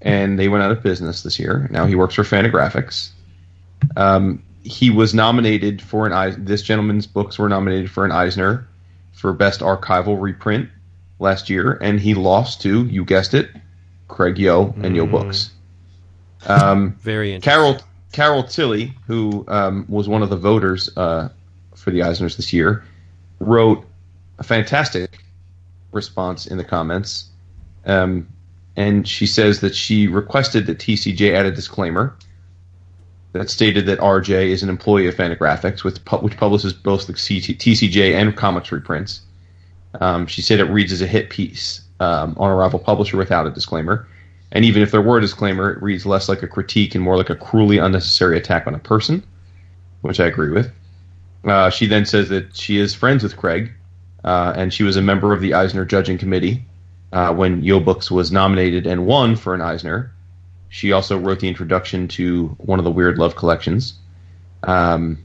and 0.00 0.38
they 0.38 0.48
went 0.48 0.62
out 0.64 0.70
of 0.70 0.82
business 0.82 1.22
this 1.22 1.38
year. 1.38 1.68
Now 1.70 1.84
he 1.86 1.94
works 1.94 2.14
for 2.14 2.22
Fantagraphics. 2.22 3.10
Um, 3.96 4.42
he 4.62 4.88
was 4.90 5.14
nominated 5.14 5.82
for 5.82 6.06
an 6.06 6.44
this 6.46 6.62
gentleman's 6.62 7.06
books 7.06 7.38
were 7.38 7.48
nominated 7.48 7.90
for 7.90 8.04
an 8.06 8.12
Eisner 8.12 8.66
for 9.12 9.32
best 9.34 9.60
archival 9.60 10.18
reprint 10.20 10.68
last 11.18 11.50
year, 11.50 11.78
and 11.82 12.00
he 12.00 12.14
lost 12.14 12.62
to 12.62 12.86
you 12.86 13.04
guessed 13.04 13.34
it, 13.34 13.50
Craig 14.08 14.36
Yoe 14.36 14.74
and 14.82 14.96
Yoe 14.96 15.10
Books. 15.10 15.50
Um, 16.46 16.96
Very 17.00 17.34
interesting. 17.34 17.50
Carol 17.52 17.78
Carol 18.14 18.44
Tilley, 18.44 18.94
who 19.08 19.44
um, 19.48 19.86
was 19.88 20.08
one 20.08 20.22
of 20.22 20.30
the 20.30 20.36
voters 20.36 20.88
uh, 20.96 21.30
for 21.74 21.90
the 21.90 21.98
Eisners 21.98 22.36
this 22.36 22.52
year, 22.52 22.84
wrote 23.40 23.84
a 24.38 24.44
fantastic 24.44 25.18
response 25.90 26.46
in 26.46 26.56
the 26.56 26.62
comments, 26.62 27.24
um, 27.86 28.28
and 28.76 29.08
she 29.08 29.26
says 29.26 29.62
that 29.62 29.74
she 29.74 30.06
requested 30.06 30.66
that 30.66 30.78
TCJ 30.78 31.34
add 31.34 31.44
a 31.44 31.50
disclaimer 31.50 32.16
that 33.32 33.50
stated 33.50 33.86
that 33.86 33.98
RJ 33.98 34.46
is 34.46 34.62
an 34.62 34.68
employee 34.68 35.08
of 35.08 35.16
Fantagraphics, 35.16 35.82
which, 35.82 35.98
which 36.22 36.36
publishes 36.36 36.72
both 36.72 37.08
the 37.08 37.14
TCJ 37.14 38.14
and 38.14 38.36
comics 38.36 38.70
reprints. 38.70 39.22
Um, 40.00 40.28
she 40.28 40.40
said 40.40 40.60
it 40.60 40.70
reads 40.70 40.92
as 40.92 41.02
a 41.02 41.06
hit 41.08 41.30
piece 41.30 41.80
um, 41.98 42.36
on 42.38 42.48
a 42.48 42.54
rival 42.54 42.78
publisher 42.78 43.16
without 43.16 43.48
a 43.48 43.50
disclaimer. 43.50 44.06
And 44.54 44.64
even 44.64 44.82
if 44.82 44.92
there 44.92 45.02
were 45.02 45.18
a 45.18 45.20
disclaimer, 45.20 45.72
it 45.72 45.82
reads 45.82 46.06
less 46.06 46.28
like 46.28 46.42
a 46.42 46.46
critique 46.46 46.94
and 46.94 47.02
more 47.02 47.16
like 47.16 47.28
a 47.30 47.34
cruelly 47.34 47.78
unnecessary 47.78 48.38
attack 48.38 48.66
on 48.66 48.74
a 48.74 48.78
person, 48.78 49.24
which 50.02 50.20
I 50.20 50.26
agree 50.26 50.50
with. 50.50 50.72
Uh, 51.44 51.70
she 51.70 51.86
then 51.86 52.06
says 52.06 52.28
that 52.28 52.56
she 52.56 52.78
is 52.78 52.94
friends 52.94 53.22
with 53.22 53.36
Craig, 53.36 53.72
uh, 54.24 54.54
and 54.56 54.72
she 54.72 54.84
was 54.84 54.96
a 54.96 55.02
member 55.02 55.32
of 55.32 55.40
the 55.40 55.54
Eisner 55.54 55.84
judging 55.84 56.18
committee 56.18 56.64
uh, 57.12 57.34
when 57.34 57.62
Yoe 57.62 57.84
Books 57.84 58.10
was 58.10 58.32
nominated 58.32 58.86
and 58.86 59.06
won 59.06 59.36
for 59.36 59.54
an 59.54 59.60
Eisner. 59.60 60.12
She 60.68 60.92
also 60.92 61.18
wrote 61.18 61.40
the 61.40 61.48
introduction 61.48 62.08
to 62.08 62.48
one 62.58 62.78
of 62.78 62.84
the 62.84 62.90
Weird 62.90 63.18
Love 63.18 63.36
collections. 63.36 63.94
Um, 64.62 65.18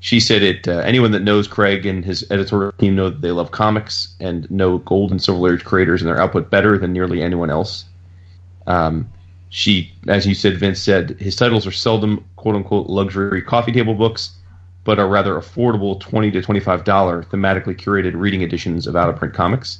she 0.00 0.20
said 0.20 0.42
it. 0.42 0.68
Uh, 0.68 0.78
anyone 0.78 1.10
that 1.12 1.22
knows 1.22 1.48
Craig 1.48 1.86
and 1.86 2.04
his 2.04 2.24
editorial 2.30 2.72
team 2.72 2.94
know 2.94 3.10
that 3.10 3.22
they 3.22 3.32
love 3.32 3.50
comics 3.50 4.14
and 4.20 4.48
know 4.50 4.78
Gold 4.78 5.10
and 5.10 5.22
Silver 5.22 5.54
Age 5.54 5.64
creators 5.64 6.02
and 6.02 6.08
their 6.08 6.20
output 6.20 6.50
better 6.50 6.78
than 6.78 6.92
nearly 6.92 7.22
anyone 7.22 7.50
else. 7.50 7.86
Um, 8.66 9.10
she, 9.48 9.92
as 10.08 10.26
you 10.26 10.34
said, 10.34 10.58
Vince 10.58 10.80
said 10.80 11.10
his 11.18 11.36
titles 11.36 11.66
are 11.66 11.72
seldom 11.72 12.24
"quote 12.36 12.56
unquote" 12.56 12.88
luxury 12.88 13.42
coffee 13.42 13.72
table 13.72 13.94
books, 13.94 14.32
but 14.84 14.98
are 14.98 15.08
rather 15.08 15.34
affordable 15.34 15.98
twenty 16.00 16.30
to 16.32 16.42
twenty-five 16.42 16.84
dollar 16.84 17.22
thematically 17.22 17.76
curated 17.76 18.12
reading 18.14 18.42
editions 18.42 18.86
of 18.86 18.96
out-of-print 18.96 19.34
comics. 19.34 19.78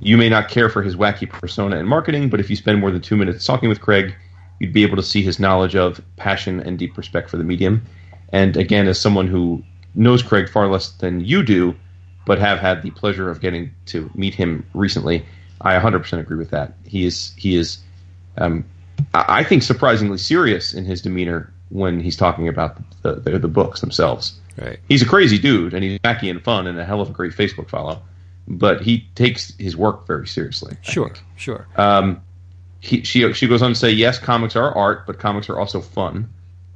You 0.00 0.16
may 0.16 0.28
not 0.28 0.48
care 0.48 0.68
for 0.68 0.82
his 0.82 0.96
wacky 0.96 1.28
persona 1.28 1.78
and 1.78 1.88
marketing, 1.88 2.28
but 2.28 2.40
if 2.40 2.50
you 2.50 2.56
spend 2.56 2.80
more 2.80 2.90
than 2.90 3.00
two 3.00 3.16
minutes 3.16 3.46
talking 3.46 3.68
with 3.68 3.80
Craig, 3.80 4.14
you'd 4.58 4.72
be 4.72 4.82
able 4.82 4.96
to 4.96 5.02
see 5.02 5.22
his 5.22 5.38
knowledge 5.38 5.74
of, 5.74 6.00
passion, 6.16 6.60
and 6.60 6.78
deep 6.78 6.96
respect 6.96 7.30
for 7.30 7.36
the 7.36 7.44
medium. 7.44 7.82
And 8.32 8.56
again, 8.56 8.88
as 8.88 9.00
someone 9.00 9.26
who 9.26 9.62
knows 9.94 10.22
Craig 10.22 10.48
far 10.48 10.68
less 10.68 10.90
than 10.90 11.24
you 11.24 11.42
do, 11.42 11.74
but 12.26 12.38
have 12.38 12.58
had 12.58 12.82
the 12.82 12.90
pleasure 12.90 13.30
of 13.30 13.40
getting 13.40 13.72
to 13.86 14.10
meet 14.14 14.34
him 14.34 14.64
recently, 14.74 15.24
I 15.60 15.78
100% 15.78 16.18
agree 16.18 16.36
with 16.36 16.50
that. 16.50 16.74
He 16.84 17.04
is 17.04 17.32
he 17.36 17.56
is, 17.56 17.78
um, 18.38 18.64
I 19.14 19.44
think, 19.44 19.62
surprisingly 19.62 20.18
serious 20.18 20.74
in 20.74 20.84
his 20.84 21.02
demeanor 21.02 21.52
when 21.70 22.00
he's 22.00 22.16
talking 22.16 22.48
about 22.48 22.78
the, 23.02 23.14
the, 23.14 23.38
the 23.38 23.48
books 23.48 23.80
themselves. 23.80 24.38
Right. 24.60 24.78
He's 24.88 25.02
a 25.02 25.06
crazy 25.06 25.38
dude, 25.38 25.74
and 25.74 25.82
he's 25.82 25.98
wacky 26.00 26.30
and 26.30 26.42
fun, 26.42 26.66
and 26.66 26.78
a 26.78 26.84
hell 26.84 27.00
of 27.00 27.08
a 27.08 27.12
great 27.12 27.32
Facebook 27.32 27.68
follow. 27.68 28.02
But 28.48 28.82
he 28.82 29.08
takes 29.14 29.54
his 29.58 29.76
work 29.76 30.06
very 30.06 30.26
seriously. 30.26 30.76
Sure. 30.82 31.12
Sure. 31.36 31.66
Um, 31.76 32.20
he, 32.80 33.02
she 33.02 33.32
she 33.32 33.46
goes 33.46 33.62
on 33.62 33.70
to 33.70 33.74
say, 33.74 33.90
yes, 33.90 34.18
comics 34.18 34.56
are 34.56 34.74
art, 34.76 35.06
but 35.06 35.18
comics 35.18 35.48
are 35.48 35.58
also 35.58 35.80
fun. 35.80 36.28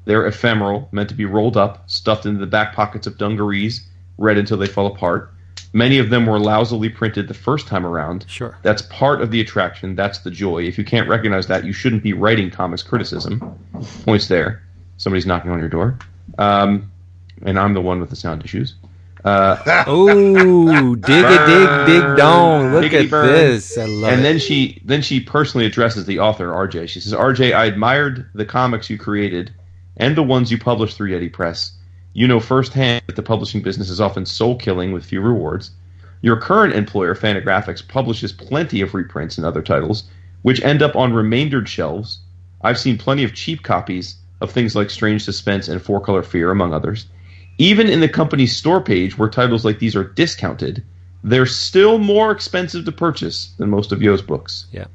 They're 0.05 0.27
ephemeral, 0.27 0.89
meant 0.93 1.09
to 1.09 1.17
be 1.17 1.25
rolled 1.25 1.57
up, 1.57 1.91
stuffed 1.91 2.27
into 2.27 2.39
the 2.39 2.47
back 2.47 2.75
pockets 2.75 3.07
of 3.09 3.19
dungarees, 3.19 3.85
read 4.17 4.39
until 4.39 4.57
they 4.57 4.69
fall 4.69 4.87
apart. 4.87 5.33
Many 5.77 5.99
of 5.99 6.09
them 6.09 6.25
were 6.25 6.39
lousily 6.39 6.89
printed 6.89 7.29
the 7.29 7.35
first 7.35 7.67
time 7.69 7.85
around. 7.85 8.25
Sure. 8.29 8.57
That's 8.63 8.81
part 8.81 9.21
of 9.21 9.31
the 9.31 9.43
attraction. 9.43 9.95
That's 9.95 10.21
the 10.21 10.31
joy. 10.31 10.63
If 10.63 10.79
you 10.79 10.85
can't 10.87 11.07
recognize 11.07 11.49
that, 11.49 11.67
you 11.67 11.75
shouldn't 11.75 12.03
be 12.03 12.15
writing 12.15 12.51
comics 12.51 12.83
criticism. 12.83 13.59
Points 14.07 14.27
there. 14.27 14.63
Somebody's 14.97 15.27
knocking 15.27 15.51
on 15.51 15.59
your 15.59 15.69
door. 15.69 15.99
Um, 16.39 16.91
and 17.43 17.59
I'm 17.59 17.75
the 17.75 17.83
one 17.83 18.01
with 18.01 18.09
the 18.09 18.17
sound 18.17 18.43
issues. 18.43 18.75
Uh, 19.23 19.85
Oh, 19.87 20.95
dig 20.95 21.25
a 21.25 21.47
dig, 21.47 21.87
dig 21.87 22.17
dong. 22.17 22.73
Look 22.73 22.83
Diggity 22.83 23.05
at 23.05 23.11
burn. 23.11 23.27
this. 23.27 23.77
I 23.77 23.85
love 23.85 24.13
and 24.13 24.21
it. 24.21 24.23
then 24.23 24.39
she 24.39 24.81
then 24.83 25.03
she 25.03 25.21
personally 25.21 25.67
addresses 25.67 26.07
the 26.07 26.21
author 26.21 26.47
RJ. 26.49 26.89
She 26.89 27.01
says, 27.01 27.13
"RJ, 27.13 27.53
I 27.55 27.67
admired 27.67 28.31
the 28.35 28.47
comics 28.47 28.89
you 28.89 28.97
created 28.97 29.53
and 29.99 30.17
the 30.17 30.23
ones 30.23 30.51
you 30.51 30.59
published 30.59 30.97
through 30.97 31.11
Yeti 31.11 31.31
Press. 31.31 31.73
You 32.17 32.27
know 32.27 32.41
firsthand 32.41 33.03
that 33.09 33.17
the 33.17 33.23
publishing 33.23 33.61
business 33.61 33.91
is 33.91 34.01
often 34.01 34.25
soul 34.25 34.57
killing 34.57 34.91
with 34.91 35.05
few 35.05 35.21
rewards. 35.21 35.73
Your 36.23 36.41
current 36.41 36.73
employer, 36.73 37.15
Fantagraphics, 37.15 37.87
publishes 37.87 38.33
plenty 38.33 38.81
of 38.81 38.95
reprints 38.95 39.37
and 39.37 39.47
other 39.47 39.61
titles, 39.61 40.05
which 40.41 40.63
end 40.63 40.81
up 40.81 40.97
on 40.97 41.13
remaindered 41.13 41.69
shelves. 41.69 42.21
I've 42.63 42.79
seen 42.79 42.97
plenty 42.97 43.23
of 43.23 43.35
cheap 43.35 43.63
copies 43.63 44.15
of 44.41 44.51
things 44.51 44.75
like 44.75 44.89
Strange 44.89 45.25
Suspense 45.25 45.69
and 45.69 45.83
Four 45.83 46.01
Color 46.01 46.23
Fear, 46.23 46.51
among 46.51 46.73
others. 46.73 47.05
Even 47.59 47.87
in 47.87 48.01
the 48.01 48.09
company's 48.09 48.57
store 48.57 48.81
page, 48.81 49.19
where 49.19 49.29
titles 49.29 49.67
like 49.67 49.79
these 49.79 49.95
are 49.95 50.05
discounted, 50.05 50.83
they're 51.23 51.45
still 51.45 51.99
more 51.99 52.31
expensive 52.31 52.87
to 52.87 52.93
purchase 52.93 53.53
than 53.59 53.69
most 53.69 53.93
of 53.93 53.99
Yoe's 53.99 54.23
books. 54.23 54.69
Yeah. 54.73 54.87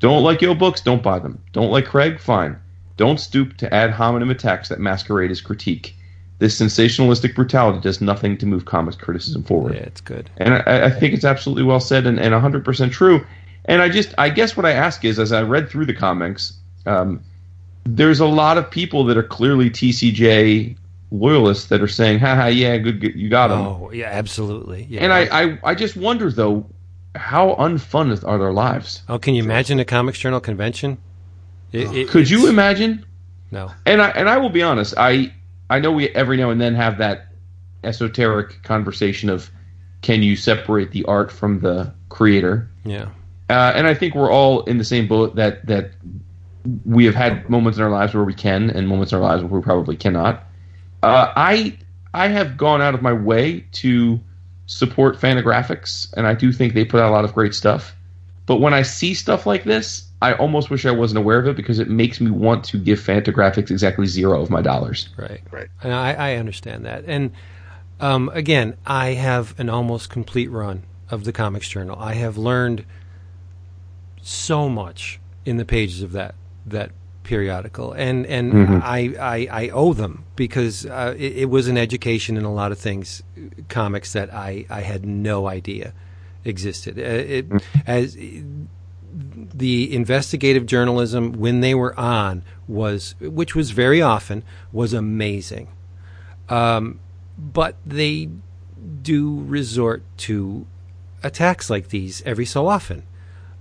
Don't 0.00 0.24
like 0.24 0.40
Yoe 0.40 0.58
books? 0.58 0.80
Don't 0.80 1.04
buy 1.04 1.20
them. 1.20 1.40
Don't 1.52 1.70
like 1.70 1.86
Craig? 1.86 2.18
Fine. 2.18 2.58
Don't 2.96 3.20
stoop 3.20 3.56
to 3.58 3.72
ad 3.72 3.92
hominem 3.92 4.30
attacks 4.30 4.68
that 4.70 4.80
masquerade 4.80 5.30
as 5.30 5.40
critique. 5.40 5.95
This 6.38 6.60
sensationalistic 6.60 7.34
brutality 7.34 7.80
does 7.80 8.00
nothing 8.00 8.36
to 8.38 8.46
move 8.46 8.66
comics 8.66 8.96
criticism 8.96 9.42
forward. 9.42 9.74
Yeah, 9.74 9.80
it's 9.80 10.00
good. 10.02 10.28
And 10.36 10.54
I, 10.54 10.86
I 10.86 10.90
think 10.90 11.14
it's 11.14 11.24
absolutely 11.24 11.62
well 11.64 11.80
said 11.80 12.06
and, 12.06 12.20
and 12.20 12.34
100% 12.34 12.92
true. 12.92 13.24
And 13.64 13.80
I 13.80 13.88
just, 13.88 14.14
I 14.18 14.28
guess 14.28 14.56
what 14.56 14.66
I 14.66 14.72
ask 14.72 15.04
is, 15.04 15.18
as 15.18 15.32
I 15.32 15.42
read 15.42 15.70
through 15.70 15.86
the 15.86 15.94
comics, 15.94 16.52
um, 16.84 17.22
there's 17.84 18.20
a 18.20 18.26
lot 18.26 18.58
of 18.58 18.70
people 18.70 19.04
that 19.06 19.16
are 19.16 19.22
clearly 19.22 19.70
TCJ 19.70 20.76
loyalists 21.10 21.66
that 21.68 21.80
are 21.80 21.88
saying, 21.88 22.18
haha, 22.18 22.46
yeah, 22.48 22.76
good, 22.76 23.00
good 23.00 23.14
you 23.14 23.28
got 23.30 23.48
them. 23.48 23.60
Oh, 23.60 23.90
yeah, 23.92 24.10
absolutely. 24.10 24.86
Yeah. 24.90 25.02
And 25.04 25.12
I, 25.12 25.42
I, 25.42 25.58
I 25.64 25.74
just 25.74 25.96
wonder, 25.96 26.30
though, 26.30 26.66
how 27.14 27.54
unfun 27.54 28.22
are 28.26 28.38
their 28.38 28.52
lives? 28.52 29.02
oh, 29.08 29.18
can 29.18 29.34
you 29.34 29.42
imagine 29.42 29.80
a 29.80 29.84
Comics 29.86 30.18
Journal 30.18 30.40
convention? 30.40 30.98
It, 31.72 31.92
it- 31.94 32.08
Could 32.08 32.28
you 32.28 32.48
imagine? 32.48 33.06
No. 33.50 33.70
And 33.86 34.02
I 34.02 34.08
and 34.10 34.28
I 34.28 34.36
will 34.38 34.48
be 34.50 34.62
honest. 34.62 34.94
I 34.98 35.32
I 35.68 35.80
know 35.80 35.92
we 35.92 36.08
every 36.10 36.36
now 36.36 36.50
and 36.50 36.60
then 36.60 36.74
have 36.74 36.98
that 36.98 37.28
esoteric 37.84 38.62
conversation 38.62 39.30
of 39.30 39.50
can 40.02 40.22
you 40.22 40.36
separate 40.36 40.92
the 40.92 41.04
art 41.06 41.32
from 41.32 41.60
the 41.60 41.92
creator? 42.08 42.70
Yeah. 42.84 43.08
Uh, 43.48 43.72
and 43.74 43.86
I 43.86 43.94
think 43.94 44.14
we're 44.14 44.30
all 44.30 44.62
in 44.64 44.78
the 44.78 44.84
same 44.84 45.08
boat 45.08 45.36
that 45.36 45.66
that 45.66 45.92
we 46.84 47.04
have 47.04 47.14
had 47.14 47.48
moments 47.48 47.78
in 47.78 47.84
our 47.84 47.90
lives 47.90 48.14
where 48.14 48.24
we 48.24 48.34
can, 48.34 48.70
and 48.70 48.88
moments 48.88 49.12
in 49.12 49.18
our 49.18 49.24
lives 49.24 49.42
where 49.42 49.60
we 49.60 49.62
probably 49.62 49.96
cannot. 49.96 50.44
Uh, 51.02 51.32
I 51.36 51.78
I 52.12 52.28
have 52.28 52.56
gone 52.56 52.82
out 52.82 52.94
of 52.94 53.02
my 53.02 53.12
way 53.12 53.64
to 53.72 54.20
support 54.66 55.18
Fantagraphics, 55.18 56.12
and 56.16 56.26
I 56.26 56.34
do 56.34 56.52
think 56.52 56.74
they 56.74 56.84
put 56.84 57.00
out 57.00 57.10
a 57.10 57.14
lot 57.14 57.24
of 57.24 57.34
great 57.34 57.54
stuff. 57.54 57.95
But 58.46 58.60
when 58.60 58.72
I 58.72 58.82
see 58.82 59.12
stuff 59.12 59.44
like 59.44 59.64
this, 59.64 60.08
I 60.22 60.32
almost 60.34 60.70
wish 60.70 60.86
I 60.86 60.92
wasn't 60.92 61.18
aware 61.18 61.38
of 61.38 61.46
it 61.48 61.56
because 61.56 61.78
it 61.78 61.90
makes 61.90 62.20
me 62.20 62.30
want 62.30 62.64
to 62.66 62.78
give 62.78 63.00
Fantagraphics 63.00 63.70
exactly 63.70 64.06
zero 64.06 64.40
of 64.40 64.50
my 64.50 64.62
dollars. 64.62 65.08
Right. 65.16 65.40
Right. 65.50 65.68
And 65.82 65.92
I, 65.92 66.12
I 66.12 66.34
understand 66.36 66.86
that. 66.86 67.04
And 67.06 67.32
um, 68.00 68.30
again, 68.32 68.76
I 68.86 69.08
have 69.14 69.58
an 69.58 69.68
almost 69.68 70.10
complete 70.10 70.48
run 70.48 70.84
of 71.10 71.24
the 71.24 71.32
Comics 71.32 71.68
Journal. 71.68 71.96
I 71.98 72.14
have 72.14 72.38
learned 72.38 72.84
so 74.22 74.68
much 74.68 75.20
in 75.44 75.56
the 75.56 75.64
pages 75.64 76.02
of 76.02 76.12
that 76.12 76.34
that 76.66 76.90
periodical, 77.22 77.92
and 77.92 78.26
and 78.26 78.82
I, 78.82 79.14
I 79.20 79.48
I 79.50 79.68
owe 79.68 79.92
them 79.92 80.24
because 80.34 80.84
uh, 80.84 81.14
it, 81.16 81.36
it 81.36 81.44
was 81.46 81.68
an 81.68 81.78
education 81.78 82.36
in 82.36 82.44
a 82.44 82.52
lot 82.52 82.72
of 82.72 82.78
things, 82.78 83.22
comics 83.68 84.12
that 84.14 84.34
I 84.34 84.66
I 84.68 84.80
had 84.80 85.06
no 85.06 85.46
idea 85.46 85.92
existed. 86.46 86.98
Uh, 86.98 87.02
it 87.02 87.46
as 87.86 88.16
the 89.54 89.94
investigative 89.94 90.66
journalism 90.66 91.32
when 91.32 91.60
they 91.60 91.74
were 91.74 91.98
on 91.98 92.42
was, 92.68 93.14
which 93.20 93.54
was 93.54 93.70
very 93.70 94.02
often, 94.02 94.42
was 94.72 94.92
amazing. 94.92 95.68
Um, 96.48 97.00
but 97.38 97.76
they 97.84 98.28
do 99.02 99.42
resort 99.42 100.02
to 100.18 100.66
attacks 101.22 101.70
like 101.70 101.88
these 101.88 102.22
every 102.22 102.44
so 102.44 102.66
often. 102.66 103.02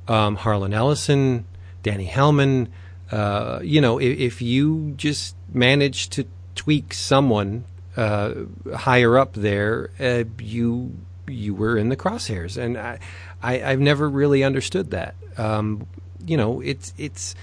Um, 0.07 0.35
Harlan 0.35 0.73
Ellison, 0.73 1.45
Danny 1.83 2.07
Hellman, 2.07 2.67
uh, 3.11 3.59
you 3.63 3.81
know, 3.81 3.99
if, 3.99 4.17
if 4.17 4.41
you 4.41 4.93
just 4.97 5.35
manage 5.53 6.09
to 6.09 6.25
tweak 6.55 6.93
someone 6.93 7.65
uh, 7.95 8.33
higher 8.75 9.17
up 9.17 9.33
there, 9.33 9.91
uh, 9.99 10.23
you 10.39 10.93
you 11.27 11.53
were 11.55 11.77
in 11.77 11.89
the 11.89 11.95
crosshairs, 11.97 12.57
and 12.57 12.77
I, 12.77 12.99
I 13.41 13.63
I've 13.63 13.79
never 13.79 14.09
really 14.09 14.43
understood 14.43 14.91
that. 14.91 15.15
Um, 15.37 15.87
you 16.25 16.37
know, 16.37 16.61
it's 16.61 16.93
it's 16.97 17.35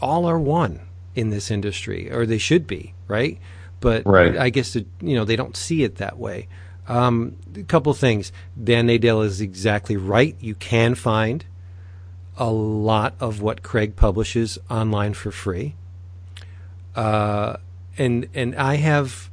all 0.00 0.26
are 0.26 0.38
one 0.38 0.80
in 1.14 1.30
this 1.30 1.50
industry, 1.50 2.10
or 2.10 2.26
they 2.26 2.38
should 2.38 2.66
be, 2.66 2.94
right? 3.08 3.38
But 3.80 4.06
Right. 4.06 4.36
I 4.36 4.50
guess 4.50 4.72
that, 4.74 4.86
you 5.00 5.14
know 5.14 5.24
they 5.24 5.36
don't 5.36 5.56
see 5.56 5.82
it 5.82 5.96
that 5.96 6.18
way. 6.18 6.48
Um, 6.88 7.36
a 7.56 7.62
couple 7.62 7.94
things. 7.94 8.32
Dan 8.62 8.88
Nadel 8.88 9.24
is 9.24 9.40
exactly 9.40 9.96
right. 9.96 10.36
You 10.40 10.54
can 10.54 10.94
find 10.94 11.44
a 12.36 12.50
lot 12.50 13.14
of 13.20 13.40
what 13.40 13.62
Craig 13.62 13.94
publishes 13.94 14.58
online 14.70 15.14
for 15.14 15.30
free. 15.30 15.74
Uh, 16.96 17.56
and 17.98 18.28
and 18.34 18.54
I 18.56 18.76
have 18.76 19.30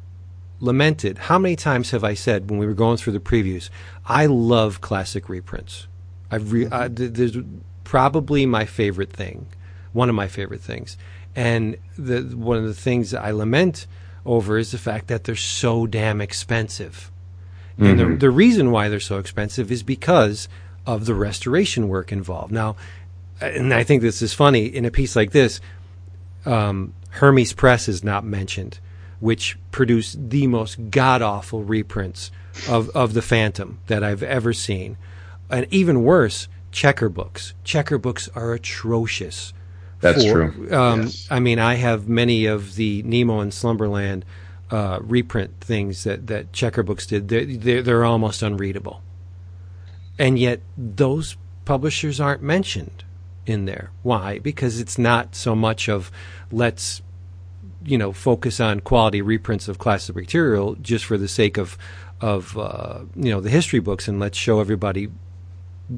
lamented 0.59 1.17
how 1.17 1.39
many 1.39 1.55
times 1.55 1.91
have 1.91 2.03
I 2.03 2.13
said 2.13 2.49
when 2.49 2.59
we 2.59 2.65
were 2.65 2.73
going 2.73 2.97
through 2.97 3.13
the 3.13 3.19
previews, 3.19 3.69
I 4.05 4.25
love 4.25 4.81
classic 4.81 5.29
reprints. 5.29 5.87
I've 6.31 6.51
re- 6.51 6.67
I, 6.71 6.87
th- 6.87 7.13
there's 7.13 7.37
probably 7.83 8.45
my 8.45 8.65
favorite 8.65 9.11
thing, 9.11 9.47
one 9.93 10.09
of 10.09 10.15
my 10.15 10.27
favorite 10.27 10.61
things, 10.61 10.97
and 11.35 11.77
the 11.97 12.21
one 12.21 12.57
of 12.57 12.65
the 12.65 12.73
things 12.73 13.13
I 13.13 13.31
lament 13.31 13.87
over 14.25 14.57
is 14.57 14.71
the 14.71 14.77
fact 14.77 15.07
that 15.07 15.23
they're 15.23 15.35
so 15.35 15.87
damn 15.87 16.21
expensive. 16.21 17.11
And 17.81 17.97
the, 17.97 18.05
the 18.17 18.29
reason 18.29 18.71
why 18.71 18.89
they're 18.89 18.99
so 18.99 19.19
expensive 19.19 19.71
is 19.71 19.83
because 19.83 20.49
of 20.85 21.05
the 21.05 21.15
restoration 21.15 21.87
work 21.87 22.11
involved. 22.11 22.51
Now, 22.51 22.75
and 23.39 23.73
I 23.73 23.83
think 23.85 24.01
this 24.01 24.21
is 24.21 24.33
funny 24.33 24.65
in 24.65 24.83
a 24.83 24.91
piece 24.91 25.15
like 25.15 25.31
this, 25.31 25.61
um, 26.45 26.93
Hermes 27.11 27.53
Press 27.53 27.87
is 27.87 28.03
not 28.03 28.25
mentioned, 28.25 28.79
which 29.19 29.57
produced 29.71 30.29
the 30.29 30.47
most 30.47 30.89
god 30.89 31.21
awful 31.21 31.63
reprints 31.63 32.31
of, 32.67 32.89
of 32.89 33.13
the 33.13 33.21
Phantom 33.21 33.79
that 33.87 34.03
I've 34.03 34.23
ever 34.23 34.53
seen. 34.53 34.97
And 35.49 35.67
even 35.71 36.03
worse, 36.03 36.47
checker 36.71 37.09
books. 37.09 37.53
Checker 37.63 37.97
books 37.97 38.29
are 38.35 38.53
atrocious. 38.53 39.53
That's 40.01 40.23
for- 40.25 40.51
true. 40.51 40.73
Um, 40.73 41.01
Yes. 41.01 41.27
I 41.29 41.39
mean, 41.39 41.59
I 41.59 41.75
have 41.75 42.07
many 42.07 42.45
of 42.45 42.75
the 42.75 43.03
Nemo 43.03 43.39
and 43.39 43.53
Slumberland 43.53 44.23
uh, 44.71 44.99
reprint 45.01 45.59
things 45.61 46.03
that, 46.03 46.27
that 46.27 46.53
checker 46.53 46.83
books 46.83 47.07
did. 47.07 47.27
They're, 47.27 47.45
they're, 47.45 47.81
they're 47.81 48.05
almost 48.05 48.41
unreadable. 48.41 49.01
And 50.17 50.37
yet, 50.37 50.61
those 50.77 51.37
publishers 51.65 52.19
aren't 52.19 52.41
mentioned 52.41 53.03
in 53.45 53.65
there. 53.65 53.91
Why? 54.03 54.39
Because 54.39 54.79
it's 54.79 54.97
not 54.97 55.33
so 55.35 55.55
much 55.55 55.89
of 55.89 56.11
let's 56.51 57.01
you 57.85 57.97
know 57.97 58.11
focus 58.11 58.59
on 58.59 58.79
quality 58.81 59.21
reprints 59.21 59.67
of 59.67 59.77
classic 59.77 60.15
material 60.15 60.75
just 60.81 61.05
for 61.05 61.17
the 61.17 61.27
sake 61.27 61.57
of 61.57 61.77
of 62.21 62.57
uh, 62.57 62.99
you 63.15 63.31
know 63.31 63.39
the 63.39 63.49
history 63.49 63.79
books 63.79 64.07
and 64.07 64.19
let's 64.19 64.37
show 64.37 64.59
everybody 64.59 65.09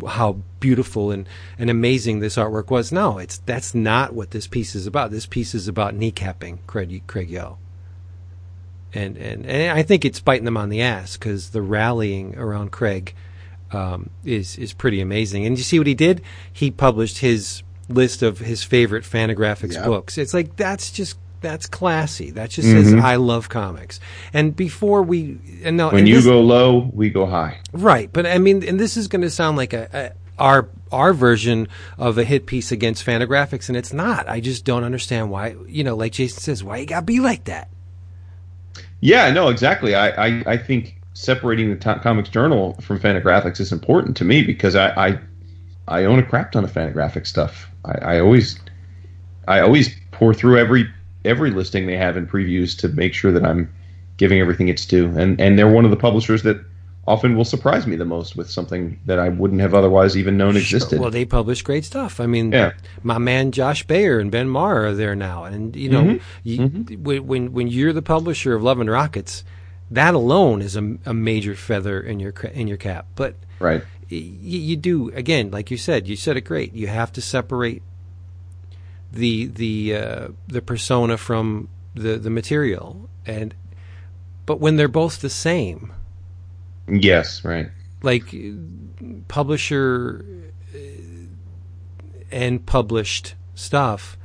how 0.08 0.38
beautiful 0.62 1.12
and, 1.12 1.28
and 1.60 1.70
amazing 1.70 2.20
this 2.20 2.38
artwork 2.38 2.70
was. 2.70 2.92
No, 2.94 3.18
it's 3.18 3.40
that's 3.40 3.76
not 3.76 4.14
what 4.14 4.32
this 4.32 4.48
piece 4.48 4.74
is 4.76 4.88
about. 4.88 5.12
This 5.12 5.26
piece 5.26 5.54
is 5.54 5.68
about 5.68 5.96
kneecapping 5.98 6.60
Craig 6.68 7.02
Craig 7.08 7.30
Yoe. 7.30 7.58
And, 8.94 9.18
and 9.18 9.46
and 9.46 9.72
I 9.78 9.84
think 9.84 10.04
it's 10.06 10.20
biting 10.20 10.46
them 10.46 10.58
on 10.58 10.70
the 10.70 10.82
ass 10.82 11.18
because 11.18 11.50
the 11.52 11.62
rallying 11.62 12.38
around 12.38 12.72
Craig 12.72 13.14
um, 13.72 14.10
is 14.26 14.58
is 14.58 14.74
pretty 14.74 15.02
amazing. 15.02 15.46
And 15.46 15.58
you 15.58 15.64
see 15.64 15.80
what 15.80 15.88
he 15.88 15.96
did? 15.96 16.22
He 16.52 16.72
published 16.72 17.20
his 17.20 17.64
list 17.88 18.22
of 18.22 18.40
his 18.40 18.64
favorite 18.64 19.04
Fantagraphics 19.04 19.74
Yeah. 19.74 19.86
books. 19.86 20.18
It's 20.18 20.34
like 20.34 20.56
that's 20.58 20.92
just 20.92 21.18
that's 21.42 21.68
classy. 21.68 22.32
That 22.32 22.52
just 22.52 22.70
says 22.70 22.94
mm-hmm. 22.94 23.06
I 23.06 23.18
love 23.18 23.50
comics. 23.50 24.00
And 24.34 24.56
before 24.56 25.04
we 25.04 25.40
and 25.64 25.76
no, 25.78 25.90
When 25.90 26.08
you 26.08 26.16
this- 26.16 26.26
go 26.26 26.42
low, 26.42 26.90
we 26.94 27.10
go 27.10 27.26
high. 27.26 27.60
Right, 27.74 28.12
but 28.12 28.26
I 28.26 28.38
mean, 28.38 28.64
and 28.64 28.80
this 28.80 28.96
is 28.96 29.08
going 29.08 29.24
to 29.24 29.30
sound 29.30 29.58
like 29.58 29.74
a, 29.74 29.90
a 29.92 30.42
our 30.42 30.70
our 30.92 31.14
version 31.14 31.68
of 31.98 32.18
a 32.18 32.24
hit 32.24 32.46
piece 32.46 32.72
against 32.72 33.06
Fantagraphics, 33.06 33.68
and 33.68 33.78
it's 33.78 33.94
not. 33.94 34.28
I 34.30 34.40
just 34.40 34.66
don't 34.66 34.84
understand 34.84 35.30
why. 35.32 35.56
You 35.68 35.84
know, 35.84 35.96
like 35.96 36.14
Jason 36.14 36.40
says, 36.40 36.64
why 36.64 36.78
you 36.78 36.86
got 36.86 37.02
to 37.02 37.06
be 37.06 37.20
like 37.20 37.46
that? 37.46 37.70
Yeah, 39.00 39.32
no, 39.32 39.50
exactly. 39.50 39.96
I, 39.96 40.10
I, 40.10 40.44
I 40.46 40.58
think 40.58 41.02
separating 41.14 41.72
the 41.72 41.76
to- 41.78 42.00
Comics 42.00 42.30
Journal 42.30 42.74
from 42.82 43.00
Fantagraphics 43.00 43.60
is 43.60 43.72
important 43.72 44.16
to 44.18 44.24
me 44.24 44.44
because 44.44 44.76
I, 44.76 45.08
I, 45.08 45.20
I 45.88 46.04
own 46.06 46.20
a 46.20 46.24
crap 46.24 46.52
ton 46.52 46.64
of 46.64 46.72
Fantagraphic 46.72 47.26
stuff. 47.26 47.68
I, 47.84 48.16
I 48.16 48.20
always, 48.20 48.60
I 49.48 49.62
always 49.62 49.96
pour 50.12 50.34
through 50.34 50.60
every 50.60 50.88
every 51.26 51.52
listing 51.52 51.88
they 51.88 51.98
have 51.98 52.18
in 52.18 52.28
previews 52.28 52.78
to 52.80 52.88
make 52.90 53.14
sure 53.14 53.32
that 53.32 53.46
I'm 53.46 53.72
giving 54.18 54.40
everything 54.40 54.68
its 54.68 54.86
due. 54.86 55.08
And 55.18 55.40
and 55.40 55.58
they're 55.58 55.68
one 55.68 55.86
of 55.86 55.92
the 55.92 55.98
publishers 55.98 56.44
that 56.44 56.64
often 57.08 57.36
will 57.36 57.46
surprise 57.46 57.88
me 57.88 57.96
the 57.96 58.06
most 58.06 58.36
with 58.36 58.50
something 58.50 59.00
that 59.06 59.18
I 59.18 59.30
wouldn't 59.30 59.62
have 59.62 59.74
otherwise 59.74 60.16
even 60.16 60.38
known 60.38 60.56
existed. 60.56 61.00
Well, 61.00 61.10
they 61.10 61.26
publish 61.26 61.64
great 61.64 61.84
stuff. 61.84 62.20
I 62.20 62.28
mean, 62.28 62.52
Yeah. 62.52 62.74
my 63.02 63.18
man 63.18 63.52
Josh 63.52 63.84
Bayer 63.84 64.20
and 64.20 64.30
Ben 64.30 64.48
Marr 64.48 64.86
are 64.86 64.94
there 64.94 65.16
now, 65.16 65.46
and 65.46 65.76
you 65.76 65.90
know, 65.90 66.04
mm-hmm. 66.04 66.24
you, 66.44 66.60
mm-hmm. 66.60 67.04
when 67.04 67.28
when 67.28 67.54
when 67.54 67.68
you're 67.68 67.94
the 67.94 68.02
publisher 68.02 68.54
of 68.54 68.64
Love 68.64 68.80
and 68.80 68.90
Rockets, 68.90 69.44
that 69.90 70.14
alone 70.14 70.62
is 70.62 70.76
a, 70.76 70.98
a 71.06 71.14
major 71.14 71.56
feather 71.56 72.00
in 72.00 72.20
your 72.20 72.32
in 72.54 72.68
your 72.68 72.78
cap. 72.78 73.08
But 73.16 73.36
right. 73.60 73.84
you 74.10 74.76
do 74.76 75.10
again, 75.10 75.52
like 75.52 75.72
you 75.72 75.78
said, 75.78 76.08
you 76.08 76.16
said 76.16 76.38
it 76.38 76.42
great. 76.42 76.74
You 76.74 76.88
have 76.88 77.12
to 77.14 77.22
separate 77.22 77.82
the 79.12 79.48
the 79.48 79.96
uh, 79.96 80.28
the 80.48 80.62
persona 80.62 81.18
from 81.18 81.68
the 81.94 82.18
the 82.18 82.30
material, 82.30 83.10
and 83.26 83.54
but 84.46 84.60
when 84.60 84.76
they're 84.78 84.88
both 84.88 85.22
the 85.22 85.30
same, 85.30 85.94
Yes, 86.88 87.44
right. 87.44 87.70
like 88.02 88.34
publisher 89.28 90.26
uh, 90.74 90.78
and 92.32 92.66
published 92.66 93.36
stuff, 93.56 94.18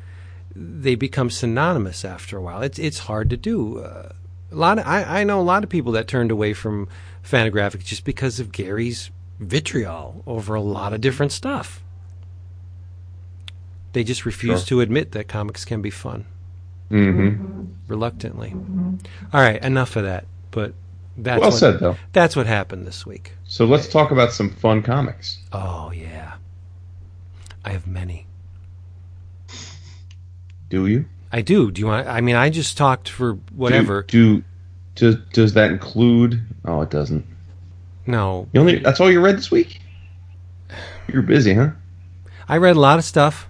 they 0.55 0.95
become 0.95 1.31
synonymous 1.31 2.05
after 2.05 2.39
a 2.39 2.43
while. 2.43 2.63
It's 2.63 2.79
it's 2.79 3.01
hard 3.01 3.31
to 3.31 3.37
do. 3.37 3.79
Uh, 3.81 4.13
a 4.53 4.55
lot 4.55 4.79
of, 4.79 4.87
I, 4.87 5.21
I 5.21 5.25
know 5.25 5.41
a 5.41 5.43
lot 5.43 5.65
of 5.65 5.71
people 5.71 5.93
that 5.93 6.07
turned 6.07 6.31
away 6.31 6.53
from 6.55 6.89
Fantagraphics 7.25 7.85
just 7.85 8.05
because 8.05 8.39
of 8.39 8.53
Gary's 8.53 9.11
vitriol 9.41 10.23
over 10.27 10.55
a 10.55 10.61
lot 10.61 10.93
of 10.93 11.01
different 11.01 11.33
stuff. 11.33 11.83
They 13.97 14.05
just 14.05 14.27
refuse 14.27 14.61
Sure. 14.61 14.67
to 14.67 14.81
admit 14.83 15.13
that 15.13 15.27
comics 15.27 15.65
can 15.65 15.81
be 15.81 15.89
fun 15.89 16.27
Mm-hmm. 16.91 17.65
reluctantly. 17.89 18.55
All 19.33 19.41
right, 19.41 19.65
enough 19.65 19.97
of 19.97 20.05
that. 20.05 20.27
But 20.51 20.75
that's 21.17 21.41
Well 21.41 21.49
what, 21.51 21.57
said, 21.59 21.81
though. 21.81 21.97
That's 22.13 22.37
what 22.37 22.47
happened 22.47 22.87
this 22.87 23.07
week. 23.07 23.33
So 23.47 23.65
let's 23.65 23.89
talk 23.89 24.11
about 24.11 24.33
some 24.33 24.51
fun 24.51 24.83
comics. 24.83 25.39
Oh 25.51 25.93
yeah, 25.93 26.35
I 27.65 27.71
have 27.71 27.87
many. 27.87 28.27
Do 30.69 30.87
you? 30.87 31.07
I 31.33 31.41
do. 31.41 31.71
Do 31.71 31.81
you 31.81 31.87
want? 31.87 32.07
I 32.07 32.21
mean, 32.21 32.37
I 32.37 32.51
just 32.51 32.77
talked 32.77 33.09
for 33.09 33.33
whatever. 33.55 34.03
Do, 34.03 34.37
do 34.39 34.45
does 34.95 35.17
does 35.33 35.53
that 35.55 35.71
include? 35.71 36.43
Oh, 36.67 36.83
it 36.83 36.91
doesn't. 36.91 37.25
no, 38.07 38.47
You 38.53 38.61
only 38.61 38.79
that's 38.81 39.01
all 39.01 39.11
you 39.11 39.23
read 39.23 39.39
this 39.39 39.51
week. 39.51 39.81
You're 41.11 41.23
busy, 41.23 41.55
huh? 41.55 41.71
I 42.47 42.59
read 42.59 42.77
a 42.77 42.81
lot 42.81 42.99
of 42.99 43.05
stuff, 43.07 43.49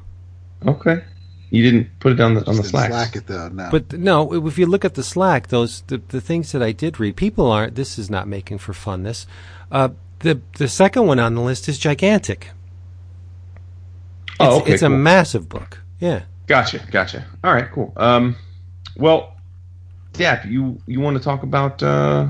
Okay. 0.64 1.02
You 1.50 1.62
didn't 1.62 2.00
put 2.00 2.12
it 2.12 2.16
down 2.16 2.34
the, 2.34 2.46
on 2.46 2.56
the 2.56 2.64
slack. 2.64 2.90
slack 2.90 3.16
it 3.16 3.26
though. 3.26 3.48
No. 3.48 3.68
but 3.70 3.92
no. 3.92 4.46
If 4.46 4.58
you 4.58 4.66
look 4.66 4.84
at 4.84 4.94
the 4.94 5.02
Slack, 5.04 5.48
those 5.48 5.82
the, 5.82 5.98
the 6.08 6.20
things 6.20 6.52
that 6.52 6.62
I 6.62 6.72
did 6.72 6.98
read, 6.98 7.16
people 7.16 7.50
aren't. 7.50 7.76
This 7.76 7.98
is 7.98 8.10
not 8.10 8.26
making 8.26 8.58
for 8.58 8.72
funness. 8.72 9.26
Uh, 9.70 9.90
the 10.20 10.40
the 10.58 10.68
second 10.68 11.06
one 11.06 11.20
on 11.20 11.34
the 11.34 11.40
list 11.40 11.68
is 11.68 11.78
gigantic. 11.78 12.50
It's, 14.28 14.36
Oh, 14.40 14.60
okay, 14.60 14.72
it's 14.72 14.82
a 14.82 14.90
massive 14.90 15.48
book. 15.48 15.80
Yeah. 16.00 16.22
Gotcha, 16.46 16.80
gotcha. 16.90 17.24
All 17.42 17.54
right, 17.54 17.70
cool. 17.72 17.92
Um, 17.96 18.36
well, 18.96 19.34
yeah, 20.18 20.46
you 20.46 20.80
you 20.86 21.00
want 21.00 21.16
to 21.16 21.22
talk 21.22 21.42
about 21.42 21.82
uh, 21.82 22.28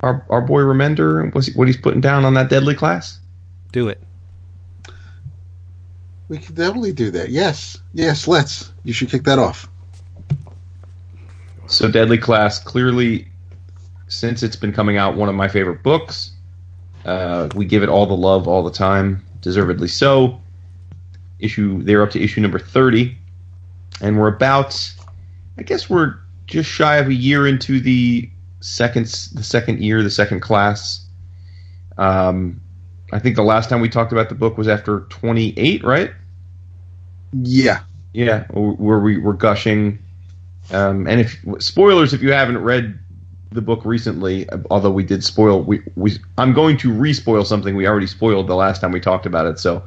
our 0.00 0.26
our 0.30 0.40
boy 0.40 0.62
Remender 0.62 1.22
and 1.22 1.34
what's 1.34 1.48
he, 1.48 1.52
what 1.52 1.68
he's 1.68 1.76
putting 1.76 2.00
down 2.00 2.24
on 2.24 2.34
that 2.34 2.48
deadly 2.48 2.74
class? 2.74 3.20
Do 3.72 3.88
it. 3.88 4.00
We 6.28 6.38
can 6.38 6.54
definitely 6.54 6.92
do 6.92 7.10
that. 7.12 7.30
Yes, 7.30 7.78
yes. 7.92 8.26
Let's. 8.26 8.72
You 8.84 8.92
should 8.92 9.10
kick 9.10 9.24
that 9.24 9.38
off. 9.38 9.68
So, 11.66 11.90
Deadly 11.90 12.18
Class 12.18 12.58
clearly, 12.58 13.26
since 14.08 14.42
it's 14.42 14.56
been 14.56 14.72
coming 14.72 14.96
out, 14.96 15.16
one 15.16 15.28
of 15.28 15.34
my 15.34 15.48
favorite 15.48 15.82
books. 15.82 16.32
Uh, 17.04 17.48
we 17.54 17.64
give 17.66 17.82
it 17.82 17.88
all 17.88 18.06
the 18.06 18.16
love 18.16 18.48
all 18.48 18.62
the 18.62 18.70
time, 18.70 19.24
deservedly 19.40 19.88
so. 19.88 20.40
Issue 21.38 21.82
they're 21.82 22.02
up 22.02 22.10
to 22.12 22.20
issue 22.22 22.40
number 22.40 22.58
thirty, 22.58 23.16
and 24.00 24.18
we're 24.18 24.28
about, 24.28 24.92
I 25.58 25.62
guess 25.62 25.90
we're 25.90 26.14
just 26.46 26.70
shy 26.70 26.96
of 26.96 27.08
a 27.08 27.14
year 27.14 27.46
into 27.46 27.80
the 27.80 28.30
second 28.60 29.06
the 29.34 29.42
second 29.42 29.80
year, 29.80 30.02
the 30.02 30.10
second 30.10 30.40
class. 30.40 31.04
Um, 31.98 32.60
I 33.14 33.20
think 33.20 33.36
the 33.36 33.44
last 33.44 33.70
time 33.70 33.80
we 33.80 33.88
talked 33.88 34.12
about 34.12 34.28
the 34.28 34.34
book 34.34 34.58
was 34.58 34.68
after 34.68 35.00
twenty 35.08 35.54
eight, 35.56 35.84
right? 35.84 36.10
Yeah. 37.32 37.82
Yeah, 38.12 38.44
where 38.48 39.00
we 39.00 39.18
were 39.18 39.32
gushing. 39.34 39.98
Um, 40.72 41.06
and 41.06 41.20
if 41.20 41.36
spoilers, 41.58 42.12
if 42.12 42.22
you 42.22 42.32
haven't 42.32 42.58
read 42.58 42.98
the 43.50 43.60
book 43.60 43.84
recently, 43.84 44.48
although 44.70 44.90
we 44.90 45.02
did 45.02 45.24
spoil, 45.24 45.62
we, 45.62 45.82
we 45.96 46.18
I'm 46.38 46.52
going 46.52 46.76
to 46.78 46.92
re-spoil 46.92 47.44
something 47.44 47.76
we 47.76 47.86
already 47.86 48.06
spoiled 48.06 48.46
the 48.46 48.54
last 48.54 48.80
time 48.80 48.92
we 48.92 49.00
talked 49.00 49.26
about 49.26 49.46
it. 49.46 49.58
So 49.58 49.82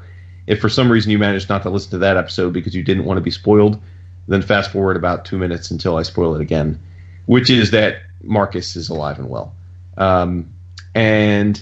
if 0.45 0.60
for 0.60 0.70
some 0.70 0.91
reason 0.91 1.12
you 1.12 1.18
managed 1.18 1.49
not 1.49 1.64
to 1.64 1.70
listen 1.70 1.91
to 1.91 1.98
that 1.99 2.18
episode 2.18 2.54
because 2.54 2.76
you 2.76 2.84
didn't 2.84 3.06
want 3.06 3.18
to 3.18 3.22
be 3.22 3.32
spoiled, 3.32 3.82
then 4.28 4.41
fast 4.41 4.72
forward 4.72 4.98
about 4.98 5.26
two 5.26 5.38
minutes 5.38 5.72
until 5.72 5.98
I 5.98 6.04
spoil 6.04 6.36
it 6.36 6.41
again, 6.41 6.80
which 7.28 7.49
is 7.49 7.72
that 7.72 8.02
Marcus 8.24 8.76
is 8.76 8.90
alive 8.90 9.20
and 9.20 9.30
well. 9.30 9.56
Um, 9.98 10.54
and 10.95 11.62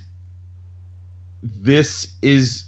this 1.46 2.14
is. 2.22 2.66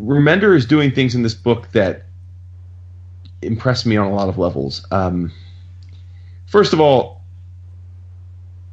Remender 0.00 0.56
is 0.56 0.64
doing 0.64 0.92
things 0.92 1.14
in 1.14 1.22
this 1.22 1.34
book 1.34 1.72
that 1.72 2.04
impress 3.42 3.84
me 3.84 3.96
on 3.96 4.06
a 4.06 4.14
lot 4.14 4.28
of 4.28 4.38
levels. 4.38 4.86
Um, 4.90 5.30
first 6.46 6.72
of 6.72 6.80
all, 6.80 7.20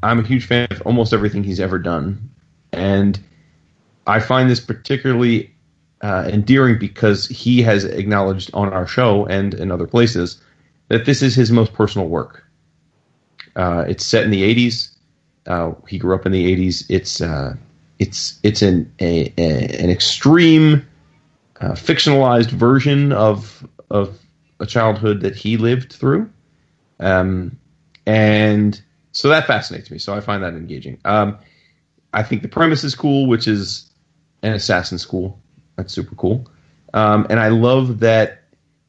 I'm 0.04 0.20
a 0.20 0.24
huge 0.24 0.46
fan 0.46 0.68
of 0.72 0.82
almost 0.84 1.14
everything 1.14 1.44
he's 1.44 1.60
ever 1.60 1.80
done. 1.80 2.30
And 2.72 3.20
I 4.06 4.20
find 4.20 4.50
this 4.50 4.60
particularly 4.60 5.54
uh, 6.02 6.30
endearing 6.32 6.78
because 6.78 7.28
he 7.28 7.62
has 7.64 7.84
acknowledged 7.84 8.52
on 8.54 8.72
our 8.72 8.88
show 8.88 9.26
and 9.26 9.54
in 9.54 9.72
other 9.72 9.88
places 9.88 10.40
that 10.90 11.06
this 11.06 11.22
is 11.22 11.36
his 11.36 11.52
most 11.52 11.74
personal 11.74 12.08
work. 12.08 12.44
Uh, 13.56 13.84
it's 13.88 14.06
set 14.06 14.24
in 14.24 14.32
the 14.32 14.44
80s. 14.44 14.97
Uh, 15.48 15.74
he 15.88 15.98
grew 15.98 16.14
up 16.14 16.26
in 16.26 16.32
the 16.32 16.56
80s. 16.56 16.86
It's 16.90 17.22
uh, 17.22 17.56
it's 18.00 18.40
it's 18.44 18.62
an 18.62 18.92
a, 19.00 19.34
a, 19.38 19.82
an 19.82 19.90
extreme 19.90 20.88
uh, 21.62 21.72
fictionalized 21.72 22.52
version 22.52 23.12
of 23.12 23.68
of 23.90 24.20
a 24.60 24.66
childhood 24.66 25.22
that 25.22 25.36
he 25.36 25.58
lived 25.58 25.94
through, 25.94 26.30
um, 27.00 27.58
and 28.06 28.82
so 29.12 29.30
that 29.30 29.48
fascinates 29.48 29.90
me. 29.90 29.98
So 29.98 30.14
I 30.14 30.20
find 30.20 30.44
that 30.44 30.54
engaging. 30.54 31.00
Um, 31.06 31.38
I 32.14 32.24
think 32.24 32.42
the 32.42 32.48
premise 32.48 32.84
is 32.84 32.96
cool, 32.96 33.28
which 33.28 33.48
is 33.48 33.92
an 34.44 34.54
assassin 34.54 34.98
school. 34.98 35.40
That's 35.76 35.94
super 35.94 36.16
cool. 36.16 36.50
Um, 36.94 37.28
and 37.30 37.40
I 37.40 37.50
love 37.50 38.00
that 38.00 38.44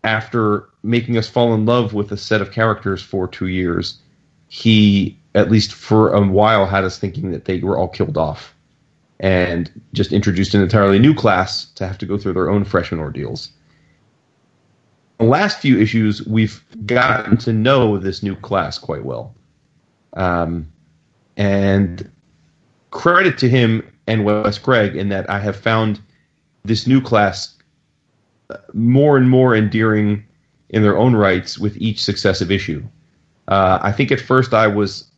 after 0.05 0.69
making 0.83 1.17
us 1.19 1.29
fall 1.29 1.55
in 1.55 1.67
love 1.67 1.93
with 1.95 2.13
a 2.13 2.17
set 2.17 2.41
of 2.41 2.53
characters 2.53 3.03
for 3.03 3.27
two 3.29 3.49
years, 3.49 4.01
he, 4.49 5.19
at 5.39 5.51
least 5.51 5.73
for 5.73 6.13
a 6.13 6.21
while, 6.21 6.67
had 6.67 6.85
us 6.85 6.99
thinking 6.99 7.31
that 7.31 7.45
they 7.45 7.61
were 7.61 7.79
all 7.79 7.89
killed 7.89 8.19
off 8.19 8.55
and 9.21 9.71
just 9.93 10.13
introduced 10.13 10.55
an 10.55 10.63
entirely 10.63 10.99
new 10.99 11.15
class 11.15 11.67
to 11.77 11.87
have 11.87 11.97
to 11.99 12.07
go 12.07 12.19
through 12.19 12.33
their 12.33 12.51
own 12.51 12.65
freshman 12.65 13.01
ordeals. 13.01 13.51
The 15.19 15.25
last 15.25 15.61
few 15.61 15.79
issues, 15.79 16.27
we've 16.27 16.65
gotten 16.87 17.37
to 17.39 17.53
know 17.53 17.99
this 17.99 18.23
new 18.23 18.35
class 18.37 18.79
quite 18.79 19.05
well. 19.05 19.35
Um, 20.15 20.69
and 21.37 22.11
credit 22.91 23.39
to 23.39 23.49
him 23.49 23.89
and 24.09 24.25
Wes 24.25 24.59
Craig 24.59 24.97
in 24.97 25.09
that 25.11 25.29
I 25.31 25.39
have 25.39 25.57
found 25.57 26.01
this 26.65 26.87
new 26.87 27.01
class 27.01 27.57
more 28.73 29.17
and 29.17 29.31
more 29.31 29.55
endearing 29.55 30.25
in 30.71 30.83
their 30.83 30.97
own 30.97 31.15
rights 31.15 31.59
with 31.59 31.77
each 31.77 32.03
successive 32.03 32.51
issue. 32.51 32.85
Uh, 33.47 33.79
I 33.83 33.93
think 33.93 34.11
at 34.11 34.21
first 34.21 34.53
I 34.53 34.67
was 34.67 35.09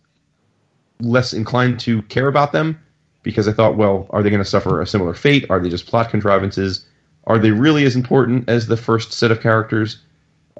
less 1.01 1.33
inclined 1.33 1.81
to 1.81 2.03
care 2.03 2.29
about 2.29 2.53
them 2.53 2.81
because 3.23 3.49
I 3.49 3.53
thought, 3.53 3.77
well, 3.77 4.07
are 4.11 4.23
they 4.23 4.31
going 4.31 4.43
to 4.43 4.49
suffer 4.49 4.81
a 4.81 4.87
similar 4.87 5.15
fate? 5.15 5.47
Are 5.51 5.61
they 5.61 5.69
just 5.69 5.87
plot 5.87 6.11
contrivances? 6.11 6.87
Are 7.25 7.39
they 7.39 7.51
really 7.51 7.85
as 7.85 7.97
important 7.97 8.49
as 8.49 8.67
the 8.67 8.77
first 8.77 9.13
set 9.13 9.31
of 9.31 9.41
characters? 9.41 9.99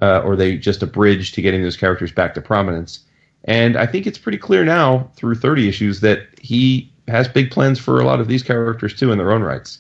Uh, 0.03 0.21
or 0.21 0.33
are 0.33 0.37
they 0.37 0.57
just 0.57 0.83
a 0.83 0.87
bridge 0.87 1.33
to 1.33 1.43
getting 1.43 1.63
those 1.63 1.77
characters 1.77 2.13
back 2.13 2.35
to 2.35 2.41
prominence? 2.41 3.01
And 3.45 3.77
I 3.77 3.87
think 3.87 4.07
it's 4.07 4.19
pretty 4.19 4.39
clear 4.39 4.65
now 4.65 5.11
through 5.17 5.35
30 5.37 5.69
issues 5.69 6.01
that 6.01 6.27
he 6.41 6.91
has 7.09 7.29
big 7.29 7.51
plans 7.51 7.79
for 7.79 8.01
a 8.01 8.05
lot 8.05 8.21
of 8.21 8.29
these 8.29 8.43
characters 8.43 8.95
too 8.95 9.13
in 9.13 9.19
their 9.19 9.33
own 9.33 9.43
rights, 9.43 9.79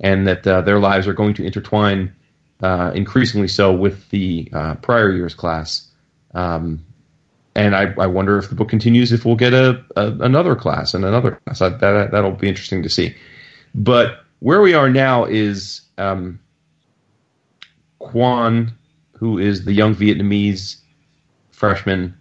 and 0.00 0.26
that 0.26 0.46
uh, 0.46 0.60
their 0.60 0.78
lives 0.78 1.06
are 1.06 1.12
going 1.12 1.34
to 1.34 1.44
intertwine 1.44 2.14
uh, 2.62 2.92
increasingly 2.94 3.48
so 3.48 3.72
with 3.72 4.08
the 4.10 4.48
uh, 4.52 4.74
prior 4.76 5.12
year's 5.12 5.34
class. 5.34 5.88
Um, 6.34 6.84
and 7.56 7.74
I, 7.74 7.92
I, 7.98 8.06
wonder 8.06 8.36
if 8.38 8.50
the 8.50 8.54
book 8.54 8.68
continues 8.68 9.12
if 9.12 9.24
we'll 9.24 9.34
get 9.34 9.54
a, 9.54 9.82
a 9.96 10.12
another 10.20 10.54
class 10.54 10.92
and 10.92 11.04
another 11.04 11.40
class. 11.44 11.62
I, 11.62 11.70
that 11.70 12.10
that'll 12.10 12.32
be 12.32 12.48
interesting 12.48 12.82
to 12.82 12.90
see. 12.90 13.16
But 13.74 14.20
where 14.40 14.60
we 14.60 14.74
are 14.74 14.90
now 14.90 15.24
is 15.24 15.80
um, 15.96 16.38
Quan, 17.98 18.72
who 19.12 19.38
is 19.38 19.64
the 19.64 19.72
young 19.72 19.94
Vietnamese 19.94 20.76
freshman 21.50 22.14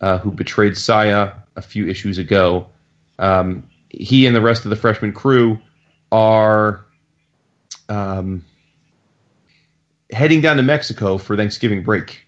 uh, 0.00 0.18
who 0.18 0.30
betrayed 0.30 0.76
Saya 0.76 1.32
a 1.56 1.62
few 1.62 1.88
issues 1.88 2.16
ago. 2.16 2.68
Um, 3.18 3.68
he 3.88 4.26
and 4.26 4.36
the 4.36 4.40
rest 4.40 4.64
of 4.64 4.70
the 4.70 4.76
freshman 4.76 5.12
crew 5.12 5.58
are 6.12 6.84
um, 7.88 8.44
heading 10.12 10.40
down 10.40 10.56
to 10.58 10.62
Mexico 10.62 11.18
for 11.18 11.36
Thanksgiving 11.36 11.82
break 11.82 12.27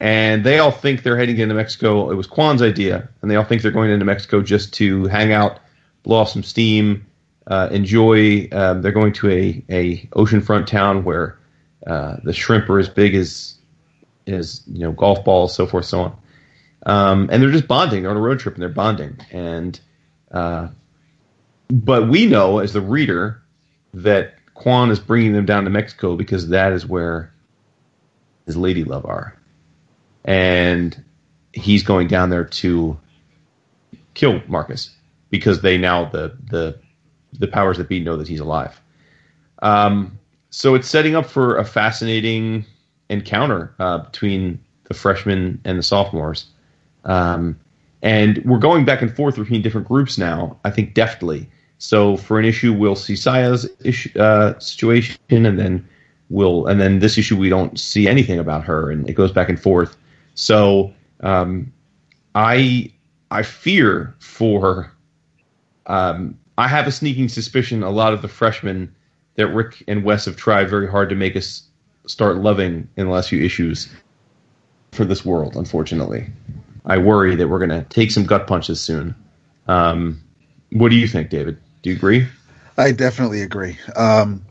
and 0.00 0.44
they 0.44 0.58
all 0.58 0.70
think 0.70 1.02
they're 1.02 1.16
heading 1.16 1.38
into 1.38 1.54
Mexico. 1.54 2.10
It 2.10 2.14
was 2.14 2.26
Quan's 2.26 2.62
idea, 2.62 3.08
and 3.22 3.30
they 3.30 3.36
all 3.36 3.44
think 3.44 3.62
they're 3.62 3.70
going 3.70 3.90
into 3.90 4.04
Mexico 4.04 4.42
just 4.42 4.74
to 4.74 5.06
hang 5.06 5.32
out, 5.32 5.60
blow 6.02 6.18
off 6.18 6.30
some 6.30 6.42
steam, 6.42 7.06
uh, 7.46 7.68
enjoy. 7.70 8.48
Um, 8.52 8.82
they're 8.82 8.92
going 8.92 9.12
to 9.14 9.30
a 9.30 9.64
a 9.70 9.98
oceanfront 10.08 10.66
town 10.66 11.04
where 11.04 11.38
uh, 11.86 12.16
the 12.24 12.32
shrimp 12.32 12.68
are 12.68 12.78
as 12.78 12.88
big 12.88 13.14
as 13.14 13.54
as 14.26 14.62
you 14.66 14.80
know 14.80 14.92
golf 14.92 15.24
balls, 15.24 15.54
so 15.54 15.66
forth, 15.66 15.86
so 15.86 16.00
on. 16.00 16.16
Um, 16.84 17.28
and 17.32 17.42
they're 17.42 17.50
just 17.50 17.66
bonding. 17.66 18.02
They're 18.02 18.10
on 18.10 18.16
a 18.16 18.20
road 18.20 18.38
trip 18.38 18.54
and 18.54 18.62
they're 18.62 18.68
bonding. 18.68 19.18
And 19.30 19.80
uh, 20.30 20.68
but 21.68 22.08
we 22.08 22.26
know 22.26 22.58
as 22.58 22.72
the 22.72 22.80
reader 22.80 23.42
that 23.94 24.34
Quan 24.54 24.90
is 24.90 25.00
bringing 25.00 25.32
them 25.32 25.46
down 25.46 25.64
to 25.64 25.70
Mexico 25.70 26.16
because 26.16 26.48
that 26.48 26.72
is 26.72 26.86
where 26.86 27.32
his 28.44 28.56
lady 28.56 28.84
love 28.84 29.04
are 29.06 29.36
and 30.26 31.02
he's 31.52 31.82
going 31.82 32.08
down 32.08 32.30
there 32.30 32.44
to 32.44 32.98
kill 34.14 34.42
Marcus 34.46 34.90
because 35.30 35.62
they 35.62 35.78
now 35.78 36.04
the 36.04 36.36
the 36.50 36.78
the 37.38 37.46
powers 37.46 37.78
that 37.78 37.88
be 37.88 38.00
know 38.00 38.16
that 38.16 38.28
he's 38.28 38.40
alive. 38.40 38.80
Um, 39.62 40.18
so 40.50 40.74
it's 40.74 40.88
setting 40.88 41.14
up 41.16 41.26
for 41.26 41.56
a 41.56 41.64
fascinating 41.64 42.64
encounter 43.08 43.74
uh, 43.78 43.98
between 43.98 44.58
the 44.84 44.94
freshmen 44.94 45.60
and 45.64 45.78
the 45.78 45.82
sophomores. 45.82 46.46
Um, 47.04 47.58
and 48.02 48.42
we're 48.44 48.58
going 48.58 48.84
back 48.84 49.02
and 49.02 49.14
forth 49.14 49.36
between 49.36 49.62
different 49.62 49.88
groups 49.88 50.18
now. 50.18 50.58
I 50.64 50.70
think 50.70 50.94
deftly. 50.94 51.48
So 51.78 52.16
for 52.16 52.38
an 52.38 52.44
issue, 52.44 52.72
we'll 52.72 52.96
see 52.96 53.14
Saya's 53.14 53.68
issue, 53.84 54.18
uh, 54.18 54.58
situation, 54.58 55.18
and 55.28 55.58
then 55.58 55.86
we'll, 56.30 56.66
and 56.66 56.80
then 56.80 57.00
this 57.00 57.18
issue 57.18 57.36
we 57.36 57.50
don't 57.50 57.78
see 57.78 58.08
anything 58.08 58.38
about 58.38 58.64
her, 58.64 58.90
and 58.90 59.08
it 59.08 59.12
goes 59.12 59.30
back 59.30 59.48
and 59.48 59.60
forth. 59.60 59.96
So 60.36 60.94
um, 61.20 61.72
I 62.34 62.92
I 63.30 63.42
fear 63.42 64.14
for. 64.20 64.92
Um, 65.86 66.38
I 66.58 66.68
have 66.68 66.86
a 66.86 66.92
sneaking 66.92 67.28
suspicion 67.28 67.82
a 67.82 67.90
lot 67.90 68.12
of 68.12 68.22
the 68.22 68.28
freshmen 68.28 68.94
that 69.34 69.48
Rick 69.48 69.84
and 69.86 70.04
Wes 70.04 70.24
have 70.24 70.36
tried 70.36 70.70
very 70.70 70.88
hard 70.88 71.10
to 71.10 71.14
make 71.14 71.36
us 71.36 71.62
start 72.06 72.36
loving 72.38 72.88
in 72.96 73.06
the 73.06 73.12
last 73.12 73.28
few 73.28 73.44
issues 73.44 73.88
for 74.92 75.04
this 75.04 75.24
world. 75.24 75.56
Unfortunately, 75.56 76.26
I 76.86 76.98
worry 76.98 77.34
that 77.36 77.48
we're 77.48 77.58
going 77.58 77.70
to 77.70 77.84
take 77.84 78.10
some 78.10 78.24
gut 78.24 78.46
punches 78.46 78.80
soon. 78.80 79.14
Um, 79.68 80.22
what 80.72 80.88
do 80.88 80.96
you 80.96 81.06
think, 81.06 81.30
David? 81.30 81.58
Do 81.82 81.90
you 81.90 81.96
agree? 81.96 82.26
I 82.78 82.92
definitely 82.92 83.42
agree. 83.42 83.78
Um, 83.94 84.44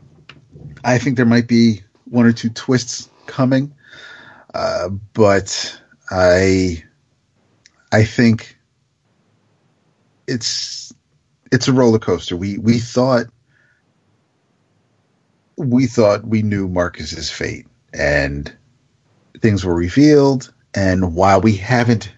I 0.84 0.98
think 0.98 1.16
there 1.16 1.26
might 1.26 1.48
be 1.48 1.82
one 2.04 2.24
or 2.24 2.32
two 2.32 2.50
twists 2.50 3.10
coming 3.26 3.74
uh, 4.56 4.88
but 5.12 5.78
I 6.10 6.82
I 7.92 8.04
think 8.04 8.56
it's 10.26 10.94
it's 11.52 11.68
a 11.68 11.74
roller 11.74 11.98
coaster. 11.98 12.38
We 12.38 12.56
we 12.56 12.78
thought 12.78 13.26
we 15.58 15.86
thought 15.86 16.26
we 16.26 16.40
knew 16.40 16.68
Marcus's 16.68 17.30
fate 17.30 17.66
and 17.92 18.50
things 19.40 19.62
were 19.62 19.74
revealed 19.74 20.52
and 20.74 21.14
while 21.14 21.42
we 21.42 21.54
haven't 21.56 22.10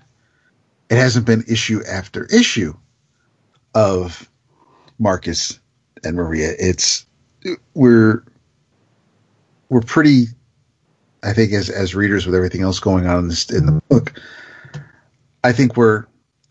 it 0.90 0.96
hasn't 0.96 1.26
been 1.26 1.44
issue 1.48 1.82
after 1.90 2.24
issue 2.26 2.72
of 3.74 4.30
Marcus 5.00 5.58
and 6.04 6.16
Maria. 6.16 6.52
It's 6.56 7.04
we're 7.74 8.22
we're 9.70 9.80
pretty 9.80 10.26
I 11.22 11.32
think 11.32 11.52
as 11.52 11.68
as 11.70 11.94
readers 11.94 12.26
with 12.26 12.34
everything 12.34 12.62
else 12.62 12.78
going 12.78 13.06
on 13.06 13.18
in, 13.20 13.28
this, 13.28 13.50
in 13.50 13.66
the 13.66 13.80
book, 13.88 14.20
I 15.44 15.52
think 15.52 15.76
we're 15.76 16.06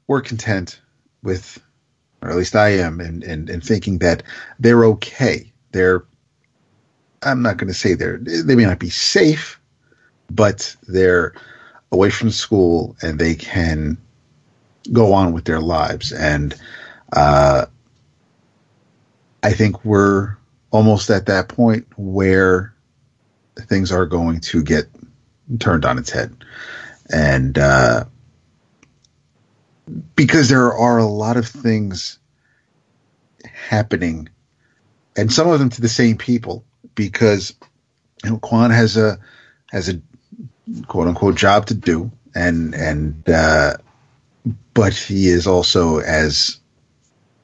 we're 0.07 0.21
content 0.21 0.79
with, 1.23 1.61
or 2.21 2.29
at 2.29 2.35
least 2.35 2.55
I 2.55 2.69
am, 2.69 2.99
and 2.99 3.23
in, 3.23 3.49
in 3.49 3.61
thinking 3.61 3.99
that 3.99 4.23
they're 4.59 4.85
okay. 4.85 5.51
They're 5.71 6.03
I'm 7.23 7.41
not 7.41 7.57
going 7.57 7.67
to 7.67 7.73
say 7.73 7.93
they're 7.93 8.17
they 8.17 8.55
may 8.55 8.65
not 8.65 8.79
be 8.79 8.89
safe, 8.89 9.59
but 10.29 10.75
they're 10.87 11.33
away 11.91 12.09
from 12.09 12.29
school 12.29 12.95
and 13.01 13.19
they 13.19 13.35
can 13.35 13.97
go 14.91 15.13
on 15.13 15.33
with 15.33 15.45
their 15.45 15.59
lives. 15.59 16.11
And 16.11 16.55
uh, 17.13 17.65
I 19.43 19.53
think 19.53 19.83
we're 19.85 20.35
almost 20.71 21.09
at 21.09 21.25
that 21.27 21.47
point 21.47 21.87
where 21.97 22.73
things 23.61 23.91
are 23.91 24.05
going 24.05 24.39
to 24.41 24.63
get 24.63 24.87
turned 25.59 25.85
on 25.85 25.97
its 25.97 26.09
head. 26.09 26.35
And 27.09 27.57
uh, 27.57 28.05
because 30.15 30.49
there 30.49 30.73
are 30.73 30.97
a 30.97 31.05
lot 31.05 31.37
of 31.37 31.47
things 31.47 32.19
happening, 33.45 34.29
and 35.15 35.31
some 35.31 35.47
of 35.47 35.59
them 35.59 35.69
to 35.69 35.81
the 35.81 35.89
same 35.89 36.17
people, 36.17 36.65
because 36.95 37.55
you 38.23 38.31
know 38.31 38.37
Quan 38.39 38.71
has 38.71 38.97
a 38.97 39.19
has 39.71 39.89
a 39.89 40.01
quote 40.87 41.07
unquote 41.07 41.35
job 41.35 41.67
to 41.67 41.73
do, 41.73 42.11
and 42.35 42.75
and 42.75 43.29
uh, 43.29 43.77
but 44.73 44.93
he 44.93 45.27
is 45.29 45.47
also 45.47 45.99
as 45.99 46.59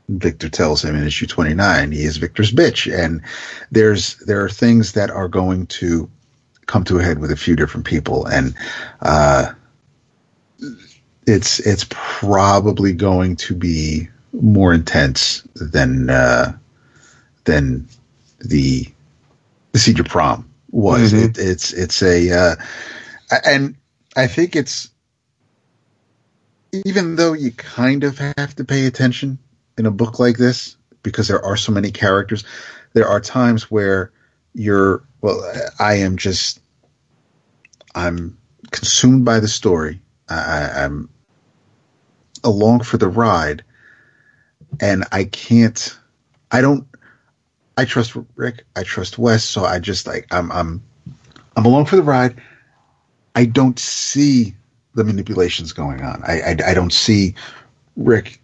Victor 0.10 0.50
tells 0.50 0.84
him 0.84 0.96
in 0.96 1.04
issue 1.06 1.28
29, 1.28 1.92
he 1.92 2.04
is 2.04 2.18
Victor's 2.18 2.52
bitch. 2.52 2.94
And 2.94 3.22
there's, 3.72 4.18
there 4.18 4.44
are 4.44 4.50
things 4.50 4.94
that 4.94 5.10
are 5.10 5.28
going 5.28 5.68
to 5.68 6.10
come 6.66 6.84
to 6.86 7.00
a 7.00 7.04
head 7.04 7.20
with 7.20 7.32
a 7.32 7.38
few 7.38 7.56
different 7.56 7.86
people. 7.86 8.26
And, 8.28 8.56
uh, 9.02 9.54
it's, 11.28 11.60
it's 11.60 11.86
probably 11.90 12.94
going 12.94 13.38
to 13.38 13.56
be 13.56 14.10
more 14.34 14.74
intense 14.74 15.44
than, 15.56 16.10
uh, 16.10 16.58
than 17.46 17.88
the, 18.40 18.88
the 19.72 19.80
senior 19.80 20.04
prom 20.04 20.50
was. 20.72 21.14
Mhm. 21.14 21.30
It, 21.30 21.38
it's, 21.38 21.74
it's 21.74 22.02
a, 22.04 22.32
uh, 22.32 22.56
and 23.46 23.76
I 24.18 24.28
think 24.28 24.56
it's, 24.56 24.90
even 26.86 27.16
though 27.16 27.34
you 27.34 27.52
kind 27.52 28.04
of 28.04 28.18
have 28.18 28.56
to 28.56 28.66
pay 28.66 28.86
attention 28.88 29.40
in 29.78 29.86
a 29.86 29.92
book 29.92 30.20
like 30.20 30.38
this 30.38 30.78
because 31.02 31.28
there 31.28 31.44
are 31.44 31.58
so 31.58 31.72
many 31.72 31.92
characters, 31.92 32.44
there 32.94 33.08
are 33.08 33.20
times 33.20 33.70
where 33.70 34.12
you're 34.54 35.04
well, 35.22 35.42
I 35.80 35.96
am 35.96 36.18
just 36.18 36.60
I'm 37.96 38.38
consumed 38.72 39.26
by 39.26 39.40
the 39.40 39.48
story. 39.48 40.02
I, 40.30 40.70
I'm 40.76 41.10
along 42.44 42.82
for 42.82 42.98
the 42.98 43.08
ride, 43.08 43.64
and 44.80 45.06
I 45.12 45.26
can't. 45.26 45.98
I 46.52 46.62
don't. 46.62 46.88
I 47.78 47.86
trust 47.86 48.16
Rick. 48.36 48.66
I 48.76 48.84
trust 48.84 49.18
Wes. 49.18 49.44
So 49.44 49.66
I 49.66 49.80
just 49.80 50.08
like 50.08 50.28
I'm. 50.32 50.52
I'm. 50.52 50.84
I'm 51.56 51.66
along 51.66 51.86
for 51.86 51.96
the 51.96 52.04
ride. 52.04 52.42
I 53.36 53.46
don't 53.46 53.80
see 53.80 54.56
the 54.96 55.04
manipulations 55.04 55.74
going 55.74 56.02
on. 56.02 56.24
I, 56.24 56.42
I, 56.42 56.58
I 56.68 56.74
don't 56.74 56.94
see 56.94 57.34
Rick 57.96 58.42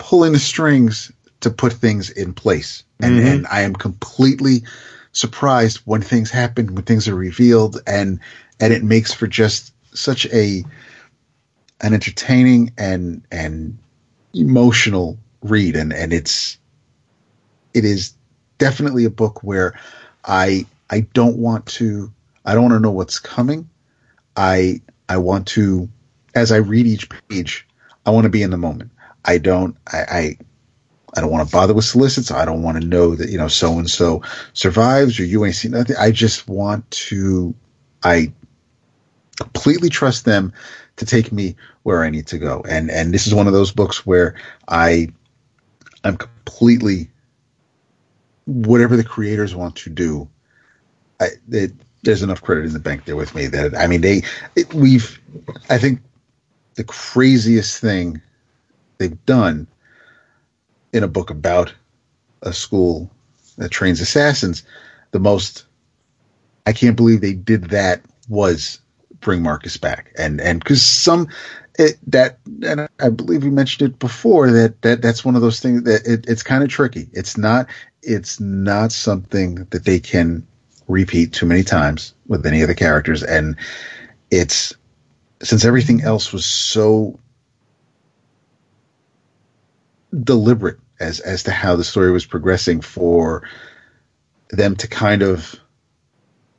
pulling 0.00 0.32
the 0.32 0.38
strings 0.40 1.12
to 1.40 1.50
put 1.50 1.72
things 1.72 2.10
in 2.10 2.32
place. 2.32 2.82
And, 3.00 3.20
Mhm. 3.20 3.26
and 3.26 3.46
I 3.46 3.60
am 3.60 3.74
completely 3.74 4.64
surprised 5.12 5.80
when 5.84 6.02
things 6.02 6.30
happen, 6.30 6.74
when 6.74 6.84
things 6.84 7.06
are 7.06 7.14
revealed, 7.14 7.80
and 7.86 8.18
and 8.58 8.72
it 8.72 8.82
makes 8.82 9.12
for 9.12 9.26
just 9.26 9.72
such 9.94 10.26
a 10.26 10.64
an 11.82 11.94
entertaining 11.94 12.72
and 12.76 13.22
and 13.30 13.78
emotional 14.34 15.18
read. 15.42 15.76
And 15.76 15.92
and 15.92 16.12
it's 16.12 16.58
it 17.74 17.84
is 17.84 18.12
definitely 18.58 19.04
a 19.04 19.10
book 19.10 19.42
where 19.42 19.78
I 20.24 20.66
I 20.90 21.00
don't 21.14 21.36
want 21.36 21.66
to 21.66 22.10
I 22.44 22.54
don't 22.54 22.64
want 22.64 22.74
to 22.74 22.80
know 22.80 22.90
what's 22.90 23.18
coming. 23.18 23.68
I 24.36 24.80
I 25.08 25.16
want 25.18 25.46
to 25.48 25.88
as 26.34 26.52
I 26.52 26.56
read 26.56 26.86
each 26.86 27.08
page, 27.28 27.66
I 28.06 28.10
want 28.10 28.24
to 28.24 28.30
be 28.30 28.42
in 28.42 28.50
the 28.50 28.56
moment. 28.56 28.90
I 29.24 29.38
don't 29.38 29.76
I 29.92 29.98
I, 29.98 30.36
I 31.16 31.20
don't 31.20 31.30
want 31.30 31.48
to 31.48 31.52
bother 31.52 31.74
with 31.74 31.84
solicits. 31.84 32.30
I 32.30 32.44
don't 32.44 32.62
want 32.62 32.80
to 32.80 32.86
know 32.86 33.14
that, 33.16 33.30
you 33.30 33.38
know, 33.38 33.48
so 33.48 33.78
and 33.78 33.90
so 33.90 34.22
survives 34.52 35.18
or 35.18 35.24
you 35.24 35.44
ain't 35.44 35.56
seen 35.56 35.72
nothing. 35.72 35.96
I 35.98 36.10
just 36.10 36.48
want 36.48 36.90
to 36.90 37.54
I 38.02 38.32
completely 39.36 39.88
trust 39.88 40.24
them 40.24 40.52
to 40.96 41.06
take 41.06 41.32
me 41.32 41.56
where 41.82 42.04
I 42.04 42.10
need 42.10 42.26
to 42.28 42.38
go. 42.38 42.64
And 42.68 42.90
and 42.90 43.12
this 43.12 43.26
is 43.26 43.34
one 43.34 43.46
of 43.46 43.52
those 43.52 43.72
books 43.72 44.06
where 44.06 44.34
I 44.68 45.08
I'm 46.04 46.16
completely 46.16 47.10
whatever 48.46 48.96
the 48.96 49.04
creators 49.04 49.54
want 49.54 49.76
to 49.76 49.90
do. 49.90 50.28
I 51.20 51.28
it, 51.50 51.72
there's 52.02 52.22
enough 52.22 52.42
credit 52.42 52.64
in 52.64 52.72
the 52.72 52.80
bank 52.80 53.04
there 53.04 53.16
with 53.16 53.34
me 53.34 53.46
that 53.46 53.76
I 53.76 53.86
mean 53.86 54.00
they 54.00 54.22
it, 54.56 54.72
we've 54.72 55.20
I 55.68 55.78
think 55.78 56.00
the 56.74 56.84
craziest 56.84 57.80
thing 57.80 58.20
they've 59.00 59.26
done 59.26 59.66
in 60.92 61.02
a 61.02 61.08
book 61.08 61.30
about 61.30 61.74
a 62.42 62.52
school 62.52 63.10
that 63.58 63.70
trains 63.70 64.00
assassins 64.00 64.62
the 65.10 65.18
most 65.18 65.66
I 66.66 66.72
can't 66.72 66.96
believe 66.96 67.20
they 67.20 67.32
did 67.32 67.70
that 67.70 68.02
was 68.28 68.78
bring 69.20 69.42
Marcus 69.42 69.76
back. 69.76 70.12
And 70.16 70.40
and 70.40 70.60
because 70.60 70.82
some 70.82 71.28
it, 71.78 71.98
that 72.06 72.38
and 72.64 72.88
I 73.00 73.08
believe 73.08 73.42
we 73.42 73.50
mentioned 73.50 73.90
it 73.90 73.98
before 73.98 74.50
that 74.50 74.82
that 74.82 75.02
that's 75.02 75.24
one 75.24 75.36
of 75.36 75.42
those 75.42 75.60
things 75.60 75.82
that 75.84 76.06
it, 76.06 76.26
it's 76.28 76.42
kind 76.42 76.62
of 76.62 76.68
tricky. 76.68 77.08
It's 77.12 77.36
not 77.36 77.66
it's 78.02 78.38
not 78.38 78.92
something 78.92 79.66
that 79.70 79.84
they 79.84 79.98
can 79.98 80.46
repeat 80.88 81.32
too 81.32 81.46
many 81.46 81.62
times 81.62 82.14
with 82.26 82.46
any 82.46 82.62
of 82.62 82.68
the 82.68 82.74
characters. 82.74 83.22
And 83.22 83.56
it's 84.30 84.74
since 85.42 85.64
everything 85.64 86.02
else 86.02 86.32
was 86.32 86.44
so 86.44 87.18
deliberate 90.18 90.78
as 90.98 91.20
as 91.20 91.44
to 91.44 91.50
how 91.50 91.76
the 91.76 91.84
story 91.84 92.10
was 92.10 92.26
progressing 92.26 92.80
for 92.80 93.48
them 94.50 94.76
to 94.76 94.88
kind 94.88 95.22
of 95.22 95.54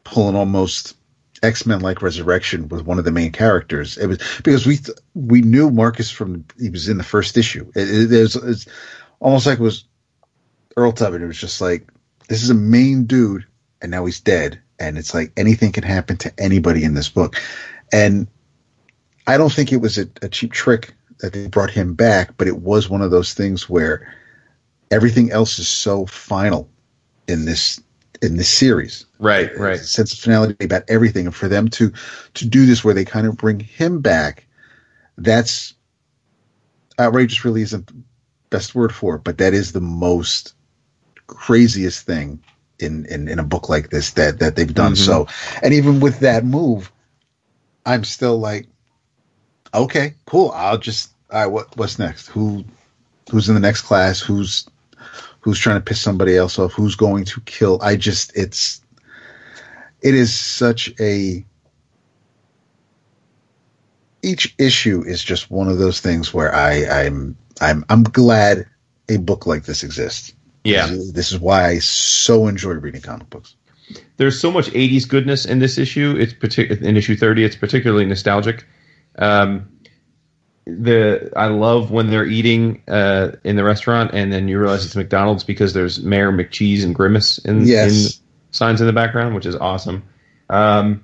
pull 0.03 0.30
an 0.30 0.36
almost 0.36 0.95
X-Men 1.44 1.80
like 1.80 2.02
resurrection 2.02 2.68
with 2.68 2.86
one 2.86 2.99
of 2.99 3.06
the 3.06 3.11
main 3.11 3.32
characters. 3.32 3.98
It 3.98 4.07
was 4.07 4.19
because 4.44 4.65
we 4.65 4.80
we 5.15 5.41
knew 5.41 5.69
Marcus 5.69 6.10
from 6.10 6.45
he 6.60 6.69
was 6.69 6.88
in 6.88 6.98
the 6.98 7.03
first 7.03 7.38
issue. 7.38 7.72
It, 7.76 7.90
it, 7.90 8.14
it 8.14 8.22
was 8.22 8.36
it's 8.36 8.68
almost 9.19 9.45
like 9.45 9.60
it 9.60 9.64
was 9.64 9.86
Earl 10.78 10.91
Tubman 10.91 11.23
it 11.23 11.28
was 11.28 11.40
just 11.40 11.61
like 11.61 11.88
this 12.28 12.44
is 12.44 12.49
a 12.49 12.56
main 12.56 13.06
dude 13.06 13.45
and 13.82 13.91
now 13.91 14.06
he's 14.06 14.22
dead 14.22 14.61
and 14.80 14.98
it's 14.98 15.14
like 15.14 15.32
anything 15.36 15.72
can 15.72 15.84
happen 15.84 16.18
to 16.18 16.34
anybody 16.40 16.84
in 16.84 16.94
this 16.94 17.10
book. 17.10 17.36
And 17.91 18.28
I 19.28 19.38
don't 19.38 19.52
think 19.52 19.72
it 19.72 19.78
was 19.78 19.98
a, 19.98 20.07
a 20.22 20.30
cheap 20.30 20.52
trick 20.52 20.94
that 21.22 21.34
they 21.34 21.48
brought 21.48 21.69
him 21.72 21.93
back, 21.93 22.35
but 22.38 22.48
it 22.48 22.57
was 22.57 22.89
one 22.89 23.02
of 23.02 23.11
those 23.11 23.34
things 23.34 23.69
where 23.69 24.14
everything 24.89 25.31
else 25.31 25.60
is 25.60 25.69
so 25.69 26.06
final 26.06 26.69
in 27.27 27.45
this 27.45 27.80
in 28.22 28.38
this 28.38 28.49
series. 28.49 29.06
Right, 29.19 29.56
right. 29.57 29.80
Sense 29.80 30.14
of 30.14 30.19
finality 30.19 30.65
about 30.65 30.84
everything, 30.88 31.26
and 31.26 31.35
for 31.35 31.48
them 31.48 31.69
to 31.69 31.91
to 32.34 32.45
do 32.48 32.65
this 32.65 32.84
where 32.84 32.93
they 32.93 33.06
kind 33.06 33.27
of 33.27 33.38
bring 33.38 33.60
him 33.60 34.02
back, 34.02 34.45
that's 35.18 35.73
outrageous. 36.99 37.45
Really 37.45 37.61
isn't 37.61 37.88
the 37.88 37.95
best 38.49 38.76
word 38.76 38.93
for 38.93 39.15
it, 39.15 39.23
but 39.23 39.38
that 39.38 39.53
is 39.53 39.72
the 39.72 39.81
most 39.81 40.53
craziest 41.27 42.06
thing 42.06 42.43
in 42.80 43.06
in, 43.06 43.27
in 43.27 43.39
a 43.39 43.43
book 43.43 43.69
like 43.69 43.89
this 43.89 44.11
that 44.11 44.39
that 44.39 44.56
they've 44.56 44.73
done. 44.73 44.93
Mhm. 44.93 45.06
So, 45.06 45.27
and 45.61 45.73
even 45.73 45.99
with 45.99 46.19
that 46.19 46.43
move, 46.45 46.91
I'm 47.85 48.03
still 48.03 48.39
like, 48.39 48.68
okay, 49.73 50.15
cool. 50.26 50.52
I'll 50.52 50.77
just 50.77 51.11
all 51.31 51.39
right. 51.39 51.48
What 51.48 51.76
what's 51.77 51.99
next? 51.99 52.27
Who 52.27 52.64
who's 53.30 53.49
in 53.49 53.56
the 53.56 53.61
next 53.61 53.81
class? 53.81 54.19
Who's 54.19 54.68
who's 55.39 55.60
trying 55.60 55.77
to 55.77 55.81
piss 55.81 55.99
somebody 55.99 56.35
else 56.38 56.60
off? 56.60 56.73
Who's 56.73 56.95
going 56.95 57.26
to 57.26 57.41
kill? 57.41 57.81
I 57.81 57.95
just 57.95 58.35
it's 58.35 58.81
it 60.02 60.15
is 60.15 60.34
such 60.34 60.93
a 60.99 61.45
each 64.23 64.53
issue 64.57 65.03
is 65.06 65.23
just 65.23 65.49
one 65.49 65.68
of 65.68 65.77
those 65.77 65.99
things 65.99 66.34
where 66.34 66.53
I 66.53 67.06
I'm 67.06 67.38
I'm 67.60 67.85
I'm 67.89 68.03
glad 68.03 68.68
a 69.10 69.18
book 69.18 69.45
like 69.45 69.64
this 69.64 69.84
exists. 69.84 70.34
Yeah. 70.64 70.88
This, 70.88 71.31
is 71.31 71.39
why 71.39 71.65
I 71.68 71.80
so 71.80 72.48
enjoy 72.48 72.73
reading 72.73 73.02
comic 73.02 73.30
books. 73.30 73.56
There's 74.18 74.39
so 74.39 74.52
much 74.52 74.68
80s 74.68 75.07
goodness 75.07 75.45
in 75.45 75.57
this 75.60 75.77
issue. 75.80 76.15
It's 76.18 76.34
partic- 76.34 76.81
in 76.81 76.95
issue 76.95 77.15
30. 77.15 77.43
It's 77.43 77.56
particularly 77.56 78.06
nostalgic. 78.06 78.64
Um, 79.17 79.67
the 80.65 81.31
I 81.35 81.47
love 81.47 81.91
when 81.91 82.09
they're 82.11 82.25
eating 82.25 82.81
uh, 82.88 83.31
in 83.43 83.55
the 83.55 83.63
restaurant 83.63 84.11
and 84.13 84.31
then 84.31 84.47
you 84.47 84.59
realize 84.59 84.85
it's 84.85 84.95
McDonald's 84.95 85.43
because 85.43 85.73
there's 85.73 86.01
Mayor 86.03 86.31
McCheese 86.31 86.83
and 86.83 86.93
Grimace 86.93 87.39
in, 87.39 87.65
Yes. 87.65 87.91
in 87.91 88.23
signs 88.51 88.79
in 88.79 88.88
the 88.88 88.93
background, 88.93 89.33
which 89.35 89.45
is 89.45 89.55
awesome. 89.55 90.03
Um, 90.49 91.03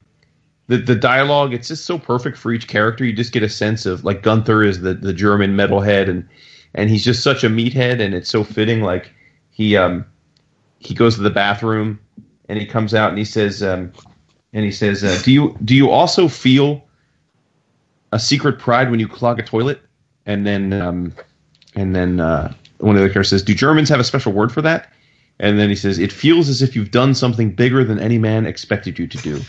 the 0.67 0.77
the 0.77 0.95
dialogue 0.95 1.53
it's 1.53 1.69
just 1.69 1.85
so 1.85 1.97
perfect 1.97 2.38
for 2.38 2.51
each 2.51 2.67
character. 2.67 3.03
You 3.05 3.13
just 3.13 3.31
get 3.31 3.41
a 3.43 3.49
sense 3.49 3.85
of 3.85 4.03
like 4.03 4.21
Gunther 4.21 4.63
is 4.63 4.81
the 4.81 4.93
the 4.93 5.13
German 5.13 5.55
metalhead 5.55 6.09
and 6.09 6.27
and 6.75 6.89
he's 6.89 7.03
just 7.03 7.23
such 7.23 7.43
a 7.43 7.49
meathead 7.49 7.99
and 8.01 8.13
it's 8.13 8.29
so 8.29 8.43
fitting. 8.43 8.81
Like 8.81 9.11
he 9.49 9.75
um 9.77 10.05
he 10.79 10.93
goes 10.93 11.15
to 11.15 11.21
the 11.21 11.29
bathroom 11.29 11.99
and 12.47 12.59
he 12.59 12.65
comes 12.65 12.93
out 12.93 13.09
and 13.09 13.17
he 13.17 13.25
says 13.25 13.63
um 13.63 13.91
and 14.53 14.63
he 14.65 14.71
says 14.71 15.03
uh, 15.03 15.19
do 15.23 15.31
you 15.31 15.57
do 15.65 15.73
you 15.73 15.89
also 15.89 16.27
feel 16.27 16.86
a 18.11 18.19
secret 18.19 18.59
pride 18.59 18.89
when 18.89 18.99
you 18.99 19.07
clog 19.07 19.39
a 19.39 19.43
toilet 19.43 19.81
and 20.25 20.45
then 20.45 20.73
um 20.73 21.13
and 21.75 21.95
then 21.95 22.19
uh 22.19 22.53
one 22.79 22.95
of 22.95 23.01
the 23.01 23.07
characters 23.07 23.29
says 23.29 23.43
do 23.43 23.53
Germans 23.53 23.89
have 23.89 23.99
a 23.99 24.03
special 24.03 24.31
word 24.31 24.51
for 24.51 24.61
that 24.61 24.91
and 25.39 25.59
then 25.59 25.69
he 25.69 25.75
says, 25.75 25.99
"It 25.99 26.11
feels 26.11 26.49
as 26.49 26.61
if 26.61 26.75
you've 26.75 26.91
done 26.91 27.13
something 27.13 27.51
bigger 27.51 27.84
than 27.84 27.99
any 27.99 28.17
man 28.17 28.45
expected 28.45 28.97
you 28.97 29.07
to 29.07 29.17
do." 29.17 29.41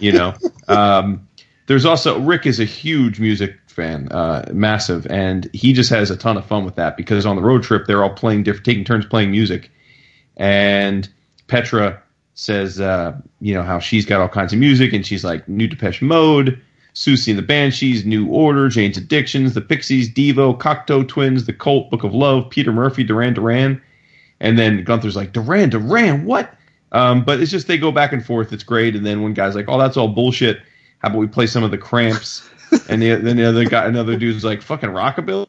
you 0.00 0.12
know. 0.12 0.34
Um, 0.68 1.28
there's 1.66 1.84
also 1.84 2.20
Rick 2.20 2.46
is 2.46 2.60
a 2.60 2.64
huge 2.64 3.18
music 3.18 3.56
fan, 3.66 4.08
uh, 4.12 4.48
massive, 4.54 5.06
and 5.08 5.50
he 5.52 5.72
just 5.72 5.90
has 5.90 6.08
a 6.08 6.16
ton 6.16 6.36
of 6.36 6.46
fun 6.46 6.64
with 6.64 6.76
that 6.76 6.96
because 6.96 7.26
on 7.26 7.34
the 7.34 7.42
road 7.42 7.64
trip 7.64 7.86
they're 7.86 8.02
all 8.02 8.14
playing 8.14 8.44
different, 8.44 8.64
taking 8.64 8.84
turns 8.84 9.04
playing 9.04 9.32
music, 9.32 9.70
and 10.36 11.08
Petra 11.48 12.00
says, 12.34 12.80
uh, 12.80 13.12
you 13.40 13.52
know, 13.52 13.62
how 13.62 13.80
she's 13.80 14.06
got 14.06 14.20
all 14.20 14.28
kinds 14.28 14.52
of 14.52 14.60
music, 14.60 14.92
and 14.92 15.04
she's 15.04 15.24
like 15.24 15.46
New 15.48 15.66
Depeche 15.66 16.00
Mode, 16.00 16.62
Siouxsie 16.94 17.30
and 17.30 17.38
the 17.38 17.42
Banshees, 17.42 18.04
New 18.04 18.26
Order, 18.28 18.68
Jane's 18.68 18.98
Addictions, 18.98 19.54
the 19.54 19.60
Pixies, 19.60 20.10
Devo, 20.10 20.58
Cocteau 20.58 21.06
Twins, 21.06 21.46
The 21.46 21.52
Cult, 21.52 21.90
Book 21.90 22.04
of 22.04 22.14
Love, 22.14 22.50
Peter 22.50 22.72
Murphy, 22.72 23.02
Duran 23.02 23.34
Duran, 23.34 23.80
and 24.40 24.58
then 24.58 24.84
Gunther's 24.84 25.16
like 25.16 25.32
Duran 25.32 25.70
Duran, 25.70 26.24
what? 26.24 26.54
Um, 26.92 27.24
but 27.24 27.40
it's 27.40 27.50
just 27.50 27.66
they 27.66 27.78
go 27.78 27.90
back 27.90 28.12
and 28.12 28.24
forth. 28.24 28.52
It's 28.52 28.62
great, 28.62 28.94
and 28.94 29.06
then 29.06 29.22
one 29.22 29.32
guy's 29.32 29.54
like, 29.54 29.66
oh, 29.68 29.78
that's 29.78 29.96
all 29.96 30.08
bullshit. 30.08 30.58
How 30.98 31.08
about 31.08 31.18
we 31.18 31.26
play 31.26 31.46
some 31.46 31.64
of 31.64 31.70
the 31.70 31.78
Cramps? 31.78 32.48
and 32.88 33.00
the, 33.00 33.14
then 33.14 33.36
the 33.36 33.44
other 33.44 33.64
guy, 33.64 33.86
another 33.86 34.16
dude's 34.16 34.44
like, 34.44 34.60
fucking 34.60 34.90
rockabilly. 34.90 35.46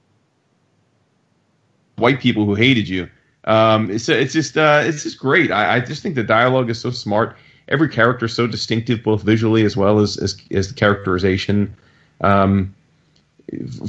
White 1.97 2.21
people 2.21 2.45
who 2.45 2.55
hated 2.55 2.87
you. 2.87 3.09
Um, 3.45 3.91
it's 3.91 4.07
it's 4.07 4.33
just 4.33 4.57
uh, 4.57 4.83
it's 4.85 5.03
just 5.03 5.19
great. 5.19 5.51
I, 5.51 5.75
I 5.75 5.79
just 5.81 6.01
think 6.01 6.15
the 6.15 6.23
dialogue 6.23 6.69
is 6.69 6.79
so 6.79 6.91
smart. 6.91 7.35
Every 7.73 7.89
character 7.89 8.27
is 8.27 8.35
so 8.35 8.45
distinctive, 8.45 9.03
both 9.03 9.23
visually 9.23 9.65
as 9.65 9.75
well 9.75 9.99
as 9.99 10.15
as, 10.17 10.39
as 10.51 10.67
the 10.69 10.75
characterization. 10.75 11.75
Um, 12.21 12.73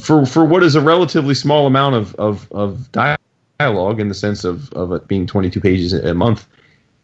for 0.01 0.25
for 0.27 0.45
what 0.45 0.63
is 0.63 0.75
a 0.75 0.81
relatively 0.81 1.35
small 1.35 1.67
amount 1.67 1.95
of 1.95 2.15
of, 2.17 2.51
of 2.51 2.91
dialogue 2.93 4.01
in 4.01 4.09
the 4.09 4.15
sense 4.15 4.45
of 4.45 4.73
of 4.73 4.91
it 4.93 5.07
being 5.07 5.27
22 5.27 5.61
pages 5.61 5.93
a 5.93 6.15
month, 6.15 6.49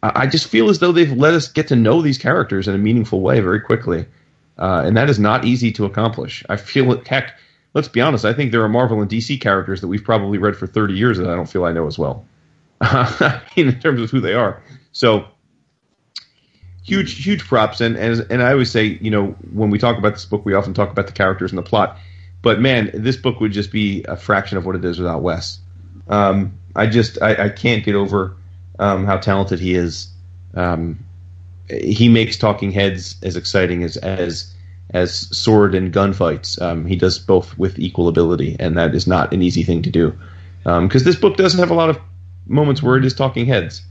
I, 0.03 0.25
just 0.25 0.47
feel 0.47 0.69
as 0.69 0.79
though 0.79 0.91
they've 0.91 1.11
let 1.13 1.33
us 1.33 1.47
get 1.47 1.67
to 1.67 1.75
know 1.75 2.01
these 2.01 2.17
characters 2.17 2.67
in 2.67 2.73
a 2.73 2.79
meaningful 2.79 3.21
way 3.21 3.39
very 3.39 3.61
quickly, 3.61 4.05
uh, 4.57 4.81
and 4.83 4.97
that 4.97 5.09
is 5.09 5.19
not 5.19 5.45
easy 5.45 5.71
to 5.73 5.85
accomplish. 5.85 6.43
I 6.49 6.57
feel 6.57 6.91
it. 6.91 7.07
Heck, 7.07 7.37
let's 7.75 7.87
be 7.87 8.01
honest. 8.01 8.25
I 8.25 8.33
think 8.33 8.51
there 8.51 8.63
are 8.63 8.69
Marvel 8.69 9.01
and 9.01 9.09
DC 9.09 9.39
characters 9.39 9.81
that 9.81 9.87
we've 9.87 10.03
probably 10.03 10.39
read 10.39 10.57
for 10.57 10.65
30 10.65 10.95
years 10.95 11.17
that 11.19 11.29
I 11.29 11.35
don't 11.35 11.49
feel 11.49 11.65
I 11.65 11.71
know 11.71 11.87
as 11.87 11.99
well. 11.99 12.25
in 13.55 13.79
terms 13.79 14.01
of 14.01 14.09
who 14.09 14.19
they 14.19 14.33
are. 14.33 14.61
So 14.91 15.27
huge, 16.83 17.23
huge 17.23 17.45
props. 17.45 17.81
And, 17.81 17.97
and 17.97 18.25
and 18.29 18.43
I 18.43 18.51
always 18.51 18.71
say, 18.71 18.97
you 19.01 19.11
know, 19.11 19.27
when 19.53 19.69
we 19.69 19.77
talk 19.77 19.97
about 19.97 20.13
this 20.13 20.25
book, 20.25 20.45
we 20.45 20.53
often 20.53 20.73
talk 20.73 20.91
about 20.91 21.07
the 21.07 21.13
characters 21.13 21.51
and 21.51 21.57
the 21.57 21.63
plot. 21.63 21.97
But 22.41 22.59
man, 22.59 22.89
this 22.93 23.17
book 23.17 23.39
would 23.39 23.51
just 23.51 23.71
be 23.71 24.03
a 24.07 24.17
fraction 24.17 24.57
of 24.57 24.65
what 24.65 24.75
it 24.75 24.83
is 24.83 24.97
without 24.97 25.21
Wes. 25.21 25.59
Um, 26.07 26.53
I 26.75 26.87
just 26.87 27.21
I, 27.21 27.45
I, 27.45 27.49
can't 27.49 27.85
get 27.85 27.95
over 27.95 28.35
um, 28.79 29.05
how 29.05 29.17
talented 29.17 29.59
he 29.59 29.75
is. 29.75 30.09
Um, 30.55 30.99
he 31.69 32.09
makes 32.09 32.37
Talking 32.37 32.71
Heads 32.71 33.15
as 33.23 33.35
exciting 33.35 33.83
as 33.83 33.97
as 33.97 34.53
as 34.89 35.35
sword 35.35 35.75
and 35.75 35.93
gunfights. 35.93 36.61
Um, 36.61 36.85
he 36.85 36.95
does 36.95 37.19
both 37.19 37.57
with 37.57 37.77
equal 37.79 38.07
ability, 38.07 38.57
and 38.59 38.77
that 38.77 38.95
is 38.95 39.07
not 39.07 39.33
an 39.33 39.41
easy 39.41 39.63
thing 39.63 39.81
to 39.83 39.89
do. 39.89 40.13
Because 40.63 41.01
um, 41.01 41.05
this 41.05 41.15
book 41.15 41.37
doesn't 41.37 41.59
have 41.59 41.71
a 41.71 41.75
lot 41.75 41.89
of 41.89 41.99
moments 42.47 42.83
where 42.83 42.97
it 42.97 43.05
is 43.05 43.13
talking 43.13 43.45
heads, 43.45 43.81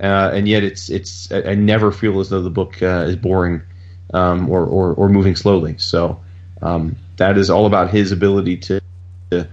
uh, 0.00 0.30
and 0.32 0.48
yet 0.48 0.62
it's 0.62 0.88
it's 0.88 1.30
I, 1.32 1.54
never 1.54 1.92
feel 1.92 2.20
as 2.20 2.30
though 2.30 2.42
the 2.42 2.50
book 2.50 2.82
uh, 2.82 3.04
is 3.06 3.16
boring 3.16 3.62
um, 4.14 4.48
or, 4.48 4.64
or, 4.64 4.94
or 4.94 5.08
moving 5.08 5.36
slowly. 5.36 5.76
So 5.78 6.20
um, 6.62 6.96
that 7.16 7.36
is 7.36 7.50
all 7.50 7.66
about 7.66 7.90
his 7.90 8.12
ability 8.12 8.56
to, 8.58 8.80
to 9.30 9.48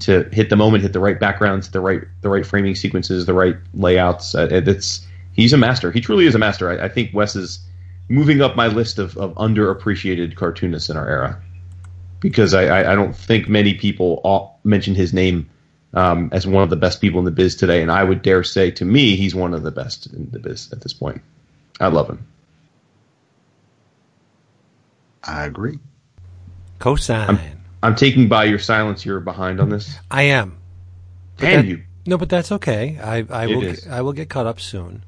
to 0.00 0.28
hit 0.32 0.50
the 0.50 0.56
moment, 0.56 0.82
hit 0.82 0.92
the 0.92 1.00
right 1.00 1.20
backgrounds, 1.20 1.70
the 1.70 1.80
right 1.80 2.02
the 2.22 2.28
right 2.28 2.46
framing 2.46 2.74
sequences, 2.74 3.26
the 3.26 3.34
right 3.34 3.56
layouts. 3.74 4.34
Uh, 4.34 4.48
it's 4.50 5.06
he's 5.32 5.52
a 5.52 5.58
master. 5.58 5.92
He 5.92 6.00
truly 6.00 6.26
is 6.26 6.34
a 6.34 6.38
master. 6.38 6.70
I, 6.70 6.86
I 6.86 6.88
think 6.88 7.12
Wes 7.12 7.36
is 7.36 7.60
moving 8.08 8.42
up 8.42 8.56
my 8.56 8.66
list 8.66 8.98
of, 8.98 9.16
of 9.16 9.34
underappreciated 9.34 10.36
cartoonists 10.36 10.90
in 10.90 10.96
our 10.96 11.08
era 11.08 11.40
because 12.20 12.54
I, 12.54 12.64
I, 12.64 12.92
I 12.92 12.94
don't 12.94 13.16
think 13.16 13.48
many 13.48 13.74
people 13.74 14.58
mention 14.64 14.94
his 14.94 15.12
name 15.12 15.48
um, 15.94 16.28
as 16.32 16.46
one 16.46 16.62
of 16.62 16.70
the 16.70 16.76
best 16.76 17.00
people 17.00 17.18
in 17.20 17.24
the 17.24 17.30
biz 17.30 17.56
today, 17.56 17.80
and 17.80 17.90
I 17.90 18.04
would 18.04 18.22
dare 18.22 18.42
say 18.44 18.70
to 18.72 18.84
me, 18.84 19.16
he's 19.16 19.34
one 19.34 19.54
of 19.54 19.62
the 19.62 19.70
best 19.70 20.12
in 20.12 20.30
the 20.30 20.38
biz 20.38 20.72
at 20.72 20.80
this 20.82 20.92
point. 20.92 21.22
I 21.80 21.88
love 21.88 22.08
him. 22.08 22.26
I 25.22 25.44
agree. 25.44 25.78
Cosign. 26.80 27.28
I'm, 27.28 27.38
I'm 27.82 27.94
taking 27.96 28.28
by 28.28 28.44
your 28.44 28.58
silence. 28.58 29.06
You're 29.06 29.20
behind 29.20 29.60
on 29.60 29.70
this. 29.70 29.98
I 30.10 30.22
am. 30.24 30.58
Damn 31.38 31.62
that, 31.64 31.70
you. 31.70 31.82
No, 32.06 32.18
but 32.18 32.28
that's 32.28 32.52
okay. 32.52 32.98
I, 33.02 33.24
I 33.30 33.46
will. 33.46 33.60
Get, 33.62 33.86
I 33.88 34.02
will 34.02 34.12
get 34.12 34.28
caught 34.28 34.46
up 34.46 34.60
soon. 34.60 35.02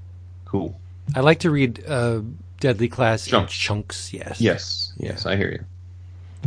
Cool. 0.47 0.81
I 1.15 1.21
like 1.21 1.41
to 1.41 1.51
read 1.51 1.85
uh, 1.87 2.23
Deadly 2.61 2.89
Class 2.89 3.27
chunks. 3.27 3.53
in 3.53 3.59
chunks. 3.59 4.13
Yes. 4.13 4.41
Yes. 4.41 4.93
Yes. 4.97 5.25
Yeah. 5.25 5.33
I 5.33 5.37
hear 5.37 5.53
you. 5.53 5.65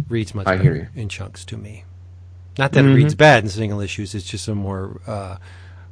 Reads 0.07 0.34
much 0.34 0.48
I 0.48 0.57
hear 0.57 0.76
you. 0.76 0.88
in 0.95 1.10
chunks 1.10 1.45
to 1.45 1.57
me. 1.57 1.84
Not 2.60 2.73
that 2.73 2.81
mm-hmm. 2.81 2.91
it 2.91 2.95
reads 2.95 3.15
bad 3.15 3.45
in 3.45 3.49
single 3.49 3.80
issues. 3.80 4.14
It's 4.14 4.26
just 4.26 4.49
a 4.49 4.53
more 4.53 4.99
uh, 5.07 5.38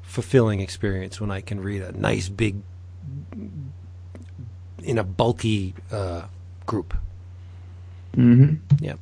fulfilling 0.01 0.59
experience 0.59 1.21
when 1.21 1.31
I 1.31 1.39
can 1.39 1.61
read 1.61 1.81
a 1.81 1.93
nice 1.93 2.27
big 2.27 2.57
in 4.83 4.97
a 4.97 5.03
bulky 5.05 5.75
uh, 5.89 6.23
group. 6.65 6.93
Mm-hmm. 8.17 8.83
Yep. 8.83 8.99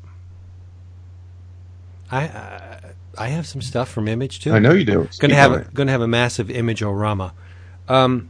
I 2.12 2.28
uh, 2.28 2.80
I 3.18 3.28
have 3.30 3.48
some 3.48 3.64
stuff 3.64 3.90
from 3.90 4.08
Image 4.08 4.42
too. 4.42 4.54
I 4.54 4.60
know 4.60 4.72
you 4.72 4.86
do. 4.86 5.10
Going 5.18 5.30
to 5.30 5.36
have 5.36 5.74
going 5.74 5.88
to 5.88 5.92
have 5.92 6.02
a 6.02 6.08
massive 6.08 6.52
Image 6.52 6.82
orama. 6.82 7.32
Um, 7.90 8.30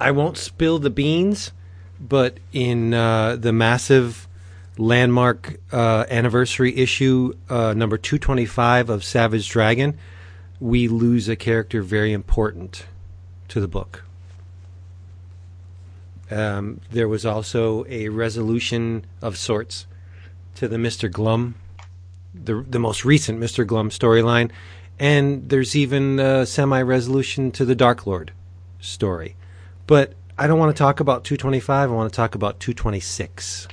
I 0.00 0.10
won't 0.10 0.36
spill 0.36 0.80
the 0.80 0.90
beans, 0.90 1.52
but 2.00 2.38
in 2.52 2.92
uh, 2.92 3.36
the 3.36 3.52
massive 3.52 4.26
landmark 4.78 5.56
uh, 5.72 6.04
anniversary 6.10 6.76
issue 6.76 7.32
uh, 7.48 7.74
number 7.74 7.96
225 7.96 8.90
of 8.90 9.04
Savage 9.04 9.48
Dragon, 9.48 9.98
we 10.60 10.88
lose 10.88 11.28
a 11.28 11.36
character 11.36 11.82
very 11.82 12.12
important 12.12 12.86
to 13.48 13.60
the 13.60 13.68
book. 13.68 14.04
Um, 16.30 16.80
there 16.90 17.08
was 17.08 17.26
also 17.26 17.84
a 17.88 18.08
resolution 18.08 19.04
of 19.20 19.36
sorts 19.36 19.86
to 20.56 20.68
the 20.68 20.76
Mr. 20.76 21.10
Glum, 21.10 21.54
the, 22.34 22.64
the 22.68 22.78
most 22.78 23.04
recent 23.04 23.38
Mr. 23.38 23.66
Glum 23.66 23.90
storyline, 23.90 24.50
and 24.98 25.48
there's 25.48 25.76
even 25.76 26.18
a 26.18 26.46
semi 26.46 26.80
resolution 26.80 27.50
to 27.52 27.64
the 27.64 27.74
Dark 27.74 28.06
Lord 28.06 28.32
story. 28.80 29.36
But 29.86 30.14
I 30.38 30.46
don't 30.46 30.58
want 30.58 30.74
to 30.74 30.78
talk 30.78 31.00
about 31.00 31.24
225, 31.24 31.90
I 31.90 31.94
want 31.94 32.12
to 32.12 32.16
talk 32.16 32.34
about 32.34 32.58
226. 32.58 33.68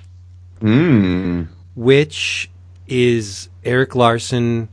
Mm. 0.62 1.48
Which 1.76 2.50
is 2.88 3.50
Erik 3.64 3.96
Larsen 3.96 4.70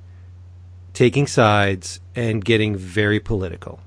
taking 0.93 1.27
sides 1.27 2.01
and 2.15 2.45
getting 2.45 2.77
very 2.77 3.21
political. 3.21 3.81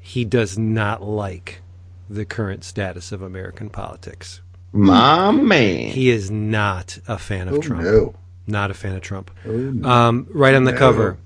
he 0.00 0.24
does 0.24 0.58
not 0.58 1.02
like 1.02 1.60
the 2.08 2.24
current 2.24 2.64
status 2.64 3.12
of 3.12 3.22
American 3.22 3.70
politics. 3.70 4.40
My 4.72 5.30
man. 5.30 5.90
He 5.90 6.10
is 6.10 6.30
not 6.30 6.98
a 7.08 7.18
fan 7.18 7.48
of 7.48 7.54
oh, 7.54 7.60
Trump. 7.60 7.82
No. 7.82 8.14
Not 8.46 8.70
a 8.70 8.74
fan 8.74 8.94
of 8.94 9.02
Trump. 9.02 9.30
Oh, 9.46 9.50
no. 9.50 9.88
um, 9.88 10.26
right 10.30 10.54
on 10.54 10.64
the 10.64 10.72
no. 10.72 10.78
cover, 10.78 11.18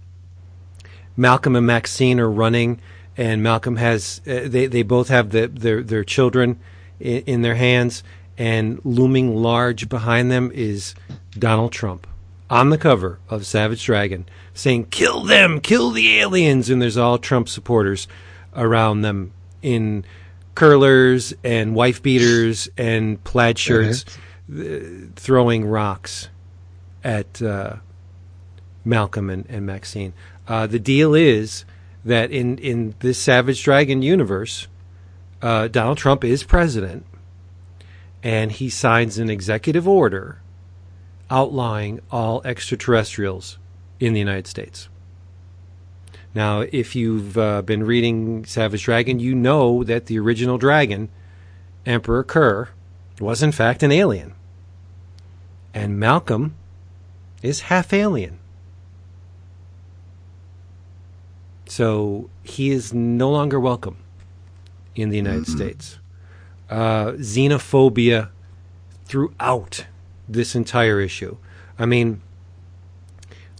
Malcolm 1.16 1.57
and 1.57 1.66
Maxine 1.66 2.19
are 2.20 2.31
running, 2.31 2.81
and 3.16 3.43
Malcolm 3.43 3.77
has 3.77 4.20
uh, 4.27 4.40
they 4.47 4.66
they 4.66 4.82
both 4.82 5.09
have 5.09 5.31
the, 5.31 5.47
their 5.48 5.82
their 5.82 6.05
children 6.05 6.59
in, 6.98 7.23
in 7.24 7.43
their 7.43 7.57
hands, 7.57 8.02
and 8.40 8.80
looming 8.84 9.36
large 9.36 9.90
behind 9.90 10.30
them 10.30 10.50
is 10.54 10.94
Donald 11.38 11.72
Trump 11.72 12.06
on 12.48 12.70
the 12.70 12.78
cover 12.78 13.18
of 13.28 13.44
Savage 13.44 13.84
Dragon 13.84 14.24
saying, 14.54 14.86
Kill 14.86 15.24
them, 15.24 15.60
kill 15.60 15.90
the 15.90 16.18
aliens. 16.20 16.70
And 16.70 16.80
there's 16.80 16.96
all 16.96 17.18
Trump 17.18 17.50
supporters 17.50 18.08
around 18.56 19.02
them 19.02 19.32
in 19.60 20.06
curlers 20.54 21.34
and 21.44 21.74
wife 21.74 22.02
beaters 22.02 22.70
and 22.78 23.22
plaid 23.24 23.58
shirts 23.58 24.04
mm-hmm. 24.04 24.62
th- 24.62 25.10
throwing 25.16 25.66
rocks 25.66 26.30
at 27.04 27.42
uh, 27.42 27.76
Malcolm 28.86 29.28
and, 29.28 29.44
and 29.50 29.66
Maxine. 29.66 30.14
Uh, 30.48 30.66
the 30.66 30.80
deal 30.80 31.14
is 31.14 31.66
that 32.06 32.30
in, 32.30 32.56
in 32.56 32.94
this 33.00 33.18
Savage 33.18 33.62
Dragon 33.62 34.00
universe, 34.00 34.66
uh, 35.42 35.68
Donald 35.68 35.98
Trump 35.98 36.24
is 36.24 36.42
president 36.42 37.04
and 38.22 38.52
he 38.52 38.68
signs 38.68 39.18
an 39.18 39.30
executive 39.30 39.88
order 39.88 40.40
outlawing 41.30 42.01
all 42.10 42.42
extraterrestrials 42.44 43.59
in 43.98 44.12
the 44.12 44.18
United 44.18 44.47
States. 44.47 44.88
Now, 46.34 46.60
if 46.60 46.94
you've 46.94 47.36
uh, 47.36 47.62
been 47.62 47.84
reading 47.84 48.44
Savage 48.44 48.84
Dragon, 48.84 49.18
you 49.18 49.34
know 49.34 49.82
that 49.84 50.06
the 50.06 50.18
original 50.18 50.59
dragon, 50.59 51.09
Emperor 51.84 52.22
Kurr, 52.22 52.70
was 53.18 53.42
in 53.42 53.52
fact 53.52 53.82
an 53.82 53.90
alien. 53.90 54.34
And 55.74 55.98
Malcolm 55.98 56.55
is 57.42 57.62
half 57.62 57.92
alien. 57.92 58.38
So 61.66 62.28
he 62.42 62.70
is 62.70 62.92
no 62.92 63.30
longer 63.30 63.60
welcome 63.60 63.98
in 64.94 65.10
the 65.10 65.16
United 65.16 65.47
States. 65.47 65.98
Uh, 66.70 67.12
xenophobia 67.18 68.30
throughout 69.05 69.86
this 70.28 70.55
entire 70.55 71.01
issue. 71.01 71.36
I 71.76 71.84
mean, 71.84 72.22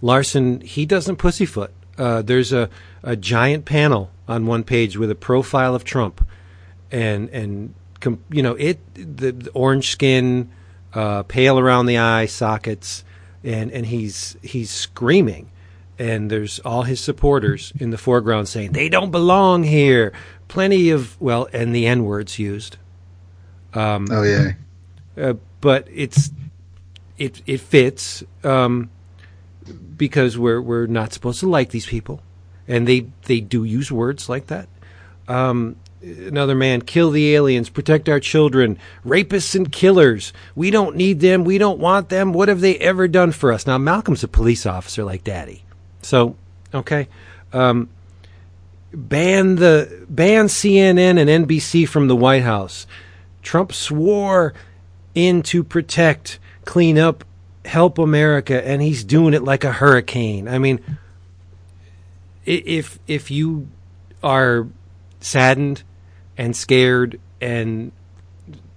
Larsen, 0.01 0.61
he 0.61 0.85
doesn't 0.85 1.17
pussyfoot. 1.17 1.71
Uh, 1.97 2.21
there's 2.21 2.53
a, 2.53 2.69
a 3.03 3.15
giant 3.15 3.65
panel 3.65 4.11
on 4.27 4.45
one 4.45 4.63
page 4.63 4.97
with 4.97 5.11
a 5.11 5.15
profile 5.15 5.75
of 5.75 5.83
Trump, 5.83 6.25
and 6.89 7.29
and 7.29 7.73
you 8.31 8.41
know 8.41 8.53
it 8.53 8.79
the, 8.95 9.31
the 9.31 9.51
orange 9.51 9.89
skin, 9.89 10.49
uh, 10.93 11.23
pale 11.23 11.59
around 11.59 11.85
the 11.85 11.97
eye 11.97 12.25
sockets, 12.25 13.03
and 13.43 13.71
and 13.71 13.85
he's 13.85 14.37
he's 14.41 14.71
screaming, 14.71 15.51
and 15.99 16.31
there's 16.31 16.59
all 16.59 16.83
his 16.83 16.99
supporters 16.99 17.73
in 17.77 17.89
the 17.91 17.97
foreground 17.97 18.47
saying 18.47 18.71
they 18.71 18.89
don't 18.89 19.11
belong 19.11 19.63
here. 19.63 20.13
Plenty 20.47 20.89
of 20.89 21.19
well, 21.21 21.47
and 21.53 21.75
the 21.75 21.85
n 21.85 22.05
words 22.05 22.39
used. 22.39 22.77
Oh 24.11 24.23
yeah. 24.23 24.53
Uh, 25.17 25.33
but 25.59 25.87
it's 25.93 26.31
it 27.17 27.41
it 27.45 27.59
fits 27.59 28.23
um, 28.43 28.89
because 29.95 30.37
we're 30.37 30.61
we're 30.61 30.87
not 30.87 31.13
supposed 31.13 31.39
to 31.41 31.49
like 31.49 31.69
these 31.69 31.85
people, 31.85 32.21
and 32.67 32.87
they 32.87 33.07
they 33.23 33.39
do 33.39 33.63
use 33.63 33.91
words 33.91 34.27
like 34.27 34.47
that. 34.47 34.67
Um, 35.27 35.75
another 36.01 36.55
man, 36.55 36.81
kill 36.81 37.11
the 37.11 37.35
aliens, 37.35 37.69
protect 37.69 38.09
our 38.09 38.19
children, 38.19 38.77
rapists 39.05 39.55
and 39.55 39.71
killers. 39.71 40.33
We 40.55 40.71
don't 40.71 40.95
need 40.95 41.19
them. 41.19 41.43
We 41.43 41.57
don't 41.57 41.79
want 41.79 42.09
them. 42.09 42.33
What 42.33 42.49
have 42.49 42.61
they 42.61 42.77
ever 42.77 43.07
done 43.07 43.31
for 43.31 43.51
us? 43.51 43.67
Now 43.67 43.77
Malcolm's 43.77 44.23
a 44.23 44.27
police 44.27 44.65
officer 44.65 45.03
like 45.03 45.23
Daddy, 45.23 45.63
so 46.01 46.35
okay. 46.73 47.07
Um, 47.53 47.89
ban 48.93 49.55
the 49.55 50.05
ban 50.09 50.45
CNN 50.45 51.19
and 51.19 51.47
NBC 51.47 51.87
from 51.87 52.07
the 52.07 52.15
White 52.15 52.43
House. 52.43 52.87
Trump 53.41 53.73
swore 53.73 54.53
in 55.13 55.43
to 55.43 55.63
protect, 55.63 56.39
clean 56.65 56.97
up, 56.97 57.23
help 57.65 57.97
America, 57.97 58.65
and 58.65 58.81
he's 58.81 59.03
doing 59.03 59.33
it 59.33 59.43
like 59.43 59.63
a 59.63 59.71
hurricane. 59.71 60.47
I 60.47 60.57
mean, 60.57 60.79
if 62.45 62.99
if 63.07 63.29
you 63.29 63.67
are 64.23 64.67
saddened 65.19 65.83
and 66.37 66.55
scared 66.55 67.19
and 67.39 67.91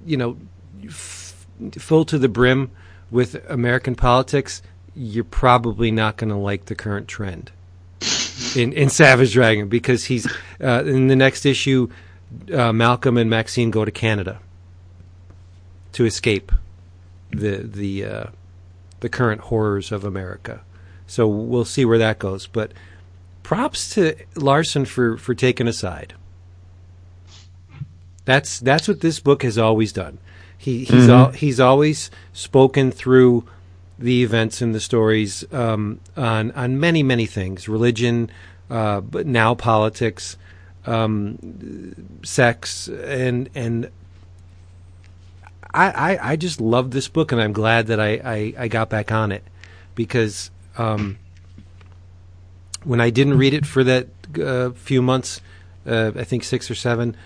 you 0.04 0.16
know 0.16 0.36
f- 0.84 1.46
full 1.78 2.04
to 2.06 2.18
the 2.18 2.28
brim 2.28 2.70
with 3.10 3.36
American 3.48 3.94
politics, 3.94 4.62
you're 4.94 5.24
probably 5.24 5.90
not 5.90 6.16
going 6.16 6.30
to 6.30 6.36
like 6.36 6.66
the 6.66 6.74
current 6.74 7.08
trend 7.08 7.52
in 8.56 8.72
in 8.72 8.90
Savage 8.90 9.32
Dragon 9.32 9.68
because 9.68 10.04
he's 10.04 10.26
uh, 10.62 10.82
in 10.84 11.08
the 11.08 11.16
next 11.16 11.46
issue. 11.46 11.88
Uh, 12.52 12.72
Malcolm 12.72 13.16
and 13.16 13.30
Maxine 13.30 13.70
go 13.70 13.84
to 13.84 13.92
Canada 13.92 14.40
to 15.94 16.04
escape 16.04 16.52
the 17.30 17.56
the 17.56 18.04
uh, 18.04 18.24
the 19.00 19.08
current 19.08 19.40
horrors 19.42 19.90
of 19.90 20.04
America. 20.04 20.60
So 21.06 21.26
we'll 21.26 21.64
see 21.64 21.84
where 21.84 21.98
that 21.98 22.18
goes. 22.18 22.46
But 22.46 22.72
props 23.42 23.90
to 23.94 24.14
Larsen 24.34 24.84
for 24.84 25.16
for 25.16 25.34
taking 25.34 25.66
a 25.66 25.72
side. 25.72 26.14
That's 28.24 28.60
that's 28.60 28.88
what 28.88 29.00
this 29.00 29.20
book 29.20 29.42
has 29.42 29.58
always 29.58 29.92
done. 29.92 30.18
He 30.56 30.84
he's 30.84 31.08
al- 31.08 31.32
he's 31.32 31.60
always 31.60 32.10
spoken 32.32 32.90
through 32.90 33.44
the 33.98 34.22
events 34.22 34.62
and 34.62 34.74
the 34.74 34.80
stories 34.80 35.44
um, 35.52 36.00
on 36.16 36.50
on 36.52 36.80
many 36.80 37.02
many 37.02 37.26
things, 37.26 37.68
religion, 37.68 38.30
uh, 38.70 39.00
but 39.02 39.26
now 39.26 39.54
politics, 39.54 40.38
um, 40.86 42.18
sex, 42.22 42.88
and 42.88 43.50
and 43.54 43.90
I, 45.74 46.12
I, 46.12 46.30
I 46.32 46.36
just 46.36 46.60
love 46.60 46.92
this 46.92 47.08
book, 47.08 47.32
and 47.32 47.40
I'm 47.40 47.52
glad 47.52 47.88
that 47.88 47.98
I, 47.98 48.20
I, 48.24 48.54
I 48.56 48.68
got 48.68 48.88
back 48.88 49.10
on 49.10 49.32
it 49.32 49.42
because 49.96 50.52
um, 50.78 51.18
when 52.84 53.00
I 53.00 53.10
didn't 53.10 53.36
read 53.38 53.54
it 53.54 53.66
for 53.66 53.82
that 53.82 54.06
uh, 54.40 54.70
few 54.70 55.02
months, 55.02 55.40
uh, 55.84 56.12
I 56.14 56.22
think 56.22 56.44
six 56.44 56.70
or 56.70 56.76
seven, 56.76 57.16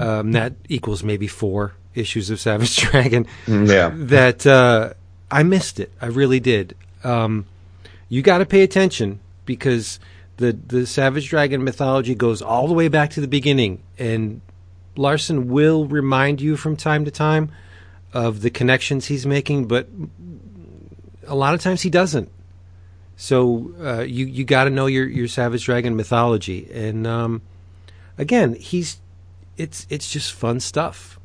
um, 0.00 0.32
that 0.32 0.54
equals 0.68 1.04
maybe 1.04 1.26
four 1.26 1.74
issues 1.94 2.30
of 2.30 2.40
Savage 2.40 2.76
Dragon. 2.90 3.26
Yeah. 3.46 3.92
That 3.94 4.46
uh, 4.46 4.94
I 5.30 5.42
missed 5.42 5.78
it. 5.78 5.92
I 6.00 6.06
really 6.06 6.40
did. 6.40 6.76
Um, 7.04 7.44
you 8.08 8.22
got 8.22 8.38
to 8.38 8.46
pay 8.46 8.62
attention 8.62 9.20
because 9.44 10.00
the 10.38 10.52
the 10.52 10.86
Savage 10.86 11.28
Dragon 11.28 11.62
mythology 11.62 12.14
goes 12.14 12.40
all 12.40 12.66
the 12.66 12.74
way 12.74 12.88
back 12.88 13.10
to 13.10 13.20
the 13.20 13.28
beginning, 13.28 13.82
and 13.98 14.40
Larsen 14.96 15.48
will 15.48 15.86
remind 15.86 16.40
you 16.40 16.56
from 16.56 16.76
time 16.76 17.04
to 17.04 17.10
time 17.10 17.50
of 18.12 18.42
the 18.42 18.50
connections 18.50 19.06
he's 19.06 19.26
making, 19.26 19.66
but 19.66 19.88
a 21.26 21.34
lot 21.34 21.54
of 21.54 21.60
times 21.60 21.82
he 21.82 21.90
doesn't. 21.90 22.30
So 23.16 23.72
uh, 23.80 24.00
you 24.00 24.26
you 24.26 24.44
got 24.44 24.64
to 24.64 24.70
know 24.70 24.86
your 24.86 25.06
your 25.06 25.28
Savage 25.28 25.64
Dragon 25.64 25.94
mythology, 25.94 26.68
and 26.72 27.06
um, 27.06 27.42
again, 28.16 28.54
he's 28.54 29.00
it's 29.56 29.86
it's 29.90 30.10
just 30.10 30.32
fun 30.32 30.58
stuff. 30.60 31.18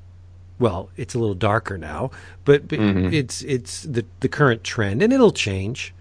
Well, 0.60 0.90
it's 0.96 1.16
a 1.16 1.20
little 1.20 1.36
darker 1.36 1.78
now, 1.78 2.12
but, 2.44 2.68
but 2.68 2.80
it's 3.14 3.42
it's 3.44 3.84
the 3.84 4.06
the 4.20 4.28
current 4.28 4.64
trend, 4.64 5.02
and 5.02 5.12
it'll 5.14 5.32
change. 5.32 5.94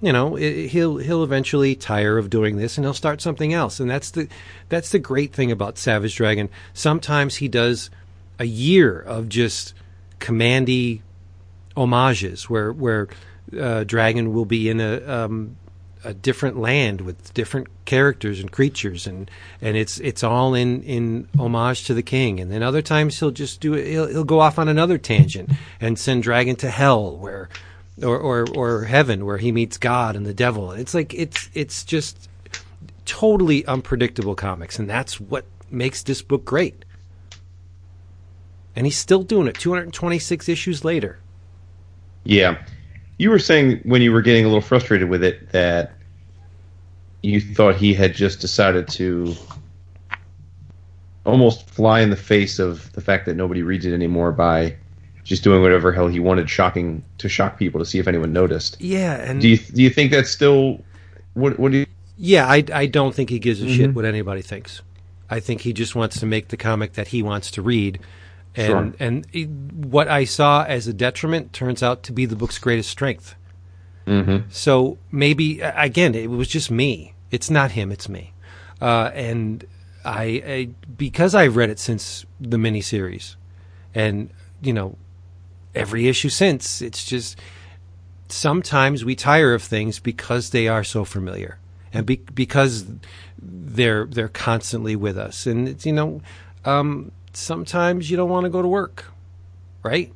You 0.00 0.12
know, 0.12 0.36
it, 0.36 0.68
he'll 0.68 0.98
he'll 0.98 1.22
eventually 1.22 1.74
tire 1.74 2.18
of 2.18 2.28
doing 2.30 2.56
this, 2.56 2.76
and 2.76 2.84
he'll 2.84 2.94
start 2.94 3.20
something 3.20 3.52
else. 3.52 3.80
And 3.80 3.90
that's 3.90 4.10
the 4.10 4.28
that's 4.68 4.90
the 4.90 4.98
great 4.98 5.34
thing 5.34 5.50
about 5.50 5.78
Savage 5.78 6.16
Dragon. 6.16 6.48
Sometimes 6.74 7.36
he 7.36 7.48
does 7.48 7.90
a 8.38 8.44
year 8.44 8.98
of 8.98 9.28
just 9.28 9.74
Kamandi 10.20 11.02
homages, 11.76 12.48
where 12.48 12.72
where 12.72 13.08
uh, 13.58 13.84
Dragon 13.84 14.32
will 14.32 14.44
be 14.44 14.68
in 14.68 14.80
a 14.80 15.06
um, 15.06 15.56
a 16.04 16.14
different 16.14 16.56
land 16.56 17.00
with 17.00 17.34
different 17.34 17.66
characters 17.84 18.40
and 18.40 18.50
creatures, 18.50 19.06
and 19.06 19.30
and 19.60 19.76
it's 19.76 19.98
it's 19.98 20.22
all 20.22 20.54
in 20.54 20.82
in 20.82 21.28
homage 21.38 21.84
to 21.84 21.94
the 21.94 22.02
king. 22.02 22.40
And 22.40 22.50
then 22.50 22.62
other 22.62 22.82
times 22.82 23.18
he'll 23.18 23.30
just 23.30 23.60
do 23.60 23.74
it. 23.74 23.86
He'll, 23.86 24.06
he'll 24.06 24.24
go 24.24 24.40
off 24.40 24.58
on 24.58 24.68
another 24.68 24.98
tangent 24.98 25.50
and 25.80 25.98
send 25.98 26.22
Dragon 26.22 26.56
to 26.56 26.70
hell, 26.70 27.16
where 27.16 27.48
or 28.02 28.18
or 28.18 28.46
or 28.54 28.84
heaven, 28.84 29.26
where 29.26 29.38
he 29.38 29.52
meets 29.52 29.78
God 29.78 30.16
and 30.16 30.24
the 30.24 30.34
devil. 30.34 30.72
It's 30.72 30.94
like 30.94 31.12
it's 31.12 31.50
it's 31.54 31.84
just 31.84 32.28
totally 33.04 33.66
unpredictable 33.66 34.34
comics, 34.34 34.78
and 34.78 34.88
that's 34.88 35.20
what 35.20 35.44
makes 35.70 36.02
this 36.02 36.22
book 36.22 36.44
great. 36.44 36.84
And 38.76 38.86
he's 38.86 38.96
still 38.96 39.22
doing 39.22 39.48
it. 39.48 39.54
226 39.54 40.48
issues 40.48 40.84
later. 40.84 41.18
Yeah. 42.24 42.62
You 43.18 43.30
were 43.30 43.38
saying 43.38 43.80
when 43.84 44.02
you 44.02 44.12
were 44.12 44.22
getting 44.22 44.44
a 44.44 44.48
little 44.48 44.60
frustrated 44.60 45.08
with 45.08 45.24
it 45.24 45.50
that 45.52 45.92
you 47.22 47.40
thought 47.40 47.76
he 47.76 47.94
had 47.94 48.14
just 48.14 48.40
decided 48.40 48.86
to 48.88 49.34
almost 51.24 51.68
fly 51.68 52.00
in 52.00 52.10
the 52.10 52.16
face 52.16 52.58
of 52.58 52.92
the 52.92 53.00
fact 53.00 53.26
that 53.26 53.34
nobody 53.34 53.62
reads 53.62 53.84
it 53.84 53.92
anymore 53.92 54.32
by 54.32 54.76
just 55.24 55.42
doing 55.42 55.60
whatever 55.60 55.92
hell 55.92 56.06
he 56.06 56.20
wanted, 56.20 56.48
shocking 56.48 57.04
to 57.18 57.28
shock 57.28 57.58
people 57.58 57.80
to 57.80 57.84
see 57.84 57.98
if 57.98 58.06
anyone 58.06 58.32
noticed. 58.32 58.80
Yeah, 58.80 59.14
and 59.16 59.40
Do 59.40 59.48
you 59.48 59.58
do 59.58 59.82
you 59.82 59.90
think 59.90 60.12
that's 60.12 60.30
still 60.30 60.80
what 61.34 61.58
what 61.58 61.72
do 61.72 61.78
you 61.78 61.86
Yeah, 62.16 62.46
I, 62.46 62.62
I 62.72 62.86
don't 62.86 63.14
think 63.14 63.30
he 63.30 63.40
gives 63.40 63.60
a 63.60 63.68
shit 63.68 63.88
mm-hmm. 63.88 63.94
what 63.94 64.04
anybody 64.04 64.40
thinks. 64.42 64.82
I 65.28 65.40
think 65.40 65.62
he 65.62 65.72
just 65.72 65.96
wants 65.96 66.20
to 66.20 66.26
make 66.26 66.48
the 66.48 66.56
comic 66.56 66.92
that 66.92 67.08
he 67.08 67.22
wants 67.22 67.50
to 67.52 67.62
read. 67.62 67.98
And 68.56 68.66
Sure. 68.66 68.92
and 68.98 69.26
it- 69.32 69.48
what 69.50 70.08
I 70.08 70.24
saw 70.24 70.64
as 70.64 70.86
a 70.86 70.92
detriment 70.92 71.52
turns 71.52 71.82
out 71.82 72.02
to 72.04 72.12
be 72.12 72.24
the 72.26 72.36
book's 72.36 72.58
greatest 72.58 72.88
strength. 72.90 73.34
Mhm. 74.06 74.44
So 74.50 74.98
maybe 75.12 75.60
again, 75.60 76.14
it 76.14 76.30
was 76.30 76.48
just 76.48 76.70
me. 76.70 77.14
It's 77.30 77.50
not 77.50 77.72
him. 77.72 77.92
It's 77.92 78.08
me. 78.08 78.32
Uh, 78.80 79.10
and 79.14 79.64
I, 80.04 80.24
I 80.46 80.68
because 80.96 81.34
I've 81.34 81.56
read 81.56 81.70
it 81.70 81.78
since 81.78 82.24
the 82.40 82.56
miniseries, 82.56 83.34
and 83.94 84.30
you 84.62 84.72
know, 84.72 84.96
every 85.74 86.08
issue 86.08 86.28
since. 86.28 86.80
It's 86.80 87.04
just 87.04 87.36
sometimes 88.28 89.04
we 89.04 89.14
tire 89.14 89.54
of 89.54 89.62
things 89.62 89.98
because 89.98 90.50
they 90.50 90.66
are 90.68 90.82
so 90.84 91.04
familiar 91.04 91.58
and 91.92 92.06
be, 92.06 92.20
because 92.34 92.86
they're 93.40 94.06
they're 94.06 94.28
constantly 94.28 94.96
with 94.96 95.16
us 95.16 95.46
and 95.46 95.68
it's, 95.68 95.86
you 95.86 95.92
know 95.92 96.20
um, 96.64 97.12
sometimes 97.36 98.10
you 98.10 98.16
don't 98.16 98.30
want 98.30 98.44
to 98.44 98.50
go 98.50 98.62
to 98.62 98.68
work 98.68 99.06
right? 99.82 100.12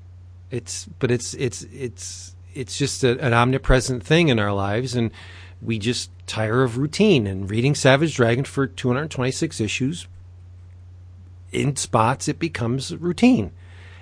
It's 0.50 0.86
but 0.98 1.10
it's 1.12 1.32
it's 1.34 1.62
it's 1.72 2.34
it's 2.54 2.76
just 2.76 3.04
a, 3.04 3.16
an 3.24 3.32
omnipresent 3.32 4.02
thing 4.02 4.28
in 4.28 4.40
our 4.40 4.52
lives 4.52 4.96
and 4.96 5.12
we 5.62 5.78
just 5.78 6.10
tire 6.26 6.62
of 6.64 6.76
routine 6.76 7.26
and 7.28 7.48
reading 7.48 7.74
savage 7.76 8.16
dragon 8.16 8.44
for 8.44 8.66
226 8.66 9.60
issues 9.60 10.08
in 11.52 11.76
spots 11.76 12.26
it 12.26 12.38
becomes 12.40 12.96
routine. 12.96 13.52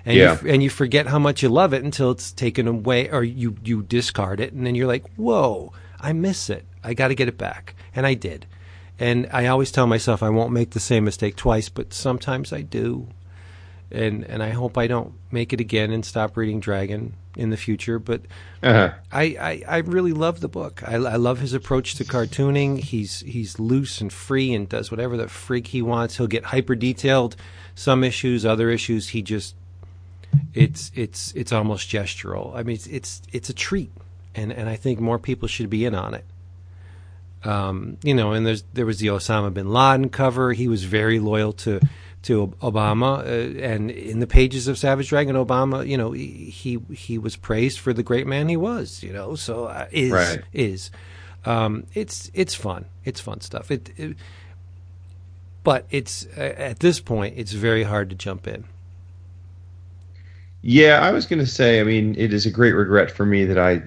And 0.05 0.17
Yeah. 0.17 0.39
you, 0.41 0.49
and 0.49 0.63
you 0.63 0.69
forget 0.71 1.05
how 1.07 1.19
much 1.19 1.43
you 1.43 1.49
love 1.49 1.73
it 1.73 1.83
until 1.83 2.09
it's 2.11 2.31
taken 2.31 2.67
away 2.67 3.09
or 3.11 3.23
you 3.23 3.55
you 3.63 3.83
discard 3.83 4.39
it 4.39 4.53
and 4.53 4.65
then 4.65 4.73
you're 4.73 4.87
like 4.87 5.05
whoa 5.17 5.71
i 5.99 6.13
miss 6.13 6.49
it. 6.49 6.65
I 6.83 6.93
got 6.95 7.09
to 7.09 7.15
get 7.15 7.27
it 7.27 7.37
back. 7.37 7.75
And 7.95 8.07
i 8.07 8.15
did 8.15 8.47
And 8.99 9.27
I 9.31 9.47
always 9.47 9.71
tell 9.71 9.87
myself 9.87 10.21
I 10.21 10.29
won't 10.29 10.51
make 10.51 10.71
the 10.71 10.79
same 10.79 11.05
mistake 11.05 11.35
twice, 11.35 11.69
but 11.69 11.93
sometimes 11.93 12.51
I 12.51 12.61
do. 12.61 13.07
And 13.91 14.23
and 14.25 14.43
I 14.43 14.49
hope 14.49 14.77
I 14.77 14.87
don't 14.87 15.13
make 15.31 15.53
it 15.53 15.59
again 15.59 15.91
and 15.91 16.05
stop 16.05 16.37
reading 16.37 16.59
Dragon 16.59 17.13
in 17.35 17.49
the 17.49 17.57
future. 17.57 17.97
But 17.97 18.21
Uh-huh. 18.61 18.91
I, 19.11 19.23
I, 19.23 19.63
I 19.67 19.77
really 19.79 20.11
love 20.13 20.41
the 20.41 20.49
book. 20.49 20.83
I, 20.85 20.95
I 20.95 21.15
love 21.15 21.39
his 21.39 21.53
approach 21.53 21.95
to 21.95 22.03
cartooning. 22.03 22.79
He's 22.79 23.21
he's 23.21 23.57
loose 23.57 24.01
and 24.01 24.11
free 24.13 24.53
and 24.53 24.67
does 24.69 24.91
whatever 24.91 25.17
the 25.17 25.27
freak 25.27 25.67
he 25.67 25.81
wants. 25.81 26.17
He'll 26.17 26.27
get 26.27 26.45
hyper 26.45 26.75
detailed. 26.75 27.35
Some 27.73 28.03
issues, 28.03 28.45
other 28.45 28.69
issues, 28.69 29.09
he 29.09 29.21
just 29.21 29.55
it's 30.53 30.91
it's 30.93 31.31
it's 31.33 31.51
almost 31.51 31.89
gestural. 31.89 32.55
I 32.55 32.63
mean, 32.63 32.75
it's 32.75 32.87
it's, 32.87 33.21
it's 33.31 33.49
a 33.49 33.53
treat, 33.53 33.91
and 34.35 34.51
and 34.51 34.69
I 34.69 34.75
think 34.75 34.99
more 34.99 35.17
people 35.17 35.47
should 35.47 35.69
be 35.69 35.85
in 35.85 35.95
on 35.95 36.13
it. 36.13 36.25
Um, 37.43 37.97
you 38.03 38.13
know, 38.13 38.33
and 38.33 38.45
there's 38.45 38.63
there 38.73 38.85
was 38.85 38.99
the 38.99 39.07
Osama 39.07 39.53
bin 39.53 39.69
Laden 39.71 40.09
cover. 40.09 40.53
He 40.53 40.67
was 40.67 40.83
very 40.83 41.19
loyal 41.19 41.53
to 41.53 41.79
to 42.23 42.47
Obama, 42.61 43.19
uh, 43.19 43.59
and 43.63 43.89
in 43.89 44.19
the 44.19 44.27
pages 44.27 44.67
of 44.67 44.77
Savage 44.77 45.07
Dragon, 45.07 45.35
Obama, 45.37 45.87
you 45.87 45.97
know, 45.97 46.11
he 46.11 46.79
he 46.93 47.17
was 47.17 47.37
praised 47.37 47.79
for 47.79 47.93
the 47.93 48.03
great 48.03 48.27
man 48.27 48.49
he 48.49 48.57
was. 48.57 49.01
You 49.03 49.13
know, 49.13 49.35
so 49.35 49.65
uh, 49.65 49.87
is 49.91 50.11
Right. 50.11 50.41
is 50.51 50.91
um, 51.45 51.85
it's 51.93 52.29
it's 52.33 52.53
fun. 52.55 52.85
It's 53.05 53.21
fun 53.21 53.39
stuff. 53.41 53.71
It, 53.71 53.91
it 53.97 54.17
but 55.63 55.85
it's 55.91 56.25
uh, 56.37 56.41
at 56.41 56.79
this 56.79 56.99
point, 56.99 57.35
it's 57.37 57.53
very 57.53 57.83
hard 57.83 58.09
to 58.09 58.15
jump 58.15 58.47
in. 58.47 58.65
Yeah, 60.61 60.99
I 61.01 61.11
was 61.11 61.25
going 61.25 61.39
to 61.39 61.45
say. 61.47 61.79
I 61.79 61.83
mean, 61.83 62.15
it 62.17 62.33
is 62.33 62.45
a 62.45 62.51
great 62.51 62.73
regret 62.73 63.11
for 63.11 63.25
me 63.25 63.45
that 63.45 63.57
I 63.57 63.81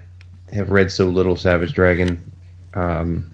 have 0.55 0.71
read 0.71 0.91
so 0.91 1.07
little 1.07 1.37
Savage 1.37 1.75
Dragon. 1.75 2.33
Um, 2.75 3.32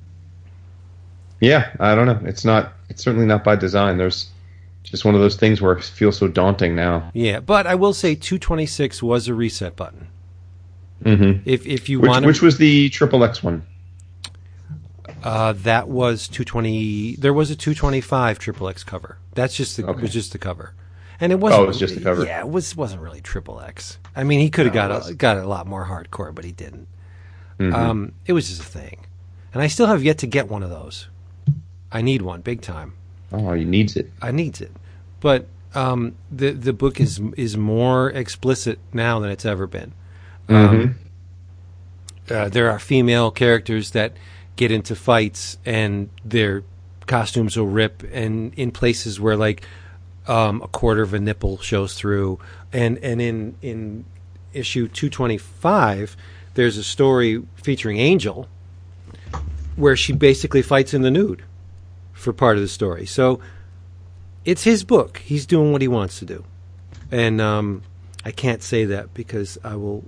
yeah, 1.41 1.71
I 1.81 1.95
don't 1.95 2.07
know. 2.07 2.21
It's 2.29 2.45
not. 2.45 2.73
It's 2.89 3.03
certainly 3.03 3.27
not 3.27 3.45
by 3.45 3.57
design. 3.57 3.97
There's 3.99 4.29
just 4.83 5.05
one 5.05 5.15
of 5.15 5.21
those 5.21 5.37
things 5.37 5.61
where 5.61 5.73
it 5.77 5.85
feels 5.85 6.17
so 6.19 6.29
daunting 6.29 6.75
now. 6.75 7.11
Yeah, 7.15 7.41
but 7.41 7.67
I 7.67 7.75
will 7.75 7.93
say 7.93 8.15
226 8.15 9.03
was 9.03 9.29
a 9.29 9.35
reset 9.35 9.77
button. 9.77 10.09
Mm-hmm. 11.05 11.43
If 11.49 11.67
if 11.67 11.89
you 11.89 12.01
Which, 12.01 12.09
want 12.09 12.27
which 12.27 12.43
was 12.43 12.59
the 12.59 12.89
triple 12.91 13.23
X 13.23 13.43
one? 13.43 13.63
uh, 15.23 15.53
that 15.53 15.89
was 15.89 16.29
220. 16.29 17.17
There 17.17 17.33
was 17.33 17.51
a 17.51 17.57
225 17.57 18.39
triple 18.39 18.69
X 18.69 18.85
cover. 18.85 19.19
That's 19.35 19.57
just 19.57 19.77
the 19.77 19.87
Okay. 19.87 20.03
was 20.03 20.13
just 20.13 20.33
the 20.33 20.39
cover, 20.39 20.75
and 21.21 21.33
it 21.33 21.37
wasn't. 21.41 21.61
Oh, 21.61 21.65
it 21.65 21.69
was 21.69 21.79
just 21.79 21.95
the 21.95 22.01
cover. 22.01 22.25
Yeah, 22.25 22.41
it 22.41 22.49
was 22.49 22.75
wasn't 22.77 23.03
really 23.03 23.21
triple 23.21 23.61
X. 23.61 23.99
I 24.17 24.25
mean, 24.25 24.41
he 24.41 24.51
could 24.51 24.67
have 24.67 24.75
No, 24.75 24.89
got 24.89 25.11
a, 25.11 25.15
got 25.15 25.37
a 25.39 25.47
lot 25.47 25.67
more 25.67 25.87
hardcore, 25.87 26.35
but 26.35 26.45
he 26.45 26.53
didn't. 26.53 26.89
Mhm. 27.59 27.75
Um, 27.75 28.13
it 28.27 28.33
was 28.33 28.49
just 28.49 28.61
a 28.61 28.65
thing, 28.65 29.07
and 29.53 29.63
I 29.63 29.67
still 29.69 29.87
have 29.87 30.03
yet 30.03 30.19
to 30.19 30.27
get 30.27 30.49
one 30.49 30.63
of 30.63 30.71
those. 30.71 31.09
I 31.91 32.03
need 32.03 32.23
one 32.23 32.41
big 32.43 32.61
time. 32.61 32.95
oh, 33.33 33.53
he 33.53 33.65
needs 33.65 33.97
it. 33.97 34.11
I 34.21 34.31
needs 34.31 34.61
it, 34.61 34.73
but 35.21 35.47
um, 35.75 36.17
the 36.31 36.51
the 36.53 36.73
book 36.73 37.01
is 37.01 37.21
is 37.37 37.57
more 37.57 38.11
explicit 38.11 38.79
now 38.93 39.21
than 39.21 39.31
it's 39.31 39.45
ever 39.45 39.67
been. 39.67 39.93
Um, 40.49 40.99
uh, 42.31 42.49
there 42.49 42.71
are 42.71 42.79
female 42.79 43.31
characters 43.31 43.91
that 43.91 44.15
get 44.57 44.71
into 44.71 44.97
fights 44.97 45.59
and 45.67 46.09
their 46.25 46.65
costumes 47.07 47.57
will 47.57 47.67
rip, 47.67 48.03
and 48.13 48.55
in 48.55 48.71
places 48.71 49.21
where 49.21 49.37
like 49.37 49.67
um, 50.27 50.63
a 50.63 50.69
quarter 50.69 51.03
of 51.03 51.15
a 51.15 51.19
nipple 51.19 51.59
shows 51.59 51.95
through, 51.95 52.39
and 52.73 52.99
and 52.99 53.21
in 53.21 53.57
in 53.63 54.05
issue 54.53 54.89
two 54.89 55.11
twenty 55.11 55.39
five, 55.39 56.17
there's 56.55 56.77
a 56.77 56.85
story 56.85 57.43
featuring 57.57 57.99
Angel 57.99 58.49
where 59.77 59.97
she 59.97 60.13
basically 60.13 60.63
fights 60.63 60.93
in 60.93 61.03
the 61.03 61.11
nude 61.11 61.43
for 62.19 62.33
part 62.33 62.57
of 62.57 62.63
the 62.63 62.69
story. 62.69 63.07
So 63.07 63.41
it's 64.45 64.65
his 64.65 64.85
book. 64.85 65.19
He's 65.19 65.47
doing 65.47 65.73
what 65.73 65.83
he 65.83 65.89
wants 65.89 66.19
to 66.19 66.25
do, 66.25 66.45
and 67.11 67.41
um, 67.41 67.83
I 68.25 68.31
can't 68.31 68.63
say 68.63 68.85
that 68.87 69.15
because 69.15 69.59
I 69.65 69.77
will. 69.77 70.05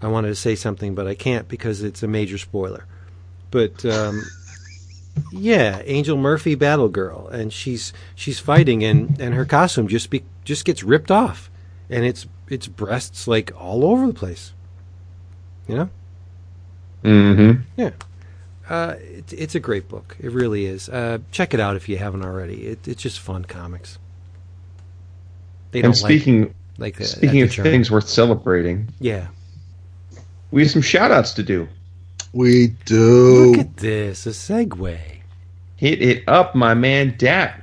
I 0.00 0.08
wanted 0.08 0.28
to 0.28 0.34
say 0.34 0.56
something, 0.56 0.96
but 0.96 1.06
I 1.06 1.14
can't 1.14 1.46
because 1.46 1.82
it's 1.82 2.02
a 2.02 2.08
major 2.08 2.36
spoiler. 2.36 2.86
But 3.52 3.84
um, 3.84 4.22
yeah, 5.32 5.80
Angel 5.84 6.16
Murphy, 6.16 6.56
Battle 6.56 6.88
Girl, 6.88 7.28
and 7.28 7.52
she's 7.52 7.92
she's 8.14 8.38
fighting, 8.38 8.82
and, 8.82 9.20
and 9.20 9.34
her 9.34 9.44
costume 9.44 9.86
just 9.86 10.10
be, 10.10 10.24
just 10.44 10.64
gets 10.64 10.82
ripped 10.82 11.10
off, 11.10 11.50
and 11.88 12.04
it's 12.04 12.26
it's 12.48 12.66
breasts 12.66 13.28
like 13.28 13.52
all 13.56 13.84
over 13.84 14.06
the 14.06 14.14
place. 14.14 14.52
You 15.68 15.76
know, 15.76 15.90
Mm-hmm. 17.04 17.88
Uh, 18.68 18.94
it, 18.98 19.32
it's 19.32 19.54
a 19.54 19.60
great 19.60 19.88
book. 19.88 20.16
It 20.20 20.30
really 20.32 20.66
is. 20.66 20.88
Uh, 20.88 21.18
check 21.30 21.54
it 21.54 21.60
out 21.60 21.76
if 21.76 21.88
you 21.88 21.98
haven't 21.98 22.24
already. 22.24 22.66
It, 22.66 22.86
it's 22.88 23.02
just 23.02 23.20
fun 23.20 23.44
comics. 23.44 23.98
They 25.72 25.80
And 25.80 25.84
don't 25.84 25.94
speaking 25.94 26.54
like 26.78 26.98
like 26.98 27.08
speaking 27.08 27.42
of 27.42 27.54
the 27.54 27.62
things 27.62 27.90
worth 27.90 28.08
celebrating, 28.08 28.88
Yeah. 29.00 29.28
we 30.50 30.62
have 30.62 30.70
some 30.70 30.82
shout 30.82 31.10
outs 31.10 31.32
to 31.34 31.42
do. 31.42 31.68
We 32.32 32.68
do. 32.84 33.52
Look 33.52 33.58
at 33.60 33.76
this, 33.78 34.26
a 34.26 34.30
segue. 34.30 34.98
Hit 35.76 36.00
it 36.02 36.24
up, 36.28 36.54
my 36.54 36.74
man 36.74 37.14
Dat. 37.18 37.60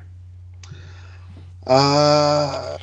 Uh, 1.66 2.78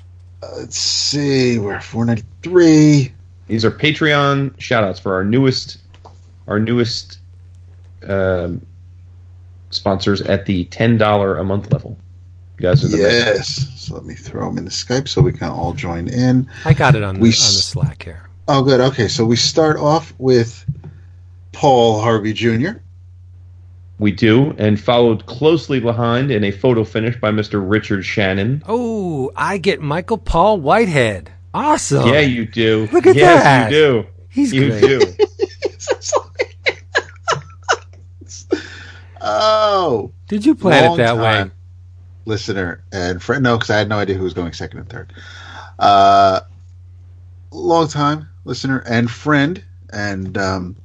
let's 0.56 0.78
see. 0.78 1.58
We're 1.58 1.80
493. 1.80 3.12
These 3.48 3.64
are 3.64 3.70
Patreon 3.70 4.58
shout 4.60 4.84
outs 4.84 4.98
for 5.00 5.14
our 5.14 5.24
newest 5.24 5.78
our 6.48 6.58
newest 6.60 7.18
um, 8.08 8.66
sponsors 9.70 10.22
at 10.22 10.46
the 10.46 10.64
ten 10.66 10.98
dollar 10.98 11.36
a 11.38 11.44
month 11.44 11.72
level. 11.72 11.98
You 12.58 12.62
guys 12.62 12.84
are 12.84 12.88
the 12.88 12.96
best. 12.98 13.60
Yes. 13.60 13.80
So 13.80 13.94
let 13.94 14.04
me 14.04 14.14
throw 14.14 14.48
them 14.48 14.58
in 14.58 14.64
the 14.64 14.70
Skype 14.70 15.08
so 15.08 15.20
we 15.20 15.32
can 15.32 15.50
all 15.50 15.74
join 15.74 16.08
in. 16.08 16.48
I 16.64 16.72
got 16.72 16.94
it 16.94 17.02
on 17.02 17.14
the, 17.16 17.20
on 17.20 17.26
the 17.26 17.32
Slack 17.32 18.02
here. 18.02 18.28
Oh, 18.48 18.62
good. 18.62 18.80
Okay. 18.80 19.08
So 19.08 19.24
we 19.24 19.36
start 19.36 19.76
off 19.76 20.14
with 20.18 20.64
Paul 21.52 22.00
Harvey 22.00 22.32
Jr. 22.32 22.78
We 23.98 24.12
do, 24.12 24.54
and 24.58 24.78
followed 24.78 25.24
closely 25.24 25.80
behind 25.80 26.30
in 26.30 26.44
a 26.44 26.50
photo 26.50 26.84
finish 26.84 27.18
by 27.18 27.30
Mr. 27.30 27.62
Richard 27.66 28.04
Shannon. 28.04 28.62
Oh, 28.68 29.32
I 29.34 29.56
get 29.56 29.80
Michael 29.80 30.18
Paul 30.18 30.60
Whitehead. 30.60 31.32
Awesome. 31.54 32.06
Yeah, 32.08 32.20
you 32.20 32.44
do. 32.44 32.88
Look 32.92 33.06
at 33.06 33.16
yes, 33.16 33.42
that. 33.42 33.72
you 33.72 33.76
do. 33.76 34.06
He's 34.28 34.52
you 34.52 34.68
great. 34.68 34.80
do. 34.82 35.16
oh, 39.26 40.12
Did 40.28 40.46
you 40.46 40.54
plan 40.54 40.92
it 40.92 40.96
that 40.96 41.14
time. 41.16 41.48
way? 41.48 41.50
listener 42.26 42.82
and 42.92 43.22
friend. 43.22 43.42
No, 43.42 43.56
because 43.56 43.70
I 43.70 43.78
had 43.78 43.88
no 43.88 43.98
idea 43.98 44.16
who 44.16 44.24
was 44.24 44.34
going 44.34 44.52
second 44.52 44.80
and 44.80 44.88
third. 44.88 45.12
Uh, 45.78 46.40
long 47.50 47.88
time 47.88 48.28
listener 48.44 48.82
and 48.86 49.10
friend 49.10 49.62
and 49.90 50.36
um, 50.36 50.76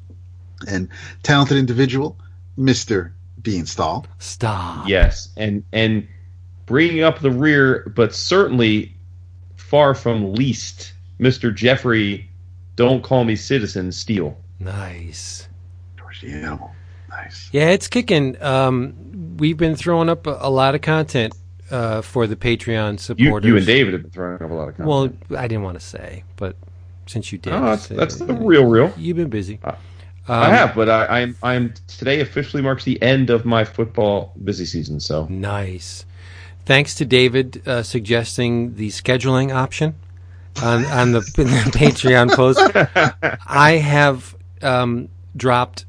and 0.67 0.87
talented 1.23 1.57
individual, 1.57 2.17
Mister 2.57 3.13
Beanstall. 3.41 4.05
Stop. 4.19 4.87
Yes, 4.87 5.29
and 5.35 5.63
and 5.73 6.07
bringing 6.65 7.03
up 7.03 7.19
the 7.19 7.31
rear, 7.31 7.91
but 7.95 8.13
certainly 8.13 8.95
far 9.55 9.93
from 9.95 10.33
least, 10.33 10.93
Mr. 11.19 11.53
Jeffrey. 11.53 12.27
Don't 12.77 13.03
call 13.03 13.25
me 13.25 13.35
citizen. 13.35 13.91
Steele. 13.91 14.37
Nice. 14.59 15.47
George 15.97 16.21
the 16.21 16.31
Animal. 16.31 16.71
Nice. 17.11 17.49
Yeah, 17.51 17.69
it's 17.69 17.87
kicking. 17.87 18.41
Um, 18.41 19.37
we've 19.37 19.57
been 19.57 19.75
throwing 19.75 20.09
up 20.09 20.27
a, 20.27 20.37
a 20.41 20.49
lot 20.49 20.75
of 20.75 20.81
content 20.81 21.33
uh, 21.69 22.01
for 22.01 22.27
the 22.27 22.35
Patreon 22.35 22.93
You, 22.93 22.97
supporters. 22.97 23.47
you 23.47 23.57
and 23.57 23.65
David 23.65 23.93
have 23.93 24.01
been 24.03 24.11
throwing 24.11 24.35
up 24.41 24.49
a 24.49 24.53
lot 24.53 24.69
of 24.69 24.77
content. 24.77 24.87
Well, 25.29 25.39
I 25.39 25.47
didn't 25.47 25.63
want 25.63 25.79
to 25.79 25.85
say, 25.85 26.23
but 26.37 26.55
since 27.07 27.31
you 27.31 27.37
did, 27.37 27.53
Oh, 27.53 27.61
that's, 27.61 27.87
that's 27.87 28.15
the 28.17 28.33
real, 28.33 28.65
real. 28.65 28.93
You've 28.97 29.17
been 29.17 29.29
busy. 29.29 29.59
Uh, 29.63 29.71
Um, 30.27 30.43
I 30.43 30.49
have, 30.49 30.75
but 30.75 30.87
I, 30.87 31.21
I'm 31.21 31.35
I'm 31.41 31.73
today 31.87 32.21
officially 32.21 32.61
marks 32.61 32.83
the 32.83 33.01
end 33.01 33.29
of 33.31 33.43
my 33.43 33.63
football 33.65 34.33
busy 34.43 34.65
season. 34.65 34.99
So 34.99 35.25
Nice. 35.29 36.05
Thanks 36.65 36.93
to 36.95 37.05
David 37.05 37.61
uh, 37.67 37.81
suggesting 37.83 38.75
the 38.75 38.89
scheduling 38.89 39.51
option 39.53 39.95
on 40.61 40.85
on 40.85 41.11
the, 41.11 41.19
the 41.35 41.43
Patreon 41.73 42.31
post. 42.35 42.59
I 43.47 43.71
have 43.77 44.35
um, 44.61 45.09
dropped 45.35 45.85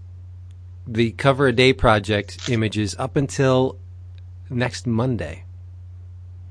the 0.86 1.12
cover 1.12 1.46
a 1.48 1.52
day 1.52 1.72
project 1.72 2.48
images 2.48 2.94
up 2.98 3.16
until 3.16 3.76
next 4.50 4.86
Monday. 4.86 5.44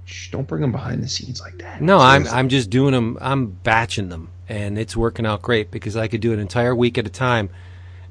Shh, 0.05 0.31
don't 0.31 0.47
bring 0.47 0.61
them 0.61 0.71
behind 0.71 1.03
the 1.03 1.07
scenes 1.07 1.39
like 1.41 1.57
that. 1.59 1.81
No, 1.81 1.99
I'm 1.99 2.27
I'm 2.27 2.49
just 2.49 2.69
doing 2.69 2.91
them. 2.93 3.17
I'm 3.21 3.47
batching 3.47 4.09
them, 4.09 4.29
and 4.49 4.77
it's 4.77 4.95
working 4.97 5.25
out 5.25 5.41
great 5.41 5.71
because 5.71 5.95
I 5.95 6.07
could 6.07 6.21
do 6.21 6.33
an 6.33 6.39
entire 6.39 6.75
week 6.75 6.97
at 6.97 7.05
a 7.05 7.09
time, 7.09 7.49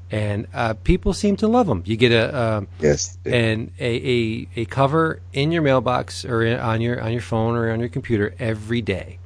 and 0.09 0.47
uh, 0.53 0.73
people 0.75 1.13
seem 1.13 1.35
to 1.37 1.47
love 1.47 1.67
them. 1.67 1.83
You 1.85 1.97
get 1.97 2.11
a. 2.11 2.33
Uh, 2.33 2.61
Yes. 2.79 3.17
and 3.25 3.71
a, 3.79 4.09
a, 4.09 4.47
a 4.55 4.65
cover 4.65 5.21
in 5.33 5.51
your 5.51 5.61
mailbox 5.61 6.25
or 6.25 6.43
in, 6.43 6.59
on 6.59 6.81
your 6.81 7.01
on 7.01 7.11
your 7.11 7.21
phone 7.21 7.55
or 7.55 7.71
on 7.71 7.79
your 7.79 7.89
computer 7.89 8.33
every 8.39 8.81
day. 8.81 9.19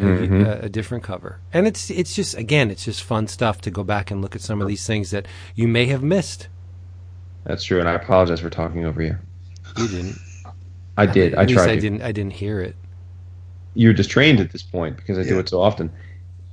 Mhm. 0.00 0.46
A, 0.46 0.64
a 0.66 0.68
different 0.68 1.04
cover, 1.04 1.38
and 1.52 1.66
it's 1.66 1.90
it's 1.90 2.14
just 2.14 2.36
again 2.36 2.70
it's 2.70 2.84
just 2.84 3.02
fun 3.02 3.26
stuff 3.28 3.60
to 3.62 3.70
go 3.70 3.84
back 3.84 4.10
and 4.10 4.22
look 4.22 4.34
at 4.34 4.40
some 4.42 4.60
of 4.62 4.68
these 4.68 4.86
things 4.86 5.10
that 5.10 5.26
you 5.54 5.68
may 5.68 5.86
have 5.86 6.02
missed. 6.02 6.48
That's 7.44 7.64
true, 7.64 7.80
and 7.80 7.88
I 7.88 7.92
apologize 7.94 8.40
for 8.40 8.50
talking 8.50 8.84
over 8.84 9.02
you. 9.02 9.16
You 9.78 9.88
didn't. 9.88 10.18
I 10.96 11.06
did. 11.06 11.34
I 11.34 11.42
least 11.42 11.54
tried 11.54 11.70
I 11.70 11.74
to. 11.76 11.80
didn't. 11.80 12.02
I 12.02 12.12
didn't 12.12 12.32
hear 12.34 12.60
it. 12.60 12.76
You're 13.74 13.92
just 13.92 14.10
trained 14.10 14.40
at 14.40 14.50
this 14.50 14.62
point 14.62 14.96
because 14.96 15.18
I 15.18 15.22
do 15.22 15.38
it 15.38 15.48
so 15.48 15.60
often. 15.60 15.90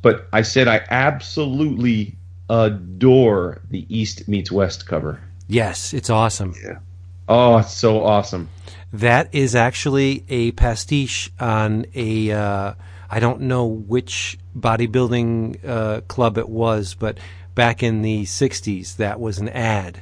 But 0.02 0.28
I 0.32 0.44
said 0.44 0.68
I 0.68 0.82
absolutely 0.90 2.16
adore 2.50 3.62
the 3.70 3.86
East 3.90 4.28
meets 4.28 4.52
West 4.52 4.86
cover. 4.88 5.20
Yes, 5.48 5.94
it's 5.94 6.10
awesome. 6.10 6.54
Yeah. 6.64 6.80
Oh, 7.28 7.58
it's 7.58 7.74
so 7.74 8.04
awesome. 8.04 8.50
That 8.94 9.34
is 9.34 9.56
actually 9.56 10.24
a 10.30 10.52
pastiche 10.52 11.32
on 11.40 11.86
a. 11.96 12.32
Uh, 12.32 12.74
I 13.10 13.20
don't 13.20 13.42
know 13.42 13.66
which 13.66 14.38
bodybuilding 14.58 15.66
uh, 15.66 16.02
club 16.02 16.38
it 16.38 16.50
was, 16.50 16.94
but 16.94 17.18
back 17.56 17.84
in 17.84 18.02
the 18.02 18.24
'60s, 18.24 18.98
that 18.98 19.20
was 19.20 19.40
an 19.40 19.50
ad 19.50 20.02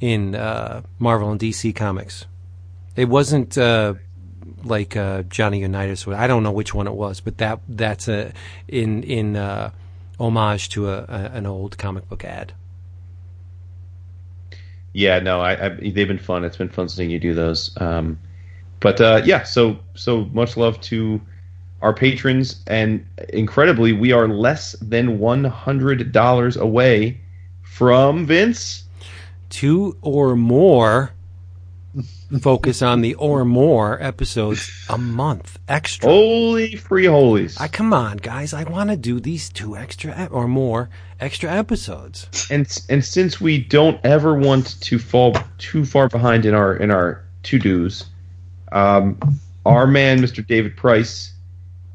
in 0.00 0.34
uh, 0.34 0.82
Marvel 0.98 1.30
and 1.30 1.40
DC 1.40 1.74
comics. 1.74 2.26
It 2.94 3.08
wasn't 3.08 3.56
uh, 3.58 3.94
like 4.64 4.96
uh, 4.96 5.22
Johnny 5.24 5.60
Unitas. 5.60 6.06
I 6.06 6.26
don't 6.26 6.42
know 6.42 6.52
which 6.52 6.74
one 6.74 6.86
it 6.86 6.94
was, 6.94 7.20
but 7.20 7.38
that 7.38 7.60
that's 7.68 8.08
a 8.08 8.32
in 8.68 9.02
in 9.02 9.36
uh, 9.36 9.70
homage 10.18 10.68
to 10.70 10.88
a, 10.88 11.04
a 11.08 11.30
an 11.34 11.46
old 11.46 11.78
comic 11.78 12.08
book 12.08 12.24
ad. 12.24 12.52
Yeah, 14.92 15.18
no, 15.18 15.40
I, 15.40 15.66
I 15.66 15.68
they've 15.68 16.08
been 16.08 16.18
fun. 16.18 16.44
It's 16.44 16.56
been 16.56 16.70
fun 16.70 16.88
seeing 16.88 17.10
you 17.10 17.18
do 17.18 17.34
those. 17.34 17.76
Um, 17.80 18.18
but 18.80 19.00
uh, 19.00 19.22
yeah, 19.24 19.42
so 19.42 19.78
so 19.94 20.24
much 20.26 20.56
love 20.56 20.80
to 20.82 21.20
our 21.86 21.94
patrons, 21.94 22.62
and 22.66 23.06
incredibly, 23.28 23.92
we 23.92 24.10
are 24.10 24.26
less 24.26 24.72
than 24.82 25.20
one 25.20 25.44
hundred 25.44 26.10
dollars 26.10 26.56
away 26.56 27.20
from 27.62 28.26
Vince. 28.26 28.82
two 29.50 29.96
or 30.02 30.34
more 30.34 31.12
focus 32.40 32.82
on 32.82 33.00
the 33.02 33.14
or 33.14 33.44
more 33.44 34.02
episodes 34.02 34.68
a 34.90 34.98
month 34.98 35.58
extra. 35.68 36.10
Holy 36.10 36.74
free 36.74 37.06
holies! 37.06 37.56
I 37.60 37.68
come 37.68 37.92
on, 37.92 38.16
guys! 38.16 38.52
I 38.52 38.64
want 38.64 38.90
to 38.90 38.96
do 38.96 39.20
these 39.20 39.48
two 39.48 39.76
extra 39.76 40.12
ep- 40.12 40.32
or 40.32 40.48
more 40.48 40.90
extra 41.20 41.48
episodes. 41.52 42.26
and 42.50 42.66
and 42.88 43.04
since 43.04 43.40
we 43.40 43.58
don't 43.58 44.00
ever 44.04 44.34
want 44.34 44.80
to 44.82 44.98
fall 44.98 45.36
too 45.58 45.84
far 45.84 46.08
behind 46.08 46.44
in 46.44 46.52
our 46.54 46.76
in 46.76 46.90
our 46.90 47.22
to 47.44 47.58
dos, 47.60 48.06
um, 48.72 49.16
our 49.64 49.86
man 49.86 50.18
Mr. 50.20 50.44
David 50.44 50.76
Price, 50.76 51.32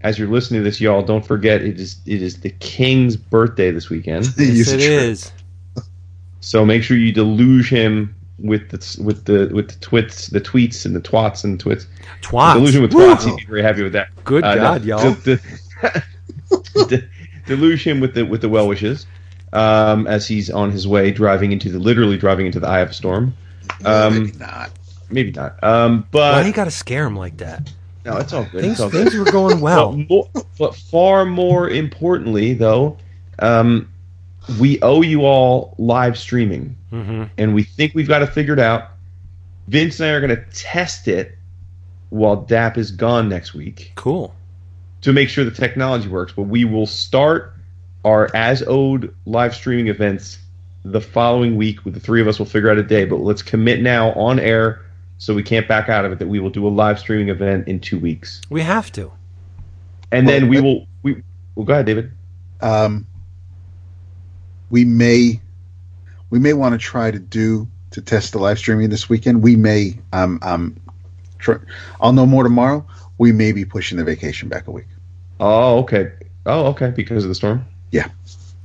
as 0.04 0.18
you're 0.20 0.28
listening 0.28 0.62
to 0.62 0.64
this, 0.64 0.80
y'all 0.82 1.02
don't 1.02 1.26
forget 1.26 1.62
it 1.62 1.80
is 1.80 1.98
it 2.06 2.22
is 2.22 2.40
the 2.42 2.50
King's 2.60 3.16
birthday 3.16 3.72
this 3.72 3.90
weekend. 3.90 4.26
Yes, 4.38 4.50
Use 4.58 4.72
it 4.72 4.80
a 4.82 4.86
trick. 4.86 4.92
is. 5.02 5.32
So 6.40 6.66
make 6.66 6.84
sure 6.84 6.98
you 6.98 7.12
deluge 7.12 7.70
him 7.70 8.16
with 8.40 8.70
the 8.70 9.04
with 9.04 9.26
the 9.26 9.50
with 9.54 9.70
the 9.70 9.80
twits, 9.80 10.28
the 10.28 10.42
tweets, 10.42 10.86
and 10.86 10.96
the 10.96 11.00
twats 11.02 11.44
and 11.44 11.60
twits. 11.60 11.86
Twats. 12.22 12.54
Delusion 12.56 12.82
with 12.82 12.94
Woo! 12.94 13.14
twats. 13.14 13.26
He'd 13.26 13.38
be 13.38 13.46
very 13.46 13.62
happy 13.62 13.84
with 13.84 13.94
that. 13.94 14.10
Good 14.24 14.44
Uh, 14.44 14.56
God, 14.56 14.82
de- 14.82 14.88
y'all. 14.88 15.14
de- 15.14 15.40
de- 16.88 17.08
deluge 17.46 17.84
him 17.86 18.00
with 18.00 18.14
the 18.16 18.24
with 18.26 18.42
the 18.42 18.50
well 18.50 18.68
wishes 18.68 19.06
um, 19.54 20.08
as 20.08 20.28
he's 20.28 20.50
on 20.50 20.72
his 20.72 20.88
way 20.88 21.12
driving 21.12 21.52
into 21.52 21.70
the 21.70 21.80
literally 21.80 22.18
driving 22.18 22.46
into 22.48 22.60
the 22.60 22.68
eye 22.68 22.80
of 22.80 22.90
a 22.90 22.94
storm. 22.94 23.36
Um, 23.86 24.24
Maybe 24.24 24.38
not. 24.38 24.72
Maybe 25.10 25.32
not. 25.32 25.64
Um, 25.64 26.08
Why 26.12 26.32
but 26.42 26.46
you 26.46 26.54
got 26.54 26.66
to 26.66 26.72
scare 26.72 27.06
him 27.06 27.16
like 27.16 27.38
that? 27.38 27.72
No, 28.06 28.18
it's 28.18 28.34
all 28.34 28.46
good. 28.46 28.62
Things, 28.62 28.80
all 28.80 28.90
good. 28.90 29.04
things 29.10 29.16
were 29.16 29.32
going 29.32 29.60
well. 29.62 29.94
But, 29.96 30.10
more, 30.10 30.30
but 30.58 30.76
far 30.76 31.26
more 31.26 31.70
importantly, 31.70 32.54
though, 32.54 32.98
um, 33.40 33.92
we 34.60 34.82
owe 34.82 35.02
you 35.02 35.22
all 35.26 35.76
live 35.78 36.18
streaming, 36.18 36.76
hmm 36.90 37.24
and 37.38 37.54
we 37.54 37.64
think 37.64 37.94
we've 37.94 38.08
got 38.08 38.20
to 38.20 38.28
figure 38.28 38.54
it 38.54 38.56
figured 38.56 38.60
out. 38.60 38.90
Vince 39.68 40.00
and 40.00 40.10
I 40.10 40.14
are 40.14 40.20
going 40.20 40.36
to 40.36 40.44
test 40.54 41.08
it 41.08 41.38
while 42.10 42.36
DAP 42.36 42.78
is 42.78 42.92
gone 42.92 43.30
next 43.30 43.54
week 43.54 43.94
Cool. 43.96 44.36
to 45.02 45.14
make 45.14 45.30
sure 45.30 45.46
the 45.46 45.52
technology 45.52 46.10
works. 46.10 46.34
But 46.34 46.44
we 46.44 46.66
will 46.66 46.88
start 46.88 47.54
our 48.04 48.30
as 48.36 48.64
owed 48.68 49.16
live 49.26 49.56
streaming 49.56 49.88
events 49.88 50.40
the 50.84 51.00
following 51.00 51.56
week. 51.56 51.86
With 51.86 51.94
the 51.94 52.00
three 52.00 52.20
of 52.20 52.28
us, 52.28 52.40
we'll 52.40 52.48
figure 52.48 52.70
out 52.70 52.78
a 52.78 52.84
day. 52.84 53.06
But 53.06 53.18
let's 53.18 53.42
commit 53.44 53.82
now 53.82 54.12
on 54.14 54.40
air, 54.40 54.82
so 55.22 55.36
we 55.36 55.44
can't 55.44 55.68
back 55.68 55.88
out 55.88 56.04
of 56.04 56.12
it. 56.12 56.18
That 56.20 56.28
we 56.28 56.40
will 56.40 56.50
do 56.50 56.66
a 56.68 56.70
live 56.70 56.98
streaming 56.98 57.30
event 57.30 57.68
in 57.68 57.80
two 57.80 58.00
weeks, 58.00 58.42
We 58.50 58.62
have 58.62 58.92
to. 58.94 59.12
and 60.12 60.26
Well, 60.26 60.40
then 60.40 60.50
we 60.50 60.58
but- 60.58 60.64
will. 60.64 60.88
We 61.04 61.24
well, 61.56 61.66
go 61.66 61.74
ahead, 61.74 61.86
David. 61.86 62.12
Um, 62.62 63.06
we 64.70 64.84
may 64.86 65.40
we 66.30 66.40
may 66.40 66.54
want 66.54 66.74
to 66.74 66.80
try 66.80 67.12
to 67.12 67.20
do 67.20 67.68
to 67.92 68.02
test 68.02 68.32
the 68.32 68.40
live 68.40 68.58
streaming 68.58 68.90
this 68.90 69.10
weekend. 69.10 69.44
We 69.44 69.56
may 69.56 70.00
um 70.14 70.40
um 70.42 70.76
tr- 71.40 71.64
I'll 72.00 72.14
know 72.14 72.26
more 72.26 72.44
tomorrow. 72.44 72.86
We 73.18 73.32
may 73.32 73.52
be 73.52 73.66
pushing 73.66 73.98
the 74.00 74.04
vacation 74.04 74.50
back 74.50 74.68
a 74.68 74.72
week. 74.72 74.88
Oh, 75.40 75.80
okay. 75.80 76.12
Oh, 76.48 76.68
okay. 76.68 76.90
Because 76.96 77.24
of 77.24 77.30
the 77.30 77.36
storm. 77.36 77.66
Yeah. 77.92 78.08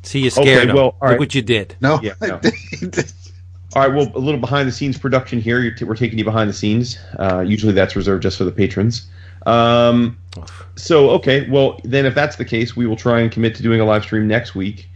See, 0.02 0.20
you 0.20 0.30
scared 0.30 0.68
him. 0.70 0.76
well, 0.76 0.84
all 0.84 0.92
Look 0.92 1.02
right. 1.02 1.18
what 1.18 1.34
you 1.34 1.42
did. 1.42 1.74
No, 1.80 2.00
Yeah, 2.02 2.14
no. 2.22 2.40
All 3.74 3.82
right. 3.82 3.94
Well, 3.94 4.10
a 4.14 4.18
little 4.18 4.40
behind 4.40 4.68
the 4.68 4.72
scenes 4.72 4.96
production 4.96 5.40
here. 5.40 5.60
You're 5.60 5.74
t- 5.74 5.84
we're 5.84 5.96
taking 5.96 6.18
you 6.18 6.24
behind 6.24 6.48
the 6.48 6.54
scenes. 6.54 6.98
Uh, 7.18 7.40
usually, 7.40 7.72
that's 7.72 7.96
reserved 7.96 8.22
just 8.22 8.38
for 8.38 8.44
the 8.44 8.52
patrons. 8.52 9.08
Um, 9.44 10.18
so, 10.76 11.10
okay. 11.10 11.48
Well, 11.48 11.80
then, 11.84 12.06
if 12.06 12.14
that's 12.14 12.36
the 12.36 12.44
case, 12.44 12.76
we 12.76 12.86
will 12.86 12.96
try 12.96 13.20
and 13.20 13.30
commit 13.30 13.54
to 13.56 13.62
doing 13.62 13.80
a 13.80 13.84
live 13.84 14.04
stream 14.04 14.26
next 14.28 14.54
week. 14.54 14.88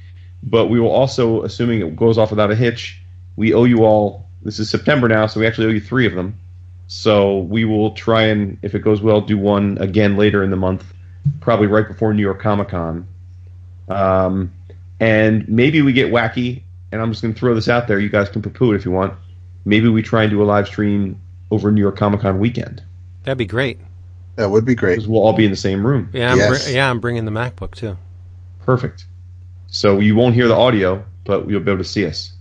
But 0.42 0.66
we 0.66 0.80
will 0.80 0.90
also, 0.90 1.42
assuming 1.42 1.80
it 1.80 1.96
goes 1.96 2.16
off 2.16 2.30
without 2.30 2.50
a 2.50 2.56
hitch, 2.56 3.00
we 3.36 3.52
owe 3.52 3.64
you 3.64 3.84
all. 3.84 4.26
This 4.42 4.58
is 4.58 4.70
September 4.70 5.06
now, 5.06 5.26
so 5.26 5.40
we 5.40 5.46
actually 5.46 5.66
owe 5.66 5.70
you 5.70 5.80
three 5.80 6.06
of 6.06 6.14
them. 6.14 6.38
So 6.86 7.38
we 7.38 7.64
will 7.64 7.92
try 7.92 8.22
and, 8.22 8.58
if 8.62 8.74
it 8.74 8.80
goes 8.80 9.02
well, 9.02 9.20
do 9.20 9.36
one 9.36 9.76
again 9.78 10.16
later 10.16 10.42
in 10.42 10.50
the 10.50 10.56
month, 10.56 10.84
probably 11.40 11.66
right 11.66 11.86
before 11.86 12.14
New 12.14 12.22
York 12.22 12.40
Comic 12.40 12.68
Con. 12.70 13.06
Um, 13.88 14.52
and 14.98 15.48
maybe 15.48 15.82
we 15.82 15.92
get 15.92 16.10
wacky, 16.10 16.62
and 16.92 17.00
I'm 17.00 17.10
just 17.10 17.22
going 17.22 17.32
to 17.34 17.38
throw 17.38 17.54
this 17.54 17.68
out 17.68 17.86
there. 17.88 17.98
You 18.00 18.08
guys 18.08 18.28
can 18.28 18.42
poo-poo 18.42 18.72
it 18.72 18.76
if 18.76 18.84
you 18.84 18.90
want. 18.90 19.14
Maybe 19.64 19.88
we 19.88 20.02
try 20.02 20.22
and 20.24 20.30
do 20.30 20.42
a 20.42 20.44
live 20.44 20.66
stream 20.66 21.20
over 21.50 21.70
New 21.70 21.80
York 21.80 21.96
Comic 21.96 22.20
Con 22.20 22.38
weekend 22.38 22.82
That'd 23.24 23.38
be 23.38 23.44
great. 23.46 23.78
that 24.36 24.50
would 24.50 24.64
be 24.64 24.74
great. 24.74 24.94
because 24.96 25.08
we'll 25.08 25.20
all 25.22 25.32
be 25.34 25.44
in 25.44 25.50
the 25.50 25.56
same 25.56 25.86
room. 25.86 26.08
Yeah, 26.12 26.32
I'm 26.32 26.38
Yes. 26.38 26.66
br- 26.66 26.70
yeah, 26.74 26.90
I'm 26.90 27.00
bringing 27.00 27.24
the 27.24 27.30
MacBook 27.30 27.74
too. 27.74 27.96
Perfect. 28.64 29.04
So 29.66 29.98
you 30.00 30.14
won't 30.16 30.34
hear 30.34 30.48
the 30.48 30.54
audio, 30.56 31.04
but 31.24 31.48
you'll 31.48 31.60
be 31.60 31.70
able 31.70 31.82
to 31.82 31.88
see 31.88 32.06
us. 32.06 32.32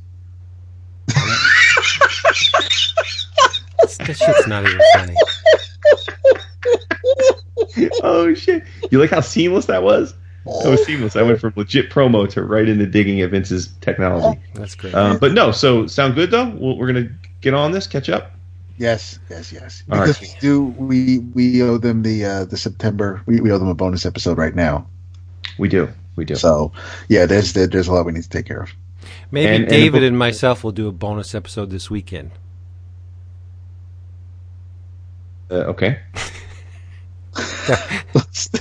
That 3.99 4.15
shit's 4.15 4.47
not 4.47 4.65
even 4.65 4.79
funny. 4.95 5.15
oh 8.03 8.33
shit! 8.33 8.63
You 8.91 8.99
like 8.99 9.09
how 9.09 9.19
seamless 9.21 9.65
that 9.65 9.83
was? 9.83 10.13
That 10.45 10.69
was 10.69 10.83
seamless. 10.85 11.15
I 11.15 11.21
went 11.21 11.39
from 11.39 11.53
legit 11.55 11.89
promo 11.91 12.27
to 12.29 12.43
right 12.43 12.67
into 12.67 12.85
digging 12.87 13.21
at 13.21 13.29
Vince's 13.31 13.67
technology. 13.81 14.39
That's 14.55 14.73
great. 14.75 14.95
Um, 14.95 15.17
but 15.19 15.33
no, 15.33 15.51
so 15.51 15.85
sound 15.87 16.15
good 16.15 16.31
though. 16.31 16.49
We'll, 16.49 16.77
we're 16.77 16.87
gonna 16.87 17.09
get 17.41 17.53
on 17.53 17.71
this, 17.71 17.85
catch 17.87 18.09
up. 18.09 18.31
Yes, 18.77 19.19
yes, 19.29 19.51
yes. 19.51 19.83
All 19.91 19.99
Because 19.99 20.21
right. 20.21 20.33
we 20.35 20.39
do 20.39 20.63
we 20.77 21.19
we 21.19 21.61
owe 21.61 21.77
them 21.77 22.01
the 22.03 22.23
uh, 22.25 22.45
the 22.45 22.57
September 22.57 23.21
we, 23.25 23.41
we 23.41 23.51
owe 23.51 23.57
them 23.59 23.67
a 23.67 23.75
bonus 23.75 24.05
episode 24.05 24.37
right 24.37 24.55
now. 24.55 24.87
We 25.59 25.67
do, 25.67 25.89
we 26.15 26.23
do. 26.25 26.35
So 26.35 26.71
yeah, 27.09 27.25
there's 27.25 27.53
there's 27.53 27.87
a 27.87 27.93
lot 27.93 28.05
we 28.05 28.13
need 28.13 28.23
to 28.23 28.29
take 28.29 28.45
care 28.45 28.61
of. 28.61 28.71
Maybe 29.31 29.47
and- 29.49 29.63
and 29.63 29.69
David 29.69 30.01
the- 30.03 30.07
and 30.07 30.17
myself 30.17 30.63
will 30.63 30.71
do 30.71 30.87
a 30.87 30.91
bonus 30.93 31.35
episode 31.35 31.69
this 31.69 31.89
weekend. 31.91 32.31
Uh, 35.51 35.55
okay. 35.75 35.99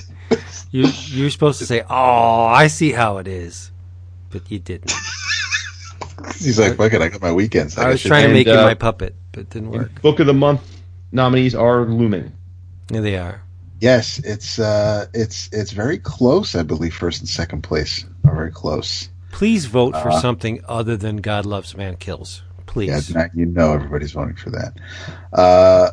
You 0.71 0.87
you're 1.07 1.31
supposed 1.31 1.59
to 1.61 1.67
say, 1.67 1.83
"Oh, 1.89 2.45
I 2.47 2.67
see 2.67 2.93
how 2.93 3.19
it 3.19 3.27
is," 3.29 3.71
but 4.31 4.51
you 4.51 4.59
didn't. 4.59 4.93
He's 6.37 6.59
like, 6.59 6.77
fuck 6.77 6.93
it, 6.93 7.01
I 7.01 7.09
got 7.09 7.21
my 7.23 7.33
weekends. 7.33 7.79
I 7.79 7.89
was 7.89 8.01
should- 8.01 8.09
trying 8.09 8.23
to 8.23 8.27
And, 8.27 8.35
make 8.35 8.47
you 8.47 8.53
uh, 8.53 8.63
my 8.65 8.75
puppet, 8.75 9.15
but 9.33 9.41
it 9.43 9.51
didn't 9.51 9.71
work. 9.71 10.03
Book 10.03 10.21
of 10.21 10.27
the 10.27 10.35
month 10.35 10.61
nominees 11.13 11.55
are 11.55 11.85
looming. 11.87 12.33
Yeah, 12.91 13.01
they 13.01 13.17
are. 13.17 13.41
Yes, 13.81 14.19
it's 14.19 14.59
uh, 14.59 15.07
it's 15.15 15.49
it's 15.53 15.71
very 15.73 15.99
close. 15.99 16.55
I 16.55 16.63
believe 16.65 16.95
first 16.95 17.21
and 17.21 17.29
second 17.29 17.63
place 17.63 18.05
are 18.25 18.35
very 18.35 18.51
close. 18.51 19.09
Please 19.31 19.67
vote 19.67 19.93
for 19.95 20.11
Uh, 20.11 20.21
something 20.21 20.61
other 20.69 20.97
than 20.97 21.19
God 21.19 21.47
loves 21.47 21.77
man 21.77 21.97
kills. 21.97 22.43
Yeah, 22.59 22.63
Please. 22.67 23.15
now 23.15 23.27
you 23.33 23.47
know 23.47 23.73
everybody's 23.73 24.13
voting 24.13 24.37
for 24.37 24.51
that. 24.51 24.75
Uh, 25.33 25.91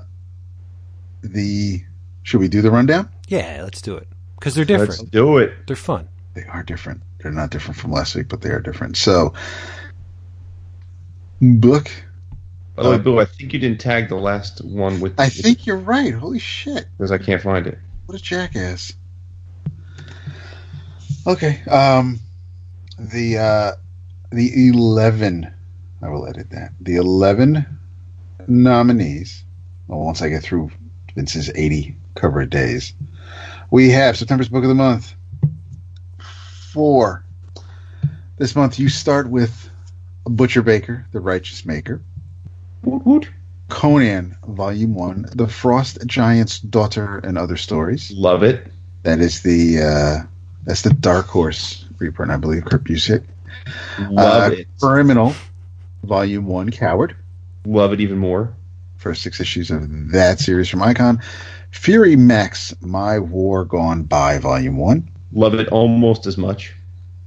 the 1.22 1.84
should 2.24 2.40
we 2.42 2.48
do 2.48 2.62
the 2.62 2.72
rundown? 2.72 3.10
Yeah, 3.28 3.62
let's 3.64 3.82
do 3.82 3.96
it 3.96 4.08
because 4.36 4.56
they're 4.56 4.66
different. 4.66 4.92
Let's 4.92 5.04
do 5.04 5.38
it. 5.38 5.54
They're 5.68 5.76
fun. 5.76 6.08
They 6.34 6.44
are 6.46 6.64
different. 6.64 7.02
They're 7.20 7.32
not 7.32 7.50
different 7.50 7.80
from 7.80 7.92
last 7.92 8.16
week, 8.16 8.28
but 8.28 8.42
they 8.42 8.50
are 8.50 8.60
different. 8.60 8.98
So, 8.98 9.34
book. 11.42 11.92
By 12.76 12.84
the 12.84 12.90
way, 12.92 12.98
Boo, 12.98 13.20
I 13.20 13.26
think 13.26 13.54
you 13.54 13.60
didn't 13.60 13.80
tag 13.80 14.10
the 14.10 14.16
last 14.16 14.64
one 14.64 15.00
with. 15.00 15.18
I 15.20 15.30
think 15.30 15.66
you're 15.66 15.78
right. 15.78 16.14
Holy 16.14 16.40
shit! 16.40 16.88
because 16.98 17.12
I 17.12 17.18
can't 17.18 17.42
find 17.42 17.68
it. 17.68 17.80
What 18.06 18.20
a 18.20 18.22
jackass. 18.22 18.94
Okay. 21.26 21.64
Um, 21.70 22.20
the 23.00 23.38
uh, 23.38 23.72
the 24.32 24.70
eleven 24.70 25.54
I 26.06 26.10
will 26.10 26.28
edit 26.28 26.52
that. 26.52 26.74
The 26.80 26.98
11 26.98 27.66
nominees, 28.48 29.44
well, 29.88 30.02
once 30.02 30.22
I 30.22 30.30
get 30.30 30.44
through 30.44 30.72
Vince's 31.16 31.50
80 31.56 31.96
cover 32.14 32.46
days, 32.46 32.94
we 33.76 33.90
have 33.90 34.16
September's 34.16 34.48
Book 34.48 34.64
of 34.64 34.70
the 34.70 34.74
Month. 34.74 35.16
Four. 36.72 37.26
This 38.38 38.56
month 38.56 38.80
you 38.80 38.88
start 38.88 39.30
with 39.30 39.70
Butcher 40.24 40.62
Baker, 40.62 41.06
The 41.12 41.20
Righteous 41.20 41.66
Maker. 41.66 42.02
Woot 42.84 43.06
woot. 43.06 43.30
Conan, 43.68 44.38
Volume 44.48 44.96
1, 44.96 45.26
The 45.36 45.50
Frost 45.50 45.98
Giant's 46.08 46.60
Daughter 46.62 47.18
and 47.18 47.38
Other 47.38 47.58
Stories. 47.58 48.12
Love 48.12 48.44
it. 48.44 48.72
That 49.04 49.20
is 49.20 49.42
the 49.42 49.82
uh, 49.82 50.28
that's 50.64 50.84
the 50.84 50.94
Dark 50.94 51.26
Horse 51.28 51.84
reprint, 52.00 52.32
I 52.32 52.38
believe, 52.38 52.64
Kurt 52.64 52.86
Busiek. 52.86 53.26
Love 54.10 54.54
Uh, 54.54 54.56
it. 54.56 54.68
Criminal, 54.80 55.36
Volume 56.04 56.46
1, 56.46 56.72
Coward. 56.72 57.14
Love 57.66 57.92
it 57.92 58.00
even 58.00 58.20
more. 58.20 58.56
First 58.96 59.22
six 59.22 59.42
issues 59.42 59.70
of 59.70 60.12
that 60.12 60.40
series 60.40 60.70
from 60.70 60.82
Icon. 60.82 61.22
Fury 61.80 62.16
Max, 62.16 62.74
My 62.82 63.20
War 63.20 63.64
Gone 63.64 64.04
By, 64.04 64.40
Volume 64.40 64.78
1. 64.78 65.12
Love 65.34 65.54
it 65.54 65.68
almost 65.68 66.26
as 66.26 66.36
much. 66.36 66.74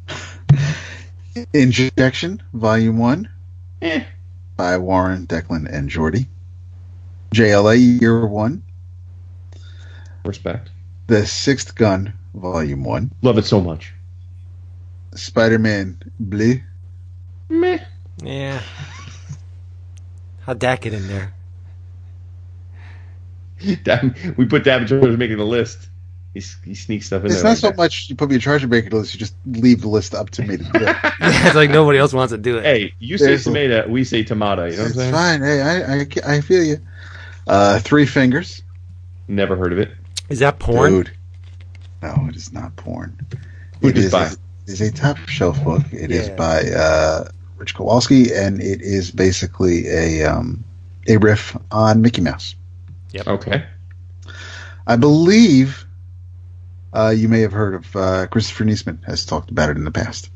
Injection, 1.52 2.42
Volume 2.54 2.98
1, 2.98 3.28
Eh. 3.82 4.02
by 4.56 4.76
Warren, 4.78 5.26
Declan, 5.28 5.72
and 5.72 5.88
Jordie. 5.88 6.26
JLA, 7.32 8.00
Year 8.00 8.26
1. 8.26 8.62
Respect. 10.24 10.70
The 11.06 11.24
Sixth 11.24 11.76
Gun, 11.76 12.12
Volume 12.34 12.82
1. 12.82 13.12
Love 13.22 13.38
it 13.38 13.44
so 13.44 13.60
much. 13.60 13.92
Spider 15.14 15.58
Man 15.60 16.02
Blue. 16.18 16.60
Meh. 17.48 17.78
Yeah. 18.24 18.60
How'd 20.40 20.58
that 20.60 20.80
get 20.80 20.94
in 20.94 21.06
there? 21.06 21.32
Dab- 23.82 24.16
we 24.36 24.44
put 24.46 24.64
David 24.64 24.88
Jones 24.88 25.16
making 25.16 25.38
the 25.38 25.44
list. 25.46 25.88
He, 26.34 26.40
s- 26.40 26.58
he 26.64 26.74
sneaks 26.74 27.06
stuff 27.06 27.22
in 27.24 27.26
It's 27.30 27.36
there. 27.36 27.44
not 27.44 27.48
like 27.50 27.58
so 27.58 27.68
that. 27.68 27.76
much 27.76 28.08
you 28.10 28.14
put 28.16 28.28
me 28.28 28.34
in 28.36 28.40
charge 28.40 28.62
of 28.62 28.70
making 28.70 28.90
the 28.90 28.96
list, 28.96 29.14
you 29.14 29.18
just 29.20 29.34
leave 29.46 29.80
the 29.80 29.88
list 29.88 30.14
up 30.14 30.30
to 30.30 30.42
me 30.42 30.56
to 30.58 30.62
do 30.64 30.70
it. 30.74 30.96
Yeah, 31.20 31.46
it's 31.46 31.54
like 31.56 31.70
nobody 31.70 31.98
else 31.98 32.12
wants 32.12 32.32
to 32.32 32.38
do 32.38 32.58
it. 32.58 32.64
Hey, 32.64 32.92
you 32.98 33.18
say 33.18 33.26
There's 33.26 33.42
a- 33.42 33.50
tomato, 33.50 33.88
we 33.88 34.04
say 34.04 34.22
tomato. 34.22 34.66
You 34.66 34.76
know 34.76 34.76
what 34.76 34.80
I'm 34.82 34.86
it's 34.86 34.96
saying? 34.96 35.12
fine. 35.12 35.40
Hey, 35.42 35.60
I, 35.62 36.00
I, 36.32 36.36
I 36.36 36.40
feel 36.40 36.62
you. 36.62 36.76
Uh, 37.46 37.78
Three 37.80 38.06
Fingers. 38.06 38.62
Never 39.26 39.56
heard 39.56 39.72
of 39.72 39.78
it. 39.78 39.90
Is 40.28 40.38
that 40.40 40.58
porn? 40.58 40.92
Dude. 40.92 41.10
No, 42.02 42.26
it 42.28 42.36
is 42.36 42.52
not 42.52 42.76
porn. 42.76 43.16
Who 43.80 43.88
It 43.88 43.94
just 43.94 44.06
is 44.08 44.14
a, 44.14 44.26
it? 44.26 44.32
it 44.66 44.72
is 44.72 44.80
a 44.82 44.92
top 44.92 45.18
shelf 45.28 45.62
book. 45.64 45.82
It 45.92 46.10
is 46.12 46.28
Yeah. 46.28 46.34
by 46.36 46.60
uh, 46.70 47.28
Rich 47.56 47.74
Koslowski, 47.74 48.30
and 48.36 48.60
it 48.62 48.80
is 48.82 49.10
basically 49.10 49.88
a 49.88 50.24
um, 50.24 50.62
a 51.08 51.16
riff 51.16 51.56
on 51.72 52.00
Mickey 52.02 52.20
Mouse. 52.20 52.54
Okay. 53.26 53.64
I 54.86 54.96
believe 54.96 55.86
uh, 56.92 57.14
you 57.16 57.28
may 57.28 57.40
have 57.40 57.52
heard 57.52 57.74
of 57.74 57.96
uh, 57.96 58.26
Christopher 58.28 58.64
Niesman 58.64 59.04
has 59.04 59.24
talked 59.24 59.50
about 59.50 59.70
it 59.70 59.76
in 59.76 59.84
the 59.84 59.90
past. 59.90 60.30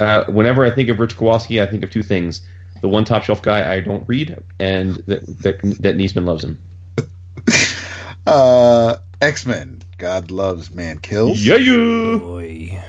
Uh, 0.00 0.24
whenever 0.24 0.64
I 0.64 0.70
think 0.70 0.88
of 0.88 0.98
Rich 0.98 1.16
Koslowski, 1.16 1.62
I 1.62 1.66
think 1.66 1.84
of 1.84 1.90
two 1.90 2.02
things: 2.02 2.42
the 2.80 2.88
one 2.88 3.04
top 3.04 3.22
shelf 3.22 3.42
guy 3.42 3.72
I 3.72 3.80
don't 3.80 4.06
read, 4.08 4.42
and 4.58 4.96
that 5.06 5.24
that, 5.42 5.60
that 5.80 5.96
Niesman 5.96 6.24
loves 6.24 6.44
him. 6.44 6.60
Uh, 8.24 8.98
X 9.20 9.46
Men. 9.46 9.82
God 9.98 10.30
loves, 10.30 10.72
man 10.72 10.98
kills. 10.98 11.44
Yeah, 11.44 11.56
yeah. 11.56 12.18
Boy. 12.18 12.82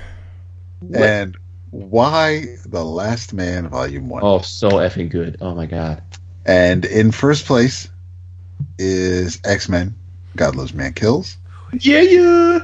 And 0.94 1.38
Y 1.72 2.45
the 2.65 2.84
Last 2.84 3.34
Man, 3.34 3.70
Volume 3.70 4.10
One. 4.10 4.22
Oh, 4.24 4.41
so 4.41 4.70
effing 4.70 5.10
good. 5.10 5.38
Oh 5.41 5.56
my 5.56 5.65
god. 5.65 6.03
And 6.45 6.86
in 6.86 7.11
first 7.11 7.45
place 7.45 7.88
is 8.78 9.40
X 9.45 9.70
Men. 9.70 9.95
God 10.36 10.56
loves, 10.56 10.74
man 10.74 10.94
kills. 10.94 11.38
Yeah, 11.80 12.02
yeah. 12.02 12.60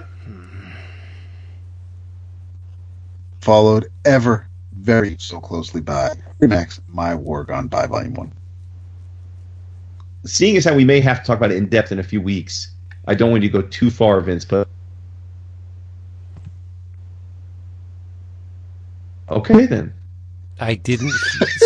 Followed 3.41 3.89
ever 4.05 4.47
very 4.73 5.15
so 5.19 5.39
closely 5.39 5.81
by 5.81 6.11
Max. 6.41 6.81
My 6.87 7.15
War 7.15 7.43
Gone 7.43 7.67
By, 7.67 7.87
Volume 7.87 8.13
One. 8.13 8.33
Seeing 10.25 10.57
as 10.57 10.65
how 10.65 10.75
we 10.75 10.85
may 10.85 10.99
have 10.99 11.21
to 11.21 11.25
talk 11.25 11.37
about 11.37 11.51
it 11.51 11.57
in 11.57 11.67
depth 11.69 11.91
in 11.91 11.99
a 11.99 12.03
few 12.03 12.21
weeks, 12.21 12.71
I 13.07 13.15
don't 13.15 13.31
want 13.31 13.43
you 13.43 13.49
to 13.49 13.61
go 13.61 13.67
too 13.67 13.89
far, 13.89 14.19
Vince. 14.21 14.45
But 14.45 14.67
okay 19.29 19.65
then. 19.65 19.93
I 20.59 20.75
didn't 20.75 21.11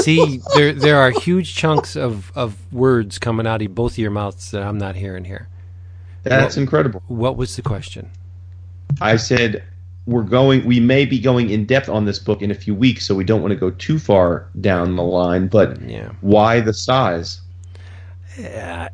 see 0.04 0.40
there. 0.56 0.74
There 0.74 0.98
are 0.98 1.10
huge 1.12 1.56
chunks 1.56 1.96
of, 1.96 2.32
of 2.36 2.56
words 2.72 3.18
coming 3.20 3.48
out 3.48 3.62
of 3.62 3.74
both 3.74 3.94
of 3.94 3.98
your 3.98 4.12
mouths 4.12 4.52
that 4.52 4.62
I'm 4.64 4.78
not 4.78 4.96
hearing 4.96 5.26
here. 5.26 5.48
That's 6.24 6.56
Well- 6.56 6.64
incredible. 6.64 7.02
What 7.08 7.36
was 7.38 7.56
the 7.56 7.62
question? 7.64 8.10
I 9.02 9.16
said 9.16 9.64
we're 10.06 10.22
going. 10.24 10.64
We 10.66 10.80
may 10.80 11.06
be 11.06 11.20
going 11.20 11.50
in 11.50 11.66
depth 11.66 11.90
on 11.90 12.06
this 12.06 12.20
book 12.20 12.42
in 12.42 12.52
a 12.52 12.56
few 12.56 12.76
weeks, 12.76 13.06
so 13.06 13.16
we 13.16 13.24
don't 13.24 13.42
want 13.42 13.52
to 13.52 13.60
go 13.60 13.72
too 13.72 13.98
far 13.98 14.48
down 14.62 14.96
the 14.96 15.04
line. 15.04 15.48
But 15.48 15.82
Yeah. 15.82 16.12
why 16.22 16.60
the 16.60 16.74
size? 16.74 17.42
Uh, 18.38 18.88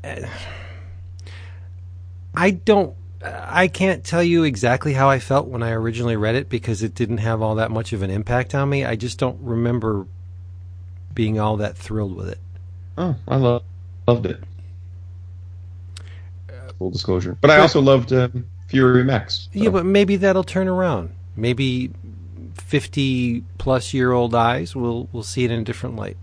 I 2.35 2.51
don't. 2.51 2.95
I 3.23 3.67
can't 3.67 4.03
tell 4.03 4.23
you 4.23 4.43
exactly 4.43 4.93
how 4.93 5.09
I 5.09 5.19
felt 5.19 5.47
when 5.47 5.61
I 5.61 5.71
originally 5.71 6.15
read 6.15 6.35
it 6.35 6.47
because 6.49 6.83
it 6.83 6.95
didn't 6.95 7.17
have 7.17 7.41
all 7.41 7.55
that 7.55 7.69
much 7.71 7.91
of 7.91 8.01
an 8.01 8.09
impact 8.09 8.55
on 8.55 8.69
me. 8.69 8.85
I 8.85 8.95
just 8.95 9.19
don't 9.19 9.37
remember 9.41 10.05
being 11.13 11.39
all 11.39 11.57
that 11.57 11.77
thrilled 11.77 12.15
with 12.15 12.29
it. 12.29 12.39
Oh, 12.97 13.15
I 13.27 13.35
love, 13.35 13.63
loved 14.07 14.25
it. 14.25 14.41
Full 16.77 16.91
disclosure, 16.91 17.37
but 17.41 17.51
I 17.51 17.57
also 17.59 17.81
loved 17.81 18.13
um, 18.13 18.45
Fury 18.67 19.03
Max. 19.03 19.49
so- 19.53 19.59
Yeah, 19.59 19.69
but 19.69 19.85
maybe 19.85 20.15
that'll 20.15 20.45
turn 20.45 20.69
around. 20.69 21.09
Maybe 21.35 21.91
fifty 22.53 23.43
plus 23.57 23.93
year 23.93 24.13
old 24.13 24.33
eyes 24.33 24.77
will 24.77 25.09
will 25.11 25.23
see 25.23 25.43
it 25.43 25.51
in 25.51 25.59
a 25.59 25.63
different 25.65 25.97
light. 25.97 26.15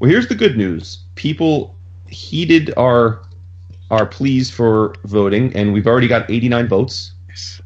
Well, 0.00 0.10
here's 0.10 0.26
the 0.26 0.34
good 0.34 0.56
news. 0.56 0.98
People 1.14 1.76
heeded 2.08 2.74
our 2.76 3.22
our 3.90 4.06
pleas 4.06 4.50
for 4.50 4.94
voting, 5.04 5.54
and 5.56 5.72
we've 5.72 5.86
already 5.86 6.08
got 6.08 6.30
89 6.30 6.68
votes 6.68 7.12
Yes. 7.28 7.60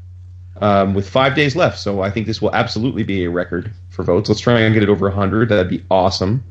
um, 0.61 0.95
with 0.95 1.09
five 1.09 1.35
days 1.35 1.55
left. 1.57 1.79
So 1.79 2.01
I 2.03 2.11
think 2.11 2.27
this 2.27 2.41
will 2.43 2.55
absolutely 2.55 3.03
be 3.03 3.25
a 3.25 3.31
record 3.31 3.71
for 3.91 4.03
votes. 4.03 4.29
Let's 4.29 4.41
try 4.41 4.61
and 4.61 4.75
get 4.75 4.83
it 4.83 4.89
over 4.89 5.07
100. 5.09 5.49
That'd 5.49 5.69
be 5.69 5.85
awesome. 5.91 6.43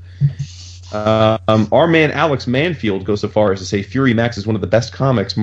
Um, 0.93 1.67
our 1.71 1.87
man 1.87 2.11
Alex 2.11 2.45
Manfield 2.45 3.03
goes 3.03 3.21
so 3.21 3.27
far 3.27 3.51
as 3.51 3.59
to 3.59 3.65
say 3.65 3.81
Fury 3.83 4.13
Max 4.13 4.37
is 4.37 4.45
one 4.47 4.55
of 4.55 4.61
the 4.61 4.67
best 4.67 4.93
comics 4.93 5.35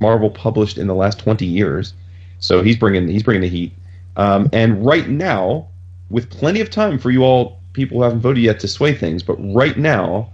Marvel 0.00 0.30
published 0.30 0.78
in 0.78 0.86
the 0.86 0.94
last 0.94 1.18
20 1.18 1.44
years. 1.44 1.92
So 2.38 2.62
he's 2.62 2.76
bringing 2.76 3.08
he's 3.08 3.22
bringing 3.22 3.42
the 3.42 3.48
heat. 3.48 3.72
Um, 4.16 4.48
and 4.52 4.84
right 4.84 5.08
now, 5.08 5.68
with 6.10 6.30
plenty 6.30 6.60
of 6.60 6.70
time 6.70 6.98
for 6.98 7.10
you 7.10 7.22
all 7.24 7.60
people 7.72 7.98
who 7.98 8.04
haven't 8.04 8.20
voted 8.20 8.42
yet 8.42 8.60
to 8.60 8.68
sway 8.68 8.94
things, 8.94 9.22
but 9.22 9.34
right 9.54 9.76
now, 9.76 10.30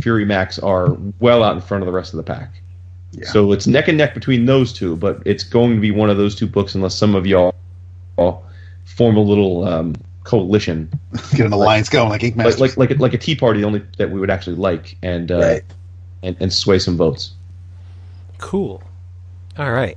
Fury 0.00 0.24
Max 0.24 0.58
are 0.58 0.96
well 1.20 1.42
out 1.42 1.54
in 1.54 1.60
front 1.62 1.82
of 1.82 1.86
the 1.86 1.92
rest 1.92 2.12
of 2.12 2.16
the 2.18 2.22
pack. 2.22 2.50
Yeah. 3.12 3.28
So 3.28 3.52
it's 3.52 3.66
neck 3.66 3.86
and 3.88 3.96
neck 3.98 4.12
between 4.14 4.46
those 4.46 4.72
two, 4.72 4.96
but 4.96 5.22
it's 5.24 5.44
going 5.44 5.74
to 5.76 5.80
be 5.80 5.90
one 5.92 6.10
of 6.10 6.16
those 6.16 6.34
two 6.34 6.46
books 6.48 6.74
unless 6.74 6.94
some 6.96 7.14
of 7.14 7.26
y'all 7.26 7.54
form 8.16 9.16
a 9.16 9.20
little 9.20 9.64
um, 9.66 9.94
coalition, 10.24 10.90
Get 11.36 11.46
an 11.46 11.52
alliance 11.52 11.88
going 11.88 12.08
like 12.08 12.22
Ink 12.24 12.36
like 12.36 12.46
Masters. 12.46 12.60
like 12.60 12.76
like 12.76 12.90
a, 12.98 13.02
like 13.02 13.14
a 13.14 13.18
tea 13.18 13.36
party, 13.36 13.62
only 13.64 13.82
that 13.98 14.10
we 14.10 14.18
would 14.18 14.30
actually 14.30 14.56
like, 14.56 14.96
and 15.02 15.30
uh, 15.30 15.38
Right. 15.38 15.62
and 16.22 16.36
and 16.40 16.52
sway 16.52 16.78
some 16.78 16.96
votes. 16.96 17.32
Cool. 18.38 18.82
All 19.58 19.70
right. 19.72 19.96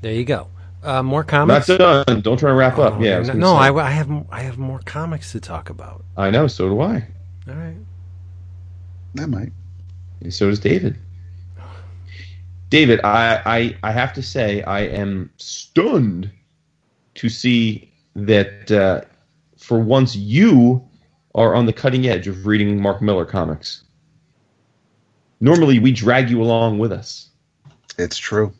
There 0.00 0.12
you 0.12 0.24
go. 0.24 0.48
Uh, 0.82 1.02
more 1.02 1.20
Not 1.22 1.28
comics. 1.28 1.66
done. 1.68 2.20
Don't 2.20 2.36
try 2.38 2.50
to 2.50 2.54
wrap 2.54 2.78
up. 2.78 2.94
Oh, 2.98 3.00
Yeah, 3.02 3.16
I 3.16 3.20
no, 3.20 3.26
gonna 3.28 3.38
no, 3.38 3.46
say. 3.54 3.58
I, 3.58 3.86
I 3.86 3.90
have 3.90 4.26
I 4.30 4.40
have 4.42 4.58
more 4.58 4.80
comics 4.84 5.32
to 5.32 5.40
talk 5.40 5.70
about. 5.70 6.04
I 6.16 6.30
know. 6.30 6.46
So 6.46 6.68
do 6.68 6.80
I. 6.80 7.06
All 7.48 7.54
right. 7.54 7.76
That 9.14 9.28
might. 9.28 9.52
And 10.20 10.32
so 10.32 10.48
does 10.48 10.60
David. 10.60 10.98
David, 12.70 13.00
I, 13.04 13.42
I 13.46 13.76
I 13.84 13.92
have 13.92 14.12
to 14.14 14.22
say 14.22 14.62
I 14.62 14.80
am 14.80 15.30
stunned 15.36 16.30
to 17.14 17.28
see 17.28 17.92
that 18.16 18.70
uh, 18.70 19.02
for 19.56 19.78
once 19.78 20.16
you 20.16 20.82
are 21.34 21.54
on 21.54 21.66
the 21.66 21.72
cutting 21.72 22.06
edge 22.06 22.26
of 22.26 22.46
reading 22.46 22.80
Mark 22.80 23.02
Millar 23.02 23.24
comics. 23.24 23.82
Normally 25.40 25.78
we 25.78 25.92
drag 25.92 26.30
you 26.30 26.42
along 26.42 26.78
with 26.78 26.92
us, 26.92 27.28
It's 27.98 28.16
true. 28.16 28.52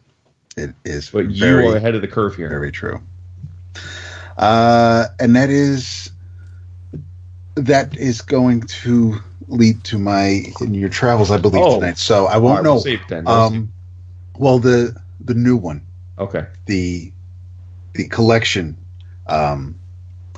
It 0.56 0.74
is 0.84 1.10
but 1.10 1.30
you 1.30 1.46
are 1.46 1.76
ahead 1.76 1.94
of 1.94 2.00
the 2.02 2.08
curve 2.08 2.36
here. 2.36 2.48
very 2.48 2.70
true. 2.70 3.00
Uh, 4.36 5.06
and 5.18 5.34
that 5.34 5.50
is 5.50 6.10
that 7.56 7.96
is 7.96 8.20
going 8.20 8.60
to 8.62 9.18
lead 9.48 9.82
to 9.84 9.98
my 9.98 10.42
in 10.60 10.74
your 10.74 10.88
travels, 10.88 11.30
I 11.30 11.38
believe, 11.38 11.62
Oh. 11.64 11.78
tonight. 11.80 11.98
So 11.98 12.26
I 12.26 12.36
won't 12.38 12.56
right, 12.56 12.64
know. 12.64 12.74
we'll 12.74 12.82
save 12.82 13.00
it 13.02 13.08
then. 13.08 13.26
Um, 13.28 13.72
well, 14.36 14.58
the 14.58 14.94
the 15.20 15.34
new 15.34 15.56
one, 15.56 15.82
okay. 16.18 16.46
the 16.66 17.12
the 17.94 18.08
collection, 18.08 18.76
um, 19.28 19.74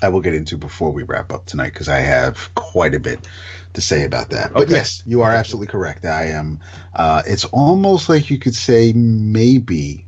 I 0.02 0.08
will 0.10 0.20
get 0.20 0.34
into 0.34 0.58
before 0.58 0.90
we 0.92 1.02
wrap 1.04 1.32
up 1.32 1.46
tonight 1.46 1.72
because 1.72 1.88
I 1.88 2.00
have 2.00 2.54
quite 2.54 2.94
a 2.94 3.00
bit 3.00 3.26
to 3.72 3.80
say 3.80 4.04
about 4.04 4.30
that. 4.30 4.52
But 4.52 4.64
Okay. 4.64 4.72
yes, 4.74 5.02
you 5.06 5.22
are 5.22 5.32
absolutely 5.32 5.68
correct. 5.68 6.04
I 6.04 6.24
am. 6.26 6.60
Uh, 6.94 7.22
it's 7.26 7.44
almost 7.46 8.08
like 8.08 8.28
you 8.30 8.38
could 8.38 8.54
say 8.54 8.92
maybe 8.92 10.06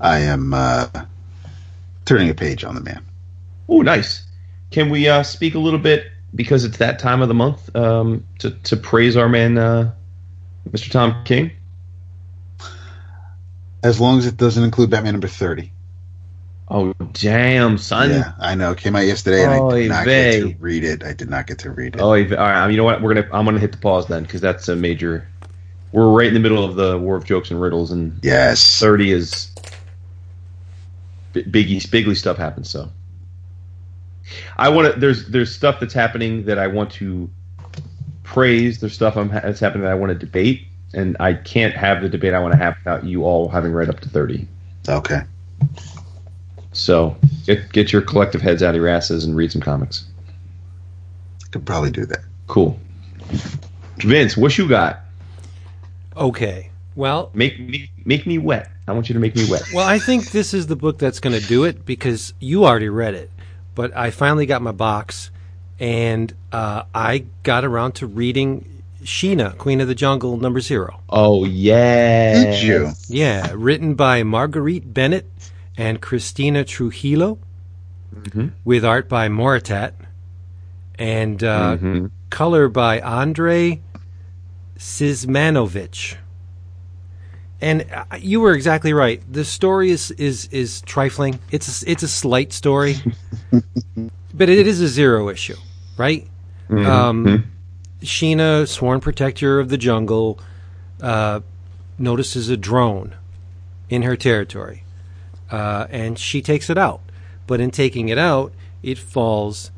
I 0.00 0.20
am 0.20 0.54
uh, 0.54 0.86
turning 2.04 2.30
a 2.30 2.34
page 2.34 2.64
on 2.64 2.74
the 2.74 2.80
man. 2.80 3.02
Oh, 3.68 3.82
nice. 3.82 4.22
Can 4.70 4.90
we 4.90 5.08
uh, 5.08 5.22
speak 5.22 5.54
a 5.54 5.58
little 5.58 5.78
bit 5.78 6.06
because 6.36 6.64
it's 6.64 6.76
that 6.78 6.98
time 6.98 7.22
of 7.22 7.28
the 7.28 7.34
month 7.34 7.74
um, 7.74 8.24
to 8.38 8.50
to 8.50 8.76
praise 8.76 9.16
our 9.16 9.28
man, 9.28 9.58
uh, 9.58 9.92
Mr. 10.70 10.90
Tom 10.90 11.24
King? 11.24 11.50
As 13.82 14.00
long 14.00 14.18
as 14.18 14.26
it 14.26 14.36
doesn't 14.36 14.62
include 14.62 14.90
Batman 14.90 15.14
number 15.14 15.28
thirty. 15.28 15.72
Oh, 16.68 16.92
damn, 17.12 17.78
son. 17.78 18.10
yeah, 18.10 18.32
I 18.40 18.56
know. 18.56 18.72
It 18.72 18.78
came 18.78 18.96
out 18.96 19.06
yesterday, 19.06 19.44
and 19.44 19.52
I 19.52 19.78
did 19.78 19.88
not 19.88 20.04
vey. 20.04 20.40
get 20.40 20.48
to 20.48 20.56
read 20.58 20.82
it. 20.82 21.04
I 21.04 21.12
did 21.12 21.30
not 21.30 21.46
get 21.46 21.60
to 21.60 21.70
read 21.70 21.94
it. 21.94 22.00
Oh, 22.00 22.08
all 22.08 22.14
right. 22.14 22.68
You 22.68 22.76
know 22.76 22.84
what? 22.84 23.02
We're 23.02 23.14
gonna. 23.14 23.28
I'm 23.32 23.44
gonna 23.44 23.60
hit 23.60 23.72
the 23.72 23.78
pause 23.78 24.08
then 24.08 24.24
because 24.24 24.40
that's 24.40 24.68
a 24.68 24.74
major. 24.74 25.28
We're 25.92 26.10
right 26.10 26.26
in 26.26 26.34
the 26.34 26.40
middle 26.40 26.64
of 26.64 26.74
the 26.74 26.98
war 26.98 27.16
of 27.16 27.24
jokes 27.24 27.50
and 27.52 27.60
riddles, 27.60 27.92
and 27.92 28.18
yes. 28.22 28.80
thirty 28.80 29.12
is 29.12 29.52
bi- 31.32 31.42
biggie, 31.42 31.88
bigly 31.88 32.16
stuff 32.16 32.36
happens. 32.36 32.68
So 32.68 32.90
I 34.56 34.68
want 34.68 34.94
to. 34.94 35.00
There's 35.00 35.26
there's 35.28 35.54
stuff 35.54 35.80
that's 35.80 35.94
happening 35.94 36.44
that 36.46 36.58
I 36.58 36.66
want 36.66 36.90
to 36.92 37.30
praise. 38.22 38.80
There's 38.80 38.94
stuff 38.94 39.16
I'm, 39.16 39.28
that's 39.28 39.60
happening 39.60 39.84
that 39.84 39.92
I 39.92 39.94
want 39.94 40.10
to 40.10 40.18
debate, 40.18 40.66
and 40.94 41.16
I 41.20 41.34
can't 41.34 41.74
have 41.74 42.02
the 42.02 42.08
debate 42.08 42.34
I 42.34 42.40
want 42.40 42.52
to 42.52 42.58
have 42.58 42.76
without 42.78 43.04
you 43.04 43.24
all 43.24 43.48
having 43.48 43.72
read 43.72 43.88
up 43.88 44.00
to 44.00 44.08
thirty. 44.08 44.46
Okay. 44.88 45.20
So 46.72 47.16
get 47.46 47.72
get 47.72 47.92
your 47.92 48.02
collective 48.02 48.42
heads 48.42 48.62
out 48.62 48.70
of 48.70 48.76
your 48.76 48.88
asses 48.88 49.24
and 49.24 49.34
read 49.36 49.52
some 49.52 49.62
comics. 49.62 50.04
Could 51.50 51.64
probably 51.64 51.90
do 51.90 52.04
that. 52.06 52.20
Cool. 52.48 52.78
Vince, 53.98 54.36
what 54.36 54.56
you 54.58 54.68
got? 54.68 55.00
Okay. 56.16 56.70
Well, 56.94 57.30
Make 57.34 57.58
me 57.60 57.90
make 58.04 58.26
me 58.26 58.38
wet. 58.38 58.70
I 58.88 58.92
want 58.92 59.08
you 59.08 59.14
to 59.14 59.18
make 59.20 59.34
me 59.34 59.46
wet. 59.50 59.62
well, 59.74 59.86
I 59.86 59.98
think 59.98 60.30
this 60.30 60.54
is 60.54 60.66
the 60.66 60.76
book 60.76 60.98
that's 60.98 61.18
going 61.18 61.38
to 61.38 61.46
do 61.46 61.64
it 61.64 61.84
because 61.84 62.32
you 62.40 62.64
already 62.64 62.88
read 62.88 63.14
it, 63.14 63.30
but 63.76 63.96
I 63.96 64.10
finally 64.10 64.46
got 64.46 64.60
my 64.62 64.72
box, 64.72 65.30
and 65.78 66.34
uh, 66.50 66.82
I 66.92 67.26
got 67.44 67.64
around 67.64 67.92
to 67.96 68.06
reading 68.08 68.82
Sheena, 69.04 69.56
Queen 69.56 69.80
of 69.80 69.86
the 69.86 69.94
Jungle, 69.94 70.36
number 70.38 70.60
zero. 70.60 71.00
Oh 71.08 71.44
yeah. 71.44 72.42
Did 72.50 72.62
you? 72.64 72.90
Yeah, 73.06 73.52
written 73.54 73.94
by 73.94 74.24
Marguerite 74.24 74.92
Bennett 74.92 75.30
and 75.76 76.00
Christina 76.00 76.64
Trujillo, 76.64 77.38
Mhm. 78.14 78.52
with 78.64 78.84
art 78.84 79.08
by 79.08 79.28
Moritat, 79.28 79.92
and 80.98 81.44
uh, 81.44 81.76
Mhm. 81.76 82.10
color 82.30 82.68
by 82.68 83.00
Andre 83.00 83.80
Syzmanowicz. 84.78 86.16
And 87.60 87.86
uh, 87.92 88.04
you 88.18 88.40
were 88.40 88.52
exactly 88.54 88.92
right. 88.92 89.22
The 89.32 89.44
story 89.44 89.90
is 89.90 90.10
is 90.12 90.46
is 90.52 90.82
trifling. 90.82 91.38
It's 91.50 91.82
a, 91.82 91.90
it's 91.90 92.02
a 92.02 92.08
slight 92.08 92.52
story, 92.52 92.96
but 94.34 94.48
it 94.48 94.66
is 94.66 94.80
a 94.80 94.88
zero 94.88 95.28
issue, 95.28 95.56
right? 95.96 96.28
Um, 96.68 97.50
Sheena, 98.02 98.68
sworn 98.68 99.00
protector 99.00 99.58
of 99.58 99.68
the 99.68 99.78
jungle, 99.78 100.38
uh, 101.00 101.40
notices 101.98 102.48
a 102.48 102.56
drone 102.56 103.14
in 103.88 104.02
her 104.02 104.16
territory, 104.16 104.82
uh, 105.50 105.86
and 105.90 106.18
she 106.18 106.42
takes 106.42 106.68
it 106.68 106.76
out. 106.76 107.00
But 107.46 107.60
in 107.60 107.70
taking 107.70 108.08
it 108.08 108.18
out, 108.18 108.52
it 108.82 108.98
falls 108.98 109.70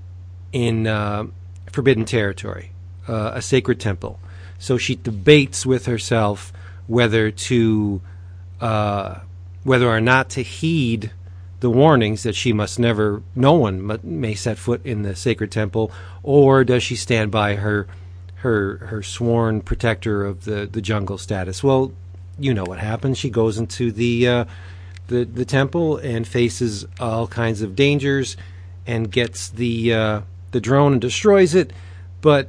in 0.53 0.87
uh, 0.87 1.27
forbidden 1.71 2.05
territory, 2.05 2.73
uh, 3.07 3.33
a 3.35 3.43
sacred 3.43 3.79
temple. 3.79 4.19
So 4.59 4.79
she 4.79 4.97
debates 4.97 5.65
with 5.65 5.87
herself 5.87 6.53
whether 6.89 7.31
to, 7.31 8.01
uh, 8.61 9.21
whether 9.63 9.89
or 9.89 10.01
not 10.01 10.31
to 10.31 10.43
heed 10.43 11.13
the 11.61 11.71
warnings 11.71 12.25
that 12.25 12.35
she 12.35 12.53
must 12.53 12.79
never, 12.79 13.23
no 13.37 13.53
one 13.53 14.01
may 14.03 14.35
set 14.35 14.59
foot 14.59 14.85
in 14.85 15.03
the 15.03 15.15
sacred 15.15 15.53
temple, 15.53 15.93
or 16.23 16.65
does 16.65 16.83
she 16.83 16.97
stand 16.97 17.31
by 17.31 17.55
her, 17.55 17.87
her, 18.37 18.79
her 18.79 19.03
sworn 19.03 19.61
protector 19.61 20.25
of 20.25 20.45
the, 20.45 20.69
the 20.71 20.81
jungle 20.81 21.19
status? 21.19 21.63
Well, 21.63 21.93
you 22.39 22.55
know 22.55 22.65
what 22.65 22.79
happens. 22.79 23.19
She 23.19 23.31
goes 23.31 23.59
into 23.59 23.93
the, 23.93 24.29
uh, 24.29 24.45
the, 25.09 25.25
the 25.25 25.45
temple 25.45 25.97
and 25.99 26.27
faces 26.27 26.87
all 26.99 27.27
kinds 27.27 27.63
of 27.63 27.77
dangers, 27.77 28.37
and 28.87 29.11
gets 29.11 29.51
the, 29.51 29.93
uh, 29.93 30.21
the 30.53 30.61
drone 30.61 30.93
and 30.93 31.01
destroys 31.01 31.55
it, 31.55 31.73
but 32.23 32.49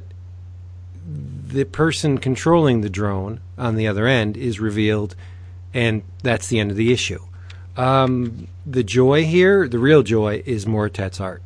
the 1.48 1.64
person 1.64 2.16
controlling 2.16 2.80
the 2.80 2.88
drone 2.88 3.40
on 3.60 3.76
the 3.76 3.86
other 3.86 4.06
end 4.06 4.36
is 4.36 4.58
revealed, 4.58 5.14
and 5.72 6.02
that's 6.22 6.48
the 6.48 6.58
end 6.58 6.70
of 6.70 6.76
the 6.76 6.92
issue. 6.92 7.20
Um, 7.76 8.48
the 8.66 8.82
joy 8.82 9.24
here, 9.24 9.68
the 9.68 9.78
real 9.78 10.02
joy, 10.02 10.42
is 10.44 10.66
Moritat's 10.66 11.20
art. 11.20 11.42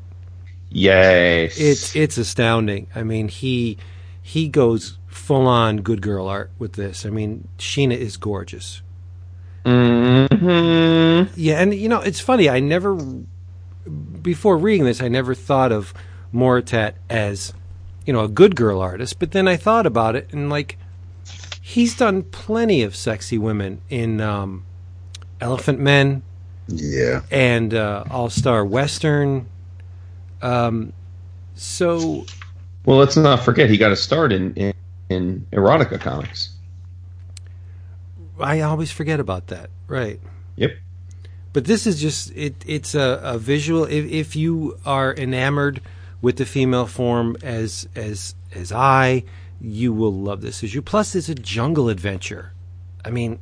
Yes. 0.70 1.58
It's 1.58 1.94
it's 1.94 2.16
astounding. 2.16 2.88
I 2.94 3.02
mean, 3.02 3.28
he 3.28 3.78
he 4.22 4.48
goes 4.48 4.98
full 5.06 5.46
on 5.46 5.78
good 5.78 6.02
girl 6.02 6.26
art 6.26 6.50
with 6.58 6.72
this. 6.72 7.06
I 7.06 7.10
mean, 7.10 7.48
Sheena 7.58 7.96
is 7.96 8.16
gorgeous. 8.16 8.82
Mm-hmm. 9.64 11.32
Yeah, 11.36 11.60
and 11.60 11.74
you 11.74 11.88
know, 11.88 12.00
it's 12.00 12.20
funny. 12.20 12.48
I 12.48 12.60
never 12.60 12.98
before 14.22 14.56
reading 14.56 14.84
this, 14.84 15.02
I 15.02 15.08
never 15.08 15.34
thought 15.34 15.72
of 15.72 15.94
Moritat 16.32 16.94
as 17.08 17.52
you 18.06 18.12
know 18.12 18.24
a 18.24 18.28
good 18.28 18.56
girl 18.56 18.80
artist. 18.80 19.18
But 19.18 19.32
then 19.32 19.46
I 19.46 19.56
thought 19.56 19.86
about 19.86 20.16
it, 20.16 20.32
and 20.32 20.50
like 20.50 20.78
he's 21.66 21.96
done 21.96 22.22
plenty 22.24 22.82
of 22.82 22.94
sexy 22.94 23.38
women 23.38 23.80
in 23.88 24.20
um, 24.20 24.62
Elephantmen 25.40 26.20
Yeah. 26.68 27.22
and 27.30 27.72
uh, 27.72 28.04
All 28.10 28.28
Star 28.28 28.66
Western. 28.66 29.46
Um, 30.42 30.92
so 31.54 32.26
Well, 32.84 32.98
let's 32.98 33.16
not 33.16 33.42
forget 33.42 33.70
he 33.70 33.78
got 33.78 33.92
a 33.92 33.96
start 33.96 34.30
in 34.30 34.52
in, 34.56 34.74
in 35.08 35.46
erotica 35.52 35.98
comics. 35.98 36.50
I 38.38 38.60
always 38.60 38.92
forget 38.92 39.18
about 39.18 39.46
that. 39.46 39.70
Right. 39.88 40.20
Yep. 40.56 40.72
But 41.54 41.64
this 41.64 41.86
is 41.86 41.98
just 41.98 42.30
it. 42.36 42.56
It's 42.66 42.94
a, 42.94 43.20
a 43.22 43.38
visual. 43.38 43.84
If, 43.84 44.04
if 44.10 44.36
you 44.36 44.76
are 44.84 45.14
enamored 45.14 45.80
with 46.20 46.36
the 46.36 46.44
female 46.44 46.86
form 46.86 47.36
as 47.42 47.88
as 47.94 48.34
as 48.54 48.70
I, 48.72 49.24
you 49.60 49.92
will 49.92 50.12
love 50.12 50.40
this 50.40 50.62
issue. 50.62 50.82
Plus, 50.82 51.14
it's 51.14 51.28
a 51.28 51.34
jungle 51.34 51.88
adventure. 51.88 52.52
I 53.04 53.10
mean, 53.10 53.38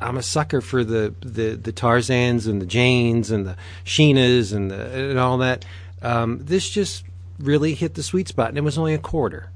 I'm 0.00 0.16
a 0.16 0.22
sucker 0.22 0.60
for 0.60 0.84
the 0.84 1.14
the, 1.20 1.54
the 1.54 1.72
Tarzans 1.72 2.46
and 2.46 2.60
the 2.60 2.66
Janes 2.66 3.30
and 3.30 3.46
the 3.46 3.56
Sheenas 3.84 4.52
and 4.52 4.70
the 4.70 5.10
and 5.10 5.18
all 5.18 5.38
that. 5.38 5.64
Um, 6.02 6.40
this 6.42 6.68
just 6.68 7.04
really 7.38 7.74
hit 7.74 7.94
the 7.94 8.02
sweet 8.02 8.28
spot, 8.28 8.48
and 8.48 8.58
it 8.58 8.62
was 8.62 8.78
only 8.78 8.94
a 8.94 8.98
quarter. 8.98 9.50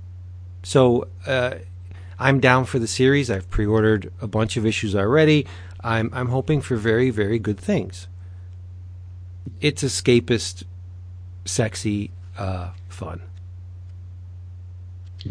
So 0.62 1.08
uh, 1.26 1.56
I'm 2.18 2.40
down 2.40 2.64
for 2.64 2.78
the 2.78 2.86
series. 2.86 3.30
I've 3.30 3.48
pre-ordered 3.50 4.12
a 4.20 4.26
bunch 4.26 4.56
of 4.56 4.64
issues 4.64 4.94
already. 4.94 5.46
I'm 5.82 6.10
I'm 6.12 6.28
hoping 6.28 6.60
for 6.60 6.76
very 6.76 7.10
very 7.10 7.38
good 7.38 7.58
things. 7.58 8.08
It's 9.60 9.82
escapist, 9.82 10.64
sexy, 11.44 12.10
uh, 12.36 12.70
fun. 12.88 13.22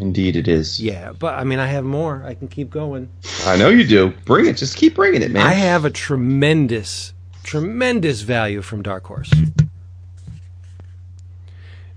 Indeed, 0.00 0.36
it 0.36 0.48
is. 0.48 0.80
Yeah, 0.80 1.12
but 1.12 1.34
I 1.34 1.44
mean, 1.44 1.58
I 1.58 1.66
have 1.66 1.84
more. 1.84 2.22
I 2.24 2.34
can 2.34 2.48
keep 2.48 2.70
going. 2.70 3.08
I 3.44 3.56
know 3.56 3.68
you 3.68 3.86
do. 3.86 4.12
Bring 4.24 4.46
it. 4.46 4.56
Just 4.56 4.76
keep 4.76 4.94
bringing 4.94 5.22
it, 5.22 5.30
man. 5.30 5.46
I 5.46 5.52
have 5.52 5.84
a 5.84 5.90
tremendous, 5.90 7.12
tremendous 7.42 8.22
value 8.22 8.62
from 8.62 8.82
Dark 8.82 9.04
Horse. 9.06 9.32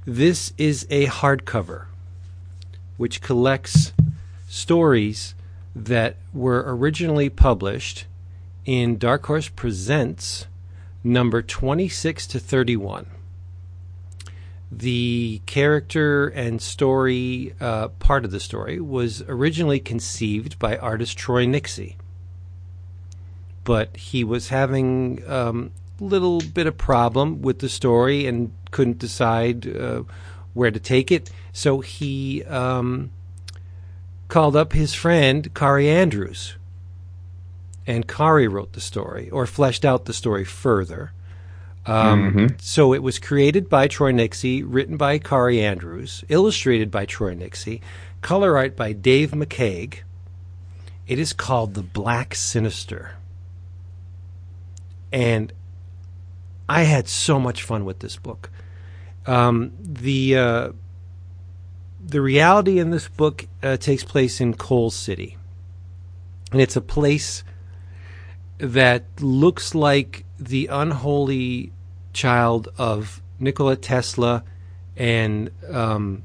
This 0.06 0.54
is 0.58 0.88
a 0.90 1.08
hardcover, 1.08 1.86
which 2.98 3.22
collects 3.22 3.94
stories 4.48 5.36
that 5.76 6.16
were 6.34 6.64
originally 6.66 7.30
published 7.30 8.06
in 8.66 8.98
Dark 8.98 9.26
Horse 9.26 9.50
Presents 9.50 10.48
number 11.04 11.42
26 11.42 12.28
to 12.28 12.40
31. 12.40 13.06
The 14.72 15.42
character 15.46 16.28
and 16.28 16.62
story 16.62 17.54
uh, 17.60 17.88
part 17.88 18.24
of 18.26 18.32
the 18.32 18.40
story 18.40 18.80
was 18.80 19.24
originally 19.24 19.80
conceived 19.80 20.60
by 20.60 20.78
artist 20.78 21.18
Troy 21.18 21.46
Nixey 21.46 21.96
but 23.70 23.96
he 23.96 24.24
was 24.24 24.50
having 24.50 25.22
a 25.28 25.50
um, 25.50 25.72
little 26.00 26.42
bit 26.42 26.66
of 26.66 26.76
problem 26.76 27.40
with 27.44 27.60
the 27.60 27.70
story 27.70 28.26
and 28.26 28.52
couldn't 28.72 28.98
decide 28.98 29.68
uh, 29.68 30.02
where 30.56 30.72
to 30.72 30.80
take 30.80 31.12
it. 31.12 31.30
So 31.54 31.80
he 31.82 32.44
um, 32.46 33.12
called 34.28 34.56
up 34.56 34.74
his 34.74 34.96
friend 34.96 35.54
Kaare 35.54 35.86
Andrews, 35.86 36.56
and 37.86 38.08
Kaare 38.08 38.52
wrote 38.52 38.74
the 38.74 38.82
story 38.82 39.30
or 39.30 39.46
fleshed 39.46 39.86
out 39.86 40.06
the 40.06 40.14
story 40.14 40.46
further. 40.46 41.12
Um, 41.86 42.34
Mhm. 42.34 42.62
So 42.62 42.94
it 42.94 43.02
was 43.02 43.20
created 43.20 43.70
by 43.70 43.88
Troy 43.88 44.12
Nixey, 44.12 44.64
written 44.66 44.98
by 44.98 45.18
Kaare 45.18 45.60
Andrews, 45.62 46.24
illustrated 46.30 46.92
by 46.92 47.06
Troy 47.06 47.34
Nixey, 47.34 47.82
color 48.22 48.58
art 48.58 48.76
by 48.76 48.94
Dave 48.94 49.32
McCaig. 49.32 50.00
It 51.08 51.18
is 51.18 51.34
called 51.34 51.74
The 51.74 51.82
Black 51.82 52.36
Sinister. 52.36 53.14
And 55.12 55.52
I 56.68 56.84
had 56.84 57.08
so 57.08 57.40
much 57.40 57.64
fun 57.64 57.84
with 57.86 58.00
this 58.00 58.18
book. 58.18 58.52
Um, 59.26 59.72
the 59.82 60.38
uh, 60.38 60.70
the 62.06 62.22
reality 62.22 62.80
in 62.80 62.92
this 62.92 63.08
book 63.08 63.48
uh, 63.64 63.78
takes 63.78 64.04
place 64.04 64.40
in 64.40 64.54
Coal 64.54 64.92
City, 64.92 65.38
and 66.52 66.62
it's 66.62 66.76
a 66.76 66.82
place 66.82 67.44
that 68.60 69.06
looks 69.20 69.74
like 69.74 70.26
the 70.40 70.68
unholy 70.68 71.72
child 72.14 72.70
of 72.78 73.22
Nikola 73.40 73.76
Tesla 73.76 74.44
and 74.96 75.52
um, 75.70 76.24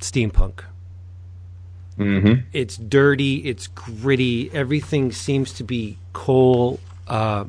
steampunk. 0.00 0.64
Mm-hmm. 1.98 2.46
It's 2.52 2.76
dirty, 2.76 3.36
it's 3.36 3.66
gritty, 3.68 4.50
everything 4.52 5.12
seems 5.12 5.52
to 5.54 5.64
be 5.64 5.98
coal, 6.12 6.80
uh, 7.06 7.44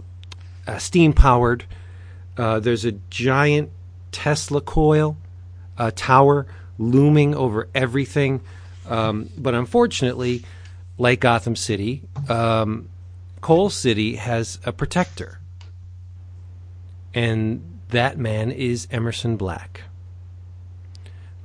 uh, 0.68 0.78
steam 0.78 1.14
powered. 1.14 1.66
Uh, 2.38 2.60
there's 2.60 2.86
a 2.86 2.94
giant 3.10 3.70
Tesla 4.12 4.62
coil 4.62 5.18
uh, 5.78 5.92
tower 5.96 6.46
looming 6.78 7.36
over 7.36 7.68
everything. 7.74 8.42
Um, 8.88 9.30
but 9.38 9.54
unfortunately, 9.54 10.44
like 10.98 11.20
Gotham 11.20 11.56
City, 11.56 12.04
um, 12.30 12.90
Coal 13.42 13.70
City 13.70 14.16
has 14.16 14.60
a 14.66 14.72
protector. 14.72 15.40
And 17.14 17.80
that 17.90 18.18
man 18.18 18.52
is 18.52 18.88
Emerson 18.92 19.38
Black. 19.38 19.84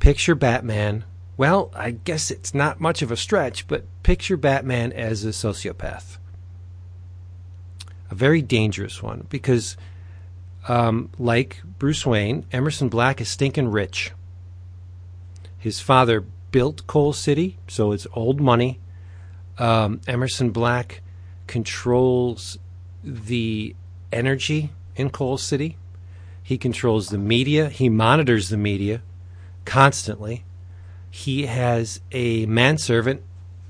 Picture 0.00 0.34
Batman. 0.34 1.04
Well, 1.36 1.70
I 1.74 1.92
guess 1.92 2.30
it's 2.30 2.54
not 2.54 2.80
much 2.80 3.02
of 3.02 3.12
a 3.12 3.16
stretch, 3.16 3.68
but 3.68 3.84
picture 4.02 4.36
Batman 4.36 4.92
as 4.92 5.24
a 5.24 5.28
sociopath. 5.28 6.18
A 8.10 8.14
very 8.14 8.40
dangerous 8.40 9.02
one 9.02 9.26
because, 9.28 9.76
um, 10.66 11.10
like 11.18 11.62
Bruce 11.78 12.06
Wayne, 12.06 12.46
Emerson 12.50 12.88
Black 12.88 13.20
is 13.20 13.28
stinking 13.28 13.68
rich. 13.68 14.12
His 15.58 15.80
father 15.80 16.24
built 16.50 16.86
Coal 16.86 17.12
City, 17.12 17.58
so 17.68 17.92
it's 17.92 18.06
old 18.14 18.40
money. 18.40 18.80
Um, 19.58 20.00
Emerson 20.06 20.50
Black 20.50 21.02
controls 21.46 22.58
the 23.02 23.74
energy 24.12 24.70
in 24.98 25.08
Coal 25.10 25.38
City. 25.38 25.78
He 26.42 26.58
controls 26.58 27.08
the 27.08 27.18
media. 27.18 27.68
He 27.70 27.88
monitors 27.88 28.48
the 28.50 28.56
media 28.56 29.00
constantly. 29.64 30.44
He 31.10 31.46
has 31.46 32.00
a 32.12 32.44
manservant 32.46 33.22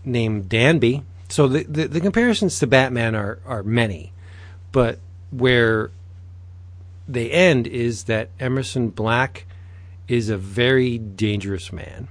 named 0.04 0.48
Danby. 0.48 1.02
So 1.28 1.46
the, 1.46 1.64
the, 1.64 1.86
the 1.86 2.00
comparisons 2.00 2.58
to 2.60 2.66
Batman 2.66 3.14
are, 3.14 3.38
are 3.46 3.62
many, 3.62 4.12
but 4.72 4.98
where 5.30 5.90
they 7.06 7.30
end 7.30 7.66
is 7.66 8.04
that 8.04 8.30
Emerson 8.40 8.88
Black 8.90 9.44
is 10.08 10.30
a 10.30 10.38
very 10.38 10.98
dangerous 10.98 11.70
man 11.72 12.08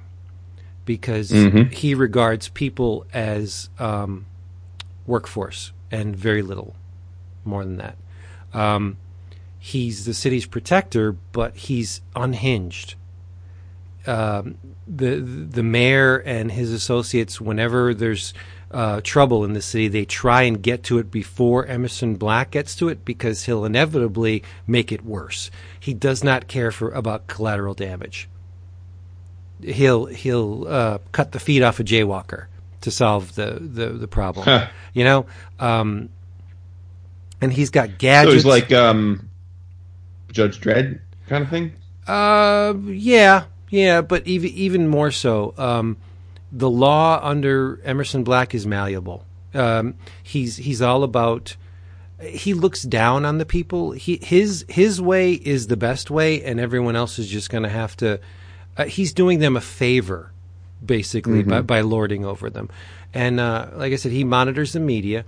because 0.86 1.32
Mhm. 1.32 1.72
he 1.74 1.94
regards 1.96 2.50
people 2.50 3.06
as 3.14 3.70
um, 3.80 4.26
workforce 5.06 5.72
and 5.92 6.16
very 6.16 6.42
little 6.42 6.76
more 7.44 7.64
than 7.66 7.78
that. 7.78 7.98
Um, 8.54 8.98
he's 9.60 10.06
the 10.06 10.14
city's 10.14 10.46
protector, 10.46 11.14
but 11.32 11.56
he's 11.56 12.02
unhinged. 12.16 12.96
Um, 14.06 14.58
the 14.88 15.18
the 15.18 15.64
mayor 15.64 16.18
and 16.18 16.52
his 16.52 16.72
associates, 16.72 17.42
whenever 17.42 17.94
there's 17.94 18.34
uh, 18.72 19.02
trouble 19.04 19.44
in 19.44 19.54
the 19.54 19.62
city, 19.62 19.88
they 19.88 20.06
try 20.06 20.44
and 20.44 20.62
get 20.62 20.84
to 20.84 20.98
it 20.98 21.12
before 21.12 21.66
Emerson 21.66 22.16
Black 22.16 22.52
gets 22.52 22.76
to 22.76 22.88
it 22.90 23.04
because 23.04 23.46
he'll 23.46 23.66
inevitably 23.66 24.44
make 24.66 24.92
it 24.92 25.04
worse. 25.04 25.52
He 25.80 25.94
does 25.94 26.24
not 26.24 26.48
care 26.48 26.72
for 26.72 26.90
about 26.92 27.28
collateral 27.28 27.74
damage. 27.74 28.30
He'll 29.62 30.06
he'll 30.06 30.68
uh, 30.68 30.98
cut 31.12 31.32
the 31.34 31.40
feet 31.40 31.62
off 31.64 31.80
a 31.80 31.84
jaywalker 31.84 32.46
to 32.82 32.92
solve 32.92 33.36
the 33.36 33.58
the, 33.60 33.88
the 33.90 34.08
problem. 34.08 34.46
Huh. 34.46 34.68
You 34.94 35.04
know, 35.04 35.26
um, 35.60 36.10
and 37.42 37.52
he's 37.52 37.72
got 37.72 37.98
gadgets. 37.98 38.32
So 38.32 38.36
he's 38.36 38.46
like 38.46 38.72
um, 38.72 39.27
Judge 40.38 40.62
Dredd 40.62 41.00
kind 41.28 41.44
of 41.44 41.50
thing. 41.50 41.74
Uh, 42.06 42.76
yeah, 42.86 43.46
yeah, 43.70 44.02
but 44.02 44.28
even 44.28 44.52
even 44.52 44.88
more 44.88 45.10
so, 45.10 45.56
um, 45.58 45.98
the 46.52 46.70
law 46.70 47.20
under 47.24 47.82
Emerson 47.84 48.24
Black 48.24 48.54
is 48.54 48.68
malleable. 48.68 49.26
Um, 49.56 49.96
he's 50.22 50.58
he's 50.58 50.82
all 50.82 51.04
about. 51.04 51.56
He 52.22 52.54
looks 52.54 52.84
down 52.84 53.26
on 53.26 53.40
the 53.40 53.46
people. 53.46 53.92
He 53.92 54.20
his 54.22 54.64
his 54.70 55.02
way 55.02 55.34
is 55.34 55.68
the 55.68 55.78
best 55.78 56.12
way, 56.12 56.44
and 56.44 56.60
everyone 56.60 56.96
else 56.96 57.18
is 57.18 57.28
just 57.28 57.50
going 57.50 57.64
to 57.64 57.70
have 57.70 57.98
to. 57.98 58.20
Uh, 58.78 58.86
he's 58.86 59.14
doing 59.14 59.40
them 59.40 59.58
a 59.58 59.62
favor, 59.62 60.32
basically, 60.86 61.42
by, 61.42 61.62
by 61.62 61.82
lording 61.82 62.26
over 62.26 62.52
them. 62.52 62.70
And 63.12 63.40
uh, 63.40 63.70
like 63.74 63.92
I 63.92 63.96
said, 63.96 64.12
he 64.12 64.24
monitors 64.24 64.74
the 64.74 64.80
media, 64.80 65.26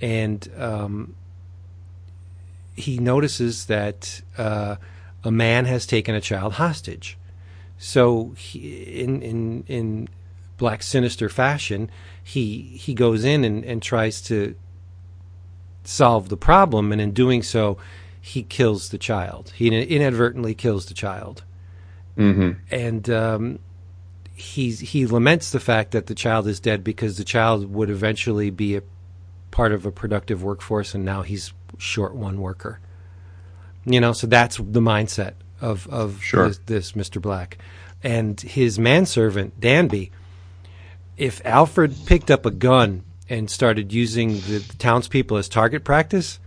and 0.00 0.46
um, 0.56 1.14
he 2.80 2.98
notices 2.98 3.66
that 3.66 4.22
uh, 4.36 4.76
a 5.22 5.30
man 5.30 5.64
has 5.66 5.86
taken 5.86 6.14
a 6.14 6.20
child 6.20 6.54
hostage. 6.54 7.16
So, 7.78 8.34
he, 8.36 8.58
in 9.02 9.22
in 9.22 9.64
in 9.66 10.08
black 10.58 10.82
sinister 10.82 11.28
fashion, 11.28 11.90
he 12.22 12.62
he 12.62 12.92
goes 12.94 13.24
in 13.24 13.44
and, 13.44 13.64
and 13.64 13.82
tries 13.82 14.20
to 14.22 14.54
solve 15.84 16.28
the 16.28 16.36
problem, 16.36 16.92
and 16.92 17.00
in 17.00 17.12
doing 17.12 17.42
so, 17.42 17.78
he 18.20 18.42
kills 18.42 18.90
the 18.90 18.98
child. 18.98 19.52
He 19.56 19.68
inadvertently 19.68 20.54
kills 20.54 20.86
the 20.86 20.94
child, 20.94 21.44
Mm-hmm. 22.18 22.50
and 22.70 23.08
um, 23.08 23.58
he's 24.34 24.80
he 24.80 25.06
laments 25.06 25.52
the 25.52 25.60
fact 25.60 25.92
that 25.92 26.06
the 26.06 26.14
child 26.14 26.46
is 26.46 26.60
dead 26.60 26.84
because 26.84 27.16
the 27.16 27.24
child 27.24 27.72
would 27.72 27.88
eventually 27.88 28.50
be 28.50 28.76
a 28.76 28.82
part 29.50 29.72
of 29.72 29.86
a 29.86 29.92
productive 29.92 30.42
workforce, 30.42 30.94
and 30.94 31.04
now 31.04 31.22
he's 31.22 31.52
short 31.80 32.14
one 32.14 32.40
worker. 32.40 32.80
You 33.84 34.00
know, 34.00 34.12
so 34.12 34.26
that's 34.26 34.56
the 34.58 34.80
mindset 34.80 35.34
of 35.60 35.86
of 35.88 36.22
Sure. 36.22 36.48
this, 36.48 36.58
this 36.66 36.92
Mr. 36.92 37.20
Black, 37.20 37.58
and 38.02 38.40
his 38.40 38.78
manservant 38.78 39.58
Danby. 39.60 40.12
If 41.16 41.44
Alfred 41.44 41.94
picked 42.06 42.30
up 42.30 42.46
a 42.46 42.50
gun 42.50 43.02
and 43.28 43.50
started 43.50 43.92
using 43.92 44.34
the, 44.40 44.58
the 44.66 44.76
townspeople 44.78 45.36
as 45.36 45.48
target 45.48 45.84
practice, 45.84 46.40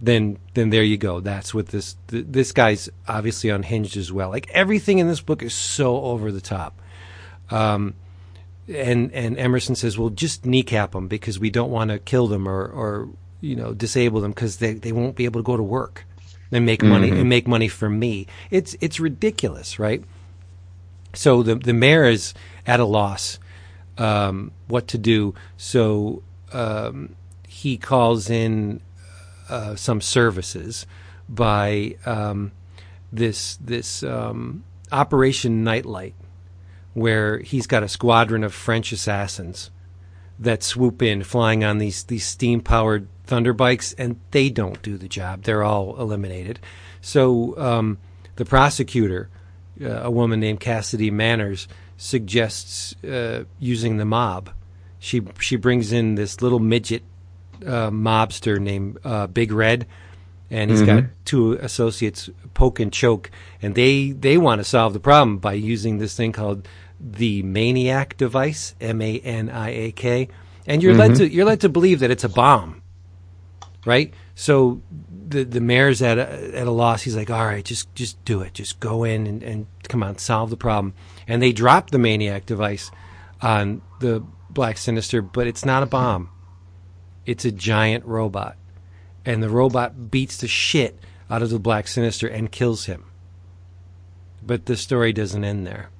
then 0.00 0.38
then 0.54 0.70
there 0.70 0.82
you 0.82 0.96
go. 0.96 1.20
That's 1.20 1.52
what 1.54 1.68
this 1.68 1.96
th- 2.08 2.26
this 2.28 2.52
guy's 2.52 2.88
obviously 3.06 3.50
unhinged 3.50 3.96
as 3.96 4.12
well. 4.12 4.28
Like 4.30 4.48
everything 4.50 4.98
in 4.98 5.08
this 5.08 5.20
book 5.20 5.42
is 5.42 5.54
so 5.54 6.02
over 6.02 6.30
the 6.30 6.40
top. 6.42 6.80
Um, 7.50 7.94
and 8.68 9.10
and 9.12 9.38
Emerson 9.38 9.74
says, 9.76 9.96
"Well, 9.98 10.10
just 10.10 10.44
kneecap 10.44 10.92
them 10.92 11.08
because 11.08 11.38
we 11.38 11.48
don't 11.50 11.70
want 11.70 11.90
to 11.90 11.98
kill 11.98 12.26
them 12.26 12.46
or 12.46 12.66
or 12.66 13.08
you 13.40 13.56
know 13.56 13.72
disable 13.74 14.20
them 14.20 14.32
because 14.32 14.58
they 14.58 14.74
they 14.74 14.92
won't 14.92 15.16
be 15.16 15.24
able 15.24 15.40
to 15.40 15.44
go 15.44 15.56
to 15.56 15.62
work 15.62 16.04
and 16.50 16.64
make 16.64 16.82
money 16.82 17.10
and 17.10 17.28
make 17.28 17.46
money 17.46 17.68
for 17.68 17.88
me." 17.88 18.26
It's 18.50 18.76
it's 18.80 19.00
ridiculous, 19.00 19.78
right? 19.78 20.02
So 21.14 21.42
the 21.42 21.54
the 21.54 21.72
mayor 21.72 22.04
is 22.04 22.34
at 22.66 22.80
a 22.80 22.84
loss 22.84 23.38
um, 23.98 24.52
what 24.68 24.88
to 24.88 24.98
do. 24.98 25.34
So 25.56 26.22
um, 26.52 27.16
he 27.46 27.76
calls 27.76 28.30
in 28.30 28.80
uh, 29.48 29.74
some 29.74 30.00
services 30.00 30.86
by 31.28 31.96
um, 32.06 32.52
this 33.12 33.56
this 33.56 34.02
um, 34.02 34.64
Operation 34.92 35.64
Nightlight, 35.64 36.14
where 36.94 37.40
he's 37.40 37.66
got 37.66 37.82
a 37.82 37.88
squadron 37.88 38.44
of 38.44 38.54
French 38.54 38.92
assassins 38.92 39.70
that 40.38 40.62
swoop 40.62 41.02
in, 41.02 41.22
flying 41.22 41.64
on 41.64 41.78
these 41.78 42.04
these 42.04 42.24
steam 42.24 42.60
powered 42.60 43.08
thunder 43.28 43.52
bikes, 43.52 43.92
and 43.92 44.18
they 44.32 44.50
don't 44.50 44.82
do 44.82 44.96
the 44.96 45.08
job. 45.08 45.42
They're 45.42 45.62
all 45.62 46.00
eliminated. 46.00 46.58
So 47.00 47.56
um, 47.58 47.98
the 48.36 48.44
prosecutor, 48.44 49.28
uh, 49.80 50.02
a 50.02 50.10
woman 50.10 50.40
named 50.40 50.60
Cassidy 50.60 51.10
Manners, 51.10 51.68
suggests 51.96 52.96
uh, 53.04 53.44
using 53.60 53.98
the 53.98 54.04
mob. 54.04 54.50
She 54.98 55.22
she 55.38 55.56
brings 55.56 55.92
in 55.92 56.16
this 56.16 56.42
little 56.42 56.58
midget 56.58 57.02
uh, 57.64 57.90
mobster 57.90 58.58
named 58.58 58.98
uh, 59.04 59.26
Big 59.28 59.52
Red, 59.52 59.86
and 60.50 60.70
he's 60.70 60.82
got 60.82 61.04
two 61.24 61.52
associates, 61.52 62.30
Poke 62.54 62.80
and 62.80 62.92
Choke, 62.92 63.30
and 63.62 63.74
they 63.74 64.10
they 64.10 64.38
want 64.38 64.58
to 64.60 64.64
solve 64.64 64.92
the 64.94 65.00
problem 65.00 65.38
by 65.38 65.52
using 65.52 65.98
this 65.98 66.16
thing 66.16 66.32
called 66.32 66.66
the 66.98 67.42
Maniac 67.44 68.16
device, 68.16 68.74
M 68.80 69.00
A 69.02 69.20
N 69.20 69.50
I 69.50 69.70
A 69.70 69.92
K, 69.92 70.28
and 70.66 70.82
you're 70.82 70.94
led 70.94 71.14
to 71.16 71.28
you're 71.28 71.46
led 71.46 71.60
to 71.60 71.68
believe 71.68 72.00
that 72.00 72.10
it's 72.10 72.24
a 72.24 72.28
bomb. 72.28 72.82
Right? 73.84 74.12
So 74.34 74.82
the 75.28 75.44
the 75.44 75.60
mayor's 75.60 76.02
at 76.02 76.18
a, 76.18 76.56
at 76.56 76.66
a 76.66 76.70
loss. 76.70 77.02
He's 77.02 77.16
like, 77.16 77.30
all 77.30 77.44
right, 77.44 77.64
just 77.64 77.94
just 77.94 78.22
do 78.24 78.40
it. 78.42 78.54
Just 78.54 78.80
go 78.80 79.04
in 79.04 79.26
and, 79.26 79.42
and 79.42 79.66
come 79.88 80.02
on, 80.02 80.18
solve 80.18 80.50
the 80.50 80.56
problem. 80.56 80.94
And 81.26 81.42
they 81.42 81.52
drop 81.52 81.90
the 81.90 81.98
maniac 81.98 82.46
device 82.46 82.90
on 83.40 83.82
the 84.00 84.24
Black 84.50 84.78
Sinister, 84.78 85.22
but 85.22 85.46
it's 85.46 85.64
not 85.64 85.82
a 85.82 85.86
bomb. 85.86 86.30
It's 87.26 87.44
a 87.44 87.52
giant 87.52 88.04
robot, 88.04 88.56
and 89.24 89.42
the 89.42 89.50
robot 89.50 90.10
beats 90.10 90.38
the 90.38 90.48
shit 90.48 90.98
out 91.30 91.42
of 91.42 91.50
the 91.50 91.58
Black 91.58 91.86
Sinister 91.86 92.26
and 92.26 92.50
kills 92.50 92.86
him. 92.86 93.04
But 94.42 94.66
the 94.66 94.76
story 94.76 95.12
doesn't 95.12 95.44
end 95.44 95.66
there. 95.66 95.90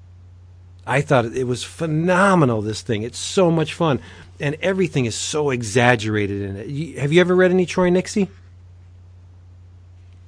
I 0.87 1.03
thought 1.03 1.27
it 1.27 1.47
was 1.47 1.65
phenomenal. 1.65 2.63
This 2.63 2.81
thing, 2.81 3.03
it's 3.03 3.19
so 3.19 3.51
much 3.51 3.75
fun, 3.75 4.01
and 4.40 4.56
everything 4.62 5.05
is 5.06 5.15
so 5.15 5.51
exaggerated 5.51 6.43
in 6.43 6.56
it. 6.56 6.66
You, 6.69 7.01
have 7.01 7.12
you 7.12 7.20
ever 7.20 7.35
read 7.35 7.51
any 7.51 7.66
Troy 7.66 7.90
Nixey? 7.90 8.28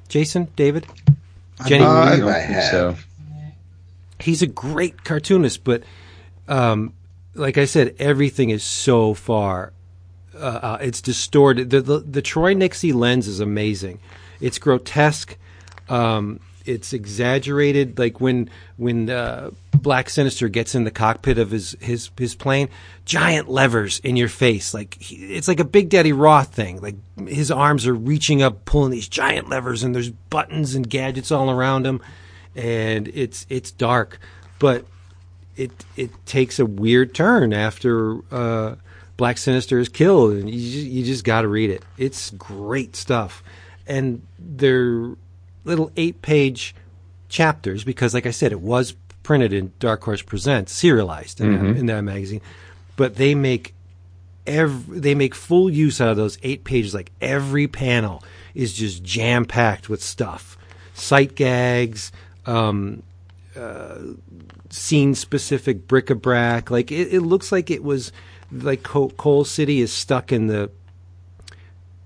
Jason, 0.09 0.49
David, 0.57 0.87
Jenny, 1.67 1.85
Uh, 1.85 1.91
I 1.91 2.17
don't 2.17 2.29
I 2.29 2.41
think 2.41 2.53
have. 2.53 2.71
so. 2.71 2.97
he's 4.19 4.43
a 4.43 4.47
great 4.47 5.05
cartoonist, 5.05 5.63
but 5.63 5.83
um, 6.49 6.93
like 7.35 7.59
I 7.59 7.65
said, 7.65 7.95
everything 7.99 8.51
is 8.51 8.65
so 8.65 9.15
far. 9.15 9.73
Uh, 10.35 10.39
uh, 10.39 10.79
it's 10.81 11.01
distorted. 11.01 11.71
The, 11.71 11.81
the 11.83 11.99
the 12.01 12.23
Troy 12.23 12.55
Nixey 12.55 12.93
lens 12.95 13.29
is 13.29 13.41
amazing. 13.41 13.99
It's 14.41 14.59
grotesque. 14.59 15.37
Um, 15.89 16.41
it's 16.71 16.93
exaggerated. 16.93 17.99
Like 17.99 18.21
when 18.21 18.49
when 18.77 19.11
uh, 19.11 19.51
Black 19.73 20.09
Sinister 20.09 20.49
gets 20.49 20.75
in 20.75 20.85
the 20.85 20.91
cockpit 20.91 21.39
of 21.39 21.51
his 21.51 21.77
his 21.81 22.11
his 22.17 22.35
plane, 22.35 22.69
giant 23.05 23.49
levers 23.49 23.99
in 24.01 24.17
your 24.17 24.29
face. 24.29 24.73
Like 24.73 24.95
he, 24.95 25.35
it's 25.35 25.49
like 25.49 25.61
a 25.61 25.65
Big 25.65 25.89
Daddy 25.89 26.13
Roth 26.13 26.55
thing. 26.55 26.81
Like 26.81 26.97
his 27.29 27.51
arms 27.51 27.87
are 27.87 27.95
reaching 27.95 28.43
up, 28.43 28.65
pulling 28.65 28.93
these 28.93 29.09
giant 29.09 29.49
levers, 29.49 29.83
and 29.83 29.95
there's 29.95 30.11
buttons 30.11 30.75
and 30.75 30.89
gadgets 30.89 31.33
all 31.33 31.51
around 31.51 31.87
him, 31.87 32.01
and 32.55 33.09
it's 33.09 33.47
it's 33.49 33.73
dark, 33.73 34.21
but 34.59 34.87
it 35.57 35.73
it 35.97 36.11
takes 36.25 36.59
a 36.59 36.67
weird 36.67 37.15
turn 37.15 37.53
after 37.53 38.21
uh, 38.33 38.77
Black 39.17 39.39
Sinister 39.39 39.81
is 39.81 39.89
killed, 39.89 40.35
and 40.35 40.49
you 40.49 40.73
just, 40.73 40.87
you 40.87 41.05
just 41.05 41.25
got 41.25 41.43
to 41.43 41.49
read 41.49 41.71
it. 41.71 41.85
It's 41.99 42.31
great 42.31 42.95
stuff, 42.95 43.43
and 43.87 44.23
they're 44.39 45.17
little 45.65 45.91
eight 45.97 46.23
page 46.23 46.75
chapters 47.29 47.85
because, 47.85 48.15
like 48.15 48.27
I 48.27 48.31
said, 48.31 48.53
it 48.53 48.61
was 48.61 48.95
printed 49.23 49.53
in 49.53 49.73
Dark 49.79 50.03
Horse 50.03 50.23
Presents, 50.23 50.73
serialized 50.73 51.41
in, 51.41 51.53
that, 51.53 51.77
in 51.79 51.87
that 51.87 52.03
magazine, 52.03 52.41
but 52.97 53.17
they 53.17 53.35
make 53.35 53.75
every 54.47 54.99
they 54.99 55.15
make 55.15 55.35
full 55.35 55.71
use 55.71 56.01
out 56.01 56.09
of 56.09 56.17
those 56.17 56.39
eight 56.43 56.65
pages. 56.65 56.95
Like 56.95 57.13
every 57.21 57.69
panel 57.69 58.23
is 58.55 58.73
just 58.73 59.03
jam 59.03 59.45
packed 59.45 59.89
with 59.89 60.03
stuff, 60.03 60.57
sight 60.95 61.35
gags. 61.35 62.13
Um, 62.47 63.03
scene 64.71 65.15
specific 65.15 65.87
bric-a-brac. 65.87 66.71
Like 66.71 66.91
it, 66.91 67.13
it 67.13 67.21
looks 67.21 67.53
like 67.53 67.71
it 67.71 67.83
was 67.85 68.13
like 68.53 68.83
Co- 68.83 69.11
Coal 69.11 69.45
City 69.45 69.81
is 69.81 69.93
stuck 69.93 70.33
in 70.33 70.47
the 70.47 70.71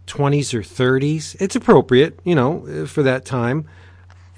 20s 0.07 0.55
or 0.55 0.61
30s. 0.61 1.37
It's 1.41 1.57
appropriate, 1.57 2.19
you 2.25 2.35
know, 2.35 2.87
for 2.87 3.03
that 3.03 3.25
time. 3.25 3.67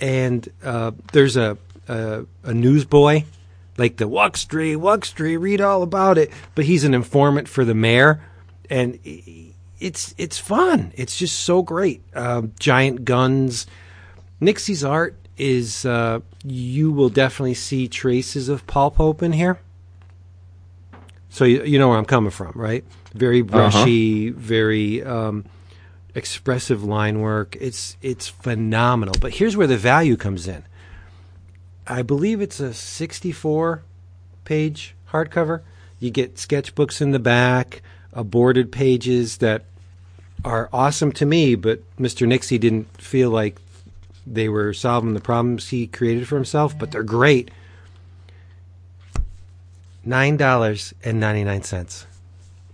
And 0.01 0.49
uh, 0.63 0.93
there's 1.13 1.37
a, 1.37 1.57
a 1.89 2.27
a 2.45 2.53
newsboy, 2.53 3.25
like 3.79 3.97
the 3.97 4.09
Wuxtree, 4.09 4.77
Wuxtree, 4.77 5.41
read 5.41 5.61
all 5.61 5.83
about 5.83 6.19
it. 6.19 6.31
But 6.55 6.67
he's 6.67 6.85
an 6.85 6.93
informant 6.93 7.49
for 7.49 7.65
the 7.65 7.75
mayor, 7.75 8.23
and 8.69 8.99
it's 9.81 10.15
it's 10.19 10.39
fun. 10.39 10.93
It's 10.97 11.17
just 11.17 11.41
so 11.41 11.63
great. 11.63 12.03
Um 12.15 12.53
giant 12.59 13.05
guns. 13.05 13.67
Nixey's 14.39 14.85
art 14.85 15.17
is 15.39 15.85
uh, 15.85 16.21
you 16.45 16.93
will 16.93 17.09
definitely 17.09 17.55
see 17.55 17.89
traces 17.89 18.49
of 18.49 18.67
Paul 18.67 18.91
Pope 18.91 19.23
in 19.23 19.33
here. 19.33 19.59
So 21.29 21.45
you, 21.45 21.63
you 21.65 21.79
know 21.79 21.89
where 21.89 21.99
I'm 21.99 22.07
coming 22.07 22.31
from, 22.31 22.53
right? 22.55 22.85
Very 23.15 23.43
brushy, 23.43 24.31
very 24.31 25.03
um, 25.03 25.45
expressive 26.17 26.83
line 26.83 27.21
work. 27.21 27.57
It's 27.61 27.97
it's 28.03 28.27
phenomenal. 28.27 29.15
But 29.21 29.35
here's 29.35 29.57
where 29.57 29.67
the 29.67 29.77
value 29.77 30.17
comes 30.17 30.49
in. 30.49 30.65
I 31.87 32.03
believe 32.03 32.41
it's 32.41 32.59
a 32.59 32.75
64 32.75 33.83
page 34.45 34.95
hardcover. 35.11 35.61
You 36.01 36.11
get 36.11 36.35
sketchbooks 36.37 37.01
in 37.01 37.13
the 37.13 37.19
back, 37.19 37.83
aborted 38.13 38.73
pages 38.73 39.37
that 39.39 39.65
are 40.45 40.69
awesome 40.73 41.13
to 41.13 41.27
me, 41.27 41.55
but 41.55 41.81
Mr. 41.97 42.27
Nixey 42.27 42.59
didn't 42.59 43.01
feel 43.01 43.31
like 43.31 43.61
they 44.27 44.49
were 44.49 44.73
solving 44.73 45.15
the 45.15 45.21
problems 45.21 45.69
he 45.69 45.87
created 45.87 46.27
for 46.27 46.35
himself, 46.35 46.77
but 46.79 46.91
they're 46.91 47.03
great. 47.03 47.51
Nine 50.05 50.37
dollars 50.37 50.95
and 51.05 51.21
ninety 51.21 51.45
nine 51.45 51.63
cents. 51.63 52.07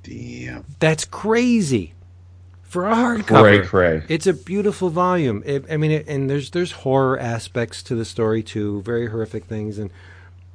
Damn. 0.02 0.64
That's 0.80 1.04
crazy 1.04 1.94
for 2.72 2.88
a 2.88 2.94
hardcover. 2.94 3.42
Cray, 3.42 3.66
cray. 3.66 4.02
It's 4.08 4.26
a 4.26 4.32
beautiful 4.32 4.88
volume. 4.88 5.42
It, 5.44 5.66
I 5.70 5.76
mean, 5.76 5.90
it, 5.90 6.08
and 6.08 6.30
there's 6.30 6.50
there's 6.50 6.72
horror 6.72 7.18
aspects 7.18 7.82
to 7.84 7.94
the 7.94 8.04
story 8.06 8.42
too, 8.42 8.80
very 8.82 9.08
horrific 9.08 9.44
things, 9.44 9.78
and 9.78 9.90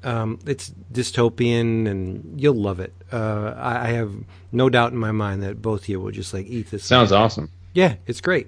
um, 0.04 0.40
it's 0.46 0.72
dystopian, 0.92 1.88
and 1.88 2.42
you'll 2.42 2.56
love 2.56 2.80
it. 2.80 2.92
Uh, 3.14 3.54
I, 3.56 3.90
I 3.90 3.92
have 3.92 4.12
no 4.52 4.68
doubt 4.68 4.94
in 4.94 4.98
my 4.98 5.12
mind 5.12 5.44
that 5.44 5.62
both 5.62 5.84
of 5.84 5.90
you 5.90 6.00
will 6.00 6.12
just 6.12 6.34
like 6.34 6.48
eat 6.48 6.72
this. 6.72 6.84
Sounds 6.84 7.12
awesome. 7.12 7.52
Yeah, 7.74 7.96
it's 8.08 8.20
great. 8.20 8.48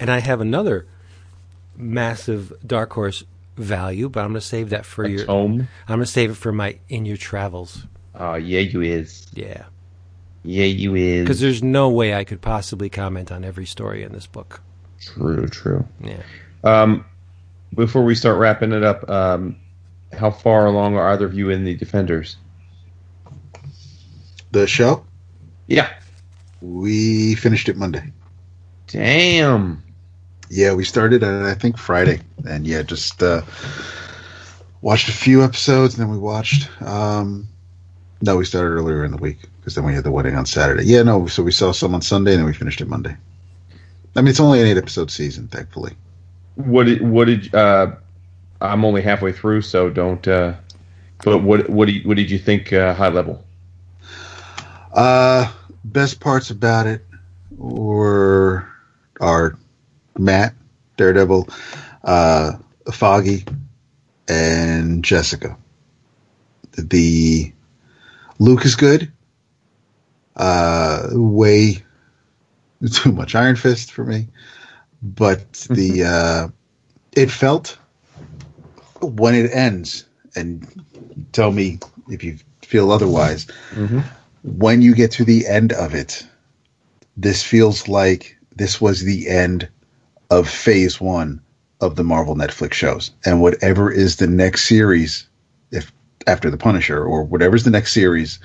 And 0.00 0.10
I 0.10 0.18
have 0.18 0.40
another 0.40 0.86
massive 1.76 2.52
Dark 2.66 2.92
Horse 2.92 3.22
value, 3.56 4.08
but 4.08 4.20
I'm 4.20 4.30
going 4.30 4.40
to 4.40 4.46
save 4.46 4.70
that 4.70 4.84
for 4.84 5.04
A 5.04 5.08
your. 5.10 5.24
tome. 5.24 5.68
I'm 5.86 5.96
going 5.98 6.00
to 6.00 6.06
save 6.06 6.30
it 6.30 6.36
for 6.36 6.50
my 6.52 6.78
in 6.88 7.04
your 7.04 7.16
travels. 7.16 7.86
Oh, 8.16 8.34
yeah, 8.34 8.60
you 8.60 8.80
is. 8.82 9.28
Yeah, 9.34 9.64
Yeah, 10.44 10.64
you 10.64 10.94
is. 10.94 11.24
because 11.24 11.40
there's 11.40 11.62
no 11.62 11.88
way 11.90 12.14
I 12.14 12.24
could 12.24 12.40
possibly 12.40 12.88
comment 12.88 13.30
on 13.32 13.44
every 13.44 13.66
story 13.66 14.02
in 14.02 14.12
this 14.12 14.26
book. 14.26 14.62
True, 15.00 15.46
true. 15.48 15.86
Yeah. 16.00 16.22
Um, 16.64 17.04
before 17.74 18.04
we 18.04 18.14
start 18.14 18.38
wrapping 18.38 18.72
it 18.72 18.82
up, 18.82 19.08
um, 19.10 19.56
how 20.12 20.30
far 20.30 20.66
along 20.66 20.96
are 20.96 21.10
either 21.12 21.26
of 21.26 21.34
you 21.34 21.50
in 21.50 21.64
the 21.64 21.74
Defenders? 21.74 22.36
The 24.52 24.66
show 24.66 25.04
Yeah. 25.66 25.88
we 26.62 27.34
finished 27.34 27.68
it 27.68 27.76
Monday. 27.76 28.12
Damn. 28.86 29.82
Yeah, 30.50 30.72
we 30.72 30.84
started 30.84 31.22
at 31.22 31.42
I 31.44 31.52
think 31.54 31.76
Friday, 31.76 32.20
and 32.48 32.66
yeah, 32.66 32.82
just 32.82 33.22
uh, 33.22 33.42
watched 34.80 35.08
a 35.10 35.12
few 35.12 35.44
episodes, 35.44 35.94
and 35.94 36.02
then 36.02 36.10
we 36.10 36.16
watched. 36.16 36.70
Um, 36.80 37.46
no, 38.20 38.36
we 38.36 38.44
started 38.44 38.70
earlier 38.70 39.04
in 39.04 39.10
the 39.10 39.16
week 39.16 39.38
because 39.60 39.74
then 39.74 39.84
we 39.84 39.94
had 39.94 40.04
the 40.04 40.10
wedding 40.10 40.34
on 40.34 40.46
Saturday. 40.46 40.84
Yeah, 40.84 41.02
no, 41.02 41.26
so 41.26 41.42
we 41.42 41.52
saw 41.52 41.72
some 41.72 41.94
on 41.94 42.02
Sunday, 42.02 42.32
and 42.32 42.40
then 42.40 42.46
we 42.46 42.52
finished 42.52 42.80
it 42.80 42.88
Monday. 42.88 43.16
I 44.16 44.20
mean, 44.20 44.28
it's 44.28 44.40
only 44.40 44.60
an 44.60 44.66
eight 44.66 44.76
episode 44.76 45.10
season, 45.10 45.48
thankfully. 45.48 45.94
What 46.56 46.86
did 46.86 47.02
what 47.02 47.26
did 47.26 47.54
uh, 47.54 47.92
I'm 48.60 48.84
only 48.84 49.02
halfway 49.02 49.32
through, 49.32 49.62
so 49.62 49.90
don't. 49.90 50.26
Uh, 50.26 50.54
but 51.24 51.38
what 51.38 51.68
what 51.70 51.88
you, 51.88 52.06
what 52.08 52.16
did 52.16 52.30
you 52.30 52.38
think 52.38 52.72
uh, 52.72 52.94
high 52.94 53.08
level? 53.08 53.44
Uh, 54.92 55.52
best 55.84 56.18
parts 56.18 56.50
about 56.50 56.86
it 56.86 57.04
were 57.56 58.68
are 59.20 59.56
Matt, 60.18 60.54
Daredevil, 60.96 61.48
uh, 62.02 62.52
Foggy, 62.90 63.44
and 64.28 65.04
Jessica. 65.04 65.56
The 66.76 67.52
Luke 68.38 68.64
is 68.64 68.76
good. 68.76 69.10
Uh, 70.36 71.08
way 71.12 71.82
too 72.92 73.12
much 73.12 73.34
Iron 73.34 73.56
Fist 73.56 73.92
for 73.92 74.04
me, 74.04 74.28
but 75.02 75.52
the 75.70 76.04
uh, 76.04 76.48
it 77.12 77.30
felt 77.30 77.76
when 79.00 79.34
it 79.34 79.50
ends, 79.52 80.04
and 80.36 80.66
tell 81.32 81.50
me 81.50 81.78
if 82.08 82.22
you 82.22 82.38
feel 82.62 82.92
otherwise 82.92 83.46
when 84.42 84.82
you 84.82 84.94
get 84.94 85.10
to 85.12 85.24
the 85.24 85.46
end 85.46 85.72
of 85.72 85.94
it, 85.94 86.26
this 87.16 87.42
feels 87.42 87.88
like 87.88 88.36
this 88.56 88.80
was 88.80 89.02
the 89.02 89.28
end 89.28 89.68
of 90.30 90.48
phase 90.48 91.00
one 91.00 91.40
of 91.80 91.96
the 91.96 92.04
Marvel 92.04 92.36
Netflix 92.36 92.74
shows. 92.74 93.10
And 93.24 93.40
whatever 93.40 93.90
is 93.90 94.16
the 94.16 94.26
next 94.26 94.68
series, 94.68 95.27
after 96.28 96.50
the 96.50 96.56
Punisher 96.58 97.02
or 97.02 97.24
whatever's 97.24 97.64
the 97.64 97.70
next 97.70 97.92
series, 97.92 98.38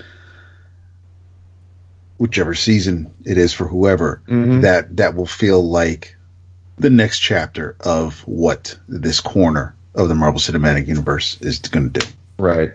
whichever 2.18 2.56
season 2.56 3.14
it 3.26 3.38
is 3.38 3.54
for 3.54 3.68
whoever, 3.68 4.22
that 4.62 4.96
that 4.98 5.16
will 5.16 5.26
feel 5.26 5.62
like 5.70 6.16
the 6.78 6.90
next 6.90 7.20
chapter 7.20 7.76
of 7.82 8.22
what 8.22 8.78
this 8.88 9.20
corner 9.20 9.76
of 9.96 10.08
the 10.08 10.16
Marvel 10.16 10.40
Cinematic 10.40 10.88
Universe 10.88 11.38
is 11.42 11.60
going 11.60 11.92
to 11.92 12.00
do. 12.00 12.08
Right. 12.40 12.72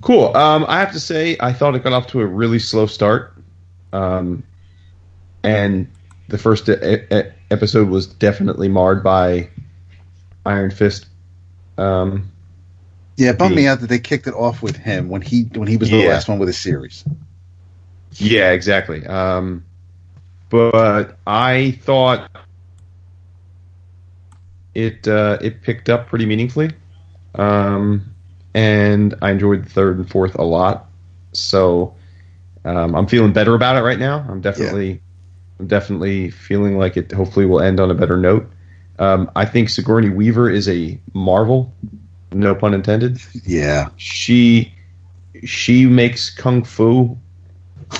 Cool. 0.00 0.36
Um, 0.36 0.64
I 0.68 0.78
have 0.80 0.92
to 0.92 1.00
say, 1.00 1.36
I 1.40 1.52
thought 1.52 1.74
it 1.74 1.82
got 1.82 1.92
off 1.92 2.06
to 2.08 2.20
a 2.20 2.26
really 2.26 2.58
slow 2.60 2.86
start, 2.86 3.34
um, 3.92 4.44
and 5.42 5.88
the 6.28 6.38
first 6.38 6.68
e- 6.68 7.02
e- 7.12 7.30
episode 7.50 7.88
was 7.88 8.06
definitely 8.06 8.68
marred 8.68 9.02
by 9.02 9.48
Iron 10.46 10.70
Fist. 10.70 11.07
Um, 11.78 12.30
Yeah, 13.16 13.30
it 13.30 13.38
bummed 13.38 13.52
The- 13.52 13.56
me 13.62 13.66
out 13.66 13.80
that 13.80 13.88
they 13.88 13.98
kicked 13.98 14.26
it 14.26 14.34
off 14.34 14.62
with 14.62 14.76
him 14.76 15.08
when 15.08 15.22
he 15.22 15.48
when 15.54 15.66
he 15.68 15.76
was 15.76 15.90
the 15.90 15.96
Yeah. 15.96 16.08
last 16.10 16.28
one 16.28 16.38
with 16.38 16.48
a 16.48 16.52
series. 16.52 17.04
yeah, 18.16 18.50
exactly. 18.52 19.04
Um, 19.06 19.64
but 20.50 21.16
I 21.26 21.78
thought 21.82 22.30
it 24.74 25.06
uh, 25.08 25.38
it 25.40 25.62
picked 25.62 25.88
up 25.88 26.06
pretty 26.08 26.26
meaningfully, 26.26 26.70
um, 27.34 28.04
and 28.54 29.14
I 29.22 29.30
enjoyed 29.30 29.64
the 29.64 29.68
third 29.70 29.98
and 29.98 30.08
fourth 30.08 30.34
a 30.36 30.42
lot. 30.44 30.88
So 31.32 31.94
um, 32.64 32.94
I'm 32.94 33.06
feeling 33.06 33.32
better 33.32 33.54
about 33.54 33.76
it 33.76 33.80
right 33.82 33.98
now. 33.98 34.24
I'm 34.28 34.40
definitely 34.40 35.00
I'm 35.58 35.66
definitely 35.66 36.30
feeling 36.30 36.78
like 36.78 36.96
it. 36.96 37.10
Hopefully, 37.12 37.46
will 37.46 37.60
end 37.60 37.80
on 37.80 37.90
a 37.90 37.94
better 37.94 38.16
note. 38.16 38.48
Um, 38.98 39.30
I 39.36 39.44
think 39.44 39.68
Sigourney 39.68 40.10
Weaver 40.10 40.50
is 40.50 40.68
a 40.68 40.98
marvel, 41.14 41.72
no 42.32 42.54
pun 42.54 42.74
intended. 42.74 43.20
Yeah, 43.44 43.88
She 43.96 44.72
she 45.44 45.86
makes 45.86 46.30
kung 46.30 46.64
fu. 46.64 47.16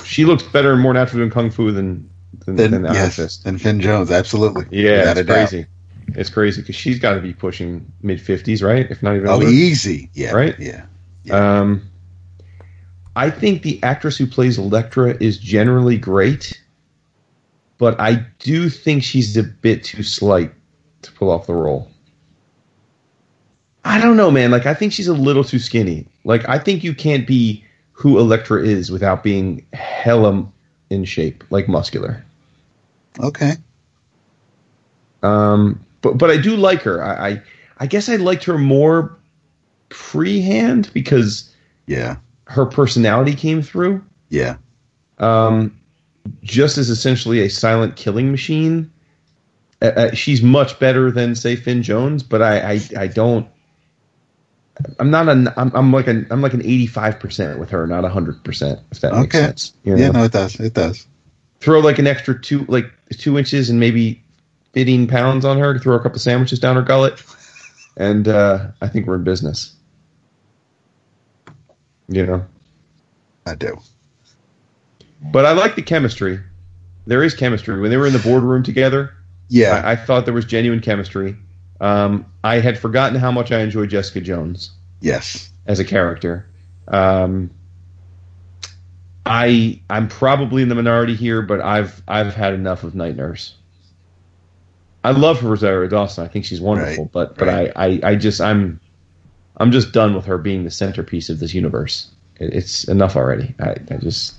She 0.03 0.25
looks 0.25 0.43
better 0.43 0.73
and 0.73 0.81
more 0.81 0.93
natural 0.93 1.19
doing 1.19 1.31
kung 1.31 1.49
fu 1.51 1.71
than 1.71 2.09
than, 2.45 2.55
than 2.55 2.81
the 2.83 2.89
Iron 2.89 2.95
yes, 2.95 3.15
Fist. 3.15 3.43
Finn 3.43 3.79
Jones, 3.79 4.11
absolutely. 4.11 4.65
Yeah, 4.71 5.13
it's 5.15 5.27
crazy. 5.27 5.65
It's 6.15 6.29
crazy 6.29 6.61
because 6.61 6.75
she's 6.75 6.99
got 6.99 7.13
to 7.13 7.21
be 7.21 7.33
pushing 7.33 7.89
mid 8.01 8.19
fifties, 8.21 8.61
right? 8.63 8.89
If 8.89 9.01
not 9.03 9.15
even 9.15 9.27
Oh, 9.27 9.33
older. 9.33 9.47
easy. 9.47 10.09
Yeah, 10.13 10.31
Right? 10.31 10.55
Yeah, 10.59 10.85
Um, 11.31 11.83
I 13.15 13.29
think 13.29 13.61
the 13.61 13.81
actress 13.83 14.17
who 14.17 14.25
plays 14.25 14.57
Elektra 14.57 15.15
is 15.19 15.37
generally 15.37 15.97
great, 15.97 16.61
but 17.77 17.99
I 17.99 18.25
do 18.39 18.69
think 18.69 19.03
she's 19.03 19.37
a 19.37 19.43
bit 19.43 19.83
too 19.83 20.03
slight 20.03 20.51
to 21.01 21.11
pull 21.13 21.29
off 21.31 21.47
the 21.47 21.53
role. 21.53 21.89
I 23.85 23.99
don't 24.01 24.17
know, 24.17 24.29
man. 24.29 24.51
Like, 24.51 24.65
I 24.65 24.73
think 24.73 24.93
she's 24.93 25.07
a 25.07 25.13
little 25.13 25.43
too 25.43 25.59
skinny. 25.59 26.05
Like, 26.25 26.47
I 26.49 26.59
think 26.59 26.83
you 26.83 26.93
can't 26.93 27.25
be 27.25 27.63
who 27.93 28.19
Elektra 28.19 28.61
is 28.63 28.91
without 28.91 29.23
being 29.23 29.65
hella 29.73 30.45
in 30.89 31.05
shape, 31.05 31.43
like 31.49 31.67
muscular. 31.67 32.23
okay. 33.19 33.53
Um, 35.23 35.83
but 36.01 36.17
but 36.17 36.29
I 36.29 36.37
do 36.37 36.55
like 36.55 36.81
her. 36.83 37.03
I 37.03 37.29
I, 37.29 37.41
I 37.79 37.85
guess 37.87 38.07
I 38.09 38.15
liked 38.15 38.43
her 38.45 38.57
more 38.57 39.17
pre-hand 39.89 40.89
because 40.93 41.53
Yeah, 41.87 42.17
her 42.45 42.65
personality 42.65 43.33
came 43.35 43.61
through. 43.61 44.01
yeah, 44.29 44.55
um, 45.17 45.77
just 46.43 46.77
as 46.77 46.89
essentially 46.89 47.41
a 47.41 47.49
silent 47.49 47.95
killing 47.97 48.31
machine. 48.31 48.89
Uh, 49.81 49.85
uh, 49.85 50.11
she's 50.13 50.41
much 50.41 50.79
better 50.79 51.11
than 51.11 51.35
say 51.35 51.55
Finn 51.55 51.83
Jones, 51.83 52.23
but 52.23 52.41
I 52.41 52.73
I, 52.73 52.81
I 52.97 53.07
don't. 53.07 53.47
I'm 54.97 55.11
not 55.11 55.27
an 55.27 55.49
I'm, 55.57 55.71
I'm 55.75 55.91
like 55.91 56.07
an 56.07 56.27
I'm 56.29 56.41
like 56.41 56.53
an 56.53 56.61
85 56.61 57.19
percent 57.19 57.59
with 57.59 57.69
her, 57.69 57.85
not 57.87 58.09
hundred 58.09 58.43
percent. 58.43 58.79
If 58.91 59.01
that 59.01 59.13
makes 59.13 59.35
sense. 59.35 59.73
You 59.83 59.97
yeah. 59.97 60.11
No, 60.11 60.23
it 60.23 60.31
does. 60.31 60.59
It 60.59 60.73
does. 60.73 61.07
Throw 61.59 61.79
like 61.79 61.99
an 61.99 62.07
extra 62.07 62.39
two 62.39 62.65
like 62.67 62.91
two 63.11 63.37
inches 63.37 63.69
and 63.69 63.79
maybe 63.79 64.23
15 64.73 65.07
pounds 65.07 65.45
on 65.45 65.57
her 65.57 65.73
to 65.73 65.79
throw 65.79 65.95
a 65.95 65.99
couple 65.99 66.19
sandwiches 66.19 66.59
down 66.59 66.75
her 66.75 66.81
gullet, 66.81 67.23
and 67.97 68.27
uh, 68.27 68.67
I 68.81 68.87
think 68.87 69.07
we're 69.07 69.15
in 69.15 69.23
business. 69.23 69.75
You 72.07 72.25
know. 72.25 72.45
I 73.45 73.55
do. 73.55 73.79
But 75.21 75.45
I 75.45 75.53
like 75.53 75.75
the 75.75 75.81
chemistry. 75.81 76.39
There 77.07 77.23
is 77.23 77.33
chemistry. 77.33 77.79
When 77.79 77.89
they 77.89 77.97
were 77.97 78.07
in 78.07 78.13
the 78.13 78.19
boardroom 78.19 78.63
together, 78.63 79.17
Yeah, 79.49 79.81
I, 79.83 79.91
I 79.91 79.95
thought 79.95 80.25
there 80.25 80.33
was 80.33 80.45
genuine 80.45 80.79
chemistry. 80.79 81.35
Um, 81.81 82.25
I 82.43 82.59
had 82.59 82.77
forgotten 82.77 83.19
how 83.19 83.31
much 83.31 83.51
I 83.51 83.59
enjoyed 83.61 83.89
Jessica 83.89 84.21
Jones 84.21 84.71
yes. 85.01 85.51
as 85.65 85.79
a 85.79 85.85
character. 85.85 86.45
Um, 86.87 87.51
I 89.25 89.81
I'm 89.89 90.07
probably 90.07 90.63
in 90.63 90.69
the 90.69 90.75
minority 90.75 91.15
here, 91.15 91.41
but 91.41 91.61
I've 91.61 92.01
I've 92.07 92.33
had 92.33 92.53
enough 92.53 92.83
of 92.83 92.95
Night 92.95 93.15
Nurse. 93.15 93.55
I 95.03 95.11
love 95.11 95.39
her 95.41 95.49
Rosario 95.49 95.87
Dawson. 95.87 96.25
I 96.25 96.27
think 96.27 96.45
she's 96.45 96.59
wonderful, 96.59 97.05
Right, 97.05 97.11
but 97.11 97.37
but 97.37 97.47
right. 97.47 97.71
I, 97.75 97.85
I 97.85 97.99
I 98.11 98.15
just 98.15 98.41
I'm 98.41 98.79
I'm 99.57 99.71
just 99.71 99.91
done 99.91 100.15
with 100.15 100.25
her 100.25 100.37
being 100.37 100.63
the 100.63 100.71
centerpiece 100.71 101.29
of 101.29 101.39
this 101.39 101.53
universe. 101.53 102.11
It, 102.37 102.53
it's 102.53 102.85
enough 102.85 103.15
already. 103.15 103.53
I, 103.59 103.75
I 103.91 103.97
just 103.97 104.35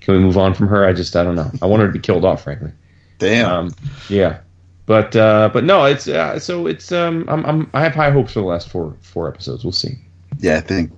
can 0.00 0.14
we 0.14 0.20
move 0.20 0.38
on 0.38 0.54
from 0.54 0.68
her? 0.68 0.86
I 0.86 0.92
just 0.92 1.14
I 1.14 1.22
don't 1.22 1.36
know. 1.36 1.50
I 1.60 1.66
want 1.66 1.82
her 1.82 1.88
to 1.88 1.92
be 1.92 1.98
killed 1.98 2.24
off, 2.24 2.44
frankly. 2.44 2.72
Damn. 3.18 3.50
Um, 3.50 3.74
yeah, 4.08 4.38
but 4.86 5.14
uh, 5.16 5.50
but 5.52 5.64
no, 5.64 5.84
it's 5.84 6.06
uh, 6.08 6.38
so 6.38 6.66
it's 6.66 6.92
um, 6.92 7.24
I'm, 7.28 7.44
I'm 7.44 7.70
I 7.74 7.82
have 7.82 7.94
high 7.94 8.10
hopes 8.10 8.32
for 8.32 8.40
the 8.40 8.46
last 8.46 8.68
four 8.68 8.96
four 9.00 9.28
episodes. 9.28 9.64
We'll 9.64 9.72
see. 9.72 9.98
yeah, 10.38 10.56
I 10.56 10.60
think 10.60 10.92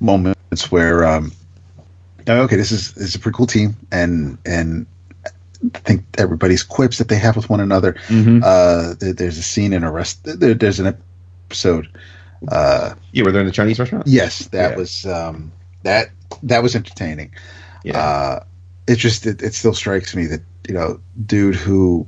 moments 0.00 0.70
where 0.70 1.04
um, 1.06 1.32
oh, 2.26 2.40
okay, 2.42 2.56
this 2.56 2.72
is 2.72 2.92
this 2.94 3.04
is 3.08 3.14
a 3.14 3.18
pretty 3.18 3.36
cool 3.36 3.46
team, 3.46 3.76
and 3.92 4.38
and 4.46 4.86
I 5.26 5.78
think 5.80 6.04
everybody's 6.18 6.62
quips 6.62 6.98
that 6.98 7.08
they 7.08 7.16
have 7.18 7.36
with 7.36 7.50
one 7.50 7.60
another. 7.60 7.94
Mm-hmm. 8.08 8.40
Uh, 8.44 8.94
there, 8.98 9.12
there's 9.12 9.38
a 9.38 9.42
scene 9.42 9.72
in 9.72 9.84
a 9.84 9.90
rest. 9.90 10.24
There, 10.24 10.54
there's 10.54 10.80
an 10.80 10.96
episode. 11.48 11.88
Uh, 12.46 12.94
Yeah, 13.12 13.24
were 13.24 13.32
they 13.32 13.40
in 13.40 13.46
the 13.46 13.52
Chinese 13.52 13.78
restaurant? 13.80 14.06
yes, 14.06 14.46
that 14.48 14.70
Yeah. 14.72 14.76
was 14.76 15.06
um, 15.06 15.52
that 15.82 16.10
that 16.44 16.62
was 16.62 16.76
entertaining. 16.76 17.32
Yeah. 17.84 17.98
Uh, 17.98 18.44
it 18.88 18.96
just 18.96 19.26
it, 19.26 19.42
it 19.42 19.54
still 19.54 19.74
strikes 19.74 20.16
me 20.16 20.26
that 20.26 20.40
you 20.66 20.74
know, 20.74 21.00
dude 21.24 21.54
who 21.54 22.06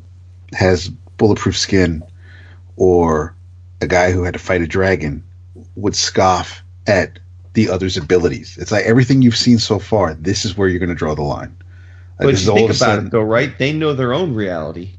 has 0.52 0.88
bulletproof 0.88 1.56
skin, 1.56 2.02
or 2.76 3.36
a 3.80 3.86
guy 3.86 4.10
who 4.10 4.22
had 4.22 4.34
to 4.34 4.40
fight 4.40 4.62
a 4.62 4.66
dragon, 4.66 5.22
would 5.76 5.94
scoff 5.94 6.62
at 6.86 7.18
the 7.52 7.68
other's 7.68 7.96
abilities. 7.96 8.56
It's 8.58 8.72
like 8.72 8.84
everything 8.84 9.22
you've 9.22 9.36
seen 9.36 9.58
so 9.58 9.78
far. 9.78 10.14
This 10.14 10.44
is 10.44 10.56
where 10.56 10.68
you're 10.68 10.78
going 10.78 10.88
to 10.88 10.94
draw 10.94 11.14
the 11.14 11.22
line. 11.22 11.56
Like, 12.18 12.26
but 12.26 12.30
this 12.32 12.44
you 12.44 12.50
all 12.50 12.56
think 12.56 12.70
about 12.70 12.76
sudden- 12.76 13.06
it, 13.06 13.12
though, 13.12 13.22
right? 13.22 13.56
They 13.58 13.72
know 13.72 13.92
their 13.92 14.12
own 14.12 14.34
reality. 14.34 14.92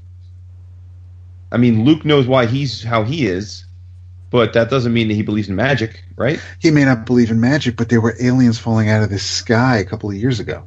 I 1.52 1.58
mean, 1.58 1.84
Luke 1.84 2.06
knows 2.06 2.28
why 2.28 2.46
he's 2.46 2.84
how 2.84 3.04
he 3.04 3.26
is, 3.26 3.66
but 4.30 4.54
that 4.54 4.70
doesn't 4.70 4.94
mean 4.94 5.10
that 5.10 5.16
he 5.16 5.22
believes 5.22 5.50
in 5.50 5.56
magic, 5.56 6.04
right? 6.16 6.40
he 6.60 6.72
may 6.72 6.86
not 6.86 7.06
believe 7.06 7.30
in 7.30 7.42
magic, 7.42 7.76
but 7.76 7.90
there 7.90 8.00
were 8.00 8.16
aliens 8.22 8.58
falling 8.58 8.90
out 8.90 9.04
of 9.04 9.10
the 9.10 9.20
sky 9.20 9.78
a 9.78 9.84
couple 9.84 10.10
of 10.10 10.16
years 10.16 10.40
ago. 10.40 10.66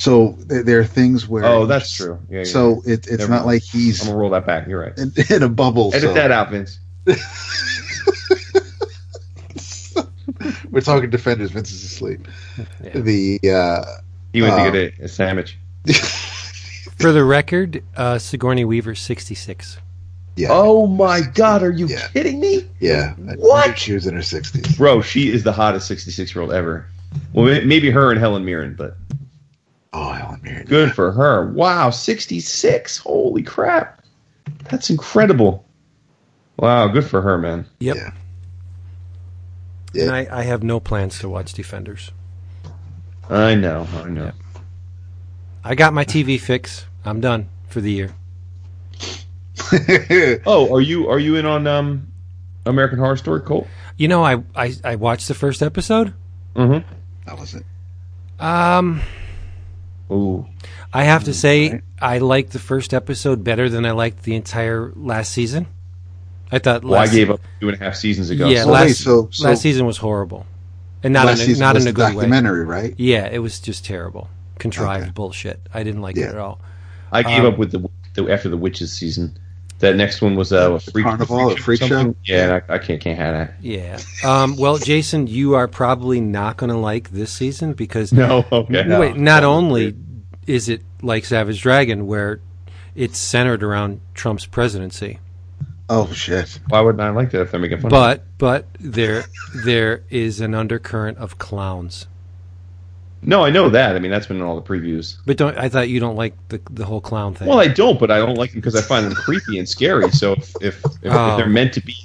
So 0.00 0.34
there 0.46 0.80
are 0.80 0.84
things 0.84 1.28
where 1.28 1.44
Oh, 1.44 1.66
that's 1.66 1.94
true. 1.94 2.18
Yeah, 2.30 2.38
yeah. 2.38 2.44
So 2.44 2.80
it, 2.86 3.06
it's 3.06 3.10
Never 3.18 3.28
not 3.28 3.36
mind. 3.44 3.46
like 3.46 3.62
he's. 3.62 4.00
I'm 4.00 4.06
gonna 4.08 4.18
roll 4.18 4.30
that 4.30 4.46
back. 4.46 4.66
You're 4.66 4.80
right. 4.80 4.96
in, 4.98 5.12
in 5.28 5.42
a 5.42 5.48
bubble. 5.48 5.90
Edit 5.94 6.08
so 6.08 6.14
that 6.14 6.30
out, 6.30 6.50
Vince. 6.50 6.78
we're 10.70 10.80
talking 10.80 11.10
defenders. 11.10 11.50
Vince 11.50 11.70
is 11.70 11.84
asleep. 11.84 12.26
Yeah. 12.82 12.90
The 12.94 13.40
uh, 13.52 13.84
He 14.32 14.40
went 14.42 14.54
Oh. 14.54 14.64
to 14.64 14.70
get 14.72 14.98
a, 15.00 15.04
a 15.04 15.08
sandwich. 15.08 15.58
For 16.98 17.12
the 17.12 17.24
record, 17.24 17.82
uh, 17.96 18.18
Sigourney 18.18 18.64
Weaver, 18.64 18.94
66. 18.94 19.78
yeah, 20.36 20.48
Oh 20.50 20.86
my 20.86 21.20
God! 21.34 21.62
Are 21.62 21.70
you 21.70 21.86
Yeah. 21.86 22.08
kidding 22.08 22.40
me, 22.40 22.66
yeah. 22.78 23.12
What? 23.36 23.68
knew 23.68 23.76
She 23.76 23.92
was 23.94 24.06
in 24.06 24.14
her 24.14 24.22
sixties. 24.22 24.76
bro? 24.76 25.00
She 25.02 25.30
is 25.30 25.42
the 25.42 25.52
hottest 25.52 25.86
66 25.88 26.34
year 26.34 26.42
old 26.42 26.52
ever. 26.52 26.86
Well, 27.32 27.46
maybe 27.66 27.90
her 27.90 28.10
and 28.10 28.18
Helen 28.20 28.44
Mirren, 28.44 28.74
but 28.78 28.96
Oh, 29.92 30.12
Helen 30.12 30.40
Mirren. 30.42 30.66
good 30.66 30.92
for 30.92 31.12
her. 31.12 31.50
Wow, 31.50 31.90
66. 31.90 32.98
Holy 32.98 33.42
crap, 33.42 34.04
that's 34.70 34.90
incredible. 34.90 35.64
Wow, 36.56 36.88
good 36.88 37.04
for 37.04 37.22
her, 37.22 37.38
man. 37.38 37.66
Yep. 37.80 37.96
Yeah. 37.96 38.12
And 40.02 40.10
I, 40.12 40.28
I 40.30 40.42
have 40.44 40.62
no 40.62 40.78
plans 40.78 41.18
to 41.20 41.28
watch 41.28 41.52
Defenders. 41.54 42.12
I 43.28 43.54
know, 43.54 43.86
I 43.96 44.08
know. 44.08 44.24
Yeah. 44.26 44.60
I 45.64 45.74
got 45.74 45.92
my 45.92 46.04
TV 46.04 46.38
fix. 46.40 46.86
I'm 47.04 47.20
done 47.20 47.48
for 47.68 47.80
the 47.80 47.90
year. 47.92 48.14
Oh, 50.46 50.72
are 50.74 50.80
you 50.80 51.08
are 51.10 51.18
you 51.18 51.36
in 51.36 51.46
on 51.46 51.66
um, 51.66 52.08
American 52.66 52.98
Horror 52.98 53.16
Story, 53.16 53.40
Cult? 53.42 53.66
You 53.96 54.08
know, 54.08 54.24
I, 54.24 54.42
I, 54.56 54.74
I 54.82 54.96
watched 54.96 55.28
the 55.28 55.34
first 55.34 55.62
episode. 55.62 56.12
Mm-hmm. 56.56 56.88
that 57.26 57.38
was 57.38 57.54
it. 57.54 57.64
Um, 58.40 59.00
Ooh, 60.10 60.46
I 60.92 61.04
have 61.04 61.24
to 61.24 61.34
say, 61.34 61.70
right. 61.70 61.82
I 62.00 62.18
liked 62.18 62.52
the 62.52 62.58
first 62.58 62.92
episode 62.94 63.44
better 63.44 63.68
than 63.68 63.86
I 63.86 63.92
liked 63.92 64.22
the 64.24 64.34
entire 64.34 64.92
last 64.96 65.32
season. 65.32 65.66
I 66.50 66.58
thought 66.58 66.82
well, 66.82 66.94
I 66.94 67.04
last, 67.04 67.12
gave 67.12 67.30
up 67.30 67.40
two 67.60 67.68
and 67.68 67.80
a 67.80 67.84
half 67.84 67.94
seasons 67.94 68.30
ago. 68.30 68.48
Yeah, 68.48 68.64
so- 68.64 68.70
last, 68.70 68.84
wait, 68.86 68.96
so- 68.96 69.28
so- 69.30 69.48
last 69.48 69.62
season 69.62 69.86
was 69.86 69.98
horrible, 69.98 70.46
and 71.04 71.12
not 71.12 71.26
Last 71.26 71.46
in 71.46 71.54
a, 71.54 71.58
not 71.58 71.74
was 71.76 71.84
in 71.84 71.90
a 71.90 71.92
the 71.92 71.96
good 71.96 72.08
way. 72.16 72.22
documentary, 72.22 72.64
right? 72.64 72.94
Yeah, 72.96 73.28
it 73.30 73.38
was 73.38 73.60
just 73.60 73.84
terrible, 73.84 74.28
contrived 74.58 75.04
Okay. 75.04 75.12
bullshit. 75.12 75.60
I 75.72 75.84
didn't 75.84 76.02
like 76.02 76.16
it 76.16 76.22
at 76.28 76.36
all. 76.38 76.60
I 77.12 77.22
gave 77.22 77.44
Um, 77.44 77.46
up 77.52 77.58
with 77.58 77.70
the, 77.70 77.88
the 78.14 78.32
after 78.32 78.48
the 78.48 78.56
witches 78.56 78.92
season. 78.92 79.38
That 79.80 79.96
next 79.96 80.20
one 80.20 80.36
was 80.36 80.52
uh, 80.52 80.72
a 80.72 80.80
freak 80.80 81.04
Carnival, 81.06 81.50
a 81.52 81.56
freak 81.56 81.80
show? 81.80 81.88
something. 81.88 82.16
Yeah, 82.24 82.60
I, 82.68 82.74
I 82.74 82.78
can't 82.78 83.00
can't 83.00 83.18
have 83.18 83.34
that. 83.34 83.54
Yeah. 83.62 83.98
Um, 84.24 84.56
well, 84.56 84.76
Jason, 84.78 85.26
you 85.26 85.54
are 85.54 85.66
probably 85.68 86.20
not 86.20 86.58
going 86.58 86.70
to 86.70 86.76
like 86.76 87.10
this 87.10 87.32
season 87.32 87.72
because 87.72 88.12
No, 88.12 88.44
okay. 88.52 88.84
No. 88.84 89.00
wait, 89.00 89.16
not 89.16 89.42
only 89.42 89.96
is 90.46 90.68
it 90.68 90.82
like 91.02 91.24
Savage 91.24 91.62
Dragon 91.62 92.06
where 92.06 92.40
it's 92.94 93.18
centered 93.18 93.62
around 93.62 94.00
Trump's 94.14 94.44
presidency, 94.46 95.18
Oh 95.92 96.12
shit! 96.12 96.60
Why 96.68 96.82
wouldn't 96.82 97.02
I 97.02 97.10
like 97.10 97.32
that 97.32 97.40
if 97.40 97.50
they're 97.50 97.58
making 97.58 97.78
fun? 97.80 97.86
of 97.86 97.90
but 97.90 98.22
but 98.38 98.66
there 98.78 99.24
there 99.64 100.04
is 100.08 100.40
an 100.40 100.54
undercurrent 100.54 101.18
of 101.18 101.38
clowns. 101.38 102.06
No, 103.22 103.44
I 103.44 103.50
know 103.50 103.68
that. 103.68 103.96
I 103.96 103.98
mean, 103.98 104.10
that's 104.10 104.26
been 104.26 104.38
in 104.38 104.42
all 104.42 104.58
the 104.58 104.62
previews. 104.66 105.16
But 105.26 105.36
don't 105.36 105.56
I 105.58 105.68
thought 105.68 105.88
you 105.90 106.00
don't 106.00 106.16
like 106.16 106.34
the 106.48 106.60
the 106.70 106.84
whole 106.86 107.00
clown 107.00 107.34
thing? 107.34 107.48
Well, 107.48 107.60
I 107.60 107.68
don't, 107.68 108.00
but 108.00 108.10
I 108.10 108.18
don't 108.18 108.36
like 108.36 108.52
them 108.52 108.60
because 108.60 108.76
I 108.76 108.80
find 108.80 109.04
them 109.06 109.14
creepy 109.14 109.58
and 109.58 109.68
scary. 109.68 110.10
So 110.10 110.32
if 110.32 110.54
if, 110.62 110.84
if, 111.02 111.12
Oh. 111.12 111.30
if 111.32 111.36
they're 111.36 111.46
meant 111.48 111.74
to 111.74 111.84
be, 111.84 111.96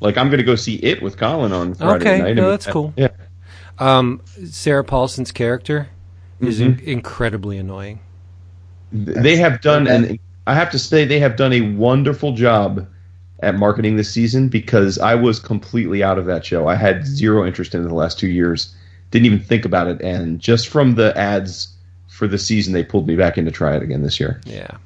like, 0.00 0.16
I'm 0.16 0.28
going 0.28 0.38
to 0.38 0.44
go 0.44 0.56
see 0.56 0.76
it 0.76 1.02
with 1.02 1.18
Colin 1.18 1.52
on 1.52 1.74
Friday 1.74 1.96
Okay, 2.04 2.18
night. 2.22 2.28
I 2.30 2.32
no, 2.32 2.50
that's 2.50 2.66
cool. 2.66 2.94
Yeah, 2.96 3.08
um, 3.78 4.22
Sarah 4.46 4.84
Paulson's 4.84 5.30
character 5.32 5.88
is 6.40 6.58
in- 6.60 6.76
Mhm. 6.76 6.84
incredibly 6.84 7.58
annoying. 7.58 8.00
they 8.92 9.36
have 9.36 9.60
done, 9.60 9.86
and 9.86 10.18
I 10.46 10.54
have 10.54 10.70
to 10.70 10.78
say, 10.78 11.04
they 11.04 11.20
have 11.20 11.36
done 11.36 11.52
a 11.52 11.60
wonderful 11.60 12.32
job 12.34 12.86
at 13.42 13.54
marketing 13.56 13.96
this 13.96 14.10
season 14.10 14.48
because 14.48 14.98
I 14.98 15.14
was 15.14 15.38
completely 15.38 16.02
out 16.02 16.18
of 16.18 16.26
that 16.26 16.44
show. 16.44 16.66
I 16.66 16.74
had 16.74 17.06
zero 17.06 17.46
interest 17.46 17.74
in 17.74 17.84
it 17.84 17.88
the 17.88 17.94
last 17.94 18.18
two 18.18 18.26
years. 18.28 18.74
Didn't 19.10 19.26
even 19.26 19.40
think 19.40 19.64
about 19.64 19.88
it, 19.88 20.00
and 20.00 20.38
just 20.38 20.68
from 20.68 20.94
the 20.94 21.16
ads 21.16 21.74
for 22.08 22.28
the 22.28 22.38
season, 22.38 22.72
they 22.72 22.84
pulled 22.84 23.06
me 23.06 23.16
back 23.16 23.38
in 23.38 23.44
to 23.44 23.50
try 23.50 23.76
it 23.76 23.82
again 23.82 24.02
this 24.02 24.20
year. 24.20 24.40
Yeah, 24.44 24.76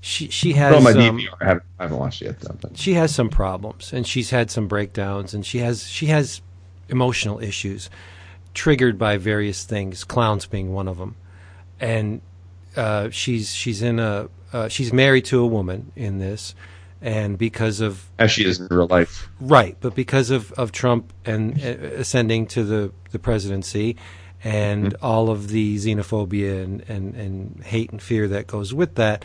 she 0.00 0.28
she 0.28 0.52
has 0.52 0.74
on 0.74 0.82
my 0.82 0.92
um, 0.92 1.18
DVR. 1.18 1.28
I 1.40 1.44
haven't, 1.44 1.64
I 1.78 1.82
haven't 1.82 1.98
watched 1.98 2.22
it 2.22 2.26
yet, 2.26 2.40
though. 2.40 2.56
But. 2.60 2.78
she 2.78 2.94
has 2.94 3.14
some 3.14 3.28
problems 3.28 3.92
and 3.92 4.06
she's 4.06 4.30
had 4.30 4.50
some 4.50 4.68
breakdowns 4.68 5.34
and 5.34 5.44
she 5.44 5.58
has 5.58 5.88
she 5.88 6.06
has 6.06 6.40
emotional 6.88 7.40
issues 7.40 7.90
triggered 8.54 8.98
by 8.98 9.16
various 9.16 9.64
things 9.64 10.04
clowns 10.04 10.46
being 10.46 10.72
one 10.72 10.88
of 10.88 10.98
them 10.98 11.16
and 11.80 12.20
uh, 12.76 13.10
she's 13.10 13.54
she's 13.54 13.82
in 13.82 13.98
a 13.98 14.28
uh, 14.52 14.68
she's 14.68 14.92
married 14.92 15.24
to 15.26 15.40
a 15.40 15.46
woman 15.46 15.92
in 15.94 16.18
this 16.18 16.54
and 17.00 17.38
because 17.38 17.80
of 17.80 18.08
As 18.18 18.30
she 18.30 18.44
is 18.44 18.60
in 18.60 18.66
real 18.70 18.86
life. 18.88 19.28
right 19.40 19.76
but 19.80 19.94
because 19.94 20.30
of, 20.30 20.52
of 20.52 20.72
Trump 20.72 21.12
and 21.24 21.58
uh, 21.62 21.66
ascending 21.98 22.46
to 22.48 22.64
the, 22.64 22.92
the 23.10 23.18
presidency 23.18 23.96
and 24.44 24.94
all 25.02 25.30
of 25.30 25.48
the 25.48 25.76
xenophobia 25.76 26.62
and, 26.62 26.84
and, 26.88 27.14
and 27.14 27.62
hate 27.64 27.90
and 27.90 28.00
fear 28.00 28.28
that 28.28 28.46
goes 28.46 28.72
with 28.72 28.94
that 28.94 29.24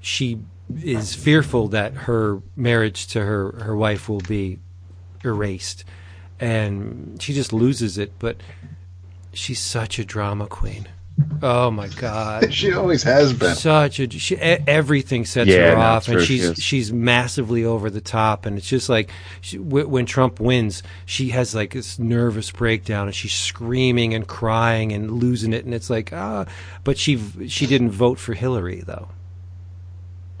she 0.00 0.38
is 0.82 1.14
fearful 1.14 1.68
that 1.68 1.94
her 1.94 2.40
marriage 2.54 3.06
to 3.08 3.24
her, 3.24 3.52
her 3.64 3.74
wife 3.74 4.08
will 4.08 4.20
be 4.20 4.58
erased. 5.24 5.84
And 6.38 7.20
she 7.20 7.32
just 7.32 7.52
loses 7.52 7.98
it 7.98 8.12
but 8.18 8.36
she's 9.32 9.58
such 9.60 9.98
a 9.98 10.04
drama 10.04 10.46
queen 10.46 10.88
oh 11.42 11.70
my 11.70 11.88
god 11.88 12.52
She 12.52 12.72
always 12.72 13.02
has 13.04 13.32
been. 13.32 13.54
such 13.54 14.00
a 14.00 14.08
she, 14.10 14.36
everything 14.36 15.24
sets 15.24 15.48
Yeah, 15.50 15.70
her 15.70 15.76
no, 15.76 15.80
off, 15.80 16.08
and 16.08 16.20
she's 16.22 16.54
she 16.56 16.60
she's 16.60 16.92
massively 16.92 17.64
over 17.64 17.90
the 17.90 18.00
top, 18.00 18.46
and 18.46 18.56
it's 18.58 18.66
just 18.68 18.88
like 18.88 19.10
she, 19.40 19.58
w- 19.58 19.86
when 19.88 20.06
Trump 20.06 20.40
wins, 20.40 20.82
she 21.06 21.28
has 21.30 21.54
like 21.54 21.72
this 21.74 21.98
nervous 21.98 22.50
breakdown, 22.50 23.06
and 23.06 23.14
she's 23.14 23.34
screaming 23.34 24.14
and 24.14 24.26
crying 24.26 24.92
and 24.92 25.10
losing 25.12 25.52
it, 25.52 25.64
and 25.64 25.74
it's 25.74 25.90
like 25.90 26.12
ah, 26.12 26.46
but 26.84 26.98
she 26.98 27.20
she 27.48 27.66
didn't 27.66 27.90
vote 27.90 28.18
for 28.18 28.34
Hillary 28.34 28.82
though, 28.86 29.08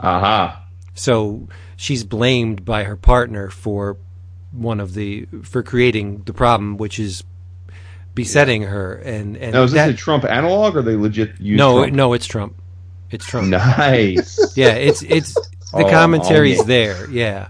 Aha. 0.00 0.64
so 0.94 1.48
she's 1.76 2.04
blamed 2.04 2.64
by 2.64 2.84
her 2.84 2.96
partner 2.96 3.50
for 3.50 3.96
one 4.52 4.80
of 4.80 4.94
the 4.94 5.26
for 5.42 5.62
creating 5.62 6.22
the 6.24 6.32
problem, 6.32 6.76
which 6.76 6.98
is 6.98 7.22
besetting 8.14 8.62
her, 8.62 8.94
and 8.94 9.36
and 9.36 9.52
Now, 9.52 9.62
is 9.62 9.72
this 9.72 9.90
a 9.90 9.94
Trump 9.94 10.24
analog 10.24 10.76
or 10.76 10.82
they 10.82 10.96
legit 10.96 11.40
use 11.40 11.56
no 11.58 11.78
Trump? 11.80 11.92
no 11.94 12.12
it's 12.14 12.26
Trump, 12.26 12.54
it's 13.10 13.24
Trump. 13.26 13.48
Nice. 13.48 14.38
Yeah, 14.56 14.74
it's 14.74 15.02
it's 15.02 15.34
the 15.34 15.42
Oh, 15.84 15.90
commentary's 15.90 16.60
oh, 16.60 16.64
there. 16.64 17.10
Yeah, 17.10 17.48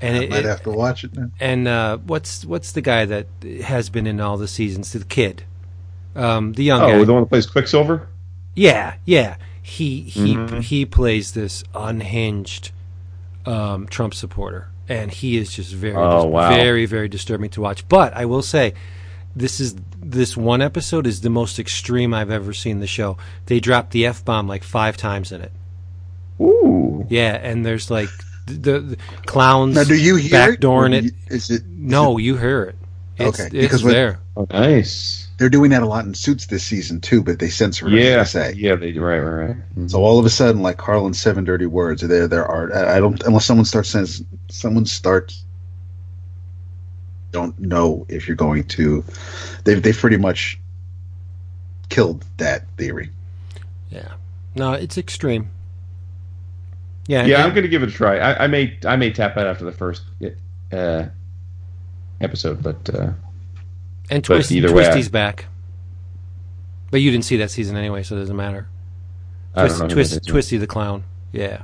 and 0.00 0.16
I 0.16 0.22
it, 0.24 0.30
might 0.30 0.38
it- 0.40 0.44
have 0.44 0.62
to 0.64 0.70
watch 0.70 1.02
it 1.04 1.16
now. 1.16 1.30
and 1.40 1.66
uh, 1.66 1.98
what's 1.98 2.44
what's 2.44 2.72
the 2.72 2.82
guy 2.82 3.04
that 3.06 3.26
has 3.64 3.88
been 3.90 4.06
in 4.06 4.20
all 4.20 4.36
the 4.36 4.48
seasons? 4.48 4.92
The 4.92 5.04
kid, 5.04 5.44
um, 6.14 6.52
the 6.52 6.62
young 6.64 6.82
oh, 6.82 6.88
guy. 6.98 7.04
the 7.04 7.12
one 7.12 7.22
that 7.22 7.28
plays 7.28 7.46
Quicksilver? 7.46 8.06
yeah, 8.54 8.94
yeah. 9.04 9.36
He 9.62 10.02
he 10.02 10.34
Mhm. 10.36 10.60
he 10.62 10.84
plays 10.84 11.32
this 11.32 11.64
unhinged 11.74 12.70
um, 13.46 13.86
Trump 13.88 14.12
supporter, 14.14 14.68
and 14.88 15.10
he 15.10 15.38
is 15.38 15.52
just 15.54 15.72
very 15.72 15.96
Oh, 15.96 16.24
wow. 16.26 16.50
very 16.50 16.84
very 16.86 17.08
disturbing 17.08 17.48
to 17.50 17.60
watch. 17.62 17.88
But 17.88 18.14
I 18.14 18.26
will 18.26 18.42
say. 18.42 18.74
This 19.36 19.58
is 19.60 19.74
this 20.00 20.36
one 20.36 20.62
episode 20.62 21.06
is 21.06 21.20
the 21.22 21.30
most 21.30 21.58
extreme 21.58 22.14
I've 22.14 22.30
ever 22.30 22.52
seen 22.52 22.80
the 22.80 22.86
show. 22.86 23.16
They 23.46 23.58
dropped 23.60 23.90
the 23.90 24.06
f 24.06 24.24
bomb 24.24 24.46
like 24.46 24.62
five 24.62 24.96
times 24.96 25.32
in 25.32 25.40
it. 25.40 25.52
Ooh. 26.40 27.06
Yeah, 27.08 27.34
and 27.34 27.64
there's 27.64 27.90
like 27.90 28.08
the, 28.46 28.80
the 28.80 28.96
clowns 29.26 29.74
Now, 29.76 29.84
do 29.84 29.94
you 29.96 30.16
hear 30.16 30.52
it? 30.52 30.60
backdooring 30.60 30.92
Or 30.92 30.94
it. 30.98 31.04
you- 31.04 31.10
Is 31.28 31.50
it? 31.50 31.62
No, 31.66 32.18
you 32.18 32.36
hear 32.36 32.62
it. 32.64 32.76
It's, 33.16 33.40
Okay, 33.40 33.44
it's 33.46 33.52
because 33.66 33.84
when- 33.84 33.94
there. 33.94 34.18
Oh, 34.36 34.46
nice. 34.50 35.28
They're 35.36 35.48
doing 35.48 35.70
that 35.72 35.82
a 35.82 35.86
lot 35.86 36.04
in 36.04 36.14
Suits 36.14 36.46
this 36.46 36.62
season 36.62 37.00
too, 37.00 37.20
but 37.22 37.40
they 37.40 37.48
censor 37.48 37.88
it. 37.88 37.94
Yeah. 37.94 38.20
As 38.20 38.32
they 38.32 38.52
say. 38.52 38.54
Yeah, 38.56 38.76
they 38.76 38.92
right, 38.92 39.18
right, 39.18 39.46
right. 39.48 39.56
Mhm. 39.76 39.90
So 39.90 39.98
all 40.00 40.18
of 40.20 40.24
a 40.26 40.30
sudden, 40.30 40.62
like 40.62 40.76
Carlin's 40.76 41.20
seven 41.20 41.42
dirty 41.44 41.66
words, 41.66 42.04
are 42.04 42.06
there, 42.06 42.28
there 42.28 42.46
are. 42.46 42.72
I 42.72 42.96
I 42.96 43.00
don't 43.00 43.20
unless 43.24 43.44
someone 43.44 43.64
starts 43.64 43.88
says 43.90 44.22
someone 44.48 44.86
starts. 44.86 45.44
Don't 47.34 47.58
know 47.58 48.06
if 48.08 48.28
you're 48.28 48.36
going 48.36 48.62
to. 48.62 49.02
They've 49.64 49.82
they 49.82 49.92
pretty 49.92 50.18
much 50.18 50.56
killed 51.88 52.24
that 52.36 52.62
theory. 52.76 53.10
Yeah. 53.90 54.12
No, 54.54 54.72
it's 54.74 54.96
extreme. 54.96 55.50
Yeah. 57.08 57.24
Yeah, 57.26 57.38
and- 57.38 57.44
I'm 57.46 57.50
going 57.50 57.64
to 57.64 57.68
give 57.68 57.82
it 57.82 57.88
a 57.88 57.92
try. 57.92 58.18
I, 58.18 58.44
I 58.44 58.46
may 58.46 58.78
I 58.86 58.94
may 58.94 59.10
tap 59.10 59.36
out 59.36 59.48
after 59.48 59.64
the 59.64 59.72
first 59.72 60.02
uh, 60.72 61.06
episode, 62.20 62.62
but 62.62 62.88
uh, 62.94 63.10
and 64.10 64.22
but 64.22 64.22
Twist, 64.22 64.52
either 64.52 64.72
way, 64.72 64.84
Twisty's 64.84 65.08
back. 65.08 65.46
But 66.92 67.00
you 67.00 67.10
didn't 67.10 67.24
see 67.24 67.38
that 67.38 67.50
season 67.50 67.76
anyway, 67.76 68.04
so 68.04 68.14
it 68.14 68.20
doesn't 68.20 68.36
matter. 68.36 68.68
I 69.56 69.66
Twist, 69.66 69.90
Twist. 69.90 70.26
Twisty 70.28 70.56
the 70.58 70.68
clown. 70.68 71.02
Yeah. 71.32 71.62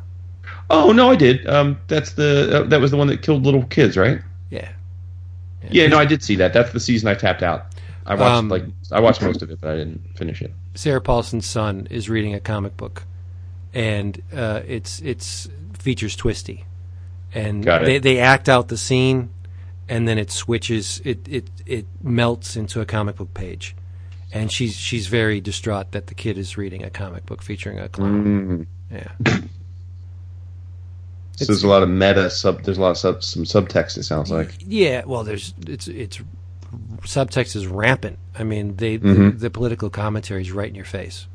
Oh 0.69 0.91
no, 0.91 1.13
I 1.13 1.15
did. 1.15 1.47
Um, 1.47 1.79
that's 1.87 2.15
the 2.15 2.63
uh, 2.63 2.63
that 2.65 2.81
was 2.81 2.91
the 2.91 2.97
one 2.97 3.07
that 3.07 3.23
killed 3.23 3.45
little 3.45 3.63
kids, 3.67 3.97
right? 3.97 4.21
Yeah. 4.51 4.73
Yeah, 5.71 5.87
no, 5.89 5.99
I 5.99 6.05
did 6.07 6.23
see 6.23 6.37
that. 6.37 6.53
That's 6.53 6.73
the 6.73 6.81
season 6.81 7.09
I 7.09 7.15
tapped 7.15 7.43
out. 7.43 7.67
I 8.07 8.15
watched 8.15 8.39
Um, 8.39 8.49
like 8.49 8.65
I 8.91 9.01
watched 9.01 9.21
most 9.23 9.43
of 9.43 9.51
it, 9.51 9.61
but 9.61 9.71
I 9.71 9.77
didn't 9.77 10.17
finish 10.17 10.41
it. 10.43 10.53
Sarah 10.75 11.01
Paulson's 11.01 11.47
son 11.47 11.87
is 11.91 12.09
reading 12.09 12.35
a 12.35 12.41
comic 12.41 12.77
book, 12.77 13.05
and 13.75 14.21
uh, 14.35 14.63
it's 14.67 15.01
it's 15.01 15.49
features 15.79 16.17
Twisty, 16.17 16.65
and 17.35 17.65
Got 17.65 17.83
it. 17.83 17.85
they 17.87 17.99
they 17.99 18.19
act 18.19 18.49
out 18.49 18.69
the 18.69 18.79
scene, 18.79 19.31
and 19.89 20.09
then 20.09 20.19
it 20.19 20.31
switches. 20.31 21.01
It 21.05 21.21
it 21.29 21.51
it 21.67 21.87
melts 22.03 22.57
into 22.57 22.81
a 22.81 22.87
comic 22.87 23.17
book 23.17 23.35
page, 23.35 23.77
and 24.33 24.51
she's 24.51 24.75
she's 24.75 25.07
very 25.07 25.41
distraught 25.41 25.93
that 25.93 26.07
the 26.07 26.15
kid 26.15 26.39
is 26.39 26.57
reading 26.57 26.83
a 26.83 26.91
comic 26.91 27.27
book 27.27 27.43
featuring 27.43 27.79
a 27.79 27.89
clown. 27.89 28.67
Mm. 28.91 29.07
Yeah, 29.27 29.39
So 31.41 31.53
there's 31.53 31.65
a 31.65 31.69
lot 31.69 31.83
of 31.83 31.89
meta 31.89 32.31
sub. 32.31 32.63
There's 32.63 32.79
a 32.79 32.81
lot 32.81 32.91
of 32.91 32.99
sub, 32.99 33.23
some 33.23 33.45
subtext. 33.45 33.97
It 33.99 34.05
sounds 34.05 34.31
like. 34.31 34.55
yeah. 34.67 35.05
Well, 35.05 35.25
there's 35.25 35.55
it's 35.67 35.89
it's 35.89 36.21
subtext 37.03 37.57
is 37.57 37.67
rampant. 37.67 38.19
I 38.39 38.45
mean, 38.45 38.77
they 38.77 38.99
Mhm. 38.99 39.33
the, 39.33 39.39
the 39.39 39.51
political 39.51 39.91
commentary 39.91 40.43
is 40.43 40.53
right 40.53 40.69
in 40.69 40.75
your 40.75 40.85
face. 40.85 41.27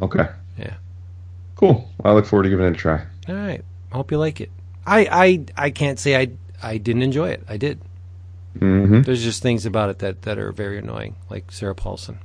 Okay. 0.00 0.26
Yeah. 0.58 0.74
Cool. 1.56 1.88
I 2.04 2.12
look 2.12 2.26
forward 2.26 2.44
to 2.44 2.50
giving 2.50 2.66
it 2.66 2.72
a 2.72 2.76
try. 2.76 3.04
All 3.28 3.34
right. 3.34 3.64
Hope 3.92 4.10
you 4.10 4.18
like 4.18 4.40
it. 4.40 4.50
I 4.86 5.06
I 5.56 5.66
I 5.66 5.70
can't 5.70 5.98
say 5.98 6.16
I 6.16 6.28
I 6.62 6.78
didn't 6.78 7.02
enjoy 7.02 7.30
it. 7.30 7.42
I 7.48 7.56
did. 7.56 7.80
Mm-hmm. 8.58 9.02
There's 9.02 9.22
just 9.22 9.42
things 9.42 9.64
about 9.64 9.88
it 9.88 10.00
that, 10.00 10.22
that 10.22 10.38
are 10.38 10.52
very 10.52 10.76
annoying, 10.78 11.16
like 11.30 11.50
Sarah 11.50 11.74
Paulson. 11.74 12.18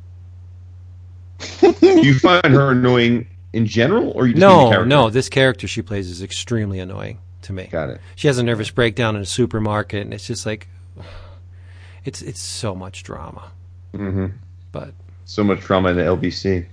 you 1.82 2.18
find 2.20 2.46
her 2.54 2.72
annoying 2.72 3.28
in 3.54 3.66
general, 3.66 4.12
or 4.12 4.28
you 4.28 4.34
just 4.34 4.42
No, 4.42 4.70
character? 4.70 4.86
no, 4.86 5.10
this 5.10 5.30
character 5.30 5.68
she 5.68 5.82
plays 5.82 6.10
is 6.10 6.22
extremely 6.22 6.80
annoying 6.80 7.20
to 7.44 7.54
me. 7.54 7.68
Got 7.72 7.90
it. 7.90 8.02
She 8.16 8.28
has 8.28 8.38
a 8.38 8.44
nervous 8.44 8.70
breakdown 8.70 9.16
in 9.16 9.22
a 9.22 9.26
supermarket, 9.26 10.02
and 10.02 10.14
it's 10.14 10.28
just 10.28 10.46
like, 10.46 10.68
it's 12.06 12.22
it's 12.22 12.42
so 12.42 12.76
much 12.76 13.04
drama. 13.04 13.52
Mm-hmm. 13.94 14.28
But 14.72 14.94
So 15.26 15.44
much 15.44 15.62
drama 15.62 15.90
in 15.90 15.98
the 15.98 16.04
LBC. 16.04 16.66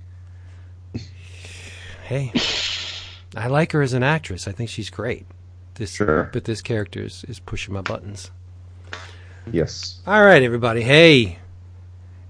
hey, 2.07 2.31
I 3.35 3.47
like 3.47 3.71
her 3.71 3.81
as 3.81 3.93
an 3.93 4.03
actress. 4.03 4.47
I 4.47 4.51
think 4.51 4.69
she's 4.69 4.89
great. 4.89 5.25
This, 5.75 5.93
Sure. 5.93 6.29
but 6.31 6.45
this 6.45 6.61
character 6.61 7.01
is, 7.01 7.25
is 7.27 7.39
pushing 7.39 7.73
my 7.73 7.81
buttons. 7.81 8.31
Yes. 9.51 9.99
All 10.07 10.23
right, 10.23 10.41
everybody. 10.41 10.81
Hey, 10.81 11.39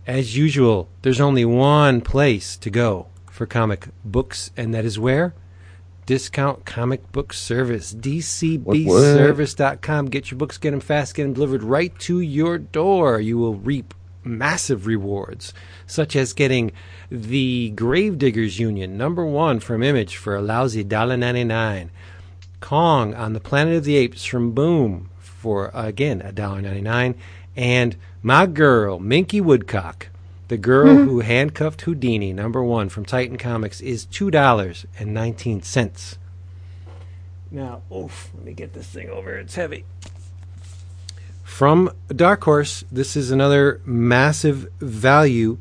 as 0.07 0.35
usual, 0.35 0.89
there's 1.03 1.21
only 1.21 1.45
one 1.45 2.01
place 2.01 2.57
to 2.57 2.69
go 2.69 3.07
for 3.35 3.45
comic 3.45 3.89
books, 4.03 4.49
and 4.55 4.73
that 4.73 4.85
is 4.85 4.97
where? 4.97 5.33
discount 6.05 6.65
comic 6.65 7.11
book 7.11 7.33
service, 7.33 7.93
dcbservice.com. 7.93 10.05
Get 10.07 10.31
your 10.31 10.37
books, 10.37 10.57
get 10.57 10.71
them 10.71 10.79
fast, 10.79 11.15
get 11.15 11.23
them 11.23 11.33
delivered 11.33 11.63
right 11.63 11.99
to 11.99 12.21
your 12.21 12.57
door. 12.59 13.19
You 13.19 13.37
will 13.37 13.55
reap 13.55 13.93
massive 14.23 14.87
rewards, 14.87 15.53
such 15.87 16.15
as 16.15 16.31
getting 16.33 16.71
the 17.09 17.73
Gravediggers 17.75 18.59
Union 18.59 18.97
number 18.97 19.25
one 19.25 19.59
from 19.59 19.83
Image 19.83 20.15
for 20.15 20.35
a 20.35 20.41
lousy 20.41 20.83
$1.99. 20.83 21.89
Kong 22.59 23.13
on 23.13 23.33
the 23.33 23.39
Planet 23.39 23.77
of 23.77 23.83
the 23.83 23.97
Apes 23.97 24.25
from 24.25 24.53
Boom 24.53 25.11
for, 25.19 25.69
again, 25.73 26.21
$1.99. 26.21 27.15
And 27.55 27.95
My 28.21 28.47
Girl, 28.47 28.99
Minky 28.99 29.41
Woodcock, 29.41 30.09
the 30.47 30.57
girl 30.57 30.95
who 30.95 31.21
handcuffed 31.21 31.81
Houdini, 31.81 32.33
number 32.33 32.63
one 32.63 32.89
from 32.89 33.05
Titan 33.05 33.37
Comics, 33.37 33.81
is 33.81 34.05
$2.19. 34.05 36.17
Now, 37.51 37.81
oof, 37.93 38.31
let 38.35 38.43
me 38.43 38.53
get 38.53 38.73
this 38.73 38.87
thing 38.87 39.09
over. 39.09 39.37
It's 39.37 39.55
heavy. 39.55 39.85
From 41.43 41.91
Dark 42.09 42.43
Horse, 42.43 42.83
this 42.91 43.15
is 43.15 43.31
another 43.31 43.81
massive 43.85 44.69
value 44.79 45.57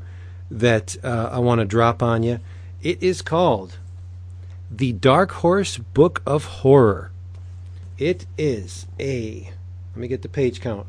that 0.51 0.97
uh, 1.05 1.31
I 1.33 1.39
want 1.39 1.61
to 1.61 1.65
drop 1.65 2.03
on 2.03 2.23
you. 2.23 2.41
It 2.83 3.03
is 3.03 3.23
called 3.23 3.79
The 4.71 4.93
Dark 4.93 5.33
Horse 5.33 5.79
Book 5.79 6.21
of 6.27 6.45
Horror. 6.45 7.11
It 7.97 8.27
is 8.37 8.87
a, 8.99 9.53
let 9.95 10.01
me 10.01 10.09
get 10.09 10.23
the 10.23 10.29
page 10.29 10.61
count, 10.61 10.89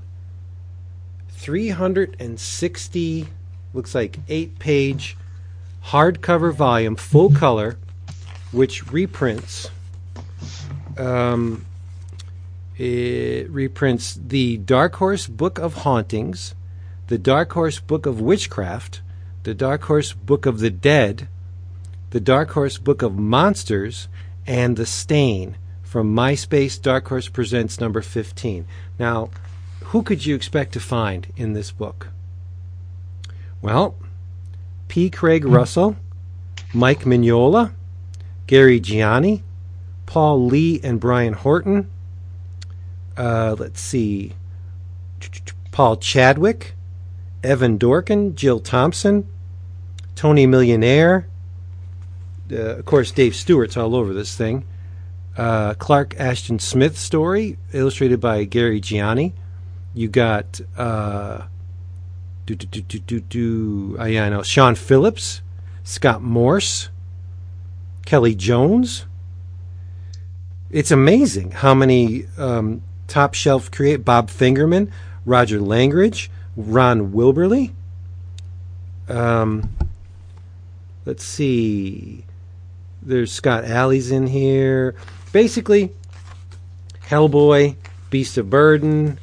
360, 1.29 3.27
looks 3.75 3.93
like 3.93 4.19
eight 4.29 4.57
page 4.59 5.17
hardcover 5.85 6.53
volume, 6.53 6.95
full 6.95 7.31
color, 7.31 7.77
which 8.51 8.91
reprints. 8.91 9.69
Um, 10.97 11.65
it 12.77 13.49
reprints 13.49 14.15
the 14.15 14.57
Dark 14.57 14.95
Horse 14.95 15.27
Book 15.27 15.59
of 15.59 15.75
Hauntings, 15.75 16.55
the 17.07 17.17
Dark 17.17 17.53
Horse 17.53 17.79
Book 17.79 18.05
of 18.05 18.19
Witchcraft, 18.19 19.01
the 19.43 19.53
Dark 19.53 19.83
Horse 19.83 20.13
Book 20.13 20.45
of 20.45 20.59
the 20.59 20.71
Dead, 20.71 21.27
the 22.09 22.19
Dark 22.19 22.51
Horse 22.51 22.77
Book 22.77 23.01
of 23.01 23.17
Monsters, 23.17 24.07
and 24.47 24.75
The 24.75 24.85
Stain 24.85 25.57
from 25.83 26.15
MySpace 26.15 26.81
Dark 26.81 27.07
Horse 27.07 27.29
Presents 27.29 27.79
number 27.79 28.01
15. 28.01 28.65
Now, 28.99 29.29
who 29.85 30.01
could 30.01 30.25
you 30.25 30.35
expect 30.35 30.73
to 30.73 30.79
find 30.79 31.31
in 31.37 31.53
this 31.53 31.71
book? 31.71 32.09
Well, 33.65 33.95
P. 34.89 35.09
Craig 35.09 35.43
Russell, 35.43 35.95
Mike 36.71 36.99
Mignola, 36.99 37.73
Gary 38.45 38.79
Gianni, 38.79 39.41
Paul 40.05 40.45
Lee 40.45 40.79
and 40.83 40.99
Brian 40.99 41.33
Horton. 41.33 41.89
Uh, 43.17 43.55
let's 43.57 43.81
see. 43.81 44.33
Paul 45.71 45.97
Chadwick, 45.97 46.75
Evan 47.43 47.79
Dorkin, 47.79 48.35
Jill 48.35 48.59
Thompson, 48.59 49.27
Tony 50.13 50.45
Millionaire. 50.45 51.27
Uh, 52.51 52.75
of 52.75 52.85
course, 52.85 53.09
Dave 53.09 53.35
Stewart's 53.35 53.77
all 53.77 53.95
over 53.95 54.13
this 54.13 54.37
thing. 54.37 54.63
Uh, 55.35 55.73
Clark 55.73 56.13
Ashton 56.19 56.59
Smith 56.59 56.99
story, 56.99 57.57
illustrated 57.73 58.21
by 58.21 58.43
Gary 58.43 58.79
Gianni. 58.79 59.33
You 59.95 60.07
got 60.07 60.61
uh, 60.77 61.45
do 62.45 62.55
do 62.55 62.67
do 62.67 62.81
do 62.81 62.99
do 62.99 63.19
do. 63.19 63.97
Yeah, 64.07 64.25
I 64.25 64.29
know 64.29 64.43
Sean 64.43 64.75
Phillips, 64.75 65.41
Scott 65.83 66.21
Morse, 66.21 66.89
Kelly 68.05 68.35
Jones. 68.35 69.05
It's 70.69 70.91
amazing 70.91 71.51
how 71.51 71.73
many 71.73 72.25
um, 72.37 72.81
top 73.07 73.33
shelf 73.33 73.71
create 73.71 74.05
Bob 74.05 74.29
Fingerman, 74.29 74.91
Roger 75.25 75.59
Langridge, 75.59 76.29
Ron 76.55 77.11
Wimberly. 77.11 77.71
Um, 79.07 79.69
let's 81.05 81.23
see. 81.23 82.25
There's 83.01 83.31
Scott 83.31 83.65
Allie's 83.65 84.11
in 84.11 84.27
here. 84.27 84.95
Basically, 85.31 85.93
Hellboy, 87.07 87.75
Beast 88.09 88.37
of 88.37 88.49
Burden. 88.49 89.19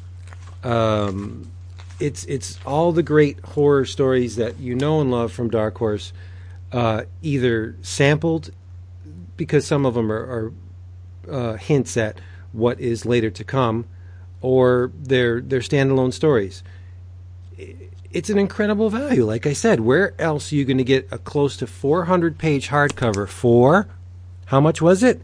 Um, 0.63 1.51
it's 2.03 2.25
it's 2.25 2.59
all 2.65 2.91
the 2.91 3.01
great 3.01 3.39
horror 3.39 3.85
stories 3.85 4.35
that 4.35 4.59
you 4.59 4.75
know 4.75 4.99
and 4.99 5.09
love 5.09 5.31
from 5.31 5.49
Dark 5.49 5.77
Horse, 5.77 6.11
uh, 6.73 7.03
either 7.21 7.77
sampled 7.81 8.51
because 9.37 9.65
some 9.65 9.85
of 9.85 9.93
them 9.93 10.11
are, 10.11 10.51
are 11.29 11.31
uh, 11.31 11.53
hints 11.53 11.95
at 11.95 12.19
what 12.51 12.77
is 12.81 13.05
later 13.05 13.29
to 13.29 13.45
come, 13.45 13.85
or 14.41 14.91
they're 14.99 15.39
they're 15.39 15.61
standalone 15.61 16.11
stories. 16.11 16.61
It's 18.11 18.29
an 18.29 18.37
incredible 18.37 18.89
value. 18.89 19.23
Like 19.23 19.47
I 19.47 19.53
said, 19.53 19.79
where 19.79 20.13
else 20.19 20.51
are 20.51 20.55
you 20.55 20.65
going 20.65 20.79
to 20.79 20.83
get 20.83 21.07
a 21.09 21.17
close 21.17 21.55
to 21.57 21.65
400 21.65 22.37
page 22.37 22.67
hardcover 22.67 23.29
for 23.29 23.87
how 24.47 24.59
much 24.59 24.81
was 24.81 25.03
it? 25.03 25.21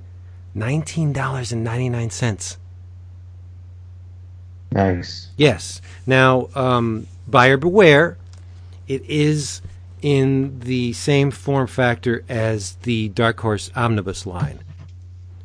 $19.99. 0.56 2.58
Nice. 4.72 5.30
Yes. 5.38 5.81
Now, 6.06 6.49
um, 6.56 7.07
buyer 7.27 7.57
beware. 7.57 8.17
It 8.88 9.03
is 9.06 9.61
in 10.01 10.59
the 10.59 10.93
same 10.93 11.31
form 11.31 11.67
factor 11.67 12.23
as 12.30 12.75
the 12.83 13.09
Dark 13.09 13.39
Horse 13.39 13.69
Omnibus 13.75 14.25
line, 14.25 14.59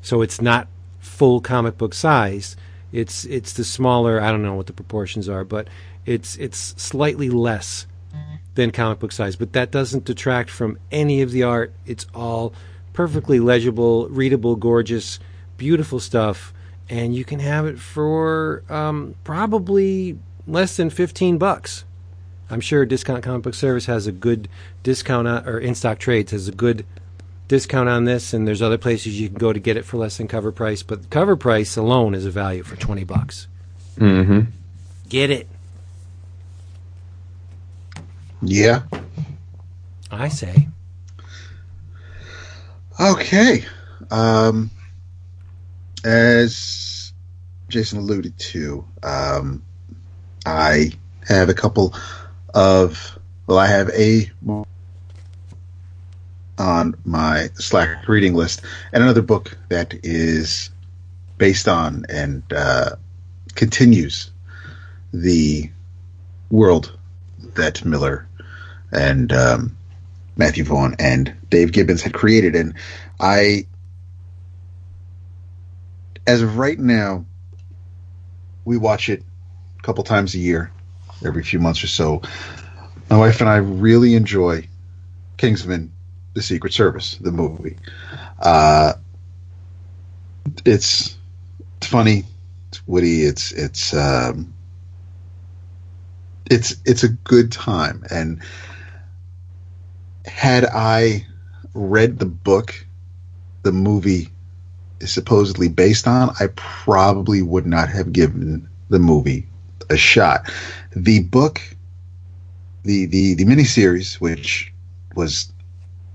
so 0.01 0.23
it's 0.23 0.41
not 0.41 0.69
full 1.01 1.41
comic 1.41 1.77
book 1.77 1.95
size. 1.95 2.57
It's 2.93 3.25
it's 3.25 3.53
the 3.53 3.65
smaller. 3.65 4.21
I 4.21 4.31
don't 4.31 4.43
know 4.43 4.55
what 4.55 4.67
the 4.67 4.73
proportions 4.73 5.29
are, 5.29 5.45
but 5.45 5.69
it's 6.07 6.37
it's 6.37 6.75
slightly 6.81 7.29
less 7.29 7.87
than 8.55 8.71
comic 8.71 9.01
book 9.01 9.13
size. 9.13 9.37
But 9.37 9.53
that 9.55 9.71
doesn't 9.71 10.05
detract 10.05 10.49
from 10.49 10.79
any 10.93 11.23
of 11.23 11.33
the 11.33 11.43
art. 11.43 11.73
It's 11.87 12.07
all 12.15 12.55
perfectly 12.93 13.41
legible, 13.41 14.09
readable, 14.09 14.57
gorgeous, 14.57 15.19
beautiful 15.59 15.99
stuff 15.99 16.55
and 16.89 17.15
you 17.15 17.25
can 17.25 17.39
have 17.41 17.67
it 17.67 17.79
for 17.79 18.63
um, 18.69 19.15
probably 19.25 20.19
less 20.47 20.77
than 20.77 20.91
15 20.91 21.39
bucks. 21.39 21.85
I'm 22.51 22.61
sure 22.61 22.85
Discount 22.85 23.23
Comic 23.25 23.43
Book 23.43 23.55
Service 23.55 23.87
has 23.87 24.07
a 24.07 24.13
good 24.13 24.49
discount 24.83 25.27
on, 25.27 25.49
or 25.49 25.59
In 25.59 25.75
Stock 25.75 25.99
Trades 25.99 26.33
has 26.33 26.47
a 26.47 26.53
good 26.53 26.85
discount 27.49 27.89
on 27.89 28.05
this, 28.05 28.35
and 28.35 28.47
there's 28.47 28.61
other 28.63 28.79
places 28.79 29.19
you 29.19 29.29
can 29.29 29.39
go 29.39 29.53
to 29.53 29.59
get 29.61 29.77
it 29.77 29.85
for 29.85 29.97
less 29.97 30.19
than 30.19 30.29
cover 30.29 30.53
price. 30.53 30.83
But 30.83 31.09
cover 31.11 31.37
price 31.37 31.77
alone 31.77 32.15
is 32.15 32.27
a 32.27 32.31
value 32.31 32.63
for 32.63 32.77
20 32.77 33.05
bucks. 33.05 33.49
Mm-hmm. 33.99 34.51
Get 35.09 35.31
it, 35.31 35.49
Yeah. 38.43 38.83
I 40.11 40.29
say. 40.29 40.69
Okay. 43.01 43.65
Um, 44.11 44.71
as 46.05 47.13
Jason 47.69 47.99
alluded 47.99 48.39
to, 48.39 48.85
um, 49.03 49.63
I 50.47 50.93
have 51.27 51.49
a 51.49 51.55
couple 51.55 51.95
of, 52.53 53.19
well, 53.47 53.59
I 53.59 53.67
have 53.67 53.89
a 53.91 54.31
on 56.57 56.95
my 57.05 57.49
Slack 57.55 58.07
reading 58.07 58.35
list 58.35 58.63
and 58.93 59.03
another 59.03 59.23
book 59.23 59.59
that 59.71 59.93
is 60.05 60.71
based 61.37 61.67
on 61.67 62.05
and 62.09 62.45
uh, 62.53 62.91
continues 63.57 64.31
the 65.13 65.71
world 66.51 66.97
that 67.55 67.85
Millar 67.85 68.29
and 68.93 69.33
um, 69.33 69.77
Matthew 70.37 70.65
Vaughn 70.65 70.95
and 70.99 71.35
Dave 71.51 71.73
Gibbons 71.73 72.03
had 72.03 72.15
created. 72.15 72.55
And 72.55 72.75
I, 73.21 73.67
as 76.27 76.43
of 76.43 76.59
right 76.59 76.79
now, 76.79 77.25
we 78.65 78.77
watch 78.77 79.09
it 79.09 79.23
a 79.79 79.83
couple 79.83 80.05
times 80.05 80.35
a 80.35 80.39
year, 80.39 80.71
every 81.25 81.43
few 81.43 81.59
months 81.59 81.85
or 81.85 81.89
so. 81.89 82.23
My 83.11 83.19
wife 83.19 83.41
and 83.41 83.51
I 83.51 83.57
really 83.57 84.15
enjoy 84.15 84.69
Kingsman: 85.37 85.93
The 86.35 86.43
Secret 86.43 86.73
Service, 86.73 87.17
the 87.21 87.33
movie. 87.33 87.77
Uh, 88.41 88.95
it's 90.65 91.17
it's 91.77 91.87
funny, 91.87 92.25
it's 92.69 92.87
witty, 92.87 93.25
it's 93.25 93.53
it's 93.53 93.95
um, 93.95 94.55
it's 96.51 96.77
it's 96.85 97.03
a 97.03 97.09
good 97.09 97.53
time. 97.53 98.05
And 98.11 98.41
had 100.25 100.65
I 100.65 101.27
read 101.75 102.19
the 102.19 102.27
book, 102.27 102.87
the 103.63 103.73
movie 103.73 104.31
is 105.01 105.13
supposedly 105.13 105.69
based 105.69 106.07
on, 106.07 106.35
I 106.41 106.49
probably 106.57 107.43
would 107.43 107.67
not 107.67 107.89
have 107.89 108.13
given 108.13 108.69
the 108.89 108.99
movie 108.99 109.47
a 109.91 109.97
shot. 109.97 110.51
The 110.95 111.21
book, 111.21 111.61
the 112.83 113.07
the 113.07 113.35
the 113.35 113.45
miniseries, 113.45 114.15
which 114.21 114.73
was 115.15 115.53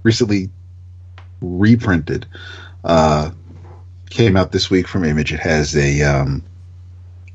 recently 0.03 0.49
reprinted 1.41 2.25
uh, 2.83 3.31
came 4.09 4.35
out 4.35 4.51
this 4.51 4.69
week 4.69 4.87
from 4.87 5.03
Image. 5.03 5.33
It 5.33 5.39
has 5.39 5.75
a 5.75 6.01
um, 6.01 6.43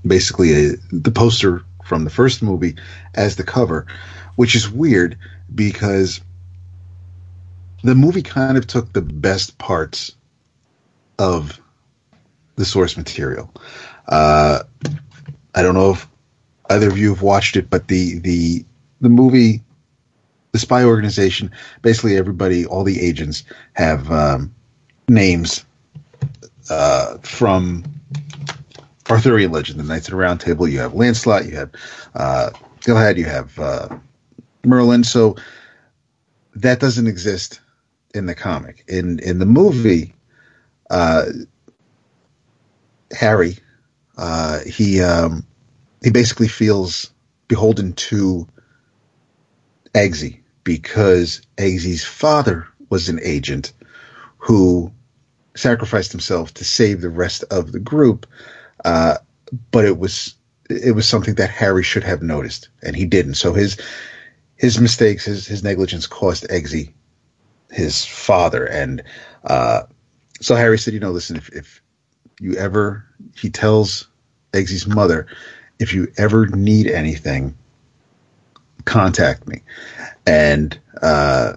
basically 0.06 0.52
a 0.52 0.76
the 0.90 1.10
poster 1.10 1.64
from 1.84 2.04
the 2.04 2.10
first 2.10 2.42
movie 2.42 2.76
as 3.14 3.36
the 3.36 3.44
cover, 3.44 3.86
which 4.36 4.54
is 4.54 4.70
weird 4.70 5.16
because 5.54 6.20
the 7.82 7.94
movie 7.94 8.22
kind 8.22 8.56
of 8.56 8.66
took 8.66 8.92
the 8.92 9.02
best 9.02 9.58
parts 9.58 10.14
of 11.18 11.60
the 12.56 12.64
source 12.64 12.96
material. 12.96 13.52
Uh, 14.08 14.62
I 15.54 15.62
don't 15.62 15.74
know 15.74 15.92
if 15.92 16.08
either 16.70 16.88
of 16.88 16.98
you 16.98 17.10
have 17.10 17.22
watched 17.22 17.56
it, 17.56 17.70
but 17.70 17.88
the 17.88 18.18
the 18.18 18.64
the 19.00 19.08
movie, 19.08 19.62
the 20.52 20.58
spy 20.58 20.84
organization, 20.84 21.50
basically 21.82 22.16
everybody, 22.16 22.64
all 22.66 22.84
the 22.84 23.00
agents 23.00 23.44
have 23.74 24.10
um, 24.10 24.54
names 25.08 25.64
uh, 26.70 27.18
from 27.18 27.84
Arthurian 29.10 29.52
legend, 29.52 29.78
the 29.78 29.84
Knights 29.84 30.08
of 30.08 30.12
the 30.12 30.16
Round 30.16 30.40
Table. 30.40 30.66
You 30.66 30.80
have 30.80 30.94
Lancelot, 30.94 31.46
you 31.46 31.56
have 31.56 31.70
uh, 32.14 32.50
Galahad, 32.80 33.18
you 33.18 33.26
have 33.26 33.58
uh, 33.58 33.88
Merlin. 34.64 35.04
So 35.04 35.36
that 36.54 36.80
doesn't 36.80 37.06
exist 37.06 37.60
in 38.14 38.26
the 38.26 38.34
comic. 38.34 38.84
In 38.88 39.18
in 39.20 39.38
the 39.38 39.46
movie, 39.46 40.14
uh, 40.94 41.24
Harry, 43.10 43.58
uh, 44.16 44.60
he 44.60 45.02
um, 45.02 45.44
he 46.04 46.10
basically 46.10 46.46
feels 46.46 47.10
beholden 47.48 47.94
to 47.94 48.46
Eggsy 49.92 50.40
because 50.62 51.42
Eggsy's 51.56 52.04
father 52.04 52.68
was 52.90 53.08
an 53.08 53.18
agent 53.24 53.72
who 54.38 54.92
sacrificed 55.56 56.12
himself 56.12 56.54
to 56.54 56.64
save 56.64 57.00
the 57.00 57.10
rest 57.10 57.42
of 57.50 57.72
the 57.72 57.80
group. 57.80 58.24
Uh, 58.84 59.16
but 59.72 59.84
it 59.84 59.98
was 59.98 60.36
it 60.70 60.94
was 60.94 61.08
something 61.08 61.34
that 61.34 61.50
Harry 61.50 61.82
should 61.82 62.04
have 62.04 62.22
noticed, 62.22 62.68
and 62.84 62.94
he 62.94 63.04
didn't. 63.04 63.34
So 63.34 63.52
his 63.52 63.76
his 64.54 64.78
mistakes, 64.78 65.24
his 65.24 65.44
his 65.44 65.64
negligence, 65.64 66.06
cost 66.06 66.46
Eggsy 66.50 66.92
his 67.72 68.04
father, 68.04 68.64
and 68.64 69.02
uh, 69.42 69.82
so 70.40 70.54
Harry 70.54 70.78
said, 70.78 70.94
"You 70.94 71.00
know, 71.00 71.10
listen, 71.10 71.36
if, 71.36 71.48
if 71.50 71.82
you 72.40 72.54
ever," 72.54 73.04
he 73.36 73.50
tells 73.50 74.08
Eggsy's 74.52 74.86
mother, 74.86 75.26
"If 75.78 75.94
you 75.94 76.12
ever 76.16 76.46
need 76.46 76.86
anything, 76.86 77.56
contact 78.84 79.46
me." 79.46 79.62
And 80.26 80.78
uh, 81.02 81.54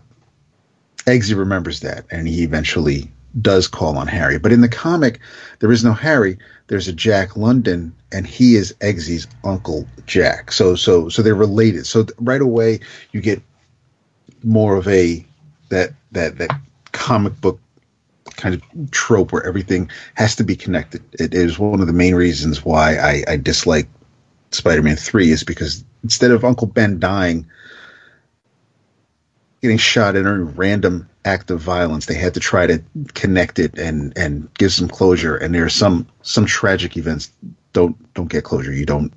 Eggsy 1.05 1.37
remembers 1.37 1.79
that, 1.81 2.05
and 2.11 2.27
he 2.27 2.43
eventually 2.43 3.09
does 3.41 3.67
call 3.67 3.97
on 3.97 4.07
Harry. 4.07 4.39
But 4.39 4.51
in 4.51 4.61
the 4.61 4.69
comic, 4.69 5.19
there 5.59 5.71
is 5.71 5.83
no 5.83 5.93
Harry. 5.93 6.37
There's 6.67 6.87
a 6.87 6.93
Jack 6.93 7.37
London, 7.37 7.95
and 8.11 8.25
he 8.25 8.55
is 8.55 8.73
Eggsy's 8.81 9.27
uncle 9.43 9.87
Jack. 10.05 10.51
So 10.51 10.75
so 10.75 11.09
so 11.09 11.21
they're 11.21 11.35
related. 11.35 11.85
So 11.85 12.05
right 12.19 12.41
away 12.41 12.79
you 13.11 13.21
get 13.21 13.41
more 14.43 14.75
of 14.75 14.87
a 14.87 15.25
that 15.69 15.93
that 16.11 16.37
that 16.37 16.49
comic 16.91 17.39
book 17.39 17.59
kind 18.37 18.55
of 18.55 18.91
trope 18.91 19.33
where 19.33 19.45
everything 19.45 19.89
has 20.15 20.35
to 20.37 20.43
be 20.43 20.55
connected. 20.55 21.03
It 21.13 21.33
is 21.33 21.59
one 21.59 21.81
of 21.81 21.87
the 21.87 21.93
main 21.93 22.15
reasons 22.15 22.63
why 22.63 22.97
I, 22.97 23.23
I 23.27 23.37
dislike 23.37 23.87
Spider-Man 24.51 24.95
Three 24.95 25.31
is 25.31 25.43
because 25.43 25.83
instead 26.03 26.31
of 26.31 26.45
Uncle 26.45 26.67
Ben 26.67 26.99
dying, 26.99 27.45
getting 29.61 29.77
shot 29.77 30.15
in 30.15 30.25
a 30.25 30.43
random 30.43 31.09
act 31.25 31.51
of 31.51 31.59
violence, 31.59 32.05
they 32.05 32.13
had 32.13 32.33
to 32.35 32.39
try 32.39 32.65
to 32.67 32.81
connect 33.13 33.59
it 33.59 33.77
and 33.77 34.17
and 34.17 34.53
give 34.53 34.71
some 34.71 34.87
closure. 34.87 35.35
And 35.35 35.53
there 35.53 35.65
are 35.65 35.69
some 35.69 36.07
some 36.21 36.45
tragic 36.45 36.95
events 36.95 37.31
don't 37.73 37.97
don't 38.13 38.29
get 38.29 38.45
closure. 38.45 38.71
You 38.71 38.85
don't 38.85 39.11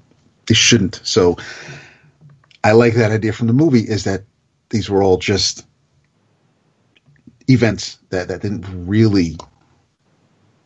they 0.46 0.54
shouldn't. 0.54 1.00
So 1.04 1.36
I 2.64 2.72
like 2.72 2.94
that 2.94 3.12
idea 3.12 3.32
from 3.32 3.46
the 3.46 3.52
movie 3.52 3.80
is 3.80 4.04
that 4.04 4.24
these 4.70 4.90
were 4.90 5.02
all 5.02 5.16
just 5.16 5.66
events 7.50 7.98
that, 8.10 8.28
that 8.28 8.42
didn't 8.42 8.66
really 8.86 9.36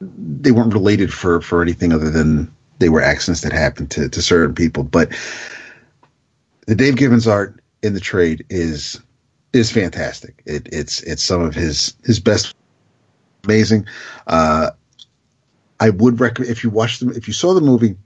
they 0.01 0.51
weren't 0.51 0.73
related 0.73 1.13
for 1.13 1.41
for 1.41 1.63
anything 1.63 1.93
other 1.93 2.11
than 2.11 2.55
they 2.79 2.89
were 2.89 3.01
accidents 3.01 3.41
that 3.43 3.53
happened 3.53 3.91
to, 3.93 4.09
to 4.09 4.21
certain 4.21 4.55
people. 4.55 4.83
But 4.83 5.13
the 6.67 6.75
Dave 6.75 6.97
Gibbons 6.97 7.27
art 7.27 7.61
in 7.83 7.95
the 7.95 8.01
trade 8.01 8.45
is 8.51 9.01
is 9.53 9.71
fantastic. 9.71 10.43
It, 10.47 10.69
it's 10.73 11.03
it's 11.03 11.23
some 11.23 11.41
of 11.41 11.55
his 11.55 11.95
his 12.05 12.21
best, 12.21 12.55
amazing. 13.45 13.87
Uh, 14.27 14.71
I 15.81 15.91
would 15.91 16.21
recommend 16.21 16.51
if 16.51 16.65
you 16.65 16.71
watched 16.71 17.01
them 17.01 17.11
if 17.11 17.29
you 17.29 17.35
saw 17.35 17.55
the 17.55 17.61
movie, 17.61 17.97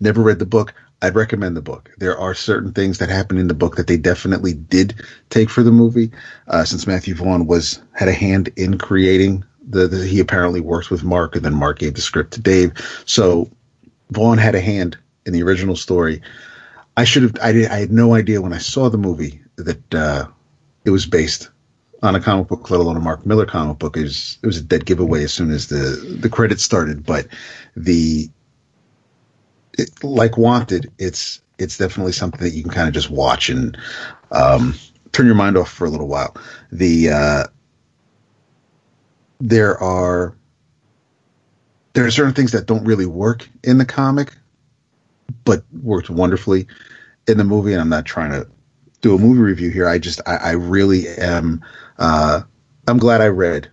never 0.00 0.22
read 0.22 0.38
the 0.38 0.46
book. 0.46 0.74
I'd 1.00 1.14
recommend 1.14 1.56
the 1.56 1.62
book. 1.62 1.90
There 1.98 2.18
are 2.18 2.34
certain 2.34 2.72
things 2.72 2.98
that 2.98 3.08
happen 3.08 3.38
in 3.38 3.46
the 3.46 3.54
book 3.54 3.76
that 3.76 3.86
they 3.86 3.96
definitely 3.96 4.54
did 4.54 4.94
take 5.30 5.48
for 5.48 5.62
the 5.62 5.70
movie, 5.70 6.10
uh, 6.48 6.64
since 6.64 6.86
Matthew 6.86 7.14
Vaughn 7.14 7.46
was 7.46 7.80
had 7.92 8.08
a 8.08 8.12
hand 8.12 8.50
in 8.56 8.78
creating 8.78 9.44
the, 9.68 9.86
the, 9.86 10.06
He 10.06 10.18
apparently 10.18 10.60
worked 10.60 10.90
with 10.90 11.04
Mark, 11.04 11.36
and 11.36 11.44
then 11.44 11.54
Mark 11.54 11.78
gave 11.78 11.94
the 11.94 12.00
script 12.00 12.32
to 12.32 12.40
Dave. 12.40 12.72
So 13.04 13.48
Vaughn 14.10 14.38
had 14.38 14.54
a 14.54 14.60
hand 14.60 14.96
in 15.26 15.32
the 15.32 15.42
original 15.42 15.76
story. 15.76 16.20
I 16.96 17.04
should 17.04 17.22
have. 17.22 17.36
I, 17.40 17.52
did, 17.52 17.70
I 17.70 17.78
had 17.78 17.92
no 17.92 18.14
idea 18.14 18.40
when 18.40 18.52
I 18.52 18.58
saw 18.58 18.88
the 18.88 18.98
movie 18.98 19.40
that 19.56 19.94
uh, 19.94 20.26
it 20.84 20.90
was 20.90 21.06
based 21.06 21.50
on 22.02 22.14
a 22.16 22.20
comic 22.20 22.48
book, 22.48 22.70
let 22.70 22.80
alone 22.80 22.96
a 22.96 23.00
Mark 23.00 23.24
Millar 23.26 23.46
comic 23.46 23.78
book. 23.78 23.96
It 23.96 24.02
was 24.02 24.38
it 24.42 24.46
was 24.46 24.56
a 24.56 24.62
dead 24.62 24.84
giveaway 24.86 25.22
as 25.22 25.32
soon 25.32 25.52
as 25.52 25.68
the 25.68 26.18
the 26.20 26.28
credits 26.28 26.64
started. 26.64 27.06
But 27.06 27.28
the 27.76 28.28
it, 29.78 30.04
like 30.04 30.36
Wanted, 30.36 30.92
it's 30.98 31.40
it's 31.58 31.78
definitely 31.78 32.12
something 32.12 32.40
that 32.40 32.50
you 32.50 32.62
can 32.62 32.72
kind 32.72 32.88
of 32.88 32.94
just 32.94 33.10
watch 33.10 33.48
and 33.48 33.76
um, 34.30 34.74
turn 35.12 35.26
your 35.26 35.34
mind 35.34 35.56
off 35.56 35.70
for 35.70 35.86
a 35.86 35.90
little 35.90 36.08
while. 36.08 36.36
The 36.70 37.10
uh, 37.10 37.44
there 39.40 39.78
are 39.82 40.36
there 41.94 42.04
are 42.04 42.10
certain 42.10 42.34
things 42.34 42.52
that 42.52 42.66
don't 42.66 42.84
really 42.84 43.06
work 43.06 43.48
in 43.64 43.78
the 43.78 43.86
comic, 43.86 44.34
but 45.44 45.64
worked 45.82 46.10
wonderfully 46.10 46.66
in 47.26 47.38
the 47.38 47.44
movie. 47.44 47.72
And 47.72 47.80
I'm 47.80 47.88
not 47.88 48.04
trying 48.04 48.32
to 48.32 48.48
do 49.00 49.14
a 49.14 49.18
movie 49.18 49.40
review 49.40 49.70
here. 49.70 49.88
I 49.88 49.98
just 49.98 50.20
I, 50.26 50.36
I 50.36 50.50
really 50.52 51.08
am. 51.08 51.64
Uh, 51.98 52.42
I'm 52.86 52.98
glad 52.98 53.20
I 53.20 53.28
read 53.28 53.70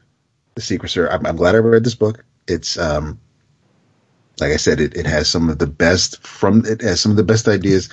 the 0.56 0.62
Secret 0.62 0.90
Service. 0.90 1.14
I'm, 1.14 1.26
I'm 1.26 1.36
glad 1.36 1.56
I 1.56 1.60
read 1.60 1.84
this 1.84 1.96
book. 1.96 2.24
It's 2.48 2.78
um, 2.78 3.20
like 4.40 4.52
I 4.52 4.58
said, 4.58 4.80
it, 4.80 4.96
it 4.96 5.06
has 5.06 5.30
some 5.30 5.50
of 5.50 5.60
the 5.60 5.68
best 5.68 6.22
from 6.26 6.66
it 6.66 6.82
has 6.82 7.02
some 7.02 7.12
of 7.12 7.18
the 7.18 7.24
best 7.24 7.48
ideas 7.48 7.90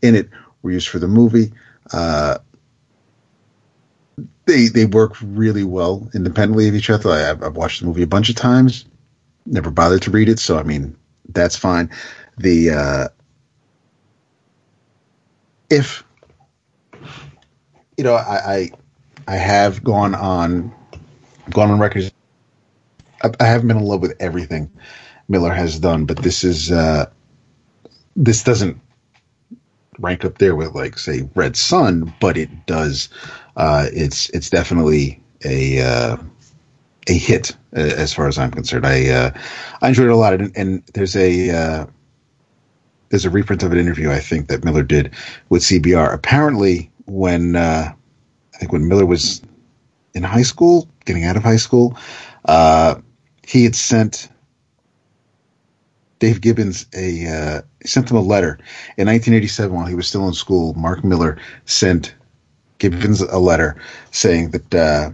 in 0.00 0.14
it 0.14 0.28
were 0.62 0.72
used 0.72 0.88
for 0.88 0.98
the 0.98 1.08
movie. 1.08 1.52
Uh, 1.92 2.38
they 4.46 4.68
they 4.68 4.86
work 4.86 5.14
really 5.22 5.64
well 5.64 6.08
independently 6.14 6.68
of 6.68 6.74
each 6.74 6.90
other. 6.90 7.10
I, 7.10 7.18
have 7.20 7.42
I've 7.42 7.56
watched 7.56 7.80
the 7.80 7.86
movie 7.86 8.02
a 8.02 8.06
bunch 8.06 8.28
of 8.28 8.36
times, 8.36 8.86
never 9.46 9.70
bothered 9.70 10.02
to 10.02 10.10
read 10.10 10.28
it, 10.28 10.38
so 10.38 10.58
I 10.58 10.62
mean 10.62 10.96
that's 11.28 11.56
fine. 11.56 11.90
The 12.38 12.70
uh, 12.70 13.08
if 15.70 16.04
you 17.96 18.04
know, 18.04 18.14
I, 18.14 18.54
I 18.54 18.70
I 19.28 19.36
have 19.36 19.84
gone 19.84 20.14
on 20.14 20.72
gone 21.50 21.70
on 21.70 21.78
records. 21.78 22.10
I, 23.22 23.30
I 23.38 23.44
haven't 23.44 23.68
been 23.68 23.76
in 23.76 23.84
love 23.84 24.00
with 24.00 24.16
everything 24.20 24.70
Millar 25.32 25.54
has 25.54 25.78
done, 25.78 26.04
but 26.04 26.18
this 26.18 26.44
is 26.44 26.70
uh, 26.70 27.06
this 28.14 28.44
doesn't 28.44 28.78
rank 29.98 30.26
up 30.26 30.36
there 30.36 30.54
with 30.54 30.74
like 30.74 30.98
say 30.98 31.26
Red 31.34 31.56
Sun, 31.56 32.12
but 32.20 32.36
it 32.36 32.66
does. 32.66 33.08
Uh, 33.56 33.86
it's 33.94 34.28
it's 34.30 34.50
definitely 34.50 35.22
a 35.42 35.80
uh, 35.80 36.16
a 37.08 37.12
hit 37.16 37.56
uh, 37.74 37.80
as 37.80 38.12
far 38.12 38.28
as 38.28 38.38
I'm 38.38 38.50
concerned. 38.50 38.86
I 38.86 39.08
uh, 39.08 39.30
I 39.80 39.88
enjoyed 39.88 40.08
it 40.08 40.12
a 40.12 40.16
lot, 40.16 40.34
and, 40.34 40.52
and 40.54 40.84
there's 40.92 41.16
a 41.16 41.50
uh, 41.50 41.86
there's 43.08 43.24
a 43.24 43.30
reprint 43.30 43.62
of 43.62 43.72
an 43.72 43.78
interview 43.78 44.10
I 44.10 44.20
think 44.20 44.48
that 44.48 44.64
Millar 44.64 44.82
did 44.82 45.14
with 45.48 45.62
CBR. 45.62 46.12
Apparently, 46.12 46.90
when 47.06 47.56
uh, 47.56 47.90
I 48.54 48.58
think 48.58 48.70
when 48.70 48.86
Millar 48.86 49.06
was 49.06 49.40
in 50.12 50.24
high 50.24 50.42
school, 50.42 50.90
getting 51.06 51.24
out 51.24 51.38
of 51.38 51.42
high 51.42 51.56
school, 51.56 51.96
he 53.46 53.64
had 53.64 53.74
sent 53.74 54.28
Dave 56.22 56.40
Gibbons 56.40 56.86
a 56.94 57.26
uh, 57.26 57.62
sent 57.84 58.08
him 58.08 58.16
a 58.16 58.20
letter 58.20 58.56
in 58.96 59.08
1987 59.08 59.74
while 59.74 59.86
he 59.86 59.96
was 59.96 60.06
still 60.06 60.28
in 60.28 60.34
school. 60.34 60.72
Mark 60.74 61.02
Millar 61.02 61.36
sent 61.64 62.14
Gibbons 62.78 63.20
a 63.20 63.40
letter 63.40 63.74
saying 64.12 64.52
that 64.52 64.72
uh, 64.72 65.10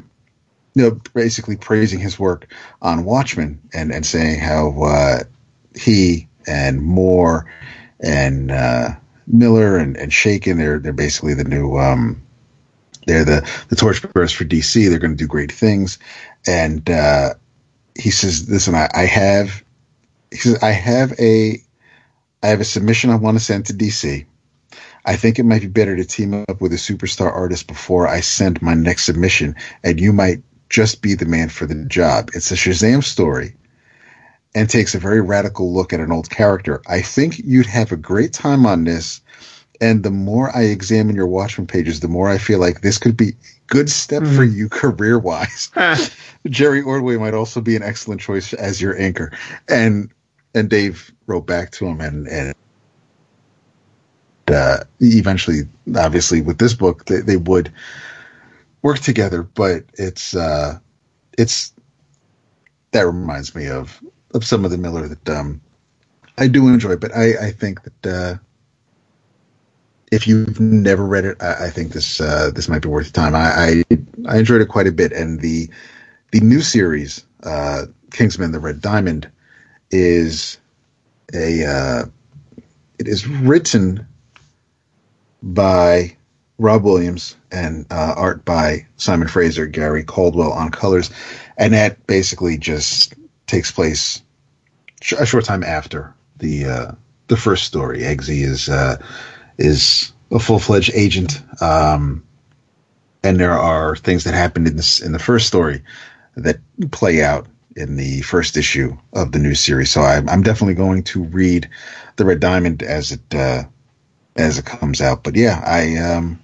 you 0.75 0.83
know 0.83 1.01
basically 1.15 1.57
praising 1.57 1.99
his 1.99 2.19
work 2.19 2.53
on 2.83 3.07
Watchmen 3.07 3.59
and 3.73 3.91
and 3.91 4.05
saying 4.05 4.39
how 4.41 4.83
uh, 4.83 5.20
he 5.75 6.28
and 6.47 6.83
Moore 6.83 7.51
and 8.01 8.51
uh, 8.51 8.91
Miller 9.27 9.78
and 9.78 9.97
and 9.97 10.12
Chaykin 10.12 10.59
they're 10.59 10.78
they're 10.78 10.93
basically 10.93 11.33
the 11.33 11.45
new 11.45 11.78
um, 11.78 12.20
they're 13.07 13.25
the 13.25 13.51
the 13.70 13.77
torchbearers 13.77 14.33
for 14.33 14.45
DC. 14.45 14.91
They're 14.91 14.99
going 14.99 15.17
to 15.17 15.25
do 15.25 15.27
great 15.27 15.53
things 15.53 15.99
and 16.47 16.91
uh, 16.91 17.33
he 17.99 18.11
says, 18.11 18.51
"Listen, 18.51 18.75
I, 18.75 18.91
I 18.93 19.07
have." 19.07 19.65
He 20.31 20.37
says, 20.39 20.63
"I 20.63 20.71
have 20.71 21.13
a, 21.19 21.63
I 22.43 22.49
have 22.49 22.61
a 22.61 22.65
submission 22.65 23.11
I 23.11 23.17
want 23.17 23.39
to 23.39 23.45
send 23.45 23.67
to 23.67 23.75
DC. 23.75 24.25
I 25.05 25.17
think 25.17 25.39
it 25.39 25.45
might 25.45 25.63
be 25.63 25.69
better 25.69 25.97
to 25.97 26.05
team 26.05 26.35
up 26.35 26.61
with 26.61 26.73
a 26.73 26.77
superstar 26.77 27.33
artist 27.33 27.67
before 27.67 28.07
I 28.07 28.21
send 28.21 28.61
my 28.61 28.75
next 28.75 29.05
submission, 29.05 29.55
and 29.83 30.01
you 30.01 30.13
might 30.13 30.43
just 30.69 31.01
be 31.01 31.15
the 31.15 31.25
man 31.25 31.49
for 31.49 31.67
the 31.67 31.85
job. 31.87 32.31
It's 32.35 32.51
a 32.51 32.55
Shazam 32.55 33.03
story." 33.03 33.55
And 34.55 34.69
takes 34.69 34.95
a 34.95 34.99
very 34.99 35.21
radical 35.21 35.73
look 35.73 35.93
at 35.93 36.01
an 36.01 36.11
old 36.11 36.31
character. 36.31 36.81
I 36.89 37.03
think 37.03 37.39
you'd 37.39 37.67
have 37.67 37.93
a 37.93 37.97
great 37.97 38.33
time 38.33 38.65
on 38.65 38.85
this. 38.85 39.21
And 39.81 40.03
the 40.03 40.11
more 40.11 40.55
I 40.57 40.63
examine 40.63 41.15
your 41.15 41.27
Watchmen 41.27 41.67
pages, 41.67 42.01
the 42.01 42.09
more 42.09 42.29
I 42.29 42.39
feel 42.39 42.59
like 42.59 42.81
this 42.81 42.99
could 42.99 43.17
be 43.17 43.29
a 43.29 43.35
good 43.69 43.91
step 43.91 44.23
for 44.23 44.45
mm-hmm. 44.45 44.57
you 44.57 44.69
career 44.69 45.19
wise. 45.19 45.71
Jerry 46.47 46.83
Ordway 46.83 47.17
might 47.17 47.35
also 47.35 47.61
be 47.61 47.77
an 47.77 47.83
excellent 47.83 48.21
choice 48.21 48.53
as 48.55 48.81
your 48.81 48.99
anchor. 48.99 49.33
And 49.69 50.11
and 50.59 50.69
Dave 50.69 51.12
wrote 51.27 51.47
back 51.47 51.70
to 51.73 51.87
him 51.87 52.01
and 52.01 52.28
and 52.28 52.55
uh, 54.49 54.85
eventually, 55.01 55.62
obviously, 55.97 56.41
with 56.41 56.59
this 56.59 56.75
book, 56.75 57.05
they, 57.05 57.20
they 57.20 57.37
would 57.37 57.73
work 58.83 58.99
together. 58.99 59.43
But 59.43 59.85
it's 59.95 60.35
uh, 60.35 60.78
it's 61.37 61.73
that 62.93 63.07
reminds 63.07 63.55
me 63.55 63.69
of 63.69 64.03
of 64.35 64.45
some 64.45 64.65
of 64.65 64.70
the 64.70 64.78
Millar 64.78 65.09
that 65.09 65.28
um, 65.28 65.61
I 66.39 66.49
do 66.49 66.69
enjoy. 66.69 66.97
But 66.97 67.15
I 67.17 67.49
I 67.49 67.53
think 67.53 67.83
that. 67.83 68.07
Uh, 68.07 68.39
if 70.11 70.27
you've 70.27 70.59
never 70.59 71.05
read 71.05 71.27
it, 71.27 71.37
I, 71.43 71.67
I 71.67 71.70
think 71.70 71.93
this 71.93 72.19
uh, 72.19 72.51
this 72.55 72.67
might 72.67 72.81
be 72.81 72.89
worth 72.89 73.07
your 73.07 73.12
time. 73.12 73.35
I, 73.35 73.85
I, 73.91 74.35
I 74.35 74.39
enjoyed 74.39 74.62
it 74.62 74.69
quite 74.69 74.87
a 74.87 74.93
bit, 74.93 75.12
and 75.12 75.41
the 75.41 75.69
the 76.33 76.41
new 76.41 76.62
series, 76.62 77.27
uh, 77.43 77.85
Kingsman: 78.11 78.53
The 78.53 78.59
Red 78.59 78.81
Diamond, 78.81 79.31
is 79.91 80.58
a 81.34 81.65
uh, 81.65 82.05
it 82.99 83.08
is 83.08 83.26
written 83.26 84.07
by 85.42 86.17
Rob 86.58 86.83
Williams 86.83 87.36
and 87.52 87.86
uh, 87.91 88.15
art 88.17 88.44
by 88.44 88.86
Simon 88.97 89.28
Fraser, 89.28 89.67
Gary 89.67 90.05
Caldwell 90.05 90.52
on 90.52 90.70
colors, 90.70 91.10
and 91.57 91.73
that 91.73 92.05
basically 92.07 92.58
just 92.58 93.15
takes 93.47 93.70
place 93.70 94.23
sh- 95.00 95.15
a 95.18 95.26
short 95.26 95.44
time 95.44 95.62
after 95.62 96.15
the 96.39 96.65
uh, 96.65 96.92
the 97.28 97.36
first 97.36 97.65
story. 97.65 98.00
Eggsy 98.00 98.42
is 98.42 98.68
uh, 98.68 99.00
is 99.58 100.12
a 100.31 100.39
full 100.39 100.58
fledged 100.58 100.91
agent, 100.94 101.42
um, 101.62 102.25
and 103.23 103.39
there 103.39 103.52
are 103.52 103.97
things 103.97 104.25
that 104.25 104.34
happened 104.34 104.67
in 104.67 104.76
this 104.76 105.00
in 105.00 105.12
the 105.12 105.18
first 105.18 105.47
story 105.47 105.83
that 106.36 106.58
play 106.91 107.23
out 107.23 107.47
in 107.79 107.97
the 107.97 108.21
first 108.23 108.57
issue 108.57 108.97
of 109.13 109.33
the 109.33 109.39
new 109.39 109.55
series. 109.55 109.91
So 109.91 110.03
I'm, 110.03 110.29
I'm 110.29 110.43
definitely 110.43 110.75
going 110.75 111.05
to 111.05 111.25
read 111.25 111.69
the 112.17 112.25
Red 112.25 112.41
Diamond 112.41 112.83
as 112.83 113.13
it 113.13 113.35
uh, 113.35 113.63
as 114.37 114.59
it 114.59 114.65
comes 114.67 115.01
out. 115.01 115.23
But 115.23 115.37
yeah, 115.37 115.63
I 115.65 115.97
um, 115.97 116.43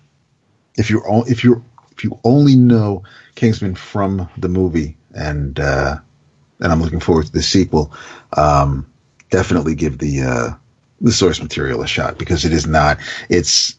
if 0.77 0.91
you 0.91 1.03
if 1.27 1.45
you 1.45 1.63
if 1.93 2.05
you 2.05 2.19
only 2.25 2.57
know 2.57 3.03
Kingsman 3.35 3.75
from 3.75 4.29
the 4.39 4.49
movie 4.49 4.97
and 5.15 5.59
uh, 5.59 5.99
and 6.61 6.73
I'm 6.73 6.81
looking 6.81 7.01
forward 7.01 7.27
to 7.27 7.33
the 7.33 7.43
sequel, 7.43 7.93
um, 8.37 8.91
definitely 9.31 9.75
give 9.75 9.99
the 9.99 10.23
uh, 10.23 10.51
the 11.01 11.13
source 11.13 11.41
material 11.43 11.83
a 11.83 11.87
shot 11.87 12.19
because 12.19 12.45
it 12.45 12.53
is 12.53 12.67
not 12.67 12.99
it's 13.29 13.77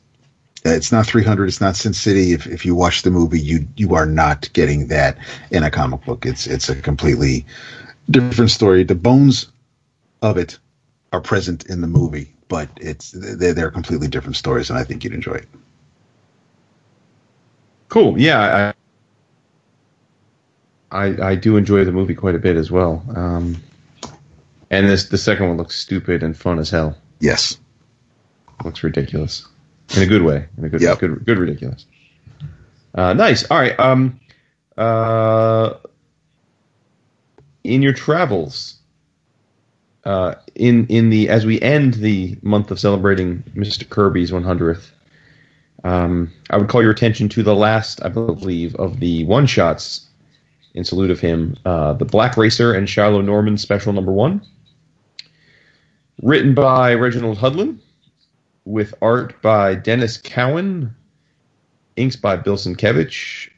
it's 0.65 0.91
not 0.91 1.05
300 1.05 1.47
it's 1.47 1.61
not 1.61 1.75
sin 1.75 1.93
city 1.93 2.33
if, 2.33 2.47
if 2.47 2.65
you 2.65 2.75
watch 2.75 3.03
the 3.03 3.11
movie 3.11 3.39
you 3.39 3.67
you 3.77 3.93
are 3.95 4.05
not 4.05 4.51
getting 4.53 4.87
that 4.87 5.17
in 5.51 5.63
a 5.63 5.71
comic 5.71 6.03
book 6.05 6.25
it's 6.25 6.47
it's 6.47 6.69
a 6.69 6.75
completely 6.75 7.45
different 8.09 8.51
story 8.51 8.83
the 8.83 8.95
bones 8.95 9.51
of 10.21 10.37
it 10.37 10.57
are 11.13 11.21
present 11.21 11.65
in 11.67 11.81
the 11.81 11.87
movie 11.87 12.33
but 12.47 12.69
it's 12.77 13.11
they're, 13.11 13.53
they're 13.53 13.71
completely 13.71 14.07
different 14.07 14.35
stories 14.35 14.69
and 14.69 14.77
i 14.79 14.83
think 14.83 15.03
you'd 15.03 15.13
enjoy 15.13 15.33
it 15.33 15.47
Cool. 17.95 18.19
Yeah, 18.19 18.73
I, 20.91 21.05
I 21.05 21.29
I 21.29 21.35
do 21.35 21.55
enjoy 21.55 21.85
the 21.85 21.93
movie 21.93 22.15
quite 22.15 22.35
a 22.35 22.39
bit 22.39 22.57
as 22.57 22.69
well. 22.69 23.03
Um, 23.15 23.61
and 24.69 24.89
this 24.89 25.07
the 25.07 25.17
second 25.17 25.47
one 25.47 25.57
looks 25.57 25.79
stupid 25.79 26.23
and 26.23 26.35
fun 26.35 26.59
as 26.59 26.69
hell. 26.69 26.97
yes 27.21 27.57
Looks 28.63 28.83
ridiculous 28.83 29.47
in 29.95 30.03
a 30.03 30.05
good 30.05 30.21
way. 30.23 30.45
In 30.57 30.65
a 30.65 30.69
good, 30.69 30.81
Yep. 30.81 30.99
good, 30.99 31.25
good 31.25 31.37
ridiculous. 31.37 31.85
Uh, 32.93 33.13
nice. 33.13 33.43
All 33.51 33.57
right. 33.59 33.77
Um, 33.79 34.19
uh, 34.77 35.73
in 37.63 37.81
your 37.81 37.93
travels, 37.93 38.77
uh, 40.05 40.35
in 40.55 40.85
in 40.87 41.09
the 41.09 41.29
as 41.29 41.45
we 41.45 41.59
end 41.61 41.95
the 41.95 42.37
month 42.41 42.71
of 42.71 42.79
celebrating 42.79 43.43
Mr. 43.55 43.87
Kirby's 43.89 44.31
100th, 44.31 44.91
um, 45.83 46.31
I 46.49 46.57
would 46.57 46.69
call 46.69 46.81
your 46.81 46.91
attention 46.91 47.27
to 47.29 47.43
the 47.43 47.55
last, 47.55 48.03
I 48.03 48.09
believe, 48.09 48.75
of 48.75 48.99
the 48.99 49.23
one 49.25 49.45
shots 49.45 50.07
in 50.73 50.83
salute 50.83 51.09
of 51.11 51.19
him, 51.19 51.55
uh, 51.65 51.93
the 51.93 52.05
Black 52.05 52.37
Racer 52.37 52.73
and 52.73 52.87
Shilo 52.87 53.23
Norman 53.23 53.57
Special 53.57 53.93
Number 53.93 54.11
One, 54.11 54.41
written 56.21 56.53
by 56.53 56.93
Reginald 56.93 57.37
Hudlin 57.37 57.79
with 58.65 58.95
art 59.01 59.41
by 59.41 59.75
Denys 59.75 60.21
Cowan, 60.21 60.95
inks 61.95 62.15
by 62.15 62.35
Bill 62.35 62.57
Sienkiewicz, 62.57 63.49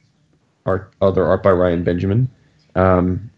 art 0.65 0.93
other 1.01 1.25
art 1.25 1.41
by 1.41 1.51
Ryan 1.51 1.83
Benjamin. 1.83 2.29
Um, 2.75 3.31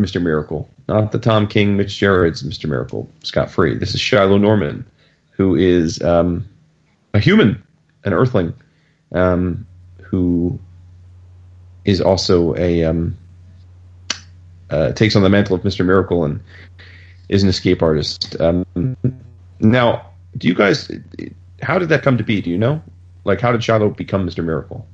Mr. 0.00 0.22
Miracle, 0.22 0.68
not 0.88 1.12
the 1.12 1.18
Tom 1.18 1.46
King, 1.46 1.76
Mitch 1.76 1.98
Gerads' 1.98 2.42
Mr. 2.42 2.68
Miracle, 2.68 3.08
Scott 3.24 3.50
Free. 3.50 3.76
This 3.76 3.94
is 3.94 4.00
Shilo 4.00 4.40
Norman, 4.40 4.86
who 5.32 5.56
is 5.56 6.00
um, 6.02 6.48
a 7.14 7.18
human, 7.18 7.62
an 8.04 8.12
Earthling, 8.12 8.54
um, 9.12 9.66
who 10.02 10.58
is 11.84 12.00
also 12.00 12.54
a 12.56 12.84
um, 12.84 13.16
uh, 14.70 14.92
takes 14.92 15.16
on 15.16 15.22
the 15.22 15.28
mantle 15.28 15.56
of 15.56 15.62
Mr. 15.62 15.84
Miracle 15.84 16.24
and 16.24 16.40
is 17.28 17.42
an 17.42 17.48
escape 17.48 17.82
artist. 17.82 18.40
Um, 18.40 18.66
now, 19.60 20.06
do 20.36 20.48
you 20.48 20.54
guys? 20.54 20.90
How 21.62 21.78
did 21.78 21.88
that 21.90 22.02
come 22.02 22.16
to 22.18 22.24
be? 22.24 22.40
Do 22.40 22.50
you 22.50 22.58
know? 22.58 22.82
Like, 23.24 23.40
how 23.40 23.52
did 23.52 23.60
Shilo 23.60 23.94
become 23.96 24.26
Mr. 24.26 24.44
Miracle? 24.44 24.86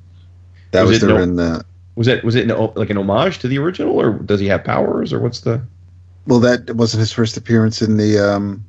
that 0.71 0.81
Was 0.81 0.89
was, 0.91 1.03
it 1.03 1.05
no- 1.07 1.13
during 1.15 1.35
the 1.35 1.63
Was 1.95 2.07
it 2.07 2.23
was 2.23 2.35
it 2.35 2.49
an, 2.49 2.71
like 2.75 2.89
an 2.89 2.97
homage 2.97 3.39
to 3.39 3.47
the 3.47 3.57
original, 3.59 3.99
or 3.99 4.11
does 4.13 4.39
he 4.39 4.47
have 4.47 4.63
powers, 4.63 5.13
or 5.13 5.19
what's 5.19 5.41
the? 5.41 5.61
well 6.27 6.39
that 6.39 6.75
wasn't 6.75 6.99
his 6.99 7.11
first 7.11 7.37
appearance 7.37 7.81
in 7.83 7.97
the 7.97 8.17
um 8.17 8.65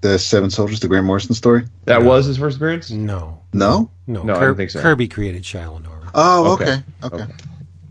the 0.00 0.16
seven 0.18 0.48
soldiers 0.48 0.78
the 0.80 0.86
grant 0.88 1.04
morrison 1.04 1.34
story 1.34 1.64
That 1.86 2.04
was 2.04 2.24
his 2.26 2.38
first 2.38 2.56
appearance. 2.56 2.90
No, 2.90 3.40
no 3.52 3.90
no, 4.06 4.22
No, 4.22 4.34
I 4.36 4.40
don't 4.40 4.56
think 4.56 4.70
so. 4.70 4.80
Kirby 4.80 5.08
created 5.08 5.42
Shilo 5.42 5.82
Norman. 5.82 6.08
oh 6.14 6.52
Okay. 6.54 6.64
okay 6.64 6.82
okay, 7.16 7.22
Okay. 7.24 7.32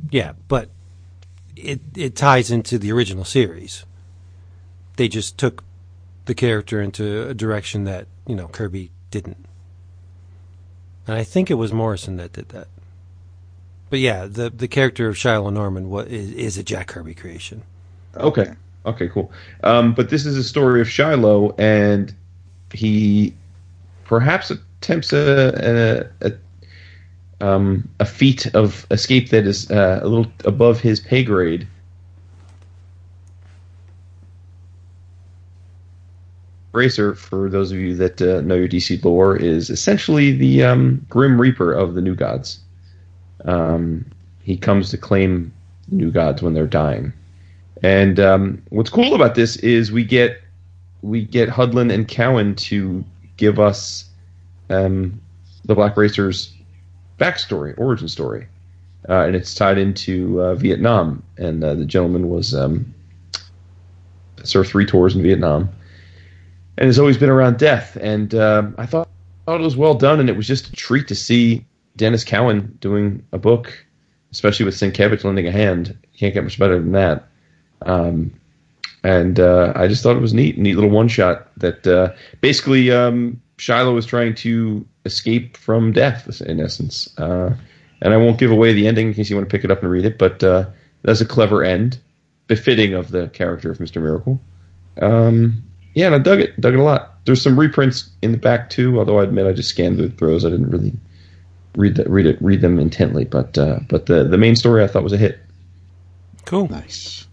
Yeah, 0.10 0.32
but 0.48 0.70
it 1.56 1.82
it 1.96 2.16
ties 2.16 2.50
into 2.50 2.80
the 2.80 2.92
original 2.94 3.26
series. 3.26 3.84
They 5.00 5.08
just 5.08 5.38
took 5.38 5.64
the 6.26 6.36
character 6.36 6.82
into 6.82 7.30
a 7.30 7.34
direction 7.34 7.86
that 7.86 8.06
you 8.28 8.36
know 8.36 8.50
Kirby 8.50 8.92
didn't, 9.12 9.46
and 11.08 11.16
I 11.16 11.24
think 11.24 11.50
it 11.50 11.54
was 11.54 11.72
Morrison 11.72 12.18
that 12.18 12.34
did 12.34 12.50
that. 12.50 12.68
But 13.90 14.00
yeah, 14.00 14.26
the 14.26 14.50
the 14.50 14.68
character 14.68 15.08
of 15.08 15.16
Shilo 15.16 15.54
Norman 15.54 15.90
is, 16.10 16.34
is 16.34 16.58
a 16.58 16.64
Jack 16.64 16.88
Kirby 16.88 17.14
creation. 17.14 17.64
Okay. 18.18 18.52
Okay. 18.86 19.08
Cool. 19.08 19.32
Um, 19.64 19.94
but 19.94 20.10
this 20.10 20.26
is 20.26 20.36
a 20.36 20.44
story 20.44 20.82
of 20.82 20.88
Shilo, 20.88 21.58
and 21.58 22.14
he 22.74 23.34
perhaps 24.04 24.52
attempts 24.52 25.14
a 25.14 26.10
a, 26.22 26.28
a, 26.28 27.48
um, 27.48 27.88
a 28.02 28.06
feat 28.06 28.54
of 28.54 28.86
escape 28.92 29.30
that 29.30 29.48
is 29.48 29.72
uh, 29.72 30.02
a 30.04 30.08
little 30.10 30.30
above 30.44 30.82
his 30.82 31.00
pay 31.00 31.24
grade. 31.24 31.66
Racer, 36.72 37.16
for 37.16 37.50
those 37.50 37.72
of 37.72 37.80
you 37.80 37.96
that 37.96 38.22
uh, 38.22 38.42
know 38.42 38.56
your 38.56 38.68
DC 38.68 39.04
lore, 39.04 39.36
is 39.36 39.70
essentially 39.70 40.32
the 40.32 40.64
um, 40.64 41.06
Grim 41.10 41.40
Reaper 41.40 41.74
of 41.74 41.96
the 41.96 42.02
New 42.02 42.16
Gods. 42.16 42.60
Um, 43.46 44.06
he 44.44 44.58
comes 44.58 44.90
to 44.92 44.98
claim 44.98 45.52
the 45.88 45.96
New 45.96 46.12
Gods 46.12 46.42
when 46.42 46.54
they're 46.54 46.68
dying. 46.68 47.12
And 47.82 48.20
um, 48.20 48.62
what's 48.70 48.90
cool 48.90 49.16
about 49.16 49.36
this 49.36 49.56
is 49.58 49.92
we 49.92 50.04
get 50.04 50.42
we 51.02 51.24
get 51.24 51.50
Hudlin 51.50 51.92
and 51.94 52.08
Cowan 52.08 52.56
to 52.56 53.04
give 53.38 53.58
us 53.58 54.06
um, 54.70 55.20
the 55.66 55.76
Black 55.76 55.96
Racer's 55.96 56.54
backstory, 57.20 57.74
origin 57.78 58.10
story, 58.10 58.48
uh, 59.08 59.22
and 59.26 59.36
it's 59.36 59.56
tied 59.56 59.78
into 59.78 60.42
uh, 60.42 60.56
Vietnam. 60.56 61.24
And 61.38 61.64
uh, 61.64 61.76
the 61.76 61.86
gentleman 61.86 62.30
was 62.30 62.54
um, 62.54 62.94
served 64.44 64.70
three 64.70 64.86
tours 64.86 65.16
in 65.16 65.24
Vietnam, 65.24 65.70
and 66.80 66.88
has 66.88 66.98
always 66.98 67.18
been 67.18 67.30
around 67.30 67.60
death. 67.60 67.96
And 68.02 68.34
um 68.34 68.74
I 68.80 68.88
thought 68.88 69.08
thought 69.46 69.62
it 69.62 69.64
was 69.64 69.78
well 69.78 69.94
done, 69.94 70.20
and 70.20 70.30
it 70.30 70.36
was 70.36 70.48
just 70.48 70.70
a 70.70 70.72
treat 70.72 71.08
to 71.10 71.16
see 71.16 71.64
Denys 71.98 72.26
Cowan 72.26 72.76
doing 72.82 73.24
a 73.32 73.38
book 73.38 73.86
especially 74.32 74.66
with 74.66 74.76
Sienkiewicz 74.76 75.24
lending 75.24 75.48
a 75.48 75.52
hand. 75.52 75.98
You 76.14 76.20
can't 76.20 76.34
get 76.34 76.44
much 76.44 76.60
better 76.60 76.80
than 76.80 76.92
that. 76.92 77.28
Um, 77.84 78.34
and 79.04 79.40
uh, 79.40 79.74
I 79.76 79.88
just 79.88 80.04
thought 80.04 80.16
it 80.16 80.22
was 80.22 80.34
neat, 80.34 80.58
neat 80.58 80.76
little 80.76 80.90
one 80.90 81.08
shot 81.08 81.48
that 81.58 81.88
uh, 81.88 82.14
basically 82.42 82.92
um, 82.92 83.42
Shilo 83.58 83.94
was 83.94 84.06
trying 84.06 84.36
to 84.36 84.86
escape 85.06 85.58
from 85.58 85.94
death, 85.94 86.42
in 86.42 86.60
essence. 86.60 87.18
Uh, 87.18 87.56
and 88.02 88.14
I 88.14 88.18
won't 88.18 88.38
give 88.38 88.52
away 88.52 88.74
the 88.74 88.88
ending 88.88 89.08
in 89.08 89.14
case 89.14 89.30
you 89.30 89.36
want 89.36 89.50
to 89.50 89.54
pick 89.54 89.64
it 89.64 89.72
up 89.72 89.82
and 89.82 89.92
read 89.92 90.06
it, 90.06 90.18
but 90.18 90.44
uh, 90.44 90.66
that's 91.04 91.22
a 91.22 91.26
clever 91.26 91.64
end, 91.64 91.98
befitting 92.48 92.94
of 92.94 93.12
the 93.12 93.30
character 93.30 93.72
of 93.72 93.78
Mr. 93.78 94.02
Miracle. 94.02 94.40
Um, 95.02 95.64
yeah, 96.00 96.06
and 96.06 96.16
I 96.16 96.20
dug 96.20 96.40
it, 96.40 96.60
dug 96.62 96.74
it 96.74 96.80
a 96.80 96.84
lot. 96.84 97.16
There's 97.26 97.42
some 97.42 97.60
reprints 97.60 98.10
in 98.22 98.32
the 98.32 98.38
back 98.38 98.70
too, 98.70 98.98
although 98.98 99.20
I 99.20 99.24
admit 99.24 99.46
I 99.48 99.52
just 99.52 99.70
scanned 99.70 99.98
through 99.98 100.12
throws. 100.12 100.46
I 100.46 100.50
didn't 100.50 100.70
really 100.70 100.94
read 101.76 101.96
the, 101.96 102.06
read 102.06 102.26
it, 102.26 102.42
read 102.42 102.62
them 102.62 102.80
intently. 102.80 103.26
But 103.26 103.58
uh, 103.58 103.80
but 103.90 104.06
the 104.06 104.24
the 104.24 104.38
main 104.38 104.56
story 104.56 104.82
I 104.82 104.88
thought 104.88 105.04
was 105.04 105.12
a 105.12 105.18
hit. 105.18 105.40
Cool. 106.46 106.70
Nice. 106.70 107.28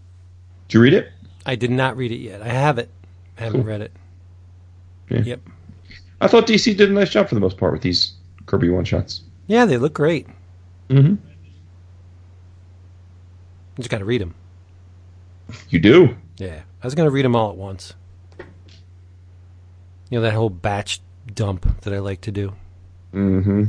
Did 0.67 0.73
you 0.75 0.81
read 0.81 0.93
it? 0.93 1.09
I 1.45 1.55
did 1.55 1.71
not 1.71 1.95
read 1.95 2.11
it 2.11 2.17
yet. 2.17 2.41
I 2.41 2.49
have 2.49 2.77
it. 2.77 2.89
I 3.37 3.43
haven't 3.43 3.61
Cool. 3.61 3.69
read 3.69 3.81
it. 3.81 3.91
Yeah. 5.09 5.21
Yep. 5.21 5.39
I 6.19 6.27
thought 6.27 6.45
DC 6.45 6.75
did 6.75 6.89
a 6.89 6.93
nice 6.93 7.09
job 7.09 7.29
for 7.29 7.35
the 7.35 7.41
most 7.41 7.57
part 7.57 7.71
with 7.71 7.81
these 7.83 8.11
Kirby 8.47 8.69
one 8.69 8.83
shots. 8.83 9.21
Yeah, 9.47 9.65
they 9.65 9.77
look 9.77 9.93
great. 9.93 10.27
Mm-hmm. 10.89 11.11
You 11.11 11.17
just 13.77 13.89
got 13.89 13.99
to 13.99 14.05
read 14.05 14.19
them. 14.19 14.35
You 15.69 15.79
do. 15.79 16.17
Yeah. 16.37 16.59
I 16.83 16.85
was 16.87 16.95
going 16.95 17.07
to 17.07 17.11
read 17.11 17.23
them 17.23 17.35
all 17.35 17.49
at 17.51 17.55
once. 17.55 17.93
You 20.09 20.19
know, 20.19 20.21
that 20.21 20.33
whole 20.33 20.49
batch 20.49 21.01
dump 21.33 21.81
that 21.81 21.93
I 21.93 21.99
like 21.99 22.21
to 22.21 22.31
do. 22.31 22.53
Mm-hmm. 23.13 23.65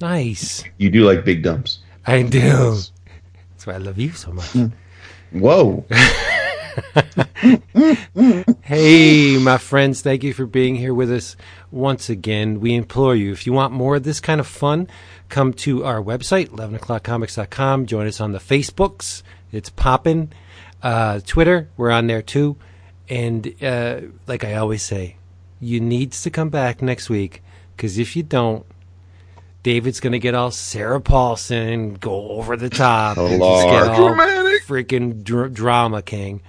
Nice. 0.00 0.64
You 0.76 0.90
do 0.90 1.04
like 1.04 1.24
big 1.24 1.42
dumps. 1.42 1.78
I 2.06 2.22
do. 2.22 2.40
That's 3.50 3.66
why 3.66 3.74
I 3.74 3.78
love 3.78 3.98
you 3.98 4.12
so 4.12 4.32
much. 4.32 4.56
Whoa. 5.32 5.84
Hey, 8.62 9.38
my 9.38 9.58
friends, 9.58 10.02
thank 10.02 10.22
you 10.22 10.34
for 10.34 10.44
being 10.46 10.76
here 10.76 10.92
with 10.92 11.10
us 11.10 11.36
once 11.70 12.10
again. 12.10 12.60
We 12.60 12.74
implore 12.74 13.16
you, 13.16 13.32
if 13.32 13.46
you 13.46 13.52
want 13.52 13.72
more 13.72 13.96
of 13.96 14.02
this 14.02 14.20
kind 14.20 14.40
of 14.40 14.46
fun, 14.46 14.88
come 15.28 15.54
to 15.54 15.84
our 15.84 16.02
website, 16.02 16.48
11o'clockcomics.com. 16.48 17.86
Join 17.86 18.06
us 18.06 18.20
on 18.20 18.32
the 18.32 18.38
Facebooks. 18.38 19.22
It's 19.52 19.70
poppin'. 19.70 20.32
Uh, 20.82 21.20
Twitter, 21.26 21.68
we're 21.76 21.90
on 21.90 22.06
there 22.06 22.22
too. 22.22 22.56
And 23.10 23.54
uh, 23.62 24.00
like 24.26 24.44
I 24.44 24.54
always 24.54 24.82
say, 24.82 25.16
you 25.60 25.80
needs 25.80 26.22
to 26.22 26.30
come 26.30 26.50
back 26.50 26.82
next 26.82 27.08
week 27.08 27.42
because 27.76 27.98
if 27.98 28.14
you 28.16 28.22
don't, 28.22 28.64
David's 29.62 30.00
gonna 30.00 30.18
get 30.18 30.34
all 30.34 30.50
Sarah 30.50 31.00
Paulson, 31.00 31.94
go 31.94 32.30
over 32.30 32.56
the 32.56 32.70
top, 32.70 33.16
and 33.18 33.28
just 33.28 33.40
Lord. 33.40 33.72
get 33.72 33.88
all 33.88 34.08
Dramatic. 34.08 34.64
freaking 34.64 35.22
dr- 35.24 35.52
drama 35.52 36.00
king. 36.02 36.42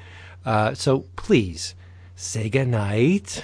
Uh, 0.45 0.73
so 0.73 1.05
please 1.15 1.75
say 2.15 2.49
goodnight. 2.49 3.43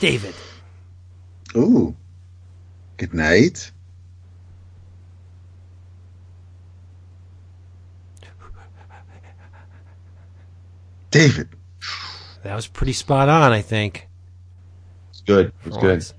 David. 0.00 0.34
Ooh. 1.56 1.96
Good 2.96 3.14
night. 3.14 3.70
David. 11.10 11.48
That 12.42 12.54
was 12.54 12.66
pretty 12.66 12.92
spot 12.92 13.28
on, 13.28 13.52
I 13.52 13.62
think. 13.62 14.08
It's 15.10 15.20
good. 15.22 15.52
It's 15.64 15.76
good. 15.76 15.90
Once. 15.90 16.14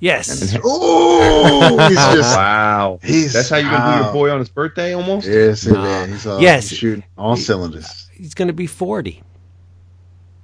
Yes. 0.00 0.56
Oh, 0.64 1.88
he's 1.88 1.96
just. 2.16 2.36
Wow. 2.36 2.98
He's- 3.02 3.32
That's 3.32 3.48
how 3.50 3.56
you 3.58 3.70
gonna 3.70 3.98
do 3.98 4.04
your 4.04 4.12
boy 4.12 4.30
on 4.30 4.38
his 4.40 4.48
birthday 4.48 4.94
almost? 4.94 5.28
Yes, 5.28 5.64
Nah. 5.66 5.82
man. 5.82 6.08
He's, 6.10 6.26
all, 6.26 6.40
Yes. 6.40 6.68
he's 6.70 6.78
shooting 6.78 7.04
all 7.16 7.36
cylinders. 7.36 8.08
He's 8.12 8.34
going 8.34 8.48
to 8.48 8.54
be 8.54 8.66
40. 8.66 9.22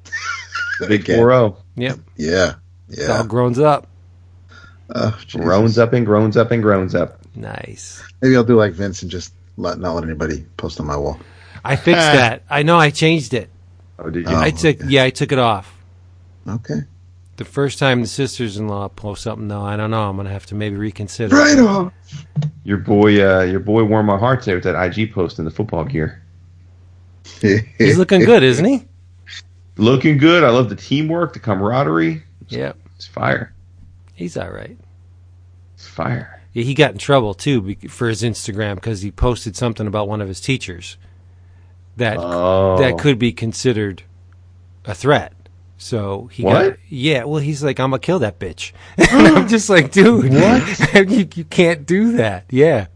Big 0.80 1.00
Again. 1.02 1.16
4 1.18 1.56
Yep. 1.76 1.98
Yeah. 2.16 2.54
It's 2.88 3.08
all 3.08 3.16
Yeah. 3.18 3.26
grown 3.26 3.62
up. 3.62 3.86
Oh, 4.94 5.18
Groans 5.32 5.76
up 5.78 5.92
and 5.92 6.06
groans 6.06 6.36
up 6.36 6.50
and 6.50 6.62
groans 6.62 6.94
up. 6.94 7.18
Nice. 7.34 8.02
Maybe 8.22 8.34
I'll 8.36 8.44
do 8.44 8.56
like 8.56 8.72
Vince 8.72 9.02
and 9.02 9.10
just 9.10 9.34
let, 9.58 9.78
not 9.78 9.94
let 9.94 10.04
anybody 10.04 10.46
post 10.56 10.80
on 10.80 10.86
my 10.86 10.96
wall. 10.96 11.20
I 11.64 11.76
fixed 11.76 12.00
that. 12.12 12.42
I 12.48 12.62
know 12.62 12.78
I 12.78 12.90
changed 12.90 13.34
it. 13.34 13.50
Oh, 13.98 14.10
did 14.10 14.26
you? 14.28 14.34
Oh. 14.34 14.40
I 14.40 14.50
took, 14.50 14.80
okay. 14.80 14.88
yeah, 14.88 15.04
I 15.04 15.10
took 15.10 15.32
it 15.32 15.38
off. 15.38 15.74
Okay. 16.46 16.80
The 17.36 17.44
first 17.44 17.78
time 17.78 18.00
the 18.00 18.06
sisters-in-law 18.06 18.88
post 18.88 19.22
something, 19.22 19.48
though, 19.48 19.62
I 19.62 19.76
don't 19.76 19.90
know. 19.90 20.08
I'm 20.08 20.16
gonna 20.16 20.30
have 20.30 20.46
to 20.46 20.54
maybe 20.54 20.76
reconsider. 20.76 21.36
Right 21.36 21.58
on. 21.58 21.92
Your 22.64 22.78
boy, 22.78 23.24
uh, 23.24 23.42
your 23.42 23.60
boy 23.60 23.84
warmed 23.84 24.08
my 24.08 24.18
heart 24.18 24.42
today 24.42 24.54
with 24.54 24.64
that 24.64 24.98
IG 24.98 25.12
post 25.12 25.38
in 25.38 25.44
the 25.44 25.50
football 25.50 25.84
gear. 25.84 26.22
He's 27.40 27.96
looking 27.96 28.24
good, 28.24 28.42
isn't 28.42 28.64
he? 28.64 28.84
Looking 29.76 30.18
good. 30.18 30.42
I 30.42 30.50
love 30.50 30.68
the 30.68 30.76
teamwork, 30.76 31.32
the 31.32 31.38
camaraderie. 31.38 32.24
Yep. 32.48 32.76
It's 32.96 33.06
fire. 33.06 33.52
He's 34.14 34.36
all 34.36 34.50
right. 34.50 34.76
It's 35.74 35.86
fire. 35.86 36.42
Yeah, 36.52 36.64
he 36.64 36.74
got 36.74 36.90
in 36.92 36.98
trouble 36.98 37.34
too 37.34 37.76
for 37.88 38.08
his 38.08 38.22
Instagram 38.22 38.74
because 38.74 39.02
he 39.02 39.12
posted 39.12 39.54
something 39.54 39.86
about 39.86 40.08
one 40.08 40.20
of 40.20 40.26
his 40.26 40.40
teachers 40.40 40.96
that 41.98 42.16
Oh, 42.18 42.78
that 42.78 42.98
could 42.98 43.18
be 43.18 43.32
considered 43.32 44.02
a 44.84 44.94
threat. 44.94 45.32
So 45.76 46.28
he 46.32 46.42
What? 46.42 46.70
got 46.70 46.78
yeah. 46.88 47.24
Well, 47.24 47.40
he's 47.40 47.62
like, 47.62 47.78
I'm 47.78 47.90
gonna 47.90 48.00
kill 48.00 48.18
that 48.20 48.38
bitch. 48.38 48.72
I'm 48.98 49.46
just 49.46 49.70
like, 49.70 49.92
dude, 49.92 50.32
what? 50.32 50.94
you, 51.10 51.28
you 51.34 51.44
can't 51.44 51.86
do 51.86 52.12
that. 52.16 52.46
Yeah, 52.50 52.86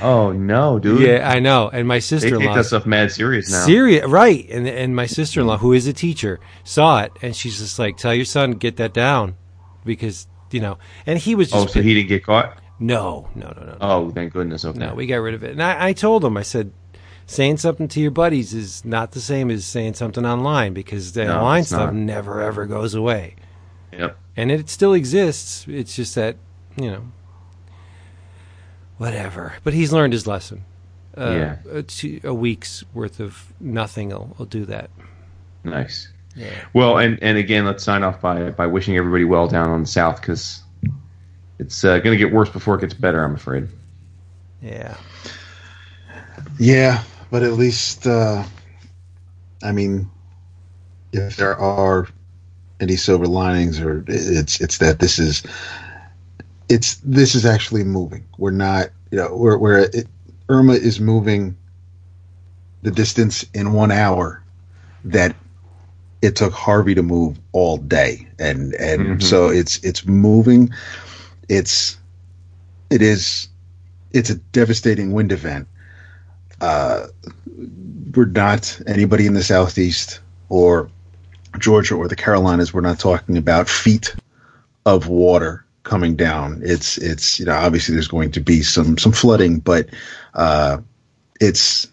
Oh 0.00 0.30
no, 0.32 0.78
dude. 0.78 1.00
yeah, 1.02 1.28
I 1.28 1.40
know. 1.40 1.68
And 1.68 1.88
my 1.88 1.98
sister 1.98 2.30
take 2.30 2.40
in 2.40 2.46
law, 2.46 2.54
that 2.54 2.64
stuff 2.64 2.86
mad 2.86 3.10
serious 3.10 3.50
now. 3.50 3.66
serious, 3.66 4.06
right? 4.06 4.48
And 4.48 4.68
and 4.68 4.94
my 4.94 5.06
sister 5.06 5.40
in 5.40 5.46
law, 5.48 5.58
who 5.58 5.72
is 5.72 5.86
a 5.86 5.92
teacher, 5.92 6.40
saw 6.62 7.02
it, 7.02 7.12
and 7.22 7.34
she's 7.34 7.58
just 7.58 7.78
like, 7.78 7.96
tell 7.96 8.14
your 8.14 8.24
son 8.24 8.52
get 8.52 8.76
that 8.76 8.94
down, 8.94 9.36
because 9.84 10.26
you 10.50 10.60
know. 10.60 10.78
And 11.06 11.18
he 11.18 11.34
was 11.34 11.52
oh, 11.52 11.64
just 11.64 11.76
oh, 11.76 11.80
so 11.80 11.82
he 11.82 11.94
didn't 11.94 12.08
get 12.08 12.24
caught. 12.24 12.56
no, 12.78 13.28
no, 13.34 13.48
no, 13.48 13.62
no, 13.62 13.72
no. 13.72 13.78
Oh, 13.80 14.10
thank 14.12 14.32
goodness. 14.32 14.64
Okay. 14.64 14.78
No, 14.78 14.94
we 14.94 15.06
got 15.06 15.16
rid 15.16 15.34
of 15.34 15.42
it. 15.42 15.50
And 15.50 15.62
I, 15.62 15.88
I 15.88 15.92
told 15.92 16.24
him, 16.24 16.36
I 16.36 16.42
said, 16.42 16.72
saying 17.26 17.56
something 17.58 17.88
to 17.88 18.00
your 18.00 18.10
buddies 18.10 18.52
is 18.54 18.84
not 18.84 19.12
the 19.12 19.20
same 19.20 19.50
as 19.50 19.64
saying 19.64 19.94
something 19.94 20.24
online 20.26 20.74
because 20.74 21.12
the 21.12 21.24
No, 21.24 21.38
online 21.38 21.64
stuff 21.64 21.92
not. 21.92 21.94
never 21.94 22.40
ever 22.42 22.66
goes 22.66 22.94
away. 22.94 23.34
Yep. 23.92 24.16
And 24.36 24.50
it 24.50 24.68
still 24.68 24.92
exists. 24.94 25.64
It's 25.68 25.94
just 25.96 26.14
that, 26.16 26.36
you 26.76 26.90
know, 26.90 27.02
whatever. 28.98 29.54
But 29.64 29.74
he's 29.74 29.92
learned 29.92 30.12
his 30.12 30.26
lesson. 30.26 30.64
Uh, 31.16 31.30
Yeah. 31.30 31.56
A, 31.78 31.82
two, 31.82 32.20
a 32.24 32.34
week's 32.34 32.84
worth 32.92 33.20
of 33.20 33.52
nothing 33.60 34.08
will, 34.10 34.34
will 34.38 34.46
do 34.46 34.64
that. 34.66 34.90
Nice. 35.62 36.08
Yeah. 36.36 36.50
Well, 36.72 36.98
and 36.98 37.16
and 37.22 37.38
again, 37.38 37.64
let's 37.64 37.84
sign 37.84 38.02
off 38.02 38.20
by 38.20 38.50
by 38.50 38.66
wishing 38.66 38.96
everybody 38.96 39.24
well 39.24 39.46
down 39.46 39.70
on 39.70 39.82
the 39.82 39.86
south 39.86 40.20
because 40.20 40.62
it's 41.60 41.84
uh, 41.84 41.98
going 42.00 42.18
to 42.18 42.22
get 42.22 42.32
worse 42.34 42.50
before 42.50 42.74
it 42.74 42.80
gets 42.80 42.94
better. 42.94 43.22
I'm 43.24 43.36
afraid. 43.36 43.68
Yeah. 44.60 44.96
Yeah, 46.58 47.02
but 47.34 47.42
at 47.42 47.54
least, 47.54 48.06
uh, 48.06 48.44
I 49.64 49.72
mean, 49.72 50.08
if 51.12 51.36
there 51.36 51.56
are 51.56 52.06
any 52.78 52.94
silver 52.94 53.26
linings, 53.26 53.80
or 53.80 54.04
it's 54.06 54.60
it's 54.60 54.78
that 54.78 55.00
this 55.00 55.18
is 55.18 55.42
it's 56.68 56.94
this 56.98 57.34
is 57.34 57.44
actually 57.44 57.82
moving. 57.82 58.24
We're 58.38 58.52
not, 58.52 58.90
you 59.10 59.18
know, 59.18 59.36
where 59.36 59.58
where 59.58 59.80
it, 59.80 60.06
Irma 60.48 60.74
is 60.74 61.00
moving 61.00 61.56
the 62.82 62.92
distance 62.92 63.44
in 63.52 63.72
one 63.72 63.90
hour 63.90 64.40
that 65.04 65.34
it 66.22 66.36
took 66.36 66.52
Harvey 66.52 66.94
to 66.94 67.02
move 67.02 67.40
all 67.50 67.78
day, 67.78 68.28
and 68.38 68.74
and 68.74 69.18
Mhm. 69.18 69.22
so 69.24 69.48
it's 69.48 69.82
it's 69.82 70.06
moving. 70.06 70.70
It's 71.48 71.98
it 72.90 73.02
is 73.02 73.48
it's 74.12 74.30
a 74.30 74.36
devastating 74.36 75.10
wind 75.10 75.32
event. 75.32 75.66
Uh, 76.60 77.06
we're 78.14 78.26
not 78.26 78.80
anybody 78.86 79.26
in 79.26 79.34
the 79.34 79.42
southeast 79.42 80.20
or 80.48 80.88
Georgia 81.58 81.94
or 81.94 82.08
the 82.08 82.16
Carolinas. 82.16 82.72
We're 82.72 82.80
not 82.80 82.98
talking 82.98 83.36
about 83.36 83.68
feet 83.68 84.14
of 84.86 85.08
water 85.08 85.64
coming 85.82 86.16
down. 86.16 86.60
It's 86.64 86.98
it's 86.98 87.38
you 87.38 87.46
know 87.46 87.54
obviously 87.54 87.94
there's 87.94 88.08
going 88.08 88.32
to 88.32 88.40
be 88.40 88.62
some 88.62 88.98
some 88.98 89.12
flooding, 89.12 89.58
but 89.58 89.88
uh, 90.34 90.78
it's 91.40 91.88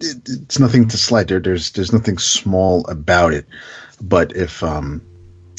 it, 0.00 0.16
it's 0.26 0.58
nothing 0.58 0.88
to 0.88 0.96
slight. 0.98 1.28
There, 1.28 1.40
there's 1.40 1.70
there's 1.72 1.92
nothing 1.92 2.18
small 2.18 2.86
about 2.88 3.32
it. 3.32 3.46
But 4.00 4.36
if 4.36 4.62
um 4.62 5.02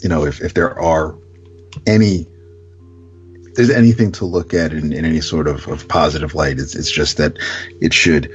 you 0.03 0.09
know 0.09 0.25
if 0.25 0.41
if 0.41 0.53
there 0.53 0.77
are 0.79 1.15
any 1.87 2.27
there's 3.55 3.69
anything 3.69 4.11
to 4.13 4.25
look 4.25 4.53
at 4.53 4.73
in, 4.73 4.91
in 4.91 5.05
any 5.05 5.21
sort 5.21 5.47
of, 5.47 5.67
of 5.67 5.87
positive 5.87 6.35
light, 6.35 6.59
it's 6.59 6.75
it's 6.75 6.91
just 6.91 7.17
that 7.17 7.37
it 7.81 7.93
should 7.93 8.31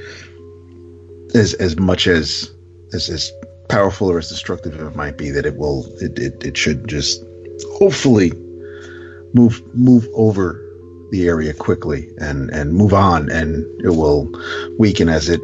as 1.35 1.53
as 1.55 1.77
much 1.77 2.07
as 2.07 2.51
as 2.93 3.09
as 3.09 3.31
powerful 3.69 4.11
or 4.11 4.17
as 4.17 4.29
destructive 4.29 4.79
it 4.79 4.95
might 4.95 5.17
be, 5.17 5.31
that 5.31 5.45
it 5.45 5.55
will 5.55 5.85
it, 6.01 6.19
it, 6.19 6.43
it 6.43 6.57
should 6.57 6.87
just 6.87 7.23
hopefully 7.73 8.31
move 9.33 9.61
move 9.75 10.07
over 10.13 10.59
the 11.11 11.27
area 11.27 11.53
quickly 11.53 12.11
and 12.17 12.49
and 12.51 12.73
move 12.73 12.93
on, 12.93 13.29
and 13.29 13.65
it 13.81 13.89
will 13.89 14.29
weaken 14.77 15.07
as 15.07 15.29
it 15.29 15.41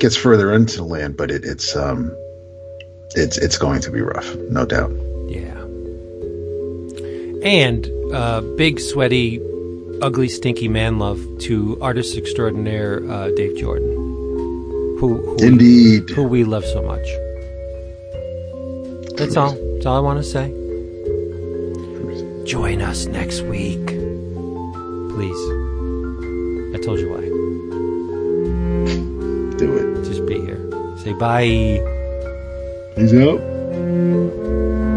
gets 0.00 0.16
further 0.16 0.52
into 0.52 0.76
the 0.76 0.84
land. 0.84 1.16
But 1.16 1.30
it, 1.30 1.44
it's 1.44 1.74
um 1.74 2.14
it's 3.14 3.38
it's 3.38 3.58
going 3.58 3.80
to 3.80 3.90
be 3.90 4.00
rough, 4.00 4.34
no 4.50 4.66
doubt. 4.66 4.92
Yeah. 5.28 5.56
And 7.42 7.97
uh, 8.12 8.40
big, 8.56 8.80
sweaty, 8.80 9.40
ugly, 10.02 10.28
stinky 10.28 10.68
man 10.68 10.98
love 10.98 11.20
to 11.40 11.78
artist 11.80 12.16
extraordinaire 12.16 13.02
uh, 13.10 13.28
Dave 13.30 13.56
Jordan, 13.56 13.92
who, 14.98 15.16
who 15.16 15.36
Indeed. 15.44 16.08
we, 16.08 16.14
who 16.14 16.22
we 16.24 16.44
love 16.44 16.64
so 16.64 16.82
much. 16.82 17.06
That's 19.16 19.36
all. 19.36 19.52
That's 19.52 19.86
all 19.86 19.96
I 19.96 20.00
want 20.00 20.22
to 20.22 20.28
say. 20.28 20.52
Join 22.44 22.80
us 22.80 23.06
next 23.06 23.42
week, 23.42 23.84
please. 23.86 25.42
I 26.74 26.78
told 26.80 26.98
you 27.00 27.10
why. 27.10 27.20
Do 29.58 29.76
it. 29.76 30.04
Just 30.04 30.24
be 30.24 30.40
here. 30.40 30.60
Say 30.98 31.12
bye. 31.14 31.82
Peace 32.96 33.12
out. 33.14 34.87